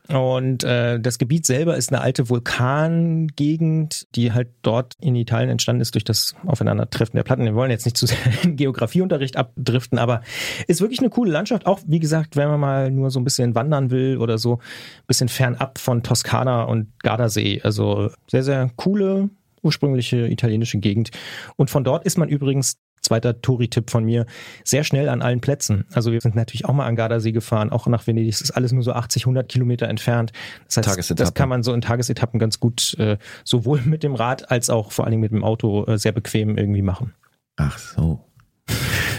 Und 0.10 0.64
äh, 0.64 1.00
das 1.00 1.20
Gebiet 1.20 1.46
selber 1.46 1.78
ist 1.78 1.94
eine 1.94 2.02
alte 2.02 2.30
Vulkangegend, 2.30 4.08
die 4.16 4.32
halt 4.32 4.50
dort 4.64 4.96
in 5.00 5.16
Italien 5.16 5.50
entstanden 5.52 5.82
ist 5.82 5.94
durch 5.94 6.04
das 6.04 6.34
Aufeinandertreffen 6.48 7.16
der 7.16 7.24
Platten. 7.24 7.46
Wir 7.46 7.54
wollen 7.54 7.70
jetzt 7.70 7.86
nicht 7.86 7.96
zu 7.96 8.08
sehr 8.08 8.18
in 8.44 8.56
Geografieunterricht 8.56 9.38
abdriften, 9.38 10.00
aber 10.00 10.22
ist 10.68 10.82
wirklich 10.82 11.00
eine 11.00 11.12
coole 11.12 11.32
Landschaft. 11.32 11.68
Auch 11.68 11.80
wie 11.86 12.00
gesagt, 12.00 12.36
wenn 12.36 12.48
man 12.48 12.60
mal 12.60 12.92
nur 12.92 13.12
so 13.12 13.20
ein 13.20 13.24
bisschen 13.24 13.54
wandern 13.54 13.92
will 13.92 14.18
oder 14.18 14.40
so, 14.40 14.56
ein 14.56 15.08
bisschen 15.08 15.30
fernab 15.30 15.78
von 15.78 16.02
Toskana 16.02 16.64
und 16.64 16.88
Gardasee. 17.04 17.62
Also 17.64 18.10
sehr, 18.28 18.44
sehr 18.44 18.72
coole 18.78 19.30
ursprüngliche 19.62 20.28
italienische 20.28 20.80
Gegend. 20.80 21.12
Und 21.56 21.70
von 21.70 21.84
dort 21.84 22.06
ist 22.06 22.18
man 22.18 22.30
übrigens 22.30 22.78
zweiter 23.02 23.42
Touri-Tipp 23.42 23.90
von 23.90 24.04
mir, 24.04 24.26
sehr 24.64 24.84
schnell 24.84 25.10
an 25.10 25.22
allen 25.22 25.42
Plätzen. 25.42 25.86
Also 25.94 26.12
wir 26.12 26.22
sind 26.22 26.36
natürlich 26.36 26.66
auch 26.66 26.74
mal 26.74 26.86
an 26.86 26.96
Gardasee 26.96 27.32
gefahren, 27.32 27.72
auch 27.72 27.88
nach 27.88 28.06
Venedig. 28.06 28.32
Das 28.32 28.42
ist 28.42 28.52
alles 28.52 28.72
nur 28.72 28.84
so 28.84 28.94
80, 28.94 29.24
100 29.24 29.50
Kilometer 29.50 29.88
entfernt. 29.88 30.32
Das 30.66 30.78
heißt, 30.78 31.20
das 31.20 31.34
kann 31.34 31.50
man 31.50 31.64
so 31.64 31.74
in 31.74 31.82
Tagesetappen 31.82 32.40
ganz 32.40 32.60
gut 32.60 32.96
äh, 33.00 33.18
sowohl 33.44 33.82
mit 33.82 34.04
dem 34.04 34.16
Rad 34.16 34.52
als 34.52 34.70
auch 34.70 34.92
vor 34.92 35.06
allen 35.06 35.12
Dingen 35.12 35.22
mit 35.22 35.32
dem 35.32 35.44
Auto 35.44 35.86
äh, 35.86 35.98
sehr 35.98 36.12
bequem 36.12 36.58
irgendwie 36.58 36.82
machen. 36.82 37.14
Ach 37.58 37.78
so. 37.78 38.26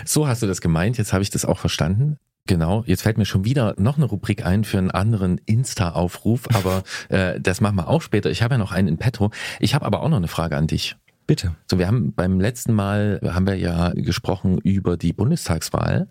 So 0.05 0.27
hast 0.27 0.43
du 0.43 0.47
das 0.47 0.61
gemeint, 0.61 0.99
jetzt 0.99 1.13
habe 1.13 1.23
ich 1.23 1.31
das 1.31 1.45
auch 1.45 1.59
verstanden. 1.59 2.17
Genau, 2.47 2.83
jetzt 2.87 3.03
fällt 3.03 3.19
mir 3.19 3.27
schon 3.27 3.45
wieder 3.45 3.75
noch 3.79 3.97
eine 3.97 4.07
Rubrik 4.07 4.45
ein 4.45 4.65
für 4.65 4.79
einen 4.79 4.91
anderen 4.91 5.39
Insta-Aufruf, 5.47 6.49
aber 6.55 6.83
äh, 7.09 7.41
das 7.41 7.61
machen 7.61 7.77
wir 7.77 7.89
auch 7.89 8.03
später. 8.03 8.31
Ich 8.31 8.43
habe 8.43 8.55
ja 8.55 8.59
noch 8.59 8.73
einen 8.73 8.89
in 8.89 8.99
petto. 8.99 9.31
Ich 9.61 9.75
habe 9.75 9.87
aber 9.87 10.03
auch 10.03 10.09
noch 10.09 10.17
eine 10.17 10.27
Frage 10.27 10.57
an 10.57 10.67
dich. 10.67 10.97
Bitte. 11.31 11.55
So, 11.71 11.79
wir 11.79 11.87
haben 11.87 12.13
beim 12.13 12.41
letzten 12.41 12.75
Mal 12.75 13.21
haben 13.23 13.47
wir 13.47 13.55
ja 13.55 13.93
gesprochen 13.95 14.59
über 14.59 14.97
die 14.97 15.13
Bundestagswahl 15.13 16.09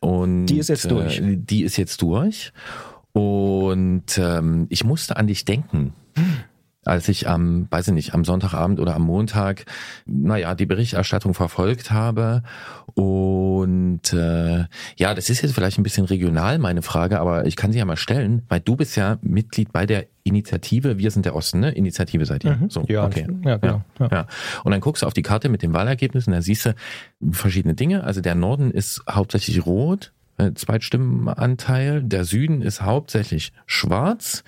und 0.00 0.46
Die 0.46 0.56
ist 0.56 0.68
jetzt 0.68 0.90
durch. 0.90 1.20
Äh, 1.20 1.36
die 1.36 1.62
ist 1.62 1.76
jetzt 1.76 2.00
durch 2.00 2.54
und 3.12 4.16
ähm, 4.16 4.66
ich 4.70 4.82
musste 4.82 5.18
an 5.18 5.26
dich 5.26 5.44
denken. 5.44 5.92
Als 6.86 7.08
ich 7.08 7.28
am, 7.28 7.66
weiß 7.70 7.88
ich 7.88 7.94
nicht, 7.94 8.14
am 8.14 8.24
Sonntagabend 8.24 8.80
oder 8.80 8.94
am 8.94 9.02
Montag, 9.02 9.66
naja, 10.06 10.54
die 10.54 10.66
Berichterstattung 10.66 11.34
verfolgt 11.34 11.90
habe. 11.90 12.42
Und 12.94 14.12
äh, 14.12 14.64
ja, 14.96 15.14
das 15.14 15.28
ist 15.28 15.42
jetzt 15.42 15.54
vielleicht 15.54 15.78
ein 15.78 15.82
bisschen 15.82 16.06
regional, 16.06 16.58
meine 16.58 16.82
Frage, 16.82 17.20
aber 17.20 17.46
ich 17.46 17.56
kann 17.56 17.72
sie 17.72 17.78
ja 17.78 17.84
mal 17.84 17.96
stellen, 17.96 18.42
weil 18.48 18.60
du 18.60 18.76
bist 18.76 18.96
ja 18.96 19.18
Mitglied 19.22 19.72
bei 19.72 19.86
der 19.86 20.06
Initiative 20.26 20.98
Wir 20.98 21.10
sind 21.10 21.24
der 21.24 21.36
Osten, 21.36 21.60
ne? 21.60 21.70
Initiative 21.70 22.26
seid 22.26 22.44
ihr. 22.44 22.56
Mhm. 22.56 22.70
So, 22.70 22.84
Ja, 22.88 23.04
okay. 23.04 23.26
ja, 23.44 23.56
genau. 23.58 23.82
Ja. 24.00 24.08
Ja. 24.10 24.26
Und 24.64 24.72
dann 24.72 24.80
guckst 24.80 25.02
du 25.02 25.06
auf 25.06 25.14
die 25.14 25.22
Karte 25.22 25.48
mit 25.48 25.62
den 25.62 25.72
Wahlergebnissen, 25.72 26.32
da 26.32 26.42
siehst 26.42 26.66
du 26.66 26.74
verschiedene 27.30 27.74
Dinge. 27.74 28.02
Also 28.04 28.20
der 28.20 28.34
Norden 28.34 28.70
ist 28.70 29.02
hauptsächlich 29.08 29.64
rot, 29.64 30.12
Zweitstimmenanteil. 30.54 32.02
Der 32.02 32.24
Süden 32.24 32.62
ist 32.62 32.82
hauptsächlich 32.82 33.52
schwarz. 33.66 34.44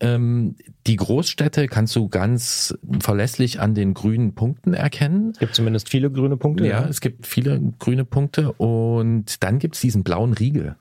Ähm, 0.00 0.56
die 0.86 0.96
Großstädte 0.96 1.66
kannst 1.66 1.94
du 1.96 2.08
ganz 2.08 2.76
verlässlich 3.00 3.60
an 3.60 3.74
den 3.74 3.94
grünen 3.94 4.34
Punkten 4.34 4.74
erkennen. 4.74 5.30
Es 5.32 5.38
gibt 5.38 5.54
zumindest 5.54 5.88
viele 5.88 6.10
grüne 6.10 6.36
Punkte. 6.36 6.66
Ja, 6.66 6.86
es 6.86 7.00
gibt 7.00 7.26
viele 7.26 7.60
grüne 7.78 8.04
Punkte 8.04 8.52
und 8.52 9.42
dann 9.42 9.58
gibt's 9.58 9.80
diesen 9.80 10.04
blauen 10.04 10.32
Riegel. 10.32 10.76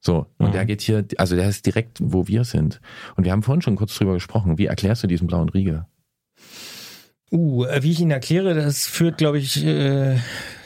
So, 0.00 0.26
und 0.38 0.48
Mhm. 0.48 0.52
der 0.52 0.64
geht 0.66 0.82
hier, 0.82 1.04
also 1.18 1.34
der 1.34 1.48
ist 1.48 1.66
direkt, 1.66 1.98
wo 2.00 2.28
wir 2.28 2.44
sind. 2.44 2.80
Und 3.16 3.24
wir 3.24 3.32
haben 3.32 3.42
vorhin 3.42 3.62
schon 3.62 3.76
kurz 3.76 3.96
drüber 3.96 4.14
gesprochen. 4.14 4.56
Wie 4.58 4.66
erklärst 4.66 5.02
du 5.02 5.06
diesen 5.08 5.26
blauen 5.26 5.48
Riegel? 5.48 5.84
Uh, 7.32 7.66
wie 7.80 7.90
ich 7.90 8.00
ihn 8.00 8.12
erkläre, 8.12 8.54
das 8.54 8.86
führt, 8.86 9.18
glaube 9.18 9.38
ich, 9.38 9.64
äh, 9.64 10.16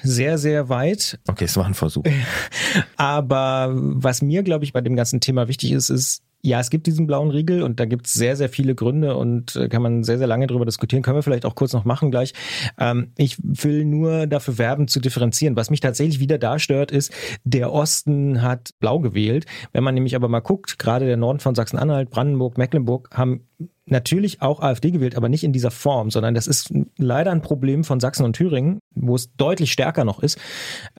sehr, 0.03 0.37
sehr 0.37 0.69
weit. 0.69 1.19
Okay, 1.27 1.45
es 1.45 1.57
war 1.57 1.65
ein 1.65 1.75
Versuch. 1.75 2.05
Aber 2.97 3.71
was 3.73 4.21
mir, 4.21 4.43
glaube 4.43 4.65
ich, 4.65 4.73
bei 4.73 4.83
dem 4.83 4.95
ganzen 4.95 5.21
Thema 5.21 5.49
wichtig 5.49 5.73
ist, 5.73 5.89
ist, 5.89 6.23
ja, 6.43 6.59
es 6.61 6.71
gibt 6.71 6.87
diesen 6.87 7.07
blauen 7.07 7.31
Riegel 7.31 7.63
und 7.63 7.81
da 7.81 7.85
gibt 7.85 8.07
es 8.07 8.15
sehr, 8.15 8.35
sehr 8.35 8.49
viele 8.49 8.75
Gründe 8.75 9.17
und 9.17 9.57
äh, 9.57 9.69
kann 9.69 9.83
man 9.83 10.05
sehr, 10.05 10.19
sehr 10.19 10.27
lange 10.27 10.47
drüber 10.47 10.65
diskutieren. 10.65 11.03
Können 11.03 11.17
wir 11.17 11.23
vielleicht 11.23 11.45
auch 11.45 11.55
kurz 11.55 11.73
noch 11.73 11.85
machen 11.85 12.11
gleich. 12.11 12.33
Ähm, 12.79 13.13
ich 13.17 13.37
will 13.43 13.85
nur 13.85 14.27
dafür 14.27 14.57
werben, 14.59 14.89
zu 14.89 15.01
differenzieren. 15.01 15.57
Was 15.57 15.71
mich 15.71 15.81
tatsächlich 15.81 16.19
wieder 16.19 16.39
da 16.39 16.59
stört, 16.59 16.93
ist, 16.93 17.13
der 17.45 17.73
Osten 17.73 18.43
hat 18.43 18.71
blau 18.81 19.01
gewählt. 19.01 19.45
Wenn 19.73 19.85
man 19.85 19.95
nämlich 19.95 20.17
aber 20.17 20.29
mal 20.29 20.41
guckt, 20.41 20.79
gerade 20.79 21.07
der 21.07 21.19
Norden 21.19 21.41
von 21.41 21.55
Sachsen-Anhalt, 21.55 22.11
Brandenburg, 22.11 22.57
Mecklenburg 22.57 23.11
haben 23.13 23.47
natürlich 23.91 24.43
auch 24.43 24.61
AfD 24.61 24.91
gewählt, 24.91 25.17
aber 25.17 25.29
nicht 25.29 25.45
in 25.45 25.53
dieser 25.53 25.71
Form, 25.71 26.11
sondern 26.11 26.35
das 26.35 26.47
ist 26.47 26.73
leider 26.97 27.31
ein 27.31 27.43
Problem 27.43 27.85
von 27.85 28.01
Sachsen 28.01 28.25
und 28.25 28.35
Thüringen, 28.35 28.81
wo 28.95 29.15
es 29.15 29.35
deutlich 29.37 29.73
stärker 29.73 30.05
noch 30.05 30.23
ist. 30.23 30.39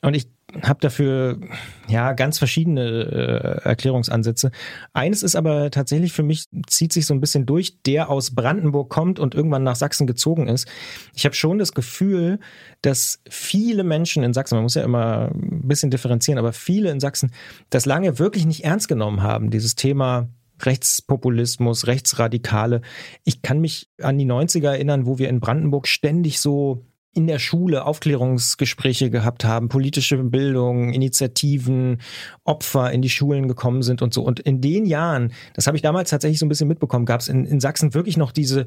Und 0.01 0.15
ich 0.15 0.27
habe 0.63 0.79
dafür 0.81 1.39
ja 1.87 2.13
ganz 2.13 2.37
verschiedene 2.37 2.81
äh, 2.81 3.69
Erklärungsansätze. 3.69 4.51
Eines 4.93 5.23
ist 5.23 5.35
aber 5.35 5.71
tatsächlich 5.71 6.11
für 6.11 6.23
mich 6.23 6.45
zieht 6.67 6.91
sich 6.91 7.05
so 7.05 7.13
ein 7.13 7.21
bisschen 7.21 7.45
durch, 7.45 7.81
der 7.83 8.09
aus 8.09 8.35
Brandenburg 8.35 8.89
kommt 8.89 9.19
und 9.19 9.33
irgendwann 9.33 9.63
nach 9.63 9.75
Sachsen 9.75 10.07
gezogen 10.07 10.47
ist. 10.47 10.67
Ich 11.15 11.25
habe 11.25 11.35
schon 11.35 11.57
das 11.57 11.73
Gefühl, 11.73 12.39
dass 12.81 13.21
viele 13.29 13.83
Menschen 13.83 14.23
in 14.23 14.33
Sachsen, 14.33 14.55
man 14.55 14.63
muss 14.63 14.75
ja 14.75 14.83
immer 14.83 15.31
ein 15.33 15.67
bisschen 15.67 15.91
differenzieren, 15.91 16.37
aber 16.37 16.53
viele 16.53 16.91
in 16.91 16.99
Sachsen 16.99 17.31
das 17.69 17.85
lange 17.85 18.19
wirklich 18.19 18.45
nicht 18.45 18.63
ernst 18.65 18.87
genommen 18.87 19.23
haben, 19.23 19.51
dieses 19.51 19.75
Thema 19.75 20.27
Rechtspopulismus, 20.65 21.87
Rechtsradikale. 21.87 22.81
Ich 23.23 23.41
kann 23.41 23.59
mich 23.59 23.89
an 24.01 24.17
die 24.17 24.25
90er 24.25 24.71
erinnern, 24.71 25.05
wo 25.05 25.17
wir 25.17 25.29
in 25.29 25.39
Brandenburg 25.39 25.87
ständig 25.87 26.39
so 26.39 26.85
in 27.13 27.27
der 27.27 27.39
Schule 27.39 27.85
Aufklärungsgespräche 27.85 29.09
gehabt 29.09 29.43
haben, 29.43 29.67
politische 29.67 30.17
Bildung, 30.17 30.93
Initiativen, 30.93 31.97
Opfer 32.45 32.91
in 32.91 33.01
die 33.01 33.09
Schulen 33.09 33.49
gekommen 33.49 33.83
sind 33.83 34.01
und 34.01 34.13
so. 34.13 34.23
Und 34.23 34.39
in 34.39 34.61
den 34.61 34.85
Jahren, 34.85 35.33
das 35.53 35.67
habe 35.67 35.75
ich 35.75 35.83
damals 35.83 36.09
tatsächlich 36.09 36.39
so 36.39 36.45
ein 36.45 36.49
bisschen 36.49 36.69
mitbekommen, 36.69 37.05
gab 37.05 37.19
es 37.19 37.27
in, 37.27 37.45
in 37.45 37.59
Sachsen 37.59 37.93
wirklich 37.93 38.15
noch 38.15 38.31
diese, 38.31 38.65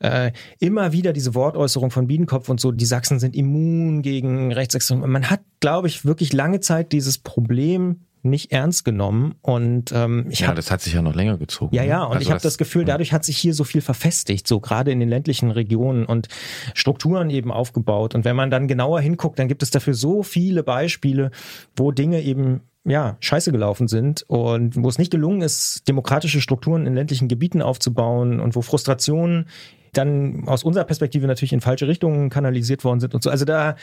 äh, 0.00 0.32
immer 0.60 0.92
wieder 0.92 1.14
diese 1.14 1.34
Wortäußerung 1.34 1.90
von 1.90 2.06
Biedenkopf 2.06 2.50
und 2.50 2.60
so, 2.60 2.72
die 2.72 2.84
Sachsen 2.84 3.20
sind 3.20 3.34
immun 3.34 4.02
gegen 4.02 4.52
Rechtsextremismus. 4.52 5.10
Man 5.10 5.30
hat, 5.30 5.40
glaube 5.60 5.88
ich, 5.88 6.04
wirklich 6.04 6.34
lange 6.34 6.60
Zeit 6.60 6.92
dieses 6.92 7.16
Problem 7.16 8.00
nicht 8.28 8.52
ernst 8.52 8.84
genommen 8.84 9.34
und 9.42 9.92
ähm, 9.92 10.26
ich 10.30 10.40
Ja, 10.40 10.48
habe 10.48 10.56
das 10.56 10.70
hat 10.70 10.80
sich 10.80 10.94
ja 10.94 11.02
noch 11.02 11.14
länger 11.14 11.36
gezogen. 11.38 11.74
ja, 11.74 11.82
ne? 11.82 11.88
ja, 11.88 12.04
und 12.04 12.12
Also 12.14 12.22
ich 12.22 12.30
habe 12.30 12.40
das 12.40 12.58
Gefühl, 12.58 12.84
dadurch 12.84 13.12
hat 13.12 13.24
sich 13.24 13.38
hier 13.38 13.54
so 13.54 13.64
viel 13.64 13.80
verfestigt, 13.80 14.46
so 14.46 14.60
gerade 14.60 14.90
in 14.90 15.00
den 15.00 15.08
ländlichen 15.08 15.50
Regionen 15.50 16.04
und 16.06 16.28
Strukturen 16.74 17.30
eben 17.30 17.50
aufgebaut. 17.52 18.14
Und 18.14 18.24
wenn 18.24 18.36
man 18.36 18.50
dann 18.50 18.68
genauer 18.68 19.00
hinguckt, 19.00 19.38
dann 19.38 19.48
gibt 19.48 19.62
es 19.62 19.70
dafür 19.70 19.94
so 19.94 20.22
viele 20.22 20.62
Beispiele, 20.62 21.30
wo 21.76 21.92
Dinge 21.92 22.22
eben 22.22 22.60
ja, 22.84 23.16
scheiße 23.20 23.52
gelaufen 23.52 23.86
sind 23.86 24.24
und 24.28 24.82
wo 24.82 24.88
es 24.88 24.98
nicht 24.98 25.10
gelungen 25.10 25.42
ist, 25.42 25.86
demokratische 25.88 26.40
Strukturen 26.40 26.86
in 26.86 26.94
ländlichen 26.94 27.28
Gebieten 27.28 27.60
aufzubauen 27.60 28.40
und 28.40 28.56
wo 28.56 28.62
Frustrationen 28.62 29.46
dann 29.92 30.44
aus 30.46 30.64
unserer 30.64 30.84
Perspektive 30.84 31.26
natürlich 31.26 31.52
in 31.52 31.60
falsche 31.60 31.86
Richtungen 31.88 32.30
kanalisiert 32.30 32.84
worden 32.84 33.00
sind 33.00 33.14
und 33.14 33.22
so. 33.22 33.30
Also 33.30 33.44
da 33.44 33.76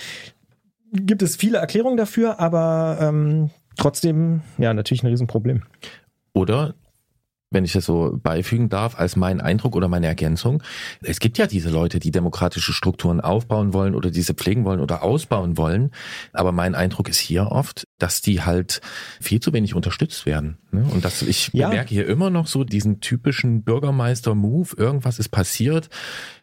gibt 0.92 1.22
es 1.22 1.36
viele 1.36 1.58
Erklärungen 1.58 1.98
dafür, 1.98 2.40
aber 2.40 2.98
ähm, 3.02 3.50
trotzdem, 3.78 4.42
ja, 4.58 4.74
natürlich 4.74 5.04
ein 5.04 5.08
Riesenproblem. 5.08 5.64
Oder, 6.34 6.76
wenn 7.52 7.64
ich 7.64 7.74
das 7.74 7.86
so 7.86 8.18
beifügen 8.22 8.70
darf, 8.70 9.00
als 9.00 9.16
mein 9.16 9.40
Eindruck 9.40 9.76
oder 9.76 9.88
meine 9.88 10.08
Ergänzung, 10.08 10.62
es 11.02 11.20
gibt 11.20 11.38
ja 11.38 11.48
diese 11.48 11.70
Leute, 11.70 12.00
die 12.00 12.12
demokratische 12.12 12.74
Strukturen 12.74 13.22
aufbauen 13.22 13.74
wollen 13.74 13.96
oder 13.96 14.12
diese 14.12 14.34
pflegen 14.34 14.66
wollen 14.66 14.80
oder 14.80 15.04
ausbauen 15.04 15.58
wollen. 15.58 15.92
Aber 16.34 16.52
mein 16.52 16.76
Eindruck 16.76 17.08
ist 17.08 17.20
hier 17.20 17.48
oft, 17.52 17.86
dass 18.00 18.22
die 18.22 18.42
halt 18.42 18.82
viel 19.22 19.40
zu 19.40 19.54
wenig 19.54 19.74
unterstützt 19.76 20.26
werden. 20.26 20.58
ne? 20.72 20.86
Und 20.92 21.06
dass 21.06 21.22
ich 21.22 21.52
Ja. 21.54 21.70
bemerke 21.70 21.90
hier 21.90 22.08
immer 22.08 22.30
noch 22.30 22.48
so 22.48 22.64
diesen 22.66 23.00
typischen 23.00 23.64
Bürgermeister-Move, 23.64 24.76
irgendwas 24.78 25.20
ist 25.20 25.30
passiert, 25.30 25.90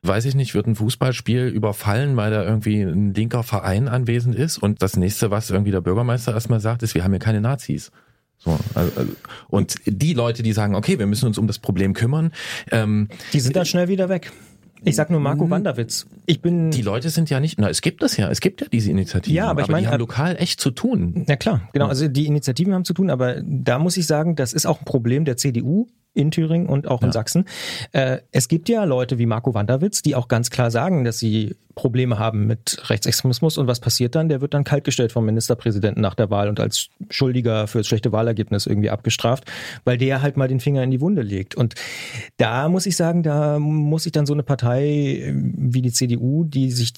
weiß 0.03 0.25
ich 0.25 0.35
nicht, 0.35 0.55
wird 0.55 0.67
ein 0.67 0.75
Fußballspiel 0.77 1.49
überfallen, 1.49 2.17
weil 2.17 2.31
da 2.31 2.43
irgendwie 2.43 2.81
ein 2.83 3.13
linker 3.13 3.43
Verein 3.43 3.89
anwesend 3.89 4.35
ist. 4.35 4.59
Und 4.59 4.83
das 4.83 4.97
nächste, 4.97 5.31
was 5.31 5.51
irgendwie 5.51 5.71
der 5.73 5.81
Bürgermeister 5.83 6.33
erstmal 6.33 6.61
sagt, 6.61 6.83
ist, 6.83 6.95
wir 6.95 7.05
haben 7.05 7.13
hier 7.13 7.19
keine 7.19 7.41
Nazis. 7.41 7.91
So, 8.45 8.59
also, 8.75 8.93
also, 8.99 9.13
und 9.49 9.77
die 9.87 10.15
Leute, 10.15 10.43
die 10.43 10.53
sagen, 10.53 10.75
okay, 10.75 10.99
wir 10.99 11.07
müssen 11.07 11.27
uns 11.27 11.39
um 11.39 11.47
das 11.47 11.59
Problem 11.59 11.93
kümmern, 11.95 12.33
ähm, 12.71 13.09
Die 13.33 13.41
sind 13.41 13.55
dann 13.55 13.67
schnell 13.67 13.89
wieder 13.89 14.09
weg. 14.09 14.33
Ich 14.85 14.97
sag 14.97 15.11
nur 15.11 15.21
Marco 15.21 15.49
Wanderwitz. 15.49 16.07
Ich 16.27 16.41
bin. 16.43 16.73
die 16.73 16.83
Leute 16.83 17.11
sind 17.11 17.31
ja 17.31 17.39
nicht, 17.39 17.57
na, 17.59 17.69
es 17.69 17.83
gibt 17.83 18.03
das 18.03 18.17
ja, 18.17 18.29
es 18.31 18.41
gibt 18.41 18.63
ja 18.63 18.67
diese 18.67 18.91
Initiativen, 18.91 19.37
Ja, 19.37 19.49
aber 19.49 19.63
ich 19.63 19.69
meine, 19.69 19.83
die 19.83 19.87
haben 19.87 19.95
äh, 19.95 19.99
lokal 19.99 20.37
echt 20.41 20.61
zu 20.61 20.73
tun. 20.73 21.25
Ja 21.29 21.37
klar, 21.37 21.69
genau. 21.73 21.87
Also 21.87 22.09
die 22.09 22.27
Initiativen 22.27 22.75
haben 22.75 22.85
zu 22.85 22.93
tun, 22.93 23.09
aber 23.09 23.41
da 23.45 23.79
muss 23.79 23.97
ich 23.97 24.07
sagen, 24.09 24.35
das 24.35 24.53
ist 24.53 24.67
auch 24.67 24.81
ein 24.81 24.85
Problem 24.85 25.25
der 25.25 25.37
CDU. 25.37 25.87
In 26.15 26.31
Thüringen 26.31 26.67
und 26.67 26.89
auch 26.89 27.01
in 27.01 27.09
Ja. 27.09 27.13
Sachsen. 27.13 27.47
Äh, 27.93 28.19
es 28.33 28.49
gibt 28.49 28.69
ja 28.69 28.85
Leute 28.85 29.19
wie 29.19 29.27
Marco 29.27 29.55
Wanderwitz, 29.55 30.03
die 30.03 30.15
auch 30.15 30.29
ganz 30.29 30.51
klar 30.51 30.71
sagen, 30.71 31.05
dass 31.05 31.19
sie 31.19 31.57
Probleme 31.75 32.19
haben 32.19 32.47
mit 32.47 32.91
Rechtsextremismus 32.91 33.57
und 33.57 33.67
was 33.67 33.81
passiert 33.81 34.15
dann? 34.15 34.29
Der 34.29 34.43
wird 34.43 34.53
dann 34.53 34.63
kaltgestellt 34.65 35.11
vom 35.11 35.25
Ministerpräsidenten 35.25 36.03
nach 36.03 36.15
der 36.15 36.29
Wahl 36.29 36.49
und 36.51 36.61
als 36.61 36.89
Schuldiger 37.09 37.67
für 37.67 37.79
das 37.79 37.87
schlechte 37.87 38.13
Wahlergebnis 38.13 38.67
irgendwie 38.67 38.91
abgestraft, 38.91 39.51
weil 39.85 39.97
der 39.97 40.21
halt 40.21 40.37
mal 40.37 40.49
den 40.49 40.61
Finger 40.61 40.83
in 40.83 40.91
die 40.91 41.01
Wunde 41.01 41.23
legt. 41.23 41.55
Und 41.55 41.75
da 42.37 42.69
muss 42.69 42.85
ich 42.85 42.97
sagen, 42.97 43.23
da 43.23 43.59
muss 43.59 44.05
ich 44.05 44.13
dann 44.13 44.27
so 44.27 44.35
eine 44.35 44.43
Partei 44.43 45.33
wie 45.35 45.81
die 45.81 45.93
CDU, 45.93 46.45
die 46.45 46.71
sich 46.71 46.93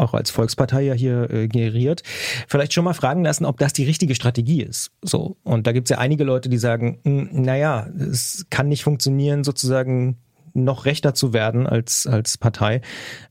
auch 0.00 0.14
als 0.14 0.30
Volkspartei 0.30 0.82
ja 0.82 0.94
hier 0.94 1.30
äh, 1.30 1.48
generiert, 1.48 2.02
vielleicht 2.48 2.72
schon 2.72 2.84
mal 2.84 2.94
fragen 2.94 3.22
lassen, 3.22 3.44
ob 3.44 3.58
das 3.58 3.72
die 3.72 3.84
richtige 3.84 4.14
Strategie 4.14 4.62
ist. 4.62 4.90
So. 5.02 5.36
Und 5.42 5.66
da 5.66 5.72
gibt 5.72 5.88
es 5.88 5.90
ja 5.90 5.98
einige 5.98 6.24
Leute, 6.24 6.48
die 6.48 6.58
sagen, 6.58 6.98
"Hm, 7.04 7.28
naja, 7.32 7.86
es 8.10 8.46
kann 8.50 8.68
nicht 8.68 8.82
funktionieren, 8.82 9.44
sozusagen 9.44 10.18
noch 10.54 10.84
rechter 10.84 11.14
zu 11.14 11.32
werden 11.32 11.66
als, 11.66 12.06
als 12.06 12.38
Partei 12.38 12.80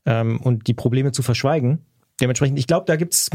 ähm, 0.06 0.40
und 0.40 0.66
die 0.66 0.74
Probleme 0.74 1.12
zu 1.12 1.22
verschweigen. 1.22 1.84
Dementsprechend, 2.20 2.58
ich 2.58 2.66
glaube, 2.66 2.84
da 2.86 2.96
gibt's 2.96 3.30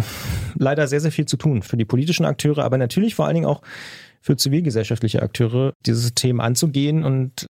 leider 0.56 0.88
sehr, 0.88 1.00
sehr 1.00 1.12
viel 1.12 1.26
zu 1.26 1.38
tun 1.38 1.64
für 1.64 1.78
die 1.78 1.86
politischen 1.86 2.26
Akteure, 2.26 2.64
aber 2.64 2.78
natürlich 2.78 3.16
vor 3.16 3.26
allen 3.26 3.36
Dingen 3.36 3.48
auch 3.48 3.62
für 4.26 4.36
zivilgesellschaftliche 4.36 5.22
Akteure, 5.22 5.74
dieses 5.86 6.16
Thema 6.16 6.46
anzugehen 6.46 7.04
und 7.04 7.46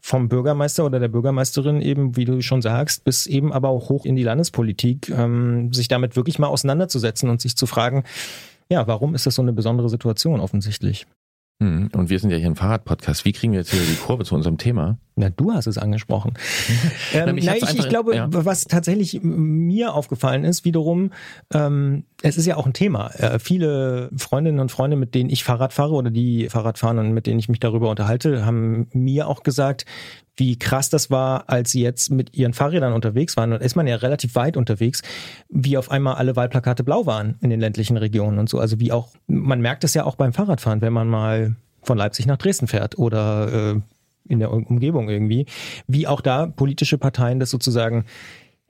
vom 0.00 0.30
Bürgermeister 0.30 0.86
oder 0.86 0.98
der 0.98 1.08
Bürgermeisterin 1.08 1.82
eben, 1.82 2.16
wie 2.16 2.24
du 2.24 2.40
schon 2.40 2.62
sagst, 2.62 3.04
bis 3.04 3.26
eben 3.26 3.52
aber 3.52 3.68
auch 3.68 3.90
hoch 3.90 4.06
in 4.06 4.16
die 4.16 4.22
Landespolitik, 4.22 5.10
ähm, 5.10 5.70
sich 5.74 5.88
damit 5.88 6.16
wirklich 6.16 6.38
mal 6.38 6.46
auseinanderzusetzen 6.46 7.28
und 7.28 7.42
sich 7.42 7.56
zu 7.56 7.66
fragen, 7.66 8.04
ja, 8.70 8.86
warum 8.86 9.14
ist 9.14 9.26
das 9.26 9.34
so 9.34 9.42
eine 9.42 9.52
besondere 9.52 9.90
Situation 9.90 10.40
offensichtlich? 10.40 11.06
Mhm. 11.60 11.90
Und 11.94 12.10
wir 12.10 12.18
sind 12.18 12.30
ja 12.30 12.36
hier 12.36 12.48
ein 12.48 12.56
Fahrradpodcast. 12.56 13.24
Wie 13.24 13.32
kriegen 13.32 13.52
wir 13.52 13.60
jetzt 13.60 13.70
hier 13.70 13.80
die 13.80 13.94
Kurve 13.94 14.24
zu 14.24 14.34
unserem 14.34 14.58
Thema? 14.58 14.98
Na, 15.14 15.30
du 15.30 15.52
hast 15.52 15.66
es 15.66 15.78
angesprochen. 15.78 16.34
Ähm, 17.12 17.38
na, 17.42 17.56
ich, 17.56 17.78
ich 17.78 17.88
glaube, 17.88 18.16
ja. 18.16 18.26
was 18.28 18.64
tatsächlich 18.64 19.20
mir 19.22 19.94
aufgefallen 19.94 20.42
ist, 20.42 20.64
wiederum, 20.64 21.12
ähm, 21.52 22.04
es 22.22 22.36
ist 22.36 22.46
ja 22.46 22.56
auch 22.56 22.66
ein 22.66 22.72
Thema. 22.72 23.08
Äh, 23.14 23.38
viele 23.38 24.10
Freundinnen 24.16 24.58
und 24.58 24.72
Freunde, 24.72 24.96
mit 24.96 25.14
denen 25.14 25.30
ich 25.30 25.44
Fahrrad 25.44 25.72
fahre 25.72 25.92
oder 25.92 26.10
die 26.10 26.48
Fahrrad 26.48 26.78
fahren 26.78 26.98
und 26.98 27.12
mit 27.12 27.26
denen 27.26 27.38
ich 27.38 27.48
mich 27.48 27.60
darüber 27.60 27.88
unterhalte, 27.88 28.44
haben 28.44 28.88
mir 28.92 29.28
auch 29.28 29.44
gesagt, 29.44 29.84
wie 30.36 30.58
krass 30.58 30.90
das 30.90 31.10
war, 31.10 31.48
als 31.48 31.70
sie 31.70 31.82
jetzt 31.82 32.10
mit 32.10 32.34
ihren 32.34 32.54
Fahrrädern 32.54 32.92
unterwegs 32.92 33.36
waren. 33.36 33.52
Und 33.52 33.62
ist 33.62 33.76
man 33.76 33.86
ja 33.86 33.96
relativ 33.96 34.34
weit 34.34 34.56
unterwegs, 34.56 35.02
wie 35.48 35.76
auf 35.76 35.90
einmal 35.90 36.14
alle 36.14 36.36
Wahlplakate 36.36 36.84
blau 36.84 37.06
waren 37.06 37.36
in 37.40 37.50
den 37.50 37.60
ländlichen 37.60 37.96
Regionen 37.96 38.38
und 38.38 38.48
so. 38.48 38.58
Also 38.58 38.80
wie 38.80 38.92
auch, 38.92 39.14
man 39.26 39.60
merkt 39.60 39.84
es 39.84 39.94
ja 39.94 40.04
auch 40.04 40.16
beim 40.16 40.32
Fahrradfahren, 40.32 40.80
wenn 40.80 40.92
man 40.92 41.08
mal 41.08 41.56
von 41.82 41.98
Leipzig 41.98 42.26
nach 42.26 42.38
Dresden 42.38 42.66
fährt 42.66 42.98
oder 42.98 43.74
äh, 43.74 43.80
in 44.26 44.38
der 44.38 44.52
Um- 44.52 44.66
Umgebung 44.66 45.08
irgendwie, 45.08 45.46
wie 45.86 46.06
auch 46.06 46.20
da 46.20 46.46
politische 46.46 46.98
Parteien 46.98 47.38
das 47.40 47.50
sozusagen 47.50 48.04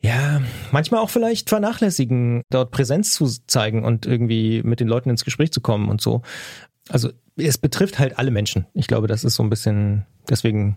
ja, 0.00 0.42
manchmal 0.70 1.00
auch 1.00 1.08
vielleicht 1.08 1.48
vernachlässigen, 1.48 2.42
dort 2.50 2.72
Präsenz 2.72 3.14
zu 3.14 3.26
zeigen 3.46 3.84
und 3.84 4.04
irgendwie 4.04 4.62
mit 4.62 4.80
den 4.80 4.88
Leuten 4.88 5.08
ins 5.08 5.24
Gespräch 5.24 5.50
zu 5.50 5.62
kommen 5.62 5.88
und 5.88 6.02
so. 6.02 6.20
Also 6.90 7.10
es 7.36 7.56
betrifft 7.56 7.98
halt 7.98 8.18
alle 8.18 8.30
Menschen. 8.30 8.66
Ich 8.74 8.86
glaube, 8.86 9.06
das 9.06 9.24
ist 9.24 9.36
so 9.36 9.42
ein 9.42 9.48
bisschen, 9.48 10.04
deswegen 10.28 10.76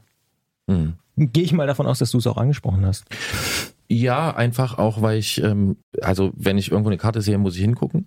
Mhm. 0.67 0.93
gehe 1.17 1.43
ich 1.43 1.53
mal 1.53 1.67
davon 1.67 1.87
aus, 1.87 1.99
dass 1.99 2.11
du 2.11 2.17
es 2.17 2.27
auch 2.27 2.37
angesprochen 2.37 2.85
hast. 2.85 3.05
Ja, 3.89 4.35
einfach 4.35 4.77
auch, 4.77 5.01
weil 5.01 5.17
ich, 5.17 5.41
ähm, 5.41 5.77
also 6.01 6.31
wenn 6.35 6.57
ich 6.57 6.71
irgendwo 6.71 6.89
eine 6.89 6.97
Karte 6.97 7.21
sehe, 7.21 7.37
muss 7.37 7.55
ich 7.55 7.61
hingucken 7.61 8.05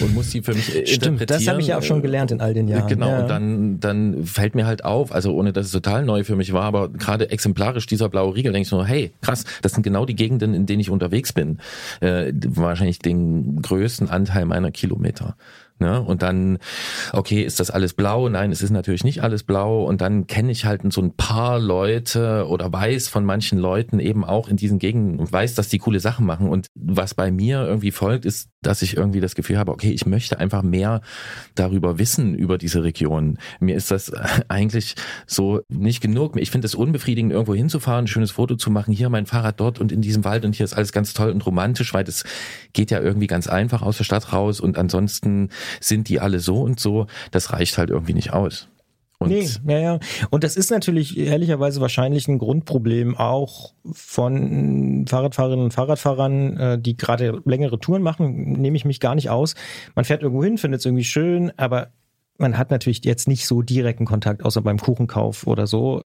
und 0.00 0.14
muss 0.14 0.30
die 0.30 0.40
für 0.40 0.54
mich 0.54 0.88
Stimmt, 0.88 1.28
das 1.28 1.48
habe 1.48 1.60
ich 1.60 1.66
ja 1.66 1.78
auch 1.78 1.82
schon 1.82 1.96
interpretieren. 1.96 2.02
gelernt 2.02 2.30
in 2.30 2.40
all 2.40 2.54
den 2.54 2.68
Jahren. 2.68 2.86
Genau, 2.86 3.08
ja. 3.08 3.20
und 3.22 3.28
dann, 3.28 3.80
dann 3.80 4.24
fällt 4.24 4.54
mir 4.54 4.66
halt 4.66 4.84
auf, 4.84 5.10
also 5.10 5.34
ohne 5.34 5.52
dass 5.52 5.66
es 5.66 5.72
total 5.72 6.04
neu 6.04 6.22
für 6.22 6.36
mich 6.36 6.52
war, 6.52 6.62
aber 6.62 6.90
gerade 6.90 7.30
exemplarisch 7.30 7.86
dieser 7.86 8.08
blaue 8.08 8.36
Riegel, 8.36 8.52
denke 8.52 8.66
ich 8.66 8.72
nur, 8.72 8.86
hey, 8.86 9.10
krass, 9.20 9.44
das 9.62 9.72
sind 9.72 9.82
genau 9.82 10.06
die 10.06 10.14
Gegenden, 10.14 10.54
in 10.54 10.66
denen 10.66 10.78
ich 10.78 10.90
unterwegs 10.90 11.32
bin. 11.32 11.58
Äh, 12.00 12.32
wahrscheinlich 12.46 13.00
den 13.00 13.60
größten 13.62 14.08
Anteil 14.08 14.44
meiner 14.44 14.70
Kilometer. 14.70 15.36
Ne? 15.78 16.00
Und 16.00 16.22
dann, 16.22 16.58
okay, 17.12 17.42
ist 17.42 17.60
das 17.60 17.70
alles 17.70 17.92
blau? 17.92 18.28
Nein, 18.28 18.50
es 18.50 18.62
ist 18.62 18.70
natürlich 18.70 19.04
nicht 19.04 19.22
alles 19.22 19.42
blau. 19.42 19.84
Und 19.84 20.00
dann 20.00 20.26
kenne 20.26 20.50
ich 20.50 20.64
halt 20.64 20.90
so 20.92 21.02
ein 21.02 21.14
paar 21.16 21.58
Leute 21.58 22.46
oder 22.48 22.72
weiß 22.72 23.08
von 23.08 23.24
manchen 23.24 23.58
Leuten 23.58 23.98
eben 23.98 24.24
auch 24.24 24.48
in 24.48 24.56
diesen 24.56 24.78
Gegenden 24.78 25.18
und 25.18 25.30
weiß, 25.30 25.54
dass 25.54 25.68
die 25.68 25.78
coole 25.78 26.00
Sachen 26.00 26.24
machen. 26.24 26.48
Und 26.48 26.68
was 26.74 27.14
bei 27.14 27.30
mir 27.30 27.66
irgendwie 27.66 27.90
folgt, 27.90 28.24
ist, 28.24 28.48
dass 28.66 28.82
ich 28.82 28.96
irgendwie 28.96 29.20
das 29.20 29.34
Gefühl 29.34 29.58
habe, 29.58 29.72
okay, 29.72 29.90
ich 29.90 30.06
möchte 30.06 30.38
einfach 30.38 30.62
mehr 30.62 31.00
darüber 31.54 31.98
wissen, 31.98 32.34
über 32.34 32.58
diese 32.58 32.82
Region. 32.82 33.38
Mir 33.60 33.76
ist 33.76 33.90
das 33.90 34.12
eigentlich 34.48 34.96
so 35.26 35.60
nicht 35.68 36.00
genug. 36.00 36.36
Ich 36.36 36.50
finde 36.50 36.66
es 36.66 36.74
unbefriedigend, 36.74 37.32
irgendwo 37.32 37.54
hinzufahren, 37.54 38.04
ein 38.04 38.08
schönes 38.08 38.32
Foto 38.32 38.56
zu 38.56 38.70
machen, 38.70 38.92
hier 38.92 39.08
mein 39.08 39.26
Fahrrad 39.26 39.60
dort 39.60 39.78
und 39.78 39.92
in 39.92 40.02
diesem 40.02 40.24
Wald 40.24 40.44
und 40.44 40.54
hier 40.54 40.64
ist 40.64 40.74
alles 40.74 40.92
ganz 40.92 41.14
toll 41.14 41.30
und 41.30 41.44
romantisch, 41.46 41.94
weil 41.94 42.04
das 42.04 42.24
geht 42.72 42.90
ja 42.90 43.00
irgendwie 43.00 43.26
ganz 43.26 43.46
einfach 43.46 43.82
aus 43.82 43.98
der 43.98 44.04
Stadt 44.04 44.32
raus 44.32 44.60
und 44.60 44.78
ansonsten 44.78 45.50
sind 45.80 46.08
die 46.08 46.20
alle 46.20 46.40
so 46.40 46.62
und 46.62 46.80
so. 46.80 47.06
Das 47.30 47.52
reicht 47.52 47.78
halt 47.78 47.90
irgendwie 47.90 48.14
nicht 48.14 48.32
aus. 48.32 48.68
Und 49.18 49.30
nee, 49.30 49.48
ja, 49.66 49.78
ja. 49.78 49.98
Und 50.30 50.44
das 50.44 50.56
ist 50.56 50.70
natürlich 50.70 51.16
ehrlicherweise 51.16 51.80
wahrscheinlich 51.80 52.28
ein 52.28 52.38
Grundproblem 52.38 53.16
auch 53.16 53.72
von 53.92 55.06
Fahrradfahrerinnen 55.08 55.64
und 55.64 55.70
Fahrradfahrern, 55.72 56.56
äh, 56.58 56.78
die 56.78 56.96
gerade 56.96 57.40
längere 57.44 57.78
Touren 57.78 58.02
machen, 58.02 58.52
nehme 58.52 58.76
ich 58.76 58.84
mich 58.84 59.00
gar 59.00 59.14
nicht 59.14 59.30
aus. 59.30 59.54
Man 59.94 60.04
fährt 60.04 60.22
irgendwo 60.22 60.44
hin, 60.44 60.58
findet 60.58 60.80
es 60.80 60.86
irgendwie 60.86 61.04
schön, 61.04 61.50
aber 61.56 61.92
man 62.38 62.58
hat 62.58 62.70
natürlich 62.70 63.04
jetzt 63.04 63.28
nicht 63.28 63.46
so 63.46 63.62
direkten 63.62 64.04
Kontakt, 64.04 64.44
außer 64.44 64.60
beim 64.60 64.78
Kuchenkauf 64.78 65.46
oder 65.46 65.66
so. 65.66 66.02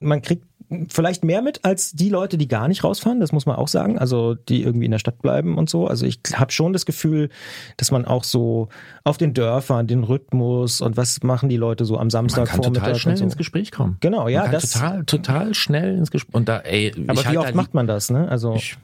Man 0.00 0.22
kriegt 0.22 0.44
vielleicht 0.88 1.24
mehr 1.24 1.42
mit 1.42 1.64
als 1.64 1.92
die 1.92 2.08
Leute, 2.08 2.38
die 2.38 2.48
gar 2.48 2.68
nicht 2.68 2.84
rausfahren, 2.84 3.20
das 3.20 3.32
muss 3.32 3.46
man 3.46 3.56
auch 3.56 3.68
sagen, 3.68 3.98
also 3.98 4.34
die 4.34 4.62
irgendwie 4.62 4.84
in 4.84 4.90
der 4.90 4.98
Stadt 4.98 5.22
bleiben 5.22 5.56
und 5.56 5.70
so. 5.70 5.86
Also 5.86 6.06
ich 6.06 6.20
habe 6.34 6.52
schon 6.52 6.72
das 6.72 6.86
Gefühl, 6.86 7.30
dass 7.76 7.90
man 7.90 8.04
auch 8.04 8.24
so 8.24 8.68
auf 9.04 9.16
den 9.16 9.34
Dörfern 9.34 9.86
den 9.86 10.04
Rhythmus 10.04 10.80
und 10.80 10.96
was 10.96 11.22
machen 11.22 11.48
die 11.48 11.56
Leute 11.56 11.84
so 11.84 11.94
am 11.94 12.00
man 12.00 12.10
Samstag 12.10 12.48
kann 12.48 12.62
total 12.62 12.94
schnell 12.96 13.16
so. 13.16 13.24
ins 13.24 13.36
Gespräch 13.36 13.72
kommen. 13.72 13.96
Genau, 14.00 14.28
ja, 14.28 14.40
man 14.42 14.50
kann 14.50 14.60
das. 14.60 14.72
total, 14.72 15.04
total 15.04 15.54
schnell 15.54 15.96
ins 15.96 16.10
Gespräch. 16.10 16.34
Und 16.34 16.48
da, 16.48 16.58
ey, 16.58 16.92
aber 17.06 17.22
wie 17.22 17.26
halt 17.26 17.38
oft 17.38 17.54
macht 17.54 17.74
man 17.74 17.86
das, 17.86 18.10
ne? 18.10 18.28
Also 18.28 18.54
Ich, 18.54 18.76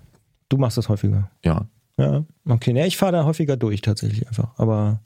du 0.48 0.56
machst 0.56 0.78
das 0.78 0.88
häufiger. 0.88 1.30
ja. 1.44 1.66
Ja, 1.96 2.24
okay. 2.48 2.72
Ne, 2.72 2.88
ich 2.88 2.96
fahre 2.96 3.12
da 3.12 3.24
häufiger 3.24 3.56
durch 3.56 3.80
tatsächlich 3.80 4.26
einfach. 4.26 4.48
Aber 4.56 5.00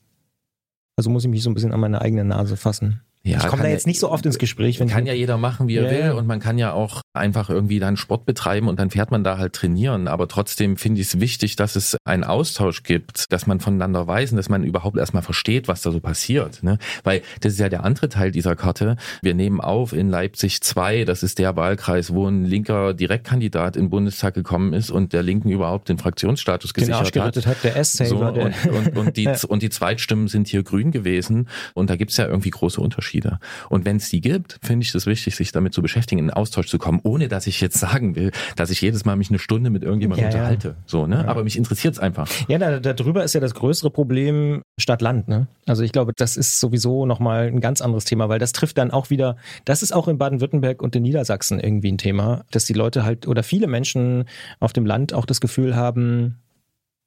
also 0.97 1.11
muss 1.11 1.23
ich 1.23 1.31
mich 1.31 1.43
so 1.43 1.51
ein 1.51 1.55
bisschen 1.55 1.73
an 1.73 1.81
meine 1.81 2.01
eigene 2.01 2.25
Nase 2.25 2.57
fassen. 2.57 3.03
Ja, 3.23 3.39
ich 3.39 3.47
komme 3.47 3.63
da 3.63 3.69
jetzt 3.69 3.87
nicht 3.87 4.01
so 4.01 4.11
oft 4.11 4.25
ins 4.27 4.39
Gespräch, 4.39 4.81
wenn 4.81 4.89
kann 4.89 5.05
ich 5.05 5.09
ja 5.09 5.15
jeder 5.15 5.37
machen, 5.37 5.69
wie 5.69 5.77
er 5.77 5.85
Ja, 5.85 5.91
will 5.91 6.13
und 6.13 6.27
man 6.27 6.41
kann 6.41 6.57
ja 6.59 6.73
auch 6.73 7.03
einfach 7.15 7.51
irgendwie 7.51 7.79
dann 7.79 7.97
Sport 7.97 8.27
betreiben 8.27 8.69
und 8.69 8.79
dann 8.79 8.91
fährt 8.91 9.11
man 9.11 9.25
da 9.25 9.39
halt 9.39 9.53
trainieren. 9.55 10.09
Aber 10.09 10.29
trotzdem 10.29 10.77
finde 10.77 11.01
ich 11.01 11.09
es 11.09 11.21
wichtig, 11.21 11.57
dass 11.57 11.77
es 11.77 11.97
einen 12.05 12.25
Austausch 12.25 12.83
gibt, 12.83 13.33
dass 13.33 13.47
man 13.47 13.61
voneinander 13.61 14.07
weiß 14.07 14.33
und 14.33 14.37
dass 14.37 14.49
man 14.49 14.63
überhaupt 14.63 14.97
erstmal 14.97 15.23
versteht, 15.23 15.69
was 15.69 15.83
da 15.83 15.91
so 15.91 16.01
passiert. 16.01 16.63
Ne? 16.63 16.79
Weil 17.05 17.23
das 17.41 17.55
ist 17.55 17.59
ja 17.59 17.69
der 17.69 17.85
andere 17.85 18.09
Teil 18.09 18.31
dieser 18.31 18.57
Karte. 18.57 18.97
Wir 19.23 19.35
nehmen 19.35 19.61
auf 19.61 19.93
in 19.93 20.11
Leipzig 20.11 20.61
2, 20.61 21.05
das 21.05 21.23
ist 21.23 21.39
der 21.39 21.57
Wahlkreis, 21.57 22.13
wo 22.13 22.29
ein 22.29 22.45
linker 22.45 22.95
Direktkandidat 22.95 23.77
in 23.77 23.85
den 23.85 23.91
Bundestag 23.91 24.35
gekommen 24.35 24.73
ist 24.73 24.91
und 24.91 25.13
der 25.13 25.23
Linken 25.23 25.51
überhaupt 25.51 25.89
den 25.89 25.99
Fraktionsstatus 25.99 26.73
den 26.73 26.93
Arsch 26.93 27.11
gesichert 27.11 27.27
hat. 27.27 27.35
gerettet 27.35 27.47
hat, 27.47 27.65
der 27.65 27.77
S-Saver. 27.77 28.35
So, 28.35 28.41
und, 28.41 28.87
und, 28.87 28.97
und, 28.97 29.17
die, 29.17 29.29
und 29.49 29.63
die 29.63 29.71
Zweitstimmen 29.71 30.29
sind 30.29 30.49
hier 30.49 30.63
grün 30.63 30.91
gewesen. 30.91 31.49
Und 31.75 31.91
da 31.91 31.97
gibt's 31.97 32.17
ja 32.17 32.27
irgendwie 32.27 32.51
große 32.51 32.81
Unterschiede. 32.81 33.39
Und 33.69 33.85
wenn 33.85 33.97
es 33.97 34.09
die 34.11 34.21
gibt, 34.21 34.59
finde 34.63 34.85
ich 34.85 34.95
es 34.95 35.07
wichtig, 35.07 35.37
sich 35.37 35.53
damit 35.53 35.75
zu 35.75 35.83
beschäftigen, 35.83 36.19
in 36.19 36.27
den 36.27 36.35
Austausch 36.35 36.69
zu 36.69 36.79
kommen, 36.79 36.98
ohne 37.03 37.29
dass 37.29 37.47
ich 37.47 37.61
jetzt 37.61 37.79
sagen 37.79 38.17
will, 38.17 38.31
dass 38.57 38.71
ich 38.71 38.81
jedes 38.81 39.05
Mal 39.05 39.17
mich 39.17 39.31
eine 39.31 39.39
Stunde 39.39 39.71
mit 39.71 39.83
irgendjemandem 39.83 40.27
Ja, 40.27 40.31
ja. 40.31 40.37
unterhalte. 40.39 40.77
So, 40.87 41.07
ne? 41.07 41.27
Aber 41.29 41.45
mich 41.45 41.57
interessiert's 41.57 41.99
einfach. 41.99 42.29
Ja, 42.49 42.59
da, 42.59 42.81
da 42.81 42.93
drüber 42.93 43.25
ist 43.25 43.35
ja 43.35 43.41
das 43.41 43.55
größere 43.55 43.91
Problem 43.91 44.63
Stadt-Land. 44.79 45.29
Ne? 45.29 45.49
Also 45.67 45.83
ich 45.83 45.93
glaube, 45.93 46.13
das 46.17 46.37
ist 46.37 46.61
sowieso 46.61 47.07
nochmal 47.07 47.47
ein 47.49 47.61
ganz 47.61 47.81
anderes 47.81 48.05
Thema, 48.05 48.29
weil 48.29 48.39
das 48.39 48.53
trifft 48.53 48.79
dann 48.79 48.91
auch 48.91 49.11
wieder, 49.11 49.37
das 49.65 49.83
ist 49.83 49.93
auch 49.93 50.09
in 50.09 50.19
Baden-Württemberg 50.19 50.83
und 50.83 50.95
in 50.97 51.03
Niedersachsen 51.03 51.61
irgendwie 51.61 51.93
ein 51.93 51.99
Thema, 51.99 52.45
dass 52.51 52.65
die 52.65 52.73
Leute 52.73 53.05
halt 53.05 53.27
oder 53.27 53.43
viele 53.43 53.67
Menschen 53.67 54.25
auf 54.61 54.73
dem 54.73 54.87
Land 54.87 55.13
auch 55.13 55.27
das 55.27 55.41
Gefühl 55.41 55.77
haben, 55.77 56.37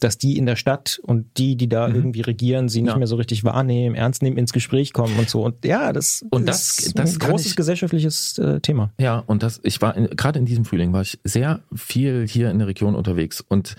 dass 0.03 0.17
die 0.17 0.37
in 0.37 0.45
der 0.45 0.55
Stadt 0.55 0.99
und 1.03 1.25
die, 1.37 1.55
die 1.55 1.69
da 1.69 1.87
Mhm. 1.87 1.95
irgendwie 1.95 2.21
regieren, 2.21 2.69
sie 2.69 2.81
nicht 2.81 2.91
Ja. 2.91 2.97
mehr 2.97 3.07
so 3.07 3.15
richtig 3.15 3.43
wahrnehmen, 3.43 3.95
ernst 3.95 4.21
nehmen, 4.21 4.37
ins 4.37 4.51
Gespräch 4.53 4.93
kommen 4.93 5.17
und 5.17 5.29
so. 5.29 5.43
Und 5.45 5.63
ja, 5.63 5.93
das, 5.93 6.23
Und 6.29 6.47
das- 6.47 6.79
ist 6.79 6.97
das 6.99 7.13
ein 7.13 7.19
großes 7.19 7.47
ich- 7.47 7.55
gesellschaftliches 7.55 8.37
äh, 8.39 8.59
Thema. 8.59 8.91
Ja, 8.99 9.19
und 9.19 9.43
das, 9.43 9.59
ich 9.63 9.81
war 9.81 9.93
gerade 9.93 10.39
in 10.39 10.45
diesem 10.45 10.65
Frühling 10.65 10.91
war 10.93 11.01
ich 11.03 11.19
sehr 11.23 11.61
viel 11.75 12.27
hier 12.27 12.51
in 12.51 12.59
der 12.59 12.67
Region 12.67 12.95
unterwegs 12.95 13.41
und 13.47 13.75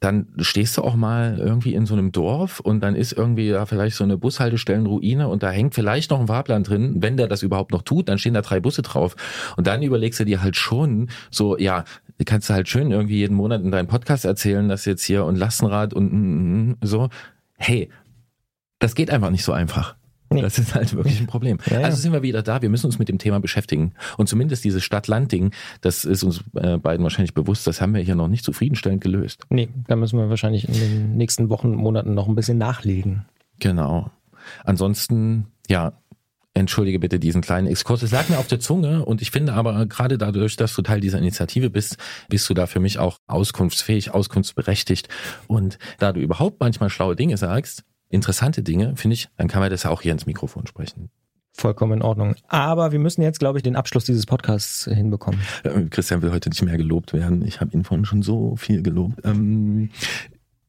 dann 0.00 0.26
stehst 0.38 0.76
du 0.76 0.82
auch 0.82 0.94
mal 0.94 1.38
irgendwie 1.38 1.74
in 1.74 1.86
so 1.86 1.94
einem 1.94 2.12
Dorf 2.12 2.60
und 2.60 2.80
dann 2.80 2.94
ist 2.94 3.12
irgendwie 3.12 3.50
da 3.50 3.64
vielleicht 3.66 3.96
so 3.96 4.04
eine 4.04 4.18
Bushaltestellenruine 4.18 5.28
und 5.28 5.42
da 5.42 5.50
hängt 5.50 5.74
vielleicht 5.74 6.10
noch 6.10 6.20
ein 6.20 6.26
Fahrplan 6.26 6.64
drin. 6.64 6.96
Wenn 6.98 7.16
der 7.16 7.28
das 7.28 7.42
überhaupt 7.42 7.72
noch 7.72 7.82
tut, 7.82 8.08
dann 8.08 8.18
stehen 8.18 8.34
da 8.34 8.42
drei 8.42 8.60
Busse 8.60 8.82
drauf. 8.82 9.16
Und 9.56 9.66
dann 9.66 9.82
überlegst 9.82 10.20
du 10.20 10.24
dir 10.24 10.42
halt 10.42 10.56
schon 10.56 11.08
so, 11.30 11.56
ja, 11.56 11.84
kannst 12.24 12.50
du 12.50 12.54
halt 12.54 12.68
schön 12.68 12.90
irgendwie 12.90 13.16
jeden 13.16 13.36
Monat 13.36 13.62
in 13.62 13.70
deinem 13.70 13.88
Podcast 13.88 14.24
erzählen, 14.24 14.68
dass 14.68 14.84
jetzt 14.84 15.04
hier 15.04 15.24
und 15.24 15.36
Lastenrad 15.36 15.94
und 15.94 16.12
mm, 16.12 16.70
mm, 16.70 16.76
so. 16.82 17.08
Hey, 17.56 17.88
das 18.78 18.94
geht 18.94 19.10
einfach 19.10 19.30
nicht 19.30 19.44
so 19.44 19.52
einfach. 19.52 19.96
Nee. 20.30 20.42
Das 20.42 20.58
ist 20.58 20.74
halt 20.74 20.94
wirklich 20.94 21.20
ein 21.20 21.26
Problem. 21.26 21.58
Ja, 21.66 21.80
ja. 21.80 21.86
Also 21.86 21.98
sind 21.98 22.12
wir 22.12 22.22
wieder 22.22 22.42
da, 22.42 22.60
wir 22.62 22.68
müssen 22.68 22.86
uns 22.86 22.98
mit 22.98 23.08
dem 23.08 23.18
Thema 23.18 23.40
beschäftigen. 23.40 23.94
Und 24.16 24.28
zumindest 24.28 24.64
dieses 24.64 24.82
Stadt-Land-Ding, 24.82 25.52
das 25.80 26.04
ist 26.04 26.24
uns 26.24 26.42
äh, 26.54 26.78
beiden 26.78 27.02
wahrscheinlich 27.04 27.34
bewusst, 27.34 27.66
das 27.66 27.80
haben 27.80 27.94
wir 27.94 28.02
hier 28.02 28.16
noch 28.16 28.28
nicht 28.28 28.44
zufriedenstellend 28.44 29.00
gelöst. 29.00 29.44
Nee, 29.50 29.68
da 29.86 29.96
müssen 29.96 30.18
wir 30.18 30.28
wahrscheinlich 30.28 30.68
in 30.68 30.74
den 30.74 31.16
nächsten 31.16 31.48
Wochen, 31.48 31.72
Monaten 31.72 32.14
noch 32.14 32.28
ein 32.28 32.34
bisschen 32.34 32.58
nachlegen. 32.58 33.26
Genau. 33.60 34.10
Ansonsten, 34.64 35.46
ja, 35.68 35.92
entschuldige 36.54 36.98
bitte 36.98 37.18
diesen 37.18 37.42
kleinen 37.42 37.66
Exkurs. 37.66 38.02
Es 38.02 38.12
lag 38.12 38.28
mir 38.28 38.38
auf 38.38 38.46
der 38.46 38.60
Zunge 38.60 39.04
und 39.04 39.22
ich 39.22 39.30
finde 39.30 39.52
aber 39.52 39.86
gerade 39.86 40.18
dadurch, 40.18 40.56
dass 40.56 40.74
du 40.74 40.82
Teil 40.82 41.00
dieser 41.00 41.18
Initiative 41.18 41.70
bist, 41.70 41.98
bist 42.28 42.48
du 42.48 42.54
da 42.54 42.66
für 42.66 42.80
mich 42.80 42.98
auch 42.98 43.18
auskunftsfähig, 43.26 44.12
auskunftsberechtigt. 44.12 45.08
Und 45.46 45.78
da 45.98 46.12
du 46.12 46.20
überhaupt 46.20 46.60
manchmal 46.60 46.90
schlaue 46.90 47.14
Dinge 47.14 47.36
sagst, 47.36 47.84
interessante 48.08 48.62
Dinge, 48.62 48.96
finde 48.96 49.14
ich, 49.14 49.28
dann 49.36 49.48
kann 49.48 49.60
man 49.60 49.70
das 49.70 49.84
ja 49.84 49.90
auch 49.90 50.02
hier 50.02 50.12
ins 50.12 50.26
Mikrofon 50.26 50.66
sprechen. 50.66 51.10
Vollkommen 51.52 51.94
in 51.94 52.02
Ordnung. 52.02 52.34
Aber 52.48 52.92
wir 52.92 52.98
müssen 52.98 53.22
jetzt, 53.22 53.38
glaube 53.38 53.58
ich, 53.58 53.62
den 53.62 53.76
Abschluss 53.76 54.04
dieses 54.04 54.26
Podcasts 54.26 54.84
hinbekommen. 54.84 55.40
Äh, 55.64 55.84
Christian 55.84 56.20
will 56.20 56.30
heute 56.30 56.50
nicht 56.50 56.62
mehr 56.62 56.76
gelobt 56.76 57.14
werden. 57.14 57.46
Ich 57.46 57.60
habe 57.60 57.72
ihn 57.72 57.82
vorhin 57.82 58.04
schon 58.04 58.22
so 58.22 58.56
viel 58.56 58.82
gelobt. 58.82 59.20
Ähm, 59.24 59.90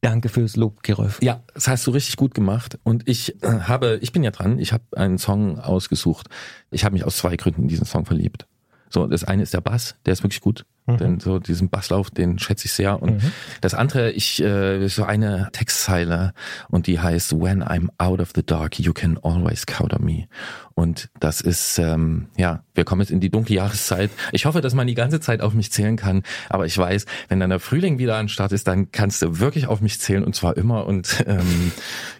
Danke 0.00 0.28
fürs 0.28 0.56
Lob, 0.56 0.82
Gerolf. 0.82 1.20
Ja, 1.22 1.42
das 1.52 1.68
hast 1.68 1.86
du 1.86 1.90
richtig 1.90 2.16
gut 2.16 2.32
gemacht. 2.34 2.78
Und 2.84 3.08
ich 3.08 3.42
äh, 3.42 3.48
habe, 3.48 3.98
ich 4.00 4.12
bin 4.12 4.22
ja 4.22 4.30
dran, 4.30 4.58
ich 4.58 4.72
habe 4.72 4.84
einen 4.96 5.18
Song 5.18 5.58
ausgesucht. 5.58 6.28
Ich 6.70 6.84
habe 6.84 6.94
mich 6.94 7.04
aus 7.04 7.16
zwei 7.16 7.36
Gründen 7.36 7.62
in 7.62 7.68
diesen 7.68 7.84
Song 7.84 8.06
verliebt. 8.06 8.46
So, 8.90 9.06
das 9.06 9.24
eine 9.24 9.42
ist 9.42 9.52
der 9.52 9.60
Bass, 9.60 9.96
der 10.06 10.12
ist 10.12 10.22
wirklich 10.22 10.40
gut. 10.40 10.64
Denn 10.96 11.20
so 11.20 11.38
diesen 11.38 11.68
Basslauf, 11.68 12.10
den 12.10 12.38
schätze 12.38 12.66
ich 12.66 12.72
sehr. 12.72 13.02
Und 13.02 13.20
das 13.60 13.74
andere, 13.74 14.10
ich 14.12 14.42
äh, 14.42 14.88
so 14.88 15.04
eine 15.04 15.48
Textzeile 15.52 16.32
und 16.70 16.86
die 16.86 16.98
heißt 17.00 17.38
When 17.38 17.62
I'm 17.62 17.88
out 17.98 18.20
of 18.20 18.30
the 18.34 18.42
dark, 18.44 18.78
you 18.78 18.92
can 18.92 19.18
always 19.22 19.66
count 19.66 19.92
on 19.92 20.04
me. 20.04 20.28
Und 20.74 21.08
das 21.18 21.40
ist, 21.40 21.78
ähm, 21.78 22.28
ja, 22.36 22.62
wir 22.74 22.84
kommen 22.84 23.00
jetzt 23.00 23.10
in 23.10 23.18
die 23.18 23.30
dunkle 23.30 23.56
Jahreszeit. 23.56 24.10
Ich 24.30 24.46
hoffe, 24.46 24.60
dass 24.60 24.74
man 24.74 24.86
die 24.86 24.94
ganze 24.94 25.18
Zeit 25.18 25.40
auf 25.40 25.52
mich 25.52 25.72
zählen 25.72 25.96
kann. 25.96 26.22
Aber 26.48 26.66
ich 26.66 26.78
weiß, 26.78 27.04
wenn 27.28 27.40
dann 27.40 27.50
der 27.50 27.58
Frühling 27.58 27.98
wieder 27.98 28.16
an 28.16 28.28
Start 28.28 28.52
ist, 28.52 28.68
dann 28.68 28.92
kannst 28.92 29.20
du 29.22 29.40
wirklich 29.40 29.66
auf 29.66 29.80
mich 29.80 29.98
zählen 30.00 30.22
und 30.22 30.36
zwar 30.36 30.56
immer. 30.56 30.86
Und 30.86 31.24
ähm, 31.26 31.72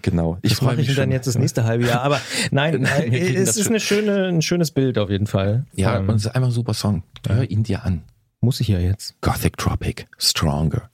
genau, 0.03 0.39
ich 0.43 0.57
freue 0.57 0.74
mich 0.74 0.89
ich 0.89 0.97
dann 0.97 1.05
schon. 1.05 1.12
jetzt 1.12 1.28
das 1.28 1.39
nächste 1.39 1.65
halbe 1.65 1.86
Jahr. 1.86 2.03
Aber 2.03 2.20
nein, 2.51 2.81
Nein, 2.82 3.12
äh, 3.12 3.35
es 3.36 3.57
ist 3.57 3.69
eine 3.69 3.78
schöne, 3.78 4.27
ein 4.27 4.43
schönes 4.43 4.73
Bild 4.73 4.99
auf 4.99 5.09
jeden 5.09 5.28
Fall. 5.28 5.65
Ja, 5.74 5.97
Ähm, 5.99 6.09
und 6.09 6.16
es 6.16 6.27
ist 6.27 6.35
einfach 6.35 6.49
ein 6.49 6.53
super 6.53 6.74
Song. 6.74 7.05
Hör 7.28 7.49
ihn 7.49 7.62
dir 7.62 7.85
an. 7.85 8.03
Muss 8.40 8.60
ich 8.60 8.69
ja 8.69 8.78
jetzt. 8.78 9.20
Gothic 9.20 9.56
Tropic, 9.56 10.06
Stronger. 10.19 10.90